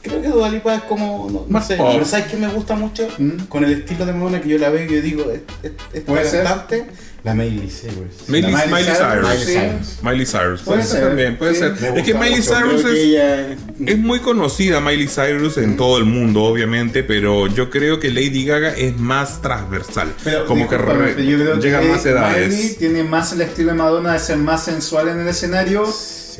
Creo 0.03 0.21
que 0.21 0.29
Dua 0.29 0.49
Lipa 0.49 0.75
es 0.75 0.83
como, 0.83 1.29
no, 1.31 1.41
no 1.43 1.47
Más 1.49 1.69
sé, 1.69 1.77
pop. 1.77 1.91
pero 1.93 2.05
¿sabes 2.05 2.27
qué 2.27 2.37
me 2.37 2.49
gusta 2.49 2.75
mucho? 2.75 3.07
¿Mm? 3.19 3.45
Con 3.49 3.63
el 3.63 3.73
estilo 3.73 4.05
de 4.05 4.13
Madonna 4.13 4.41
que 4.41 4.49
yo 4.49 4.59
la 4.59 4.69
veo 4.69 4.85
y 4.85 4.93
yo 4.97 5.01
digo, 5.01 5.31
es- 5.31 5.43
es- 5.63 5.71
esta 5.93 6.13
Puede 6.13 6.25
ser. 6.29 6.43
cantante, 6.43 6.87
la 7.23 7.35
Miley 7.35 7.69
Cyrus. 7.71 8.27
Miley, 8.29 8.51
La 8.51 8.59
Miley 8.67 8.67
Miley 8.83 8.85
Cyrus. 8.97 9.29
Cyrus, 9.29 9.87
sí. 9.87 9.99
Miley 10.03 10.27
Cyrus. 10.27 10.63
Puede, 10.63 10.79
Puede 10.79 10.83
ser 10.83 10.99
ser, 10.99 11.07
también, 11.07 11.39
puede 11.39 11.55
sí. 11.55 11.61
ser. 11.61 11.93
Me 11.93 12.01
Es 12.01 12.05
que 12.05 12.15
Miley 12.15 12.41
mucho, 12.41 12.53
Cyrus 12.53 12.83
que 12.83 12.91
es, 12.91 12.99
ella- 12.99 13.57
es 13.87 13.99
muy 13.99 14.19
conocida, 14.19 14.81
Miley 14.81 15.07
Cyrus, 15.07 15.57
en 15.59 15.77
todo 15.77 15.99
el 15.99 16.05
mundo, 16.05 16.43
obviamente, 16.43 17.05
pero 17.05 17.47
yo 17.47 17.71
creo 17.71 18.01
que 18.01 18.11
Lady 18.11 18.45
Gaga 18.45 18.71
es 18.75 18.99
más 18.99 19.41
transversal. 19.41 20.13
Pero, 20.25 20.47
como 20.47 20.69
que 20.69 20.79
re- 20.79 21.13
pero 21.15 21.21
yo 21.21 21.39
creo 21.39 21.61
llega 21.61 21.79
a 21.79 21.81
que 21.81 21.89
más 21.89 22.05
edades. 22.05 22.49
Miley 22.49 22.75
tiene 22.75 23.05
más 23.05 23.33
el 23.35 23.43
estilo 23.43 23.69
de 23.71 23.79
Madonna 23.79 24.15
de 24.15 24.19
ser 24.19 24.39
más 24.39 24.65
sensual 24.65 25.07
en 25.11 25.21
el 25.21 25.29
escenario 25.29 25.85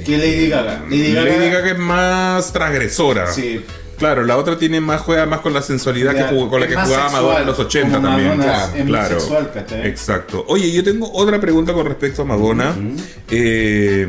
que 0.05 0.17
Lady 0.19 0.49
Gaga. 0.49 0.83
Lady 0.89 1.13
Gaga, 1.13 1.31
Lady 1.31 1.51
Gaga 1.51 1.71
es 1.73 1.79
más 1.79 2.53
transgresora. 2.53 3.33
sí. 3.33 3.65
Claro, 3.99 4.25
la 4.25 4.37
otra 4.37 4.59
tiene 4.59 4.81
más 4.81 5.01
juega 5.03 5.27
más 5.27 5.41
con 5.43 5.53
la 5.55 5.63
sensualidad 5.63 6.13
Ya, 6.13 6.27
que 6.29 6.35
jugó- 6.35 6.51
con 6.51 6.61
la 6.61 6.67
que 6.67 6.75
jugaba 6.75 7.03
sexual, 7.05 7.13
Madonna 7.23 7.41
en 7.41 7.47
los 7.47 7.59
80 7.61 7.97
como 7.99 8.09
también. 8.09 8.29
Madonna 8.31 8.45
Claro, 8.53 8.67
es 8.67 8.79
muy 8.79 8.87
claro. 8.89 9.21
sexual, 9.21 9.51
¿cachai? 9.55 9.87
Exacto. 9.87 10.45
Oye, 10.49 10.73
yo 10.73 10.83
tengo 10.83 11.13
otra 11.13 11.41
pregunta 11.41 11.73
con 11.73 11.87
respecto 11.87 12.23
a 12.23 12.25
Madonna. 12.25 12.75
Eh, 13.31 14.09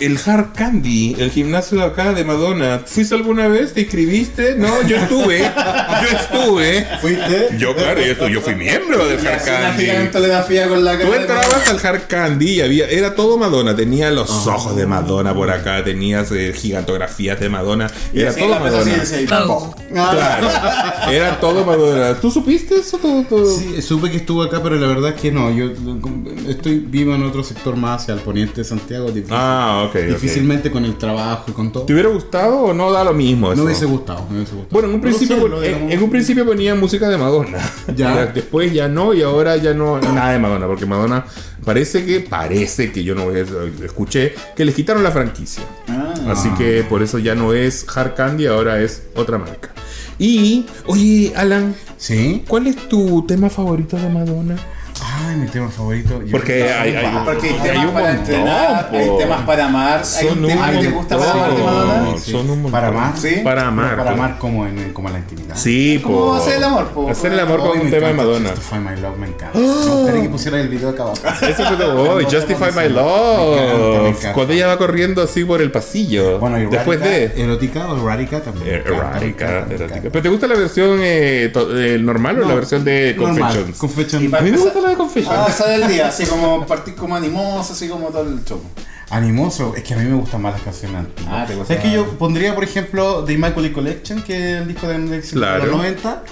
el 0.00 0.18
Hard 0.24 0.52
Candy, 0.54 1.16
el 1.18 1.30
gimnasio 1.30 1.78
de 1.78 1.84
acá 1.84 2.12
de 2.12 2.24
Madonna. 2.24 2.80
¿Fuiste 2.86 3.14
alguna 3.14 3.48
vez? 3.48 3.72
¿Te 3.74 3.80
inscribiste? 3.82 4.54
No, 4.56 4.82
yo 4.86 4.96
estuve. 4.96 5.40
yo 5.40 6.18
estuve. 6.18 6.86
¿Fuiste? 7.00 7.48
Yo, 7.58 7.74
claro, 7.74 8.00
yo, 8.00 8.28
yo 8.28 8.40
fui 8.40 8.54
miembro 8.54 9.06
del 9.06 9.26
Hard 9.26 9.44
Candy. 9.44 9.84
gigantografía 9.84 10.68
con 10.68 10.84
la 10.84 10.92
cara 10.92 11.04
Tú 11.06 11.10
de 11.12 11.20
entrabas 11.20 11.68
al 11.68 11.86
Hard 11.86 12.06
Candy 12.06 12.50
y 12.52 12.60
había, 12.60 12.88
era 12.88 13.14
todo 13.14 13.36
Madonna. 13.38 13.74
Tenía 13.74 14.10
los 14.10 14.30
ojos 14.46 14.76
de 14.76 14.86
Madonna 14.86 15.34
por 15.34 15.50
acá, 15.50 15.82
tenías 15.84 16.30
eh, 16.32 16.52
gigantografías 16.54 17.40
de 17.40 17.48
Madonna. 17.48 17.90
Era 18.14 18.34
todo 18.34 18.48
Madonna. 18.60 19.02
Claro. 19.90 20.48
Era 21.10 21.40
todo 21.40 21.64
Madonna. 21.64 22.14
¿Tú 22.20 22.30
supiste 22.30 22.76
eso? 22.76 22.98
Todo, 22.98 23.22
todo? 23.24 23.56
Sí, 23.58 23.80
supe 23.82 24.10
que 24.10 24.18
estuvo 24.18 24.42
acá, 24.42 24.60
pero 24.62 24.76
la 24.76 24.86
verdad 24.86 25.10
es 25.14 25.20
que 25.20 25.32
no. 25.32 25.50
Yo 25.50 25.70
estoy 26.48 26.78
vivo 26.78 27.14
en 27.14 27.22
otro 27.24 27.42
sector 27.42 27.76
más 27.76 28.02
hacia 28.02 28.14
el 28.14 28.20
poniente 28.20 28.56
de 28.60 28.64
Santiago. 28.64 29.10
difícil- 29.10 29.28
Ah, 29.30 29.87
ok. 29.88 29.96
ok. 29.96 30.02
Difícilmente 30.08 30.70
con 30.70 30.84
el 30.84 30.96
trabajo 30.96 31.44
y 31.48 31.52
con 31.52 31.72
todo. 31.72 31.84
¿Te 31.84 31.92
hubiera 31.92 32.08
gustado 32.08 32.58
o 32.60 32.74
no 32.74 32.90
da 32.92 33.04
lo 33.04 33.12
mismo? 33.14 33.48
No 33.48 33.52
eso? 33.52 33.62
me 33.62 33.66
hubiese 33.66 33.86
gustado, 33.86 34.26
me 34.30 34.36
hubiese 34.36 34.54
gustado. 34.54 34.68
Bueno, 34.70 34.88
en 34.88 34.94
un 34.94 35.00
No 35.00 35.02
principio, 35.02 35.60
sé, 35.60 35.92
en 35.94 36.02
un 36.02 36.10
principio 36.10 36.46
ponía 36.46 36.74
música 36.74 37.08
de 37.08 37.16
Madonna. 37.18 37.58
Ya. 37.96 38.26
Después 38.26 38.72
ya 38.72 38.86
no 38.88 39.14
y 39.14 39.22
ahora 39.22 39.56
ya 39.56 39.74
no 39.74 39.98
nada 40.00 40.32
de 40.32 40.38
Madonna, 40.38 40.66
porque 40.66 40.86
Madonna 40.86 41.24
parece 41.64 42.04
que 42.04 42.20
parece 42.20 42.92
que 42.92 43.02
yo 43.02 43.14
no 43.14 43.30
escuché 43.32 44.34
que 44.56 44.64
les 44.64 44.74
quitaron 44.74 45.02
la 45.02 45.10
franquicia. 45.10 45.64
Ah. 45.88 46.14
Así 46.28 46.48
que 46.50 46.84
por 46.88 47.02
eso 47.02 47.18
ya 47.18 47.34
no 47.34 47.52
es 47.54 47.86
Hard 47.94 48.14
Candy, 48.14 48.46
ahora 48.46 48.80
es 48.80 49.02
otra 49.14 49.38
marca. 49.38 49.70
Y, 50.18 50.66
oye, 50.86 51.32
Alan, 51.36 51.74
¿Sí? 51.96 52.44
¿cuál 52.48 52.66
es 52.66 52.76
tu 52.88 53.24
tema 53.26 53.48
favorito 53.50 53.96
de 53.96 54.08
Madonna? 54.08 54.56
Ay, 55.02 55.36
mi 55.36 55.46
tema 55.46 55.68
favorito. 55.68 56.20
Yo 56.22 56.30
Porque 56.32 56.64
hay- 56.72 56.94
hay- 56.94 57.04
varios. 57.04 57.22
Porque 57.24 57.48
hay 57.50 57.54
Hay 57.54 57.60
temas 57.70 57.84
un 57.86 57.92
para 57.92 58.06
montón, 58.06 58.18
entrenar, 58.34 58.90
hay 58.92 59.10
temas 59.18 59.40
para 59.42 59.66
amar, 59.66 60.02
hay 60.18 60.26
un 60.28 60.46
tema 60.46 60.70
que 60.70 60.78
te 60.78 60.88
gusta 60.90 61.18
para 61.18 61.32
amar 61.32 61.50
de 61.56 61.62
Madonna. 61.62 62.18
Sí. 62.18 62.30
Son 62.32 62.40
un 62.42 62.48
montón. 62.48 62.70
Para 62.72 62.88
amar, 62.88 63.12
Sí. 63.16 63.40
Para 63.44 63.66
amar. 63.68 63.96
Para 63.96 64.10
amar 64.12 64.38
como 64.38 64.66
en, 64.66 64.92
como 64.92 65.08
en 65.08 65.14
la 65.14 65.18
intimidad. 65.20 65.56
Sí, 65.56 66.00
¿Cómo 66.02 66.18
po. 66.18 66.34
hacer 66.36 66.56
el 66.56 66.64
amor, 66.64 66.86
po? 66.88 67.10
Hacer 67.10 67.32
el 67.32 67.40
amor 67.40 67.60
Ay, 67.62 67.68
con 67.68 67.78
un 67.78 67.84
me 67.84 67.90
tema 67.90 68.06
de 68.08 68.14
Madonna. 68.14 68.48
Justify 68.50 68.78
My 68.78 69.00
Love 69.00 69.16
me 69.18 69.26
encanta. 69.28 69.58
Me 69.58 69.64
gustaría 69.64 70.22
que 70.22 70.28
pusieran 70.28 70.60
el 70.60 70.68
video 70.68 70.88
acá 70.90 71.02
abajo. 71.04 71.18
Eso 71.48 71.64
fue 71.64 71.76
todo. 71.76 72.02
Oh, 72.16 72.22
Justify 72.22 72.54
My 72.70 72.76
Me 72.76 72.84
encanta, 72.86 72.88
Love. 73.02 74.02
me 74.02 74.08
encanta. 74.10 74.32
Cuando 74.32 74.52
ella 74.52 74.66
va 74.68 74.78
corriendo 74.78 75.22
así 75.22 75.44
por 75.44 75.60
el 75.62 75.70
pasillo. 75.70 76.38
Bueno, 76.38 76.60
y 76.60 76.66
Después 76.66 77.00
de. 77.00 77.32
Erótica 77.36 77.86
o 77.92 77.96
erótica 78.08 78.40
también. 78.40 78.66
me 78.66 78.74
Eh, 78.76 78.82
me 78.84 78.96
Erótica, 78.96 79.64
me 79.68 79.74
erótica. 79.74 80.00
¿Pero 80.10 80.22
te 80.22 80.28
gusta 80.28 80.46
la 80.46 80.54
versión 80.54 80.98
eh, 81.00 81.52
eh, 81.54 81.98
normal 82.00 82.40
o 82.42 82.48
la 82.48 82.54
versión 82.54 82.84
de 82.84 83.14
Confessions? 83.18 83.78
Confessions. 83.78 84.34
A 84.34 84.40
mí 84.40 84.50
me 84.50 84.58
gusta 84.58 84.80
la 84.80 84.87
de 84.88 84.96
Confessions. 84.96 85.36
A 85.36 85.46
pasar 85.46 85.70
el 85.80 85.88
día, 85.88 86.08
así 86.08 86.24
como 86.26 86.66
partir 86.66 86.94
como 86.94 87.14
animoso, 87.16 87.72
así 87.72 87.88
como 87.88 88.08
todo 88.08 88.22
el 88.22 88.44
show. 88.44 88.60
Animoso, 89.10 89.74
es 89.74 89.82
que 89.84 89.94
a 89.94 89.96
mí 89.96 90.04
me 90.04 90.16
gustan 90.16 90.42
más 90.42 90.52
las 90.52 90.62
canciones 90.62 90.98
antiguas. 90.98 91.34
Ah, 91.34 91.44
te 91.46 91.54
gusta 91.54 91.74
¿Sabes 91.74 91.88
que 91.90 91.96
yo 91.96 92.18
pondría, 92.18 92.54
por 92.54 92.62
ejemplo, 92.64 93.24
The 93.24 93.32
Immaculate 93.32 93.72
Collection, 93.72 94.22
que 94.22 94.54
es 94.56 94.60
el 94.62 94.68
disco 94.68 94.86
de, 94.86 94.98
de 94.98 95.20
Claro. 95.22 95.64
los 95.66 95.76
90? 95.78 96.22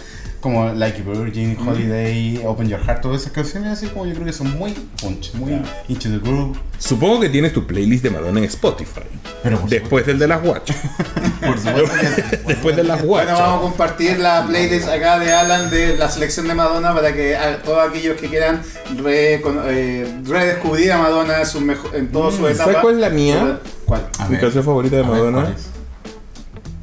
Como 0.40 0.72
Like 0.74 1.00
a 1.02 1.04
Virgin, 1.04 1.56
Holiday, 1.58 2.40
Open 2.44 2.68
Your 2.68 2.78
Heart, 2.80 3.00
todas 3.00 3.22
esas 3.22 3.32
canciones 3.32 3.70
así 3.72 3.86
como 3.88 4.06
yo 4.06 4.14
creo 4.14 4.26
que 4.26 4.32
son 4.32 4.56
muy 4.56 4.72
punch, 5.00 5.34
muy 5.34 5.60
into 5.88 6.08
the 6.08 6.18
groove. 6.18 6.56
Supongo 6.78 7.20
que 7.20 7.28
tienes 7.30 7.52
tu 7.52 7.66
playlist 7.66 8.04
de 8.04 8.10
Madonna 8.10 8.38
en 8.38 8.44
Spotify. 8.44 9.00
Pero 9.42 9.60
Después 9.68 10.06
del 10.06 10.18
de 10.18 10.28
las 10.28 10.44
Watch. 10.44 10.70
Por 11.46 11.58
supuesto. 11.58 12.22
Después 12.46 12.76
de 12.76 12.84
las 12.84 13.02
Watch. 13.04 13.24
Bueno, 13.24 13.38
vamos 13.40 13.58
a 13.58 13.62
compartir 13.62 14.18
la 14.18 14.46
playlist 14.46 14.88
acá 14.88 15.18
de 15.18 15.32
Alan 15.32 15.68
de 15.70 15.96
la 15.96 16.08
selección 16.10 16.46
de 16.48 16.54
Madonna 16.54 16.94
para 16.94 17.12
que 17.14 17.36
a 17.36 17.60
todos 17.62 17.88
aquellos 17.88 18.20
que 18.20 18.28
quieran 18.28 18.60
re- 19.02 19.40
con- 19.42 19.60
eh, 19.66 20.20
redescubrir 20.24 20.92
a 20.92 20.98
Madonna 20.98 21.40
en, 21.40 21.46
sus 21.46 21.62
mejo- 21.62 21.92
en 21.94 22.12
todas 22.12 22.34
sus 22.34 22.44
etapas. 22.50 22.58
¿sabes 22.66 22.76
cuál 22.82 22.94
es 22.96 23.00
la 23.00 23.10
mía? 23.10 23.58
¿Cuál? 23.84 24.06
A 24.18 24.24
Mi 24.26 24.32
ver, 24.32 24.40
canción 24.42 24.62
favorita 24.64 24.96
de 24.96 25.02
ver, 25.02 25.10
Madonna. 25.10 25.40
¿cuál 25.42 25.54
es? 25.54 25.66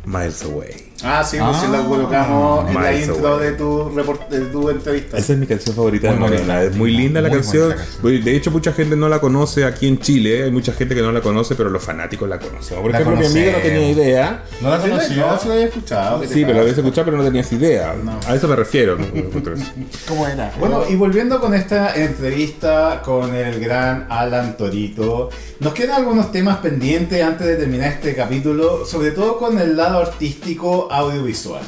Miles 0.06 0.44
Away. 0.44 0.83
Ah, 1.04 1.24
sí, 1.24 1.38
pues 1.38 1.58
si 1.58 1.66
Ah, 1.66 1.70
la 1.70 1.84
colocamos 1.86 2.70
en 2.70 2.76
la 2.82 2.94
intro 2.94 3.38
de 3.38 3.52
tu, 3.54 3.92
de 4.30 4.40
tu 4.46 4.70
entrevista. 4.70 5.18
Esa 5.18 5.34
es 5.34 5.40
mi 5.40 5.46
canción 5.48 5.76
favorita 5.76 6.12
Muy 6.14 6.30
de. 6.30 6.38
Madonna. 6.38 6.64
Es 6.64 6.76
muy 6.76 6.92
linda 6.92 7.22
la 7.22 7.28
Muy 7.30 7.38
canción. 7.40 7.70
bonita 7.70 7.84
canción. 7.86 8.24
De 8.24 8.36
hecho, 8.36 8.52
mucha 8.52 8.72
gente 8.74 8.96
no 8.96 9.10
la 9.10 9.20
conoce 9.20 9.66
aquí 9.66 9.88
en 9.88 10.00
Chile. 10.00 10.44
Hay 10.44 10.52
mucha 10.52 10.72
gente 10.74 10.96
que 10.96 11.02
no 11.02 11.12
la 11.12 11.22
conoce, 11.22 11.56
pero 11.56 11.70
los 11.70 11.84
fanáticos 11.84 12.28
la 12.30 12.40
conocen. 12.40 12.82
Por 12.82 12.92
La 12.92 13.00
ejemplo, 13.00 13.20
mi 13.20 13.26
amiga 13.26 13.52
no 13.52 13.58
tenía 13.60 13.90
idea. 13.92 14.44
¿No 14.62 14.70
la 14.70 14.82
Sí, 14.82 14.90
conocí? 14.90 15.16
No, 15.16 15.40
sí 15.40 15.48
la 15.48 15.54
había 15.56 15.66
escuchado. 15.66 16.22
¿qué 16.22 16.28
te 16.28 16.34
Sí, 16.34 16.42
pero 16.42 16.54
la 16.56 16.62
habías 16.62 16.78
escuchado, 16.78 17.06
pero 17.06 17.18
no 17.18 17.24
tenías 17.24 17.52
idea. 17.52 17.96
No. 18.02 18.20
A 18.28 18.36
eso 18.36 18.48
me 18.48 18.56
refiero. 18.56 18.98
¿Cómo 20.08 20.28
era? 20.28 20.52
Bueno, 20.60 20.84
y 20.90 20.96
volviendo 20.96 21.40
con 21.40 21.54
esta 21.54 21.96
entrevista 21.96 23.02
con 23.04 23.36
el 23.36 23.60
gran 23.60 24.08
Alan 24.10 24.56
Torito, 24.58 25.30
nos 25.60 25.74
quedan 25.74 25.98
algunos 25.98 26.32
temas 26.32 26.58
pendientes 26.58 27.22
antes 27.24 27.46
de 27.48 27.56
terminar 27.56 27.90
este 27.90 28.16
capítulo, 28.16 28.86
sobre 28.86 29.12
todo 29.12 29.38
con 29.38 29.60
el 29.60 29.76
lado 29.76 30.00
artístico 30.00 30.88
audiovisual. 30.94 31.62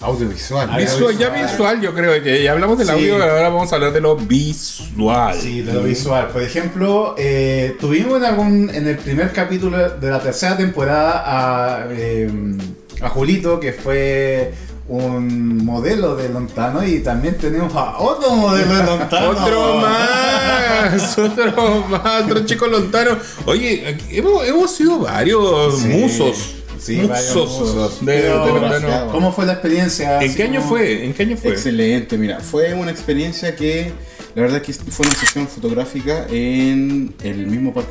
Audiovisual. 0.00 0.68
Visual, 0.76 1.16
ya 1.16 1.28
visual, 1.28 1.80
yo 1.80 1.94
creo 1.94 2.20
que 2.22 2.42
ya 2.42 2.52
hablamos 2.52 2.76
del 2.76 2.88
Sí. 2.88 2.92
audio, 2.92 3.18
pero 3.18 3.32
ahora 3.34 3.48
vamos 3.50 3.70
a 3.72 3.76
hablar 3.76 3.92
de 3.92 4.00
lo 4.00 4.16
visual. 4.16 5.34
Sí, 5.40 5.60
de 5.62 5.72
lo 5.72 5.82
visual. 5.84 6.28
Por 6.28 6.42
ejemplo, 6.42 7.14
eh, 7.16 7.76
tuvimos 7.78 8.18
en 8.18 8.24
algún 8.24 8.70
en 8.74 8.88
el 8.88 8.96
primer 8.98 9.32
capítulo 9.32 9.90
de 9.90 10.10
la 10.10 10.18
tercera 10.20 10.56
temporada 10.56 11.22
a, 11.24 11.86
eh, 11.90 12.28
a 13.00 13.08
Julito, 13.10 13.60
que 13.60 13.72
fue 13.72 14.52
un 14.88 15.64
modelo 15.64 16.16
de 16.16 16.28
Lontano, 16.30 16.84
y 16.84 16.98
también 16.98 17.38
tenemos 17.38 17.72
a 17.76 17.98
otro 17.98 18.34
modelo 18.34 18.74
de 18.74 18.82
Lontano. 18.84 19.30
Otro 19.40 19.76
más, 19.76 21.18
otro 21.18 21.84
más, 21.88 22.24
otro 22.24 22.44
chico 22.44 22.66
lontano. 22.66 23.16
Oye, 23.46 23.96
hemos, 24.10 24.44
hemos 24.44 24.68
sido 24.72 24.98
varios 24.98 25.78
Sí, 25.78 25.86
musos. 25.86 26.56
Sí, 26.82 26.96
lontano. 28.28 29.08
¿Cómo 29.12 29.32
fue 29.32 29.46
la 29.46 29.52
experiencia? 29.52 30.20
¿En 30.22 30.34
qué 30.34 30.42
año 30.44 30.60
fue? 30.62 31.04
¿En 31.04 31.12
qué 31.14 31.22
año 31.22 31.36
fue? 31.36 31.52
Excelente, 31.52 32.18
mira, 32.18 32.40
fue 32.40 32.74
una 32.74 32.90
experiencia 32.90 33.54
que 33.54 33.92
la 34.34 34.42
verdad 34.42 34.62
que 34.62 34.72
fue 34.72 35.06
una 35.06 35.14
sesión 35.14 35.46
fotográfica 35.46 36.26
en 36.30 37.14
el 37.22 37.46
mismo 37.46 37.74
Parque. 37.74 37.90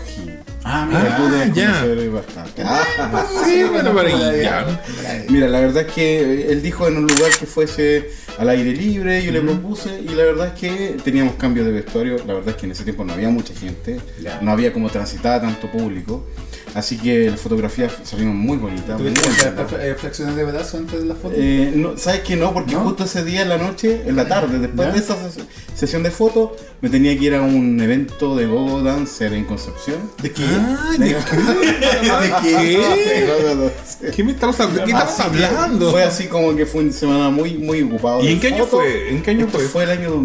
Ah, 0.64 0.86
mira. 0.88 1.18
pude 1.18 1.52
ya. 1.54 1.84
bastante. 2.12 2.64
Ah, 2.66 3.26
Sí, 3.46 3.64
bueno, 3.64 3.94
para 3.94 4.10
ya. 4.10 4.82
Mira, 5.30 5.48
la 5.48 5.60
verdad 5.60 5.86
es 5.88 5.94
que 5.94 6.52
él 6.52 6.62
dijo 6.62 6.88
en 6.88 6.98
un 6.98 7.08
lugar 7.08 7.32
que 7.40 7.46
fuese 7.46 8.10
al 8.38 8.50
aire 8.50 8.72
libre, 8.72 9.24
yo 9.24 9.32
le 9.32 9.42
propuse 9.42 10.02
y 10.02 10.10
la 10.10 10.24
verdad 10.24 10.48
es 10.48 10.60
que 10.60 10.98
teníamos 11.04 11.36
cambios 11.36 11.66
de 11.66 11.74
vestuario, 11.74 12.18
la 12.26 12.34
verdad 12.34 12.50
es 12.50 12.56
que 12.56 12.66
en 12.66 12.72
ese 12.72 12.84
tiempo 12.84 13.04
no 13.04 13.14
había 13.14 13.30
mucha 13.30 13.54
gente, 13.54 14.00
Ya. 14.22 14.40
no 14.42 14.52
había 14.52 14.72
como 14.74 14.90
transitada 14.90 15.42
tanto 15.42 15.70
público, 15.70 16.26
Así 16.74 16.98
que 16.98 17.30
las 17.30 17.40
fotografías 17.40 17.92
salieron 18.04 18.36
muy 18.38 18.58
bonitas. 18.58 18.98
¿Tuviste 18.98 19.22
eh, 19.82 19.96
flexiones 19.98 20.36
de 20.36 20.44
brazo 20.46 20.78
antes 20.78 21.00
de 21.02 21.06
la 21.06 21.16
foto? 21.16 21.34
Eh, 21.38 21.74
no, 21.76 21.98
¿Sabes 21.98 22.22
que 22.22 22.36
no? 22.36 22.54
Porque 22.54 22.74
¿No? 22.74 22.82
justo 22.86 23.04
ese 23.04 23.24
día 23.26 23.42
en 23.42 23.50
la 23.50 23.58
noche, 23.58 24.04
en 24.06 24.16
la 24.16 24.28
tarde, 24.28 24.58
después 24.60 24.88
¿Ya? 24.88 24.94
de 24.94 25.00
esa 25.00 25.16
ses- 25.16 25.44
sesión 25.76 26.02
de 26.04 26.12
fotos, 26.12 26.52
me 26.80 26.90
tenía 26.90 27.18
que 27.18 27.26
ir 27.26 27.36
a 27.36 27.42
un 27.42 27.80
evento 27.82 28.36
de 28.36 28.46
Go 28.46 28.82
Dancer 28.82 29.34
en 29.34 29.44
Concepción. 29.46 29.98
¿De 30.22 30.32
qué? 30.32 30.44
Ah, 30.50 30.92
¿de 30.98 31.08
¿De 31.08 31.16
qué? 32.42 34.12
¿Qué 34.16 34.24
me 34.24 34.32
estamos, 34.32 34.60
hab- 34.60 34.72
¿de 34.72 34.84
qué 34.84 34.92
estamos 34.98 35.20
hablando? 35.20 35.92
Fue 35.92 36.04
así 36.04 36.28
como 36.28 36.56
que 36.56 36.66
fue 36.66 36.84
una 36.84 36.94
semana 36.94 37.30
muy, 37.30 37.56
muy 37.56 37.82
ocupado. 37.84 38.24
¿Y 38.24 38.28
en 38.30 38.40
qué 38.40 38.48
año 38.48 38.66
fue? 38.66 39.10
¿En 39.12 39.22
qué 39.22 39.32
año 39.32 39.46
Esto 39.46 39.58
fue? 39.60 39.68
Fue 39.68 39.84
el 39.84 39.90
año 39.92 40.16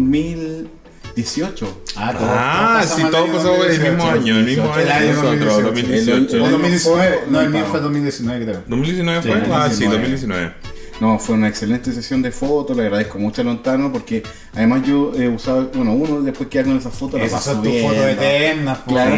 2018. 1.21 1.83
Ah, 1.95 2.13
todo- 2.13 2.27
Ah, 2.29 2.81
todo 2.83 2.95
sí, 2.95 3.01
todo 3.11 3.25
el 3.25 3.31
pasó 3.31 3.55
el 3.65 3.69
mismo 3.79 3.87
2018. 3.97 4.11
año, 4.11 4.37
el 4.37 4.45
mismo 4.45 4.63
El 4.77 4.91
año 4.91 5.19
año 5.21 5.21
que 5.31 5.45
nosotros, 5.45 5.63
2018. 5.63 6.37
2018. 6.37 6.43
O 6.43 6.49
2019, 6.49 7.19
no, 7.29 7.41
el 7.41 7.49
mío 7.49 7.65
fue 7.69 7.79
2019 7.79 8.45
creo. 8.45 8.63
¿2019 8.67 9.21
fue? 9.21 9.31
Sí, 9.31 9.47
Ah, 9.51 9.69
sí, 9.71 9.85
2019. 9.85 10.53
2019. 10.99 11.13
No, 11.13 11.19
fue 11.19 11.35
una 11.35 11.47
excelente 11.47 11.91
sesión 11.91 12.21
de 12.21 12.31
fotos, 12.31 12.75
le 12.75 12.83
agradezco 12.83 13.19
mucho 13.19 13.41
a 13.41 13.45
Lontano 13.45 13.91
porque 13.91 14.23
además 14.53 14.81
yo 14.85 15.11
he 15.15 15.27
usado, 15.27 15.69
bueno, 15.73 15.93
uno 15.93 16.21
después 16.21 16.49
queda 16.49 16.63
con 16.65 16.77
esas 16.77 16.93
fotos. 16.93 17.19
la 17.19 17.25
Esas 17.25 17.43
son 17.43 17.63
tus 17.63 17.81
fotos 17.81 18.05
eternas. 18.05 18.79
Claro, 18.87 19.15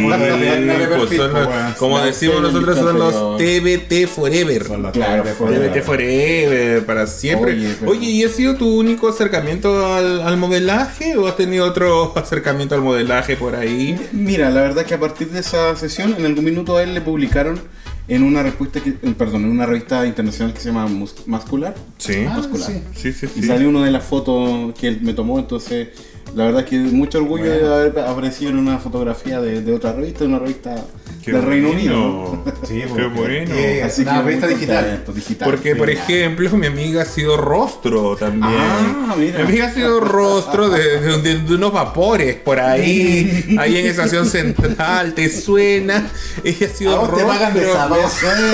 Pues 1.07 1.19
como 1.77 1.97
La 1.99 2.05
decimos 2.05 2.41
nosotros, 2.41 2.77
son 2.77 2.99
los. 2.99 3.37
TBT 3.37 4.07
Forever. 4.07 4.65
Son 4.65 4.83
los 4.83 4.91
Claro, 4.91 5.23
TBT 5.23 5.81
forever. 5.83 6.85
Para 6.85 7.07
siempre. 7.07 7.53
Oye, 7.53 7.75
Oye, 7.85 8.09
¿y 8.09 8.23
ha 8.23 8.29
sido 8.29 8.55
tu 8.55 8.79
único 8.79 9.07
acercamiento 9.07 9.93
al, 9.93 10.21
al 10.21 10.37
modelaje 10.37 11.17
o 11.17 11.27
has 11.27 11.35
tenido 11.35 11.65
otro 11.65 12.13
acercamiento 12.15 12.75
al 12.75 12.81
modelaje 12.81 13.35
por 13.35 13.55
ahí? 13.55 13.99
Mira, 14.11 14.49
la 14.49 14.61
verdad 14.61 14.85
que 14.85 14.93
a 14.93 14.99
partir 14.99 15.29
de 15.29 15.39
esa 15.39 15.75
sesión, 15.75 16.15
en 16.17 16.25
algún 16.25 16.45
minuto 16.45 16.77
a 16.77 16.83
él 16.83 16.93
le 16.93 17.01
publicaron 17.01 17.59
en 18.09 18.23
una 18.23 18.43
respuesta 18.43 18.79
que, 18.81 18.91
perdón, 18.91 19.43
en 19.45 19.51
una 19.51 19.65
revista 19.65 20.05
internacional 20.05 20.53
que 20.53 20.59
se 20.59 20.69
llama 20.69 20.87
Mus- 20.87 21.25
Mascular. 21.27 21.75
Sí. 21.97 22.25
Ah, 22.27 22.33
Muscular. 22.37 22.67
sí. 22.69 22.81
Sí, 22.95 23.13
sí, 23.13 23.27
Y 23.37 23.43
salió 23.43 23.69
una 23.69 23.85
de 23.85 23.91
las 23.91 24.03
fotos 24.03 24.73
que 24.73 24.87
él 24.89 24.99
me 25.01 25.13
tomó, 25.13 25.39
entonces 25.39 25.89
la 26.35 26.45
verdad 26.45 26.65
que 26.65 26.77
mucho 26.77 27.19
orgullo 27.19 27.45
Bueno. 27.45 27.67
de 27.69 27.73
haber 27.87 27.99
aparecido 27.99 28.51
en 28.51 28.57
una 28.57 28.77
fotografía 28.79 29.39
de, 29.41 29.61
de 29.61 29.73
otra 29.73 29.93
revista, 29.93 30.19
de 30.19 30.25
una 30.27 30.39
revista 30.39 30.75
Qué 31.23 31.31
del 31.33 31.43
Reino. 31.43 31.69
Unido. 31.71 32.43
Sí, 32.67 32.83
Qué 32.95 33.05
bueno. 33.07 33.53
eh, 33.55 33.81
Así 33.83 34.01
una 34.03 34.17
que 34.17 34.21
revista 34.21 34.45
muy 34.45 34.55
digital. 34.55 34.85
contento, 34.85 35.13
digital. 35.13 35.49
Porque, 35.49 35.71
sí. 35.73 35.77
por 35.77 35.89
ejemplo, 35.89 36.49
mi 36.51 36.67
amiga 36.67 37.01
ha 37.01 37.05
sido 37.05 37.35
rostro 37.37 38.15
también. 38.15 38.53
Ah, 38.53 39.15
mira. 39.17 39.39
Mi 39.39 39.43
amiga 39.45 39.67
ha 39.67 39.73
sido 39.73 39.99
rostro 40.01 40.69
de, 40.69 40.99
de- 40.99 41.21
de- 41.21 41.39
de 41.39 41.55
unos 41.55 41.71
vapores 41.73 42.35
por 42.35 42.59
ahí, 42.59 43.55
ahí 43.59 43.77
en 43.77 43.85
Estación 43.87 44.25
Central. 44.27 45.13
¿Te 45.15 45.29
suena? 45.29 46.07
Ella 46.43 46.67
ha 46.67 46.69
sido 46.69 46.95
¿A 46.95 46.99
vos 46.99 47.07
te 47.09 47.23
rostro. 47.23 47.27
pagan 47.27 47.53
de 47.55 47.69
esa 47.71 47.87
Me 47.89 47.97
voz? 47.97 48.13
suena. 48.13 48.53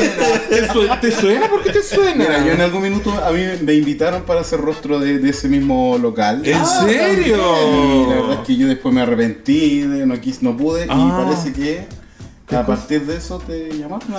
¿Te, 0.49 0.67
su- 0.71 0.87
te 1.01 1.11
suena? 1.11 1.49
¿Por 1.49 1.63
qué 1.63 1.69
te 1.71 1.83
suena? 1.83 2.15
Mira, 2.15 2.45
yo 2.45 2.53
en 2.53 2.61
algún 2.61 2.81
minuto 2.83 3.11
a 3.11 3.31
mí 3.31 3.41
me 3.61 3.73
invitaron 3.73 4.23
para 4.23 4.43
ser 4.43 4.61
rostro 4.61 4.99
de, 4.99 5.19
de 5.19 5.29
ese 5.29 5.49
mismo 5.49 5.97
local. 5.97 6.41
¿En 6.45 6.57
Ah, 6.57 6.85
serio? 6.85 7.35
Y 7.37 8.09
la 8.09 8.15
verdad 8.15 8.33
es 8.41 8.47
que 8.47 8.55
yo 8.55 8.67
después 8.67 8.93
me 8.93 9.01
arrepentí, 9.01 9.81
de- 9.81 10.05
no 10.05 10.19
quise, 10.21 10.39
no 10.41 10.55
pude, 10.55 10.85
Ah. 10.89 10.95
y 10.95 11.25
parece 11.25 11.51
que 11.53 12.04
a 12.51 12.65
partir 12.65 13.05
de 13.05 13.17
eso 13.17 13.39
te 13.45 13.69
llamaron. 13.77 14.01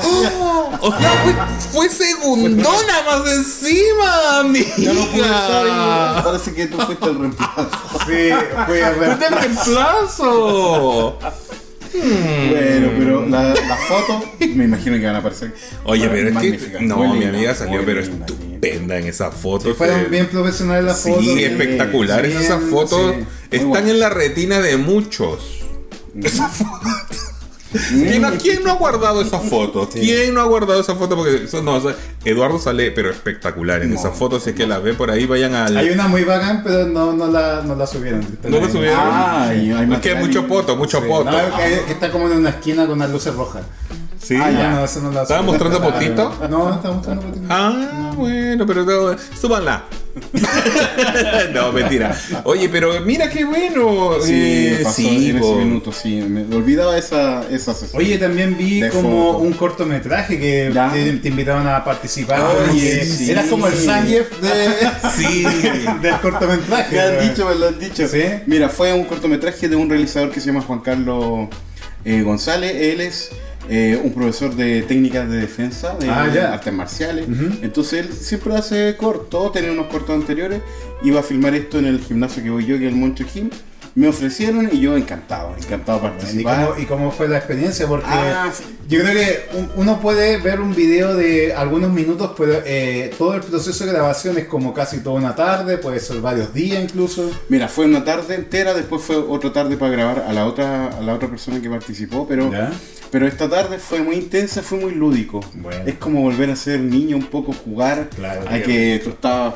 O 0.81 0.91
sea, 0.99 1.11
fue, 1.71 1.89
fue 1.89 1.89
segundona 1.89 3.03
más 3.07 3.33
encima, 3.33 4.41
amiga. 4.41 4.67
Yo 4.77 4.93
no 4.95 5.07
pude 5.07 5.23
estar 5.23 6.25
parece 6.25 6.53
que 6.55 6.67
tú 6.67 6.77
fuiste 6.79 7.07
el 7.07 7.19
reemplazo. 7.19 7.69
Sí, 8.07 8.29
fue 8.67 8.85
a 8.85 8.91
ver. 8.91 9.17
¡Fuiste 9.17 9.27
el 9.27 9.41
reemplazo! 9.41 11.19
Bueno, 11.95 12.91
pero 12.99 13.27
la, 13.27 13.43
la 13.55 13.77
foto 13.89 14.23
me 14.55 14.65
imagino 14.65 14.97
que 14.99 15.07
van 15.07 15.15
a 15.15 15.19
aparecer. 15.19 15.55
Oye, 15.85 16.09
pero 16.09 16.29
es 16.29 16.63
que. 16.63 16.81
No, 16.81 16.97
muy 16.99 17.19
mi 17.21 17.25
amiga 17.25 17.55
salió, 17.55 17.83
pero 17.87 18.01
estupenda 18.01 18.99
en 18.99 19.07
esa 19.07 19.31
foto. 19.31 19.75
Fueron 19.75 20.01
fue- 20.01 20.09
bien 20.11 20.27
profesionales 20.29 20.85
las 20.85 21.01
Sí, 21.01 21.11
fotos. 21.11 21.27
espectaculares 21.27 22.33
Sí, 22.37 22.45
esas 22.45 22.63
fotos. 22.65 23.15
sí. 23.17 23.25
Están 23.51 23.69
bueno. 23.69 23.89
en 23.89 24.01
la 24.01 24.11
retina 24.11 24.61
de 24.61 24.77
muchos. 24.77 25.61
Esas 26.23 26.53
fotos. 26.53 26.93
¿Quién, 27.73 28.23
no- 28.23 28.31
quién 28.33 28.63
no 28.63 28.71
ha 28.71 28.75
guardado 28.75 29.21
esas 29.21 29.43
fotos? 29.49 29.89
¿Quién 29.93 30.33
no 30.35 30.41
ha 30.41 30.45
guardado 30.45 30.81
esas 30.81 30.97
fotos? 30.97 31.17
Porque 31.19 31.45
eso 31.45 31.63
no, 31.63 31.75
o 31.75 31.81
sea, 31.81 31.95
Eduardo 32.25 32.59
sale, 32.59 32.91
pero 32.93 33.11
espectacular 33.11 33.83
en 33.83 33.91
No, 33.93 33.99
esas 34.01 34.17
fotos. 34.17 34.45
Si 34.45 34.51
es 34.51 34.57
que 34.57 34.67
la 34.67 34.79
ve 34.79 34.95
por 34.95 35.11
ahí, 35.11 35.27
vayan 35.27 35.55
al. 35.55 35.77
Hay 35.77 35.91
una 35.91 36.07
muy 36.09 36.25
bacán, 36.25 36.63
pero 36.65 36.87
no, 36.87 37.13
no, 37.13 37.27
la, 37.29 37.63
no 37.63 37.75
la 37.75 37.87
subieron. 37.87 38.25
¿No 38.45 38.61
la 38.61 38.71
subieron? 38.71 38.99
Ah, 39.01 39.49
hay 39.49 39.71
es 39.93 39.99
que 40.01 40.11
hay 40.11 40.25
mucho 40.25 40.47
poto, 40.47 40.77
mucho 40.77 41.01
Sí, 41.01 41.07
poto. 41.09 41.31
no, 41.31 41.37
que, 41.57 41.85
que 41.87 41.93
está 41.93 42.11
como 42.13 42.27
en 42.29 42.39
una 42.39 42.51
esquina 42.51 42.87
con 42.87 42.99
las 42.99 43.11
luces 43.11 43.35
rojas. 43.35 43.63
Sí. 44.23 44.37
Ah, 44.41 44.51
ya. 44.51 44.71
No, 44.71 44.85
eso 44.85 45.01
no 45.03 45.11
la 45.13 45.23
¿Estaba 45.23 45.43
mostrando 45.43 45.81
potito? 45.81 46.35
No, 46.51 46.69
no 46.69 46.75
estaba 46.75 46.95
mostrando 46.95 47.23
potito. 47.23 47.47
Ah, 47.49 48.13
bueno, 48.17 48.67
pero 48.67 48.85
no, 48.85 49.17
súbanla. 49.41 49.85
no, 51.53 51.73
mentira. 51.73 52.17
Oye, 52.45 52.69
pero 52.69 53.01
mira 53.01 53.29
qué 53.29 53.45
bueno. 53.45 54.15
Sí, 54.23 54.33
Eh, 54.35 54.81
pasó 54.83 54.97
sí, 54.97 55.31
en 55.31 55.39
ese 55.39 55.55
minuto, 55.57 55.93
sí. 55.93 56.17
Me 56.23 56.43
olvidaba 56.57 56.97
esa, 56.97 57.45
esa 57.51 57.75
sesión. 57.75 58.01
Oye, 58.03 58.19
también 58.19 58.57
vi 58.57 58.81
como 58.91 59.33
foto. 59.33 59.39
un 59.45 59.53
cortometraje 59.53 60.39
que 60.39 60.73
te, 60.93 61.13
te 61.19 61.29
invitaron 61.29 61.67
a 61.69 61.85
participar. 61.85 62.41
Oye, 62.71 63.03
y 63.05 63.07
sí. 63.07 63.31
Eras 63.31 63.47
como 63.47 63.67
el 63.67 63.75
Sanjef 63.77 64.41
de, 64.41 64.91
Sí. 65.17 65.45
del 66.03 66.19
cortometraje. 66.21 66.97
Me 66.97 67.01
han 67.03 67.29
dicho, 67.29 67.47
me 67.47 67.55
lo 67.55 67.69
han 67.69 67.79
dicho. 67.79 68.09
¿Sí? 68.09 68.23
Mira, 68.47 68.69
fue 68.69 68.93
un 68.93 69.05
cortometraje 69.05 69.69
de 69.69 69.77
un 69.77 69.89
realizador 69.91 70.31
que 70.31 70.41
se 70.41 70.47
llama 70.47 70.63
Juan 70.63 70.81
Carlos 70.81 71.49
eh, 72.05 72.23
González. 72.23 72.73
Él 72.75 73.01
es 73.01 73.31
eh, 73.69 74.01
un 74.03 74.13
profesor 74.13 74.55
de 74.55 74.83
técnicas 74.83 75.29
de 75.29 75.37
defensa, 75.39 75.97
de 75.99 76.09
Ah, 76.09 76.31
ya. 76.33 76.53
artes 76.55 76.73
marciales. 76.73 77.29
Ujú. 77.29 77.59
Entonces 77.63 78.07
él 78.07 78.13
siempre 78.13 78.55
hace 78.55 78.97
corto, 78.97 79.51
tenía 79.51 79.73
unos 79.73 79.87
cortos 79.87 80.15
anteriores. 80.15 80.61
Iba 81.03 81.21
a 81.21 81.23
filmar 81.23 81.55
esto 81.55 81.79
en 81.79 81.87
el 81.87 82.01
gimnasio 82.01 82.43
que 82.43 82.51
voy 82.51 82.65
yo, 82.67 82.79
que 82.79 82.87
es 82.87 82.93
el 82.93 82.99
Moncho 82.99 83.25
Gym. 83.33 83.51
Me 83.97 84.09
ofrecieron 84.09 84.69
y 84.71 84.79
yo 84.81 84.95
encantado, 84.97 85.55
encantado 85.57 86.01
de 86.01 86.07
¿Y 86.07 86.11
participar. 86.11 86.67
cómo, 86.69 86.81
¿Y 86.81 86.85
cómo 86.85 87.11
fue 87.11 87.29
la 87.29 87.39
experiencia? 87.39 87.87
Porque 87.89 88.05
Ah, 88.09 88.53
yo 88.89 89.01
creo 89.01 89.15
que 89.15 89.47
un- 89.57 89.71
uno 89.77 90.01
puede 90.01 90.37
ver 90.37 90.61
un 90.61 90.75
video 90.75 91.15
de 91.17 91.55
algunos 91.55 91.91
minutos, 91.91 92.33
pero 92.37 92.61
eh, 92.67 93.11
todo 93.17 93.35
el 93.35 93.41
proceso 93.41 93.87
de 93.87 93.93
grabación 93.93 94.37
es 94.37 94.45
como 94.49 94.75
casi 94.75 94.99
toda 95.01 95.17
una 95.17 95.35
tarde, 95.35 95.79
puede 95.79 95.99
ser 95.99 96.21
varios 96.21 96.53
días 96.53 96.85
incluso. 96.85 97.31
Mira, 97.49 97.69
fue 97.69 97.87
una 97.87 98.05
tarde 98.05 98.35
entera, 98.35 98.75
después 98.75 99.01
fue 99.03 99.17
otra 99.17 99.51
tarde 99.53 99.79
para 99.79 99.91
grabar 99.93 100.27
a 100.29 100.33
la 100.35 100.45
otra, 100.45 100.89
a 100.89 101.01
la 101.01 101.15
otra 101.15 101.29
persona 101.29 101.61
que 101.63 101.71
participó, 101.71 102.29
pero, 102.29 102.53
¿Ya? 102.53 102.71
pero 103.11 103.27
esta 103.27 103.49
tarde 103.49 103.79
fue 103.79 104.03
muy 104.03 104.17
intensa, 104.17 104.61
fue 104.63 104.79
muy 104.79 104.93
lúdico. 104.95 105.41
Bueno. 105.55 105.85
Es 105.87 105.95
como 105.95 106.21
volver 106.21 106.51
a 106.51 106.57
ser 106.57 106.81
niño 106.81 107.17
un 107.17 107.27
poco, 107.29 107.55
jugar 107.55 108.11
Claro, 108.15 108.43
a 108.47 108.59
que 108.61 109.01
tú 109.03 109.09
estabas 109.11 109.55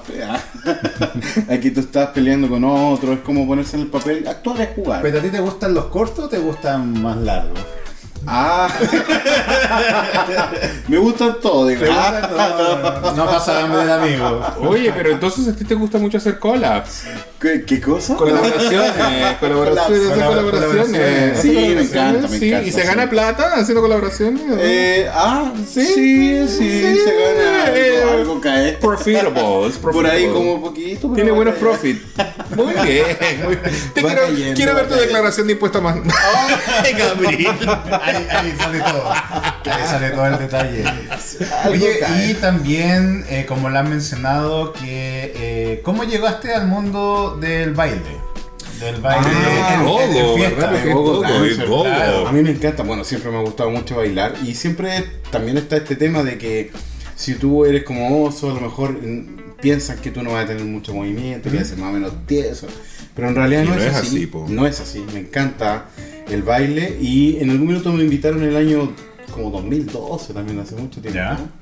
a 1.48 1.58
que 1.58 1.70
tú 1.70 1.80
estabas 1.80 2.10
peleando 2.10 2.48
con 2.48 2.64
otro, 2.64 3.12
es 3.12 3.20
como 3.20 3.46
ponerse 3.46 3.76
en 3.76 3.82
el 3.82 3.88
papel, 3.88 4.26
actuar 4.30 4.60
es 4.60 4.74
jugar. 4.74 5.02
¿Pero 5.02 5.18
a 5.18 5.22
ti 5.22 5.28
te 5.28 5.40
gustan 5.40 5.74
los 5.74 5.86
cortos 5.86 6.26
o 6.26 6.28
te 6.28 6.38
gustan 6.38 7.02
más 7.02 7.16
largos? 7.16 7.58
Ah, 8.26 8.68
me 10.88 10.98
gustan 10.98 11.40
todos, 11.40 11.68
digo. 11.68 11.86
No, 11.86 13.12
no 13.16 13.26
pasa 13.26 13.62
hambre 13.62 13.82
el 13.82 13.90
amigo. 13.90 14.42
Oye, 14.60 14.92
pero 14.92 15.10
entonces 15.10 15.48
a 15.48 15.56
ti 15.56 15.64
te 15.64 15.74
gusta 15.74 15.98
mucho 15.98 16.18
hacer 16.18 16.38
collabs. 16.38 17.04
¿Qué, 17.40 17.64
qué 17.64 17.80
cosa? 17.80 18.16
Colaboraciones, 18.16 18.92
colaboraciones, 19.40 20.10
hacer 20.10 20.24
Colab- 20.24 20.50
colaboraciones. 20.50 21.38
sí, 21.40 21.48
me 21.48 21.82
encanta, 21.82 22.28
me 22.28 22.38
sí. 22.38 22.48
encanta, 22.48 22.68
¿Y 22.68 22.70
se 22.72 22.82
gana 22.84 23.08
plata 23.08 23.54
haciendo 23.54 23.80
colaboraciones? 23.80 24.42
Eh, 24.58 25.08
ah, 25.10 25.50
sí, 25.66 25.86
Sí, 25.86 26.46
sí, 26.48 26.58
sí, 26.58 26.98
se 27.02 27.14
gana 27.16 27.64
algo, 27.64 27.76
eh, 27.76 28.02
algo 28.12 28.40
cae. 28.42 28.72
Profitable, 28.74 29.66
es 29.68 29.76
Por 29.78 30.06
ahí 30.06 30.26
como 30.26 30.60
poquito. 30.60 31.00
pero 31.02 31.14
Tiene 31.14 31.30
buenos 31.30 31.54
profit. 31.54 32.02
Muy 32.56 32.74
bien. 32.74 33.06
muy 33.44 33.56
bien. 33.56 33.60
Te 33.94 34.02
quiero, 34.02 34.20
cayendo, 34.26 34.54
quiero 34.56 34.74
ver 34.74 34.84
tu 34.84 34.90
cayendo. 34.90 34.96
declaración 35.06 35.46
de 35.46 35.52
impuestos 35.54 35.82
más. 35.82 35.96
Ay, 36.84 36.92
Gabriel. 36.92 37.46
Ahí, 38.02 38.26
ahí 38.30 38.54
sale 38.58 38.80
todo. 38.80 39.10
Ahí 39.10 39.86
sale 39.88 40.10
todo 40.10 40.26
el 40.26 40.38
detalle. 40.38 40.84
Oye, 41.70 42.00
y 42.28 42.34
también, 42.34 43.24
eh, 43.30 43.46
como 43.48 43.70
lo 43.70 43.78
han 43.78 43.88
mencionado, 43.88 44.74
que 44.74 45.32
eh, 45.34 45.80
¿cómo 45.84 46.04
llegaste 46.04 46.52
al 46.54 46.66
mundo 46.66 47.29
del 47.36 47.74
baile? 47.74 48.00
Del 48.80 48.96
baile 49.00 49.26
Ah, 49.30 49.74
en- 49.74 49.80
en 49.80 49.86
gogo, 49.86 50.36
fiesta. 50.36 50.72
gogo 50.94 51.02
Gogo, 51.12 51.20
dancer, 51.22 51.66
gogo. 51.68 51.82
claro. 51.84 52.28
A 52.28 52.32
mí 52.32 52.42
me 52.42 52.50
encanta, 52.50 52.82
bueno, 52.82 53.04
siempre 53.04 53.30
me 53.30 53.38
ha 53.38 53.42
gustado 53.42 53.70
mucho 53.70 53.96
bailar 53.96 54.34
y 54.46 54.54
siempre 54.54 55.04
también 55.30 55.58
está 55.58 55.76
este 55.76 55.96
tema 55.96 56.22
de 56.22 56.38
que 56.38 56.70
si 57.14 57.34
tú 57.34 57.64
eres 57.66 57.84
como 57.84 58.24
oso, 58.24 58.50
a 58.50 58.54
lo 58.54 58.60
mejor 58.62 58.92
mm, 58.92 59.56
piensan 59.60 59.98
que 59.98 60.10
tú 60.10 60.22
no 60.22 60.32
vas 60.32 60.44
a 60.44 60.48
tener 60.48 60.64
mucho 60.64 60.94
movimiento, 60.94 61.50
que 61.50 61.56
vas 61.58 61.66
a 61.66 61.70
ser 61.70 61.78
más 61.78 61.90
o 61.90 61.92
menos 61.92 62.12
tieso, 62.26 62.66
pero 63.14 63.28
en 63.28 63.34
realidad 63.34 63.64
no, 63.64 63.70
no 63.74 63.76
es, 63.76 63.84
es 63.88 63.94
así, 63.94 64.06
así, 64.32 64.52
no 64.52 64.66
es 64.66 64.80
así, 64.80 65.04
me 65.12 65.20
encanta 65.20 65.86
el 66.30 66.42
baile 66.42 66.96
y 67.02 67.36
en 67.40 67.50
algún 67.50 67.66
minuto 67.68 67.92
me 67.92 68.02
invitaron 68.04 68.42
el 68.42 68.56
año 68.56 68.92
como 69.34 69.50
2012 69.50 70.32
también, 70.32 70.58
hace 70.60 70.74
mucho 70.76 71.00
tiempo. 71.02 71.18
Ya. 71.18 71.34
¿no? 71.34 71.59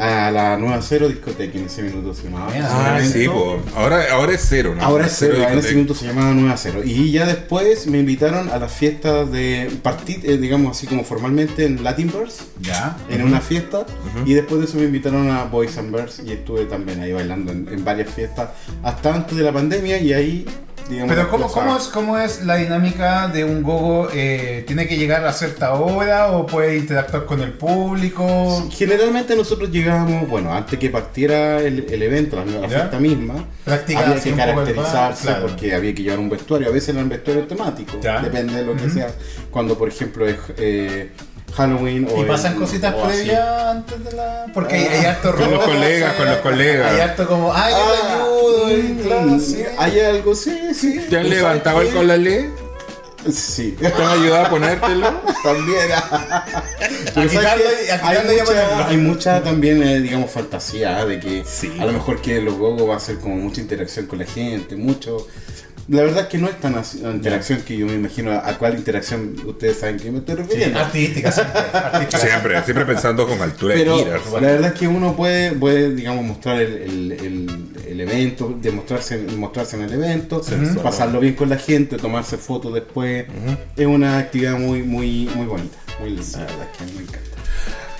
A 0.00 0.30
la 0.30 0.56
nueva 0.56 0.80
Cero 0.82 1.08
discoteca 1.08 1.58
en 1.58 1.66
ese 1.66 1.82
minuto 1.82 2.14
se 2.14 2.24
llamaba. 2.24 2.50
Ah, 2.62 3.00
sí, 3.02 3.28
po. 3.28 3.60
Ahora, 3.76 4.04
ahora 4.12 4.32
es 4.32 4.46
cero, 4.48 4.74
¿no? 4.76 4.82
Ahora 4.82 5.06
es 5.06 5.14
cero, 5.18 5.34
en 5.46 5.58
ese 5.58 5.74
minuto 5.74 5.94
se 5.94 6.06
llamaba 6.06 6.32
Nueva 6.32 6.56
Cero. 6.56 6.80
Y 6.84 7.10
ya 7.12 7.26
después 7.26 7.86
me 7.86 7.98
invitaron 7.98 8.48
a 8.50 8.58
las 8.58 8.72
fiestas 8.72 9.30
de 9.30 9.70
partir, 9.82 10.20
eh, 10.24 10.38
digamos 10.38 10.76
así 10.76 10.86
como 10.86 11.04
formalmente 11.04 11.64
en 11.66 11.82
Latin 11.84 12.10
Verse, 12.12 12.44
Ya. 12.60 12.96
en 13.10 13.22
una 13.22 13.40
fiesta. 13.40 13.84
Y 14.24 14.32
después 14.34 14.60
de 14.60 14.66
eso 14.66 14.78
me 14.78 14.84
invitaron 14.84 15.30
a 15.30 15.44
Boys 15.44 15.76
and 15.78 15.94
Birds 15.94 16.22
y 16.24 16.32
estuve 16.32 16.64
también 16.64 17.00
ahí 17.00 17.12
bailando 17.12 17.52
en, 17.52 17.68
en 17.70 17.84
varias 17.84 18.08
fiestas 18.10 18.48
hasta 18.82 19.14
antes 19.14 19.36
de 19.36 19.42
la 19.44 19.52
pandemia 19.52 19.98
y 19.98 20.12
ahí, 20.12 20.46
digamos. 20.90 21.14
Pero 21.14 21.30
¿cómo, 21.30 21.48
cómo, 21.50 21.76
es, 21.76 21.84
¿cómo 21.84 22.18
es 22.18 22.44
la 22.44 22.56
dinámica 22.56 23.28
de 23.28 23.44
un 23.44 23.62
gogo? 23.62 24.08
Eh, 24.12 24.64
¿Tiene 24.66 24.86
que 24.86 24.96
llegar 24.96 25.24
a 25.26 25.32
cierta 25.32 25.72
hora 25.74 26.32
o 26.32 26.46
puede 26.46 26.76
interactuar 26.76 27.24
con 27.24 27.40
el 27.40 27.52
público? 27.52 28.68
Generalmente 28.70 29.34
nosotros 29.36 29.70
llegábamos, 29.70 30.28
bueno, 30.28 30.52
antes 30.52 30.78
que 30.78 30.90
partiera 30.90 31.58
el, 31.60 31.86
el 31.90 32.02
evento, 32.02 32.36
la, 32.44 32.68
fiesta 32.68 32.98
misma, 32.98 33.44
Practicar 33.64 34.04
había 34.04 34.22
que 34.22 34.32
caracterizarse 34.34 35.22
claro. 35.26 35.46
porque 35.46 35.74
había 35.74 35.94
que 35.94 36.02
llevar 36.02 36.18
un 36.18 36.28
vestuario. 36.30 36.68
A 36.68 36.72
veces 36.72 36.90
eran 36.94 37.08
vestuarios 37.08 37.48
temáticos, 37.48 37.96
Ya. 38.02 38.20
depende 38.20 38.54
de 38.54 38.64
lo 38.64 38.76
que 38.76 38.90
sea. 38.90 39.08
Cuando, 39.50 39.78
por 39.78 39.88
ejemplo, 39.88 40.26
es 40.28 40.36
eh, 40.58 41.10
Halloween 41.54 42.06
o. 42.12 42.22
¿Y 42.22 42.26
pasan 42.26 42.52
el- 42.54 42.58
cositas 42.58 42.94
previas 42.94 43.40
antes 43.66 44.04
de 44.04 44.12
la.? 44.12 44.46
Porque 44.54 44.74
hay, 44.76 44.84
hay 44.86 45.04
harto 45.06 45.34
Con 45.34 45.50
los 45.50 45.64
colegas, 45.64 46.14
con 46.14 46.26
los 46.26 46.36
colegas. 46.38 46.92
Hay 46.92 47.00
harto 47.00 47.26
como, 47.26 47.52
¡ay, 47.54 47.72
yo 47.72 47.78
te 47.78 48.12
Ah, 48.12 48.24
¿Hay 49.78 50.00
algo? 50.00 50.34
Sí, 50.34 50.58
sí. 50.74 51.00
¿Te 51.08 51.16
han 51.18 51.24
¿Tú 51.24 51.30
levantado 51.30 51.82
el 51.82 51.88
colalé? 51.88 52.50
Sí. 53.30 53.76
¿Te 53.78 53.86
han 53.88 54.20
ayudado 54.20 54.46
a 54.46 54.50
ponértelo? 54.50 55.06
También. 55.42 55.92
A 57.16 57.20
hay, 57.20 58.18
mucha, 58.18 58.88
hay 58.88 58.96
mucha 58.96 59.42
también, 59.42 59.82
eh, 59.82 60.00
digamos, 60.00 60.30
fantasía 60.30 61.04
de 61.04 61.20
que 61.20 61.44
Sí. 61.44 61.72
a 61.78 61.84
lo 61.84 61.92
mejor 61.92 62.20
que 62.20 62.40
los 62.40 62.54
gogos 62.54 62.88
va 62.88 62.96
a 62.96 63.00
ser 63.00 63.18
como 63.18 63.36
mucha 63.36 63.60
interacción 63.60 64.06
con 64.06 64.18
la 64.20 64.26
gente, 64.26 64.76
mucho. 64.76 65.26
La 65.88 66.02
verdad 66.02 66.22
es 66.22 66.26
que 66.28 66.38
no 66.38 66.48
es 66.48 66.60
tan 66.60 66.74
interacción 67.14 67.62
que 67.62 67.76
yo 67.76 67.86
me 67.86 67.94
imagino. 67.94 68.32
¿A 68.32 68.56
cuál 68.58 68.74
interacción 68.74 69.34
ustedes 69.44 69.78
saben 69.78 69.96
que 69.98 70.10
me 70.12 70.18
estoy 70.18 70.36
Sí, 70.36 70.42
refiriendo? 70.42 70.78
artística, 70.80 71.32
siempre. 71.32 71.60
artística. 71.60 72.18
Siempre, 72.18 72.62
siempre 72.64 72.86
pensando 72.86 73.26
con 73.26 73.40
altura 73.42 73.74
Pero 73.74 73.98
de 73.98 74.04
la 74.40 74.52
verdad 74.52 74.72
es 74.72 74.78
que 74.78 74.86
uno 74.86 75.16
puede, 75.16 75.52
puede 75.52 75.94
digamos, 75.94 76.24
mostrar 76.24 76.60
el, 76.60 76.72
el- 76.74 77.12
el- 77.12 77.66
el 77.88 78.00
evento, 78.00 78.56
demostrarse, 78.62 79.18
mostrarse 79.36 79.76
en 79.76 79.82
el 79.82 79.92
evento, 79.94 80.42
pasarlo 80.82 81.18
bien 81.20 81.34
con 81.34 81.48
la 81.48 81.56
gente, 81.56 81.96
tomarse 81.96 82.36
fotos 82.36 82.72
después. 82.72 83.26
Es 83.76 83.86
una 83.86 84.18
actividad 84.18 84.58
muy, 84.58 84.82
muy, 84.84 85.28
muy 85.34 85.46
bonita, 85.46 85.76
muy 85.98 86.10
linda, 86.10 86.38
la 86.38 86.44
verdad 86.44 86.68
es 86.72 86.78
que 86.78 86.84
me 86.94 87.02
encanta. 87.02 87.29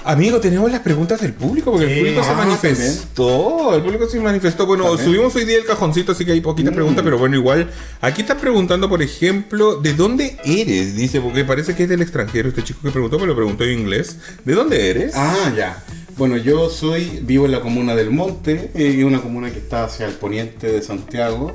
Amigo, 0.04 0.40
tenemos 0.40 0.70
las 0.70 0.80
preguntas 0.80 1.20
del 1.20 1.34
público, 1.34 1.70
porque 1.72 1.86
Sí. 1.86 1.92
el 1.92 1.98
público 2.00 2.22
se 2.24 2.30
Ah, 2.30 2.34
manifestó. 2.34 3.74
El 3.74 3.82
público 3.82 4.06
se 4.08 4.18
manifestó. 4.20 4.66
Bueno, 4.66 4.84
También. 4.84 5.04
subimos 5.06 5.36
hoy 5.36 5.44
día 5.44 5.58
el 5.58 5.64
cajoncito, 5.66 6.12
así 6.12 6.24
que 6.24 6.32
hay 6.32 6.40
poquitas 6.40 6.72
preguntas, 6.72 7.04
pero 7.04 7.18
bueno, 7.18 7.36
igual. 7.36 7.70
Aquí 8.00 8.22
están 8.22 8.38
preguntando, 8.38 8.88
por 8.88 9.02
ejemplo, 9.02 9.76
¿de 9.76 9.92
dónde 9.92 10.38
eres? 10.44 10.96
Dice, 10.96 11.20
porque 11.20 11.44
parece 11.44 11.74
que 11.74 11.82
es 11.82 11.88
del 11.88 12.00
extranjero 12.00 12.48
este 12.48 12.64
chico 12.64 12.80
que 12.82 12.90
preguntó, 12.90 13.16
pero 13.18 13.26
lo 13.28 13.36
preguntó 13.36 13.64
en 13.64 13.78
inglés. 13.80 14.16
¿De 14.44 14.54
dónde 14.54 14.88
eres? 14.90 15.12
Ah, 15.14 15.52
ya. 15.54 15.84
Bueno, 16.16 16.36
yo 16.38 16.70
soy, 16.70 17.20
vivo 17.22 17.44
en 17.46 17.52
la 17.52 17.60
comuna 17.60 17.94
del 17.94 18.10
Monte, 18.10 18.70
eh, 18.74 18.96
es 18.98 19.04
una 19.04 19.20
comuna 19.20 19.50
que 19.50 19.58
está 19.58 19.84
hacia 19.84 20.06
el 20.06 20.12
poniente 20.14 20.70
de 20.70 20.82
Santiago, 20.82 21.54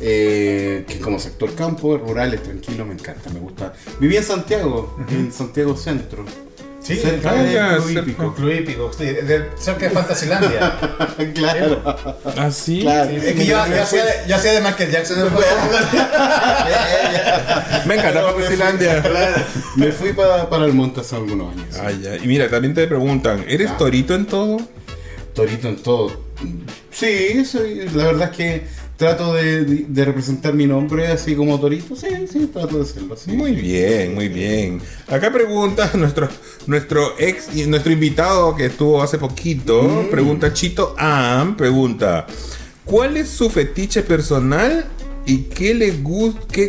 eh, 0.00 0.84
que 0.88 0.98
como 1.00 1.18
sector 1.18 1.54
campo, 1.54 1.96
es 1.96 2.02
rural, 2.02 2.32
es 2.34 2.42
tranquilo, 2.42 2.84
me 2.86 2.94
encanta, 2.94 3.28
me 3.30 3.40
gusta. 3.40 3.72
Viví 3.98 4.16
en 4.16 4.24
Santiago, 4.24 4.96
en 5.10 5.32
Santiago 5.32 5.76
Centro. 5.76 6.24
Sí, 6.82 6.96
cerca 6.96 7.30
ah, 7.30 7.34
de 7.42 7.52
ya, 7.52 7.76
Club 7.76 7.92
cerca. 7.92 8.54
Hípico. 8.54 8.90
Cerca 9.58 9.84
de 9.86 9.90
Fantasilandia. 9.90 10.78
claro. 11.34 11.82
¿Ah, 12.36 12.50
sí? 12.50 12.80
claro. 12.80 13.10
Es 13.10 13.34
que 13.34 13.44
yo, 13.46 13.66
yo 13.66 13.82
hacía, 13.82 14.04
de- 14.04 14.14
yo 14.26 14.36
hacía 14.36 14.52
de 14.52 14.60
Michael 14.62 14.90
Jackson. 14.90 15.18
Me 17.86 17.94
encanta 17.96 18.22
Fantasilandia. 18.22 19.02
Me 19.76 19.92
fui 19.92 20.12
pa- 20.12 20.48
para 20.48 20.64
el 20.64 20.72
monte 20.72 21.00
hace 21.00 21.16
algunos 21.16 21.52
años. 21.54 21.66
sí. 21.70 21.80
Ah, 21.82 21.90
ya. 21.90 22.16
Y 22.16 22.26
mira, 22.26 22.48
también 22.48 22.74
te 22.74 22.86
preguntan, 22.86 23.44
¿eres 23.46 23.70
Ya. 23.70 23.76
torito 23.76 24.14
en 24.14 24.26
todo? 24.26 24.58
Torito 25.34 25.68
en 25.68 25.76
todo. 25.76 26.10
Sí, 26.90 27.44
soy, 27.44 27.88
la 27.94 28.06
verdad 28.06 28.30
es 28.32 28.36
que 28.36 28.66
trato 29.00 29.32
de, 29.34 29.64
de- 29.64 29.84
de 29.88 30.04
representar 30.04 30.52
mi 30.54 30.66
nombre 30.66 31.08
así 31.08 31.34
como 31.34 31.58
Torito. 31.58 31.96
Sí, 31.96 32.06
sí, 32.30 32.46
trato 32.52 32.76
de 32.76 32.82
hacerlo. 32.84 33.16
Sí. 33.16 33.32
Muy 33.32 33.52
bien, 33.52 34.14
muy 34.14 34.28
bien. 34.28 34.80
Acá 35.08 35.32
pregunta 35.32 35.90
nuestro, 35.94 36.28
nuestro 36.66 37.14
ex, 37.18 37.48
y 37.56 37.66
nuestro 37.66 37.90
invitado 37.92 38.54
que 38.54 38.66
estuvo 38.66 39.02
hace 39.02 39.18
poquito, 39.18 40.06
pregunta 40.10 40.52
Chito 40.52 40.94
Am, 40.98 41.56
pregunta, 41.56 42.26
¿cuál 42.84 43.16
es 43.16 43.28
su 43.30 43.48
fetiche 43.50 44.02
personal 44.02 44.84
y 45.26 45.38
qué 45.44 45.74
le 45.74 45.90
gusta 45.92 46.60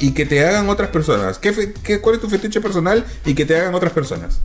y 0.00 0.10
que 0.10 0.26
te 0.26 0.44
hagan 0.44 0.68
otras 0.68 0.90
personas? 0.90 1.38
¿Qué, 1.38 1.72
qué- 1.82 2.00
¿Cuál 2.00 2.16
es 2.16 2.20
tu 2.20 2.28
fetiche 2.28 2.60
personal 2.60 3.04
y 3.24 3.32
que 3.34 3.44
te 3.46 3.56
hagan 3.56 3.74
otras 3.74 3.92
personas? 3.92 4.40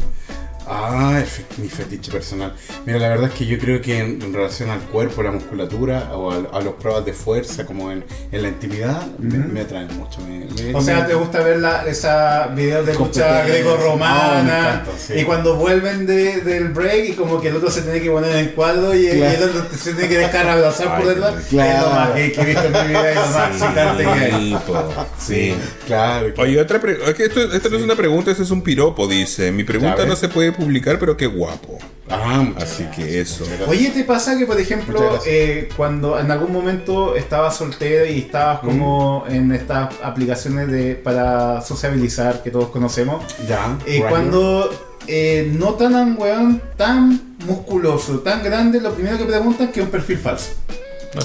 Ah, 0.73 1.21
mi 1.57 1.67
fetiche 1.67 2.09
personal. 2.11 2.53
Mira, 2.85 2.97
la 2.97 3.09
verdad 3.09 3.27
es 3.29 3.33
que 3.37 3.45
yo 3.45 3.59
creo 3.59 3.81
que 3.81 3.99
en, 3.99 4.21
en 4.21 4.33
relación 4.33 4.69
al 4.69 4.79
cuerpo, 4.79 5.21
la 5.21 5.31
musculatura 5.31 6.11
o 6.15 6.31
a, 6.31 6.35
a 6.57 6.61
las 6.61 6.73
pruebas 6.75 7.03
de 7.05 7.11
fuerza, 7.11 7.65
como 7.65 7.91
en, 7.91 8.05
en 8.31 8.41
la 8.41 8.47
intimidad, 8.47 9.05
me, 9.19 9.37
me 9.39 9.61
atraen 9.61 9.89
mucho. 9.97 10.21
me- 10.21 10.45
me- 10.45 10.73
O 10.73 10.81
sea, 10.81 11.01
me- 11.01 11.07
¿te 11.07 11.13
gusta 11.15 11.41
ver 11.41 11.59
la, 11.59 11.85
esa 11.85 12.47
videos 12.55 12.85
de 12.85 12.93
lucha 12.95 13.43
greco-romana? 13.45 14.59
Encanta, 14.59 14.91
sí. 14.97 15.13
Y 15.17 15.23
cuando 15.25 15.55
vuelven 15.57 16.05
de- 16.07 16.39
del 16.41 16.69
break 16.69 17.09
y 17.09 17.13
como 17.13 17.41
que 17.41 17.49
el 17.49 17.57
otro 17.57 17.69
se 17.69 17.81
tiene 17.81 17.99
que 18.01 18.09
poner 18.09 18.33
en 18.37 18.47
cuadro 18.49 18.95
y, 18.95 19.07
el- 19.07 19.17
Claro. 19.17 19.33
y 19.33 19.35
el 19.43 19.49
otro 19.49 19.77
se 19.77 19.93
tiene 19.93 20.07
que 20.09 20.17
dejar 20.19 20.47
abrazar 20.49 20.87
Ay, 20.89 21.01
por 21.03 21.13
detrás. 21.13 21.33
claro. 21.49 21.71
Es 21.77 21.81
lo 21.83 21.89
más 21.89 22.11
que 22.11 22.41
he 22.41 22.45
visto 22.45 22.63
en 22.63 22.71
mi 22.71 22.87
vida 22.87 23.11
y 23.11 23.15
lo 23.15 23.21
más 23.27 23.49
excitante 23.49 24.03
que 24.03 24.09
hay. 24.09 24.57
Sí. 25.19 25.53
Claro. 25.85 26.33
claro. 26.33 26.49
Oye, 26.49 26.59
otra 26.61 26.79
pre- 26.79 26.97
es 27.09 27.13
que 27.13 27.25
esto, 27.25 27.51
esto 27.53 27.69
no 27.69 27.77
es 27.77 27.83
una 27.83 27.95
pregunta, 27.95 28.31
esto 28.31 28.43
es 28.43 28.51
un 28.51 28.61
piropo, 28.61 29.07
dice. 29.07 29.51
Mi 29.51 29.63
pregunta 29.63 30.05
no 30.05 30.15
se 30.15 30.29
puede 30.29 30.51
publicar, 30.61 30.99
pero 30.99 31.17
qué 31.17 31.25
guapo. 31.27 31.77
Ah, 32.09 32.41
Así 32.57 32.83
gracias. 32.83 32.95
que 32.95 33.21
eso. 33.21 33.45
Oye, 33.67 33.89
¿te 33.91 34.03
pasa 34.03 34.37
que, 34.37 34.45
por 34.45 34.59
ejemplo, 34.59 35.19
eh, 35.25 35.69
cuando 35.77 36.19
en 36.19 36.29
algún 36.29 36.51
momento 36.51 37.15
estabas 37.15 37.55
soltero 37.55 38.05
y 38.05 38.19
estabas 38.19 38.59
como 38.59 39.23
en 39.29 39.51
estas 39.53 39.95
aplicaciones 40.03 40.69
de 40.69 40.95
para 40.95 41.61
sociabilizar 41.61 42.43
que 42.43 42.51
todos 42.51 42.69
conocemos, 42.69 43.23
Ya. 43.47 43.77
eh, 43.85 44.03
cuando 44.09 44.69
eh, 45.07 45.49
notan 45.57 45.95
a 45.95 46.01
un 46.03 46.15
weón 46.19 46.61
tan 46.77 47.35
musculoso, 47.47 48.19
tan 48.19 48.43
grande, 48.43 48.81
lo 48.81 48.93
primero 48.93 49.17
que 49.17 49.25
preguntan 49.25 49.67
es 49.67 49.73
que 49.73 49.79
es 49.79 49.85
un 49.85 49.91
perfil 49.91 50.17
falso. 50.17 50.51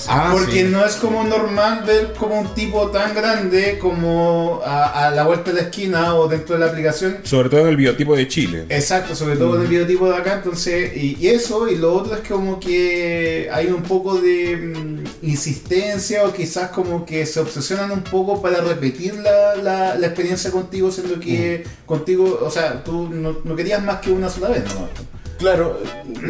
Ah, 0.08 0.30
Porque 0.32 0.62
sí. 0.64 0.68
no 0.70 0.84
es 0.84 0.96
como 0.96 1.22
normal 1.22 1.84
ver 1.86 2.12
como 2.18 2.40
un 2.40 2.54
tipo 2.54 2.90
tan 2.90 3.14
grande 3.14 3.78
como 3.78 4.60
a, 4.64 5.06
a 5.06 5.10
la 5.12 5.24
vuelta 5.24 5.50
de 5.52 5.56
la 5.60 5.68
esquina 5.68 6.14
o 6.16 6.26
dentro 6.26 6.56
de 6.56 6.64
la 6.64 6.70
aplicación. 6.72 7.18
Sobre 7.22 7.48
todo 7.48 7.60
en 7.60 7.68
el 7.68 7.76
biotipo 7.76 8.16
de 8.16 8.26
Chile. 8.26 8.64
Exacto, 8.68 9.14
sobre 9.14 9.36
todo 9.36 9.50
con 9.52 9.62
el 9.62 9.68
biotipo 9.68 10.08
de 10.08 10.16
acá, 10.16 10.34
entonces, 10.34 10.96
y, 10.96 11.16
y 11.20 11.28
eso, 11.28 11.68
y 11.68 11.76
lo 11.76 11.94
otro 11.94 12.16
es 12.16 12.28
como 12.28 12.58
que 12.58 13.48
hay 13.52 13.68
un 13.68 13.82
poco 13.82 14.20
de 14.20 14.56
mm, 14.56 15.04
insistencia 15.26 16.24
o 16.24 16.32
quizás 16.32 16.70
como 16.70 17.06
que 17.06 17.24
se 17.26 17.38
obsesionan 17.40 17.90
un 17.92 18.02
poco 18.02 18.42
para 18.42 18.60
repetir 18.60 19.14
la, 19.14 19.54
la, 19.56 19.94
la 19.94 20.06
experiencia 20.06 20.50
contigo, 20.50 20.90
siendo 20.90 21.20
que 21.20 21.64
contigo, 21.86 22.40
o 22.42 22.50
sea, 22.50 22.82
tú 22.82 23.08
no, 23.08 23.36
no 23.44 23.54
querías 23.56 23.82
más 23.84 24.00
que 24.00 24.10
una 24.10 24.28
sola 24.28 24.48
vez, 24.48 24.64
¿no? 24.74 24.88
Claro, 25.38 25.78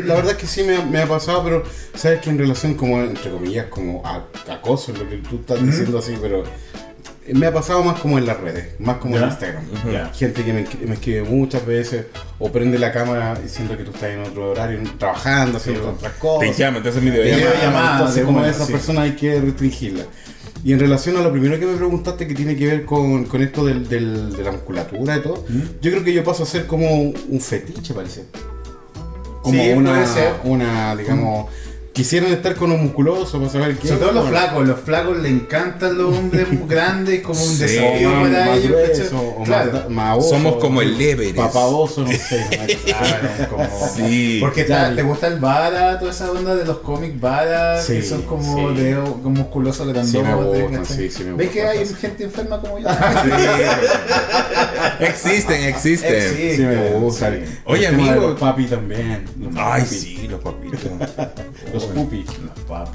la 0.05 0.15
verdad 0.15 0.33
es 0.33 0.37
que 0.39 0.47
sí 0.47 0.63
me, 0.65 0.77
ha- 0.77 0.85
me 0.85 1.01
ha 1.01 1.07
pasado, 1.07 1.43
pero 1.45 1.63
sabes 1.95 2.21
que 2.21 2.31
en 2.31 2.39
relación 2.39 2.75
como, 2.75 3.01
entre 3.01 3.31
comillas, 3.31 3.67
como 3.67 4.03
a- 4.05 4.25
acoso, 4.53 4.93
lo 4.93 5.09
que 5.09 5.17
tú 5.19 5.37
estás 5.37 5.65
diciendo 5.65 5.99
así, 5.99 6.15
pero 6.21 6.43
me 7.33 7.47
ha 7.47 7.53
pasado 7.53 7.83
más 7.83 7.99
como 8.01 8.19
en 8.19 8.27
las 8.27 8.39
redes, 8.41 8.79
más 8.81 8.99
como 8.99 9.17
en. 9.17 9.25
Instagram. 9.25 9.65
Gente 10.15 10.45
que 10.45 10.53
me, 10.53 10.65
me 10.87 10.95
escribe 10.95 11.23
muchas 11.23 11.65
veces 11.67 12.07
o 12.39 12.51
prende 12.53 12.79
la 12.79 12.93
cámara 12.93 13.35
diciendo 13.35 13.77
que 13.77 13.85
tú 13.85 13.91
estás 13.93 14.11
en 14.11 14.23
otro 14.23 14.51
horario, 14.53 14.79
trabajando, 14.99 15.59
haciendo 15.59 15.91
otras 15.91 16.13
cosas. 16.15 16.49
Te 16.51 16.63
llaman, 16.63 16.83
te 16.83 16.89
hacen 16.91 17.05
Te 17.05 17.11
videollamada. 17.11 17.37
Videollamada. 17.51 17.83
llaman, 17.83 17.99
Entonces, 18.01 18.25
como 18.25 18.39
una, 18.39 18.49
esas 18.49 18.67
sí. 18.67 18.73
personas 18.73 19.05
hay 19.05 19.13
que 19.17 19.41
restringirla. 19.41 20.05
Y 20.65 20.73
en 20.73 20.81
relación 20.81 21.17
a 21.17 21.21
lo 21.21 21.31
primero 21.31 21.59
que 21.61 21.67
me 21.67 21.77
preguntaste, 21.77 22.27
que 22.27 22.35
tiene 22.35 22.57
que 22.57 22.67
ver 22.67 22.85
con, 22.85 23.25
con 23.25 23.43
esto 23.43 23.65
del, 23.65 23.89
del- 23.89 24.33
de 24.33 24.43
la 24.43 24.53
musculatura 24.53 25.17
y 25.17 25.21
todo, 25.21 25.45
yo 25.81 25.91
creo 25.93 26.03
que 26.05 26.13
yo 26.13 26.25
paso 26.25 26.43
a 26.43 26.47
ser 26.47 26.67
como 26.67 26.89
un 27.03 27.41
fetiche, 27.41 27.93
parece. 27.95 28.25
Como 29.47 29.63
Sí, 29.63 29.71
una, 29.71 30.05
una, 30.43 30.97
digamos, 30.97 31.47
quisieran 31.97 32.31
estar 32.31 32.55
con 32.57 32.71
un 32.71 32.83
musculoso 32.83 33.39
para 33.39 33.51
saber 33.51 33.79
qué. 33.79 33.89
Sobre 33.89 34.01
todo 34.01 34.13
los 34.13 34.25
Bueno, 34.25 34.39
flacos, 34.39 34.69
los 34.69 34.81
flacos 34.81 35.17
le 35.17 35.31
encantan 35.31 35.97
los 35.97 36.15
hombres 36.15 36.47
grandes 36.69 37.23
como 37.23 37.43
un 37.43 37.57
Sí. 37.57 37.65
desafío 37.65 38.11
para 38.21 38.55
ellos. 38.55 38.77
Claro. 39.47 39.71
da- 39.73 39.87
más 39.89 40.19
oso, 40.19 40.29
Somos 40.29 40.57
como 40.57 40.83
el 40.83 41.01
Everest. 41.01 41.37
Papaboso, 41.37 42.03
no 42.03 42.09
sé. 42.13 42.77
Claro, 42.85 43.29
como- 43.51 43.89
Sí. 43.97 44.39
Porque 44.43 44.65
te 44.65 45.03
gusta 45.03 45.29
el 45.29 45.39
vara, 45.41 45.99
toda 45.99 46.11
esa 46.11 46.31
onda 46.31 46.55
de 46.55 46.67
los 46.67 46.79
cómics 46.81 47.19
vara, 47.19 47.81
que 47.87 48.03
son 48.03 48.21
como 48.23 48.69
sí. 48.71 48.75
de 48.83 48.95
musculosos 49.25 49.89
grandotes. 49.89 50.89
Sí, 50.89 50.95
sí, 50.95 51.11
sí 51.11 51.25
me 51.25 51.33
¿Ves 51.33 51.51
que 51.51 51.63
hay 51.67 51.87
gente 51.87 52.25
enferma 52.25 52.61
como 52.61 52.79
yo? 52.79 52.89
Existen, 55.01 55.63
existen. 55.65 56.15
Existen. 56.15 56.57
Sí, 56.57 56.63
me 56.63 56.91
gusta. 56.99 57.31
Sí. 57.33 57.39
Oye, 57.65 57.87
amigo. 57.87 58.15
Los 58.15 58.41
papi 58.41 58.67
también. 58.67 59.25
Los 59.41 59.55
Ay, 59.57 59.83
papi. 59.83 59.95
sí, 59.95 60.29
los 60.29 60.41
papitos. 60.41 60.81
Los 61.73 61.86
pupi. 61.87 62.25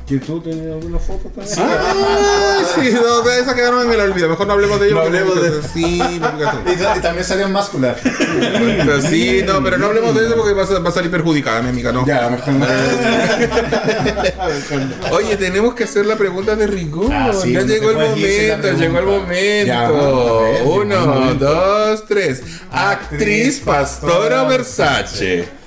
¿Que 0.07 0.17
tú 0.19 0.41
tienes 0.41 0.71
alguna 0.71 0.99
foto 0.99 1.29
también? 1.29 1.57
Ah, 1.59 2.59
sí, 2.75 2.91
no, 2.93 3.21
de 3.21 3.39
esas 3.39 3.53
quedaron 3.55 3.85
en 3.85 3.91
el 3.93 3.99
olvido. 4.11 4.29
Mejor 4.29 4.47
no 4.47 4.53
hablemos 4.53 4.79
de 4.79 4.87
ellos. 4.87 4.97
No 4.97 5.03
porque- 5.03 5.17
hablemos 5.19 5.41
de- 5.63 5.69
Sí, 5.69 6.01
Y, 6.01 6.97
y 6.97 7.01
también 7.01 7.25
salió 7.25 7.45
en 7.45 7.53
Muscular. 7.53 7.97
pero 8.01 9.01
sí, 9.01 9.41
no, 9.45 9.63
pero 9.63 9.77
no 9.77 9.87
hablemos 9.87 10.13
de 10.15 10.25
eso 10.27 10.35
porque 10.35 10.53
va 10.53 10.63
a, 10.63 10.91
salir 10.91 11.09
perjudicada, 11.09 11.61
mi 11.61 11.69
amiga, 11.69 11.91
no. 11.91 12.05
Ya, 12.05 12.29
mejor 12.29 12.53
no. 12.53 12.65
Oye, 15.11 15.37
tenemos 15.37 15.73
que 15.73 15.83
hacer 15.85 16.05
la 16.05 16.15
pregunta 16.15 16.55
de 16.55 16.67
rigor. 16.67 17.11
Ah, 17.11 17.31
sí, 17.33 17.53
ya 17.53 17.61
no 17.61 17.67
llegó 17.67 17.89
el 17.91 17.97
momento, 17.97 18.71
llegó 18.77 18.99
el 18.99 19.05
momento. 19.05 19.67
Ya, 19.67 19.87
llegó 19.89 20.45
el 20.47 20.67
Uno, 20.67 21.05
momento. 21.05 21.45
dos, 21.45 22.05
tres. 22.07 22.41
Actriz 22.71 23.59
Pastora 23.59 24.43
Versace. 24.43 25.60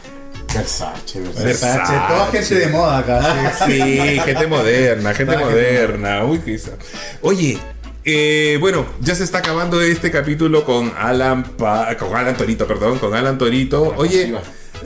Versace, 0.55 1.20
Versace. 1.20 1.44
Versace, 1.44 1.93
toda 2.09 2.26
gente 2.31 2.55
de 2.55 2.66
moda 2.68 2.98
acá. 2.98 3.52
Sí, 3.66 4.20
gente 4.24 4.47
moderna, 4.47 5.14
gente 5.14 5.32
Toda 5.32 5.39
gente 5.47 5.52
moderna. 5.55 6.24
Uy, 6.24 6.39
qué 6.44 6.51
isa- 6.52 6.76
Oye, 7.22 7.59
eh, 8.05 8.56
bueno, 8.60 8.86
ya 9.01 9.14
se 9.14 9.24
está 9.24 9.39
acabando 9.39 9.81
este 9.81 10.10
capítulo 10.10 10.64
con 10.64 10.93
Alan 10.97 11.43
Pa- 11.43 11.97
con 11.97 12.14
Alan 12.16 12.36
Torito, 12.36 12.66
perdón, 12.66 12.98
con 12.98 13.14
Alan 13.14 13.36
Torito. 13.39 13.94
Oye, 13.97 14.35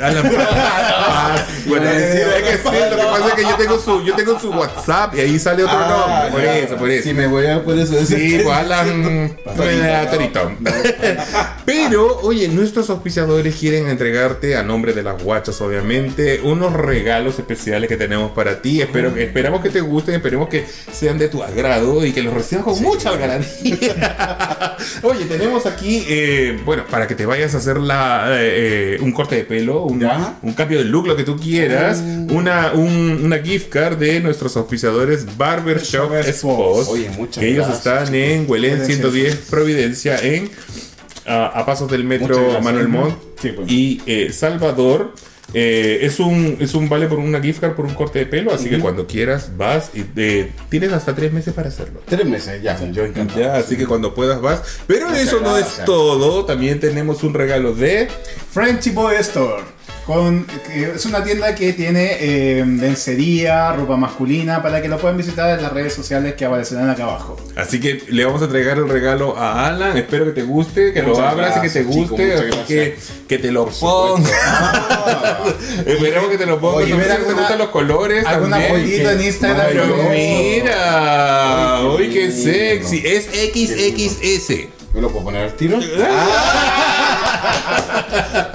Alan 0.01 0.23
Pa- 0.31 1.45
Bueno, 1.67 1.87
decir, 1.87 2.27
es 2.37 2.43
que 2.43 2.57
sí, 2.59 2.77
lo 2.91 2.97
que 2.97 3.03
pasa 3.03 3.29
es 3.29 3.35
que 3.35 3.43
yo 3.43 3.55
tengo 3.57 3.79
su, 3.79 4.03
yo 4.05 4.15
tengo 4.15 4.39
su 4.39 4.51
WhatsApp 4.51 5.15
y 5.17 5.21
ahí 5.21 5.39
sale 5.39 5.65
otro 5.65 5.77
Ah, 5.79 6.23
nombre. 6.25 6.31
Por 6.33 6.43
ya. 6.43 6.59
eso, 6.59 6.77
por 6.77 6.91
eso. 6.91 7.03
Si 7.09 7.15
me 7.15 7.27
voy 7.27 7.47
a 7.47 7.63
por 7.65 7.77
eso. 7.79 7.95
Sí, 8.07 8.41
pues 8.43 8.57
Alan 8.57 9.37
eh, 9.47 10.09
Torito. 10.11 10.53
Pero, 11.65 12.19
oye, 12.23 12.49
nuestros 12.49 12.89
auspiciadores 12.91 13.57
quieren 13.57 13.89
entregarte, 13.89 14.57
a 14.57 14.63
nombre 14.63 14.93
de 14.93 15.03
las 15.03 15.23
guachas, 15.23 15.61
obviamente, 15.61 16.41
unos 16.43 16.73
regalos 16.73 17.39
especiales 17.39 17.89
que 17.89 17.97
tenemos 17.97 18.31
para 18.33 18.63
ti. 18.63 18.81
Espero 18.81 19.13
que, 19.15 19.25
esperamos 19.25 19.61
que 19.63 19.71
te 19.71 19.81
gusten, 19.81 20.15
esperemos 20.15 20.49
que 20.49 20.65
sean 20.93 21.19
de 21.19 21.29
tu 21.29 21.43
agrado 21.43 22.05
y 22.05 22.13
que 22.13 22.23
los 22.23 22.33
recibas 22.35 22.65
con 22.65 22.81
mucha 22.83 23.15
garantía. 23.17 24.77
oye, 25.03 25.25
tenemos 25.27 25.67
aquí, 25.67 26.05
eh, 26.09 26.59
bueno, 26.65 26.85
para 26.91 27.07
que 27.07 27.15
te 27.15 27.27
vayas 27.27 27.55
a 27.55 27.59
hacer 27.59 27.79
la, 27.79 28.29
eh, 28.31 28.95
eh, 28.95 28.99
un 29.01 29.13
corte 29.13 29.37
de 29.37 29.45
pelo, 29.45 29.78
un, 29.85 30.53
cambio 30.55 30.79
de 30.79 30.85
look, 30.85 31.07
lo 31.07 31.17
que 31.17 31.25
tú 31.25 31.37
quieras, 31.37 32.03
una, 32.31 32.73
un- 32.73 33.21
una 33.25 33.39
gift 33.39 33.69
card 33.69 33.97
de 33.99 34.21
nuestros 34.21 34.57
auspiciadores 34.57 35.27
Barbershop 35.37 36.13
Expos. 36.15 36.89
Oye, 36.89 37.11
muchas 37.17 37.43
que 37.43 37.51
ellos 37.51 37.69
están 37.69 38.15
en 38.15 38.45
Huelén 38.49 38.77
Gracias. 38.79 38.97
110 38.99 39.37
Providencia, 39.51 40.19
en 40.21 40.51
ah, 41.27 41.53
a 41.55 41.65
pasos 41.67 41.91
del 41.91 42.05
metro 42.05 42.37
gracias. 42.39 42.65
Manuel 42.65 42.89
Montt 42.89 43.17
Sí, 43.41 43.51
pues. 43.55 43.71
y 43.71 44.03
eh, 44.07 44.33
Salvador. 44.33 45.15
Eh, 45.55 46.01
es 46.03 46.21
un 46.21 46.59
es 46.61 46.75
un 46.75 46.91
vale 46.91 47.07
por 47.07 47.19
una 47.19 47.41
gift 47.41 47.61
card 47.61 47.73
por 47.73 47.87
un 47.87 47.95
corte 47.95 48.19
de 48.19 48.27
pelo, 48.27 48.53
así 48.53 48.69
que 48.69 48.79
cuando 48.79 49.07
quieras 49.07 49.57
vas 49.57 49.91
y 49.95 50.05
eh, 50.17 50.51
tienes 50.69 50.93
hasta 50.93 51.15
tres 51.15 51.33
meses 51.33 51.55
para 51.55 51.69
hacerlo. 51.69 52.03
Tres 52.07 52.27
meses, 52.27 52.63
ya, 52.63 52.79
yo 52.91 53.05
encantado. 53.05 53.41
Ya, 53.41 53.57
así 53.57 53.77
que 53.77 53.87
cuando 53.87 54.15
puedas 54.15 54.41
vas. 54.43 54.63
Pero 54.87 55.09
Muchas 55.09 55.23
eso 55.23 55.41
no 55.41 55.57
es 55.57 55.85
todo. 55.87 56.45
También 56.45 56.81
tenemos 56.81 57.23
un 57.23 57.33
regalo 57.33 57.75
de. 57.75 58.09
Frenchy 58.51 58.91
Boy 58.91 59.17
Store. 59.17 59.78
Con, 60.09 60.47
que 60.67 60.93
es 60.97 61.05
una 61.05 61.23
tienda 61.23 61.55
que 61.55 61.75
tiene 61.75 62.17
eh, 62.19 62.65
lencería, 62.65 63.73
ropa 63.75 63.99
masculina, 63.99 64.63
para 64.63 64.81
que 64.81 64.89
lo 64.89 64.97
puedan 64.97 65.19
visitar 65.19 65.51
en 65.59 65.63
las 65.63 65.71
redes 65.71 65.93
sociales 65.93 66.33
que 66.33 66.47
aparecerán 66.47 66.89
acá 66.89 67.03
abajo. 67.03 67.37
Así 67.55 67.79
que 67.79 68.03
le 68.09 68.25
vamos 68.25 68.41
a 68.41 68.47
entregar 68.47 68.79
el 68.79 68.89
regalo 68.89 69.37
a 69.37 69.67
Alan. 69.67 69.99
Espero 69.99 70.25
que 70.25 70.31
te 70.33 70.43
guste, 70.45 70.95
que 70.95 71.03
lo 71.03 71.21
abras 71.21 71.59
y 71.59 71.61
que 71.61 71.69
te 71.69 71.81
chico, 71.87 71.93
guste. 72.17 72.33
así 72.33 72.51
que, 72.67 72.97
que 73.29 73.39
te 73.39 73.53
lo 73.53 73.67
pongas. 73.69 74.33
Esperemos 75.87 76.31
que 76.31 76.39
te 76.39 76.47
lo 76.47 76.59
pongas. 76.59 76.85
Oye, 76.85 76.95
ver 76.95 77.03
si 77.03 77.09
te 77.11 77.15
alguna- 77.17 77.37
gustan 77.41 77.59
los 77.59 77.69
colores. 77.69 78.25
Alguna 78.27 78.51
también. 78.57 78.73
follito 78.73 79.11
en 79.11 79.23
Instagram. 79.23 79.67
Pero 79.69 79.87
mira, 80.11 81.79
qué 81.81 81.87
uy, 81.87 82.09
qué 82.09 82.33
sexy. 82.33 83.03
Es 83.05 83.27
XXS. 83.27 84.49
¿Me 84.95 85.03
lo 85.03 85.11
puedo 85.11 85.27
poner 85.27 85.43
al 85.45 85.53
tiro? 85.55 85.79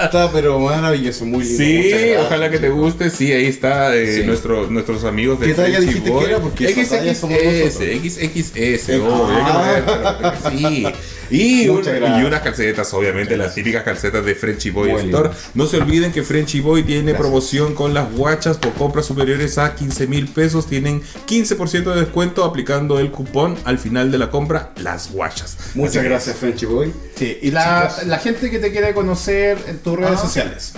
Está 0.04 0.30
pero 0.32 0.60
maravilloso, 0.60 1.26
muy 1.26 1.44
lindo. 1.44 1.64
Sí, 1.64 1.94
ojalá 2.20 2.50
que 2.50 2.60
te 2.60 2.70
guste. 2.70 3.10
Sí, 3.10 3.32
ahí 3.32 3.46
está 3.48 3.96
eh, 3.96 4.18
Sí. 4.22 4.24
nuestro- 4.26 4.68
nuestros 4.70 5.04
amigos 5.04 5.40
de 5.40 5.48
¿Qué 5.48 5.54
talla 5.54 5.78
Frenchy 5.78 5.88
dijiste 5.88 6.10
Boy. 6.10 6.24
que 6.26 6.30
era? 6.32 6.40
Porque 6.42 6.86
somos 7.16 7.38
XXS. 7.38 7.78
XXS, 8.02 9.02
Ah. 9.04 10.34
sí. 10.52 10.86
Y, 11.32 11.68
un- 11.68 11.82
y 11.84 12.24
unas 12.26 12.42
calcetas, 12.42 12.94
obviamente, 12.94 13.36
las 13.38 13.56
típicas 13.56 13.82
calcetas 13.82 14.24
de 14.24 14.36
Frenchy 14.36 14.70
Boy 14.70 14.92
Muy 14.92 15.02
Store. 15.06 15.32
No 15.56 15.66
se 15.66 15.78
olviden 15.78 16.12
que 16.12 16.22
Frenchy 16.22 16.60
Boy 16.60 16.84
tiene 16.84 17.02
Gracias. 17.14 17.22
promoción 17.22 17.74
con 17.74 17.94
las 17.96 18.12
guachas 18.12 18.58
por 18.58 18.74
compras 18.74 19.08
superiores 19.08 19.58
a 19.58 19.74
15 19.74 20.06
mil 20.06 20.28
pesos. 20.28 20.68
Tienen 20.68 21.02
15% 21.26 21.92
de 21.96 22.02
descuento 22.02 22.44
aplicando 22.44 23.00
el 23.00 23.10
cupón 23.10 23.56
al 23.64 23.80
final 23.80 24.12
de 24.12 24.20
la 24.20 24.30
compra, 24.30 24.74
las 24.84 25.12
guachas. 25.12 25.58
Muchas 25.74 26.04
gracias, 26.04 26.36
Frenchy 26.36 26.68
Boy. 26.68 26.94
Sí, 27.16 27.40
y 27.42 27.50
la, 27.50 27.92
la 28.06 28.20
gente 28.20 28.52
que 28.52 28.60
te 28.60 28.72
quiere 28.72 28.94
conocer 28.94 29.33
en 29.42 29.80
tus 29.80 29.98
redes 29.98 30.14
Ah. 30.20 30.22
sociales. 30.22 30.74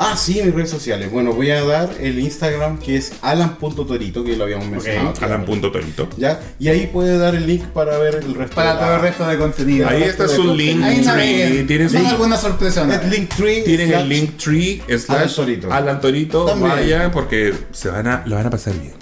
Ah, 0.00 0.16
sí, 0.16 0.40
mis 0.44 0.54
redes 0.54 0.70
sociales. 0.70 1.10
Bueno, 1.10 1.32
voy 1.32 1.50
a 1.50 1.60
dar 1.64 1.90
el 1.98 2.20
Instagram 2.20 2.78
que 2.78 2.96
es 2.96 3.14
alan.torito, 3.20 4.22
que 4.22 4.36
lo 4.36 4.44
habíamos 4.44 4.68
mencionado. 4.68 5.12
Alan.torito. 5.20 6.08
¿Ya? 6.16 6.38
Y 6.60 6.68
ahí 6.68 6.86
puede 6.86 7.18
dar 7.18 7.34
el 7.34 7.48
link 7.48 7.64
para 7.66 7.98
ver 7.98 8.14
el 8.24 8.32
resto 8.36 8.54
Para 8.54 8.74
de 8.74 8.78
todo 8.80 8.94
el 8.94 9.00
resto 9.02 9.26
de 9.26 9.38
contenido. 9.38 9.88
Ahí 9.88 10.04
está 10.04 10.28
su 10.28 10.54
link 10.54 10.84
Ahí 10.84 10.96
tree. 10.98 11.04
naveguen. 11.04 11.66
Tienen 11.66 11.90
Son 11.90 12.02
su- 12.02 12.08
algunas 12.10 12.40
sorpresas. 12.40 12.88
Es 13.02 13.10
Linktree. 13.10 13.62
Tienen 13.64 13.92
el 13.92 14.08
link 14.08 14.36
tree 14.36 14.80
slash 14.86 15.10
Alan 15.10 15.34
Torito. 15.34 15.72
Alan 15.72 16.00
Torito. 16.00 16.56
Vayan 16.60 17.10
porque 17.10 17.52
se 17.72 17.88
van 17.90 18.06
a, 18.06 18.22
lo 18.24 18.36
van 18.36 18.46
a 18.46 18.50
pasar 18.50 18.74
bien. 18.74 18.94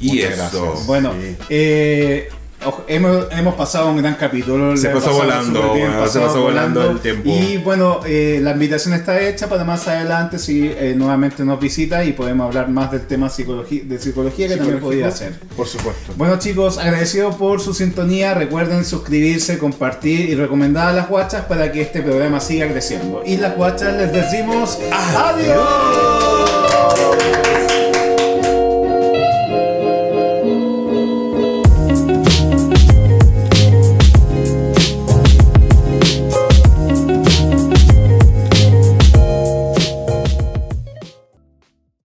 Y 0.00 0.08
Muchas 0.12 0.30
eso. 0.32 0.62
gracias. 0.62 0.86
Bueno, 0.86 1.12
Sí. 1.20 1.36
eh, 1.50 2.28
ojo, 2.64 2.84
hemos, 2.88 3.26
hemos 3.30 3.54
pasado 3.54 3.90
un 3.90 3.98
gran 3.98 4.14
capítulo. 4.14 4.76
Se 4.76 4.88
pasó 4.90 5.12
volando, 5.12 5.62
súper 5.62 5.76
bien, 5.76 5.92
bueno, 5.92 6.08
se 6.08 6.20
pasó 6.20 6.42
volando 6.42 6.90
el 6.90 7.00
tiempo. 7.00 7.28
Y 7.30 7.58
bueno, 7.58 8.00
eh, 8.06 8.40
la 8.42 8.52
invitación 8.52 8.94
está 8.94 9.20
hecha 9.20 9.48
para 9.48 9.64
más 9.64 9.86
adelante 9.88 10.38
si 10.38 10.66
eh, 10.66 10.94
nuevamente 10.96 11.44
nos 11.44 11.60
visita 11.60 12.04
y 12.04 12.12
podemos 12.12 12.46
hablar 12.46 12.68
más 12.68 12.90
del 12.90 13.06
tema 13.06 13.30
psicología, 13.30 13.82
de 13.84 13.98
psicología 13.98 14.48
que 14.48 14.56
también 14.56 14.80
podría 14.80 15.10
ser. 15.10 15.38
Por 15.56 15.66
supuesto. 15.66 16.12
Bueno 16.16 16.38
chicos, 16.38 16.78
agradecido 16.78 17.36
por 17.36 17.60
su 17.60 17.74
sintonía. 17.74 18.34
Recuerden 18.34 18.84
suscribirse, 18.84 19.58
compartir 19.58 20.28
y 20.28 20.34
recomendar 20.34 20.88
a 20.88 20.92
las 20.92 21.08
guachas 21.08 21.44
para 21.46 21.72
que 21.72 21.82
este 21.82 22.02
programa 22.02 22.40
siga 22.40 22.68
creciendo. 22.68 23.22
Y 23.24 23.36
las 23.36 23.56
guachas 23.56 23.94
les 23.94 24.12
decimos 24.12 24.78
adiós. 25.16 26.37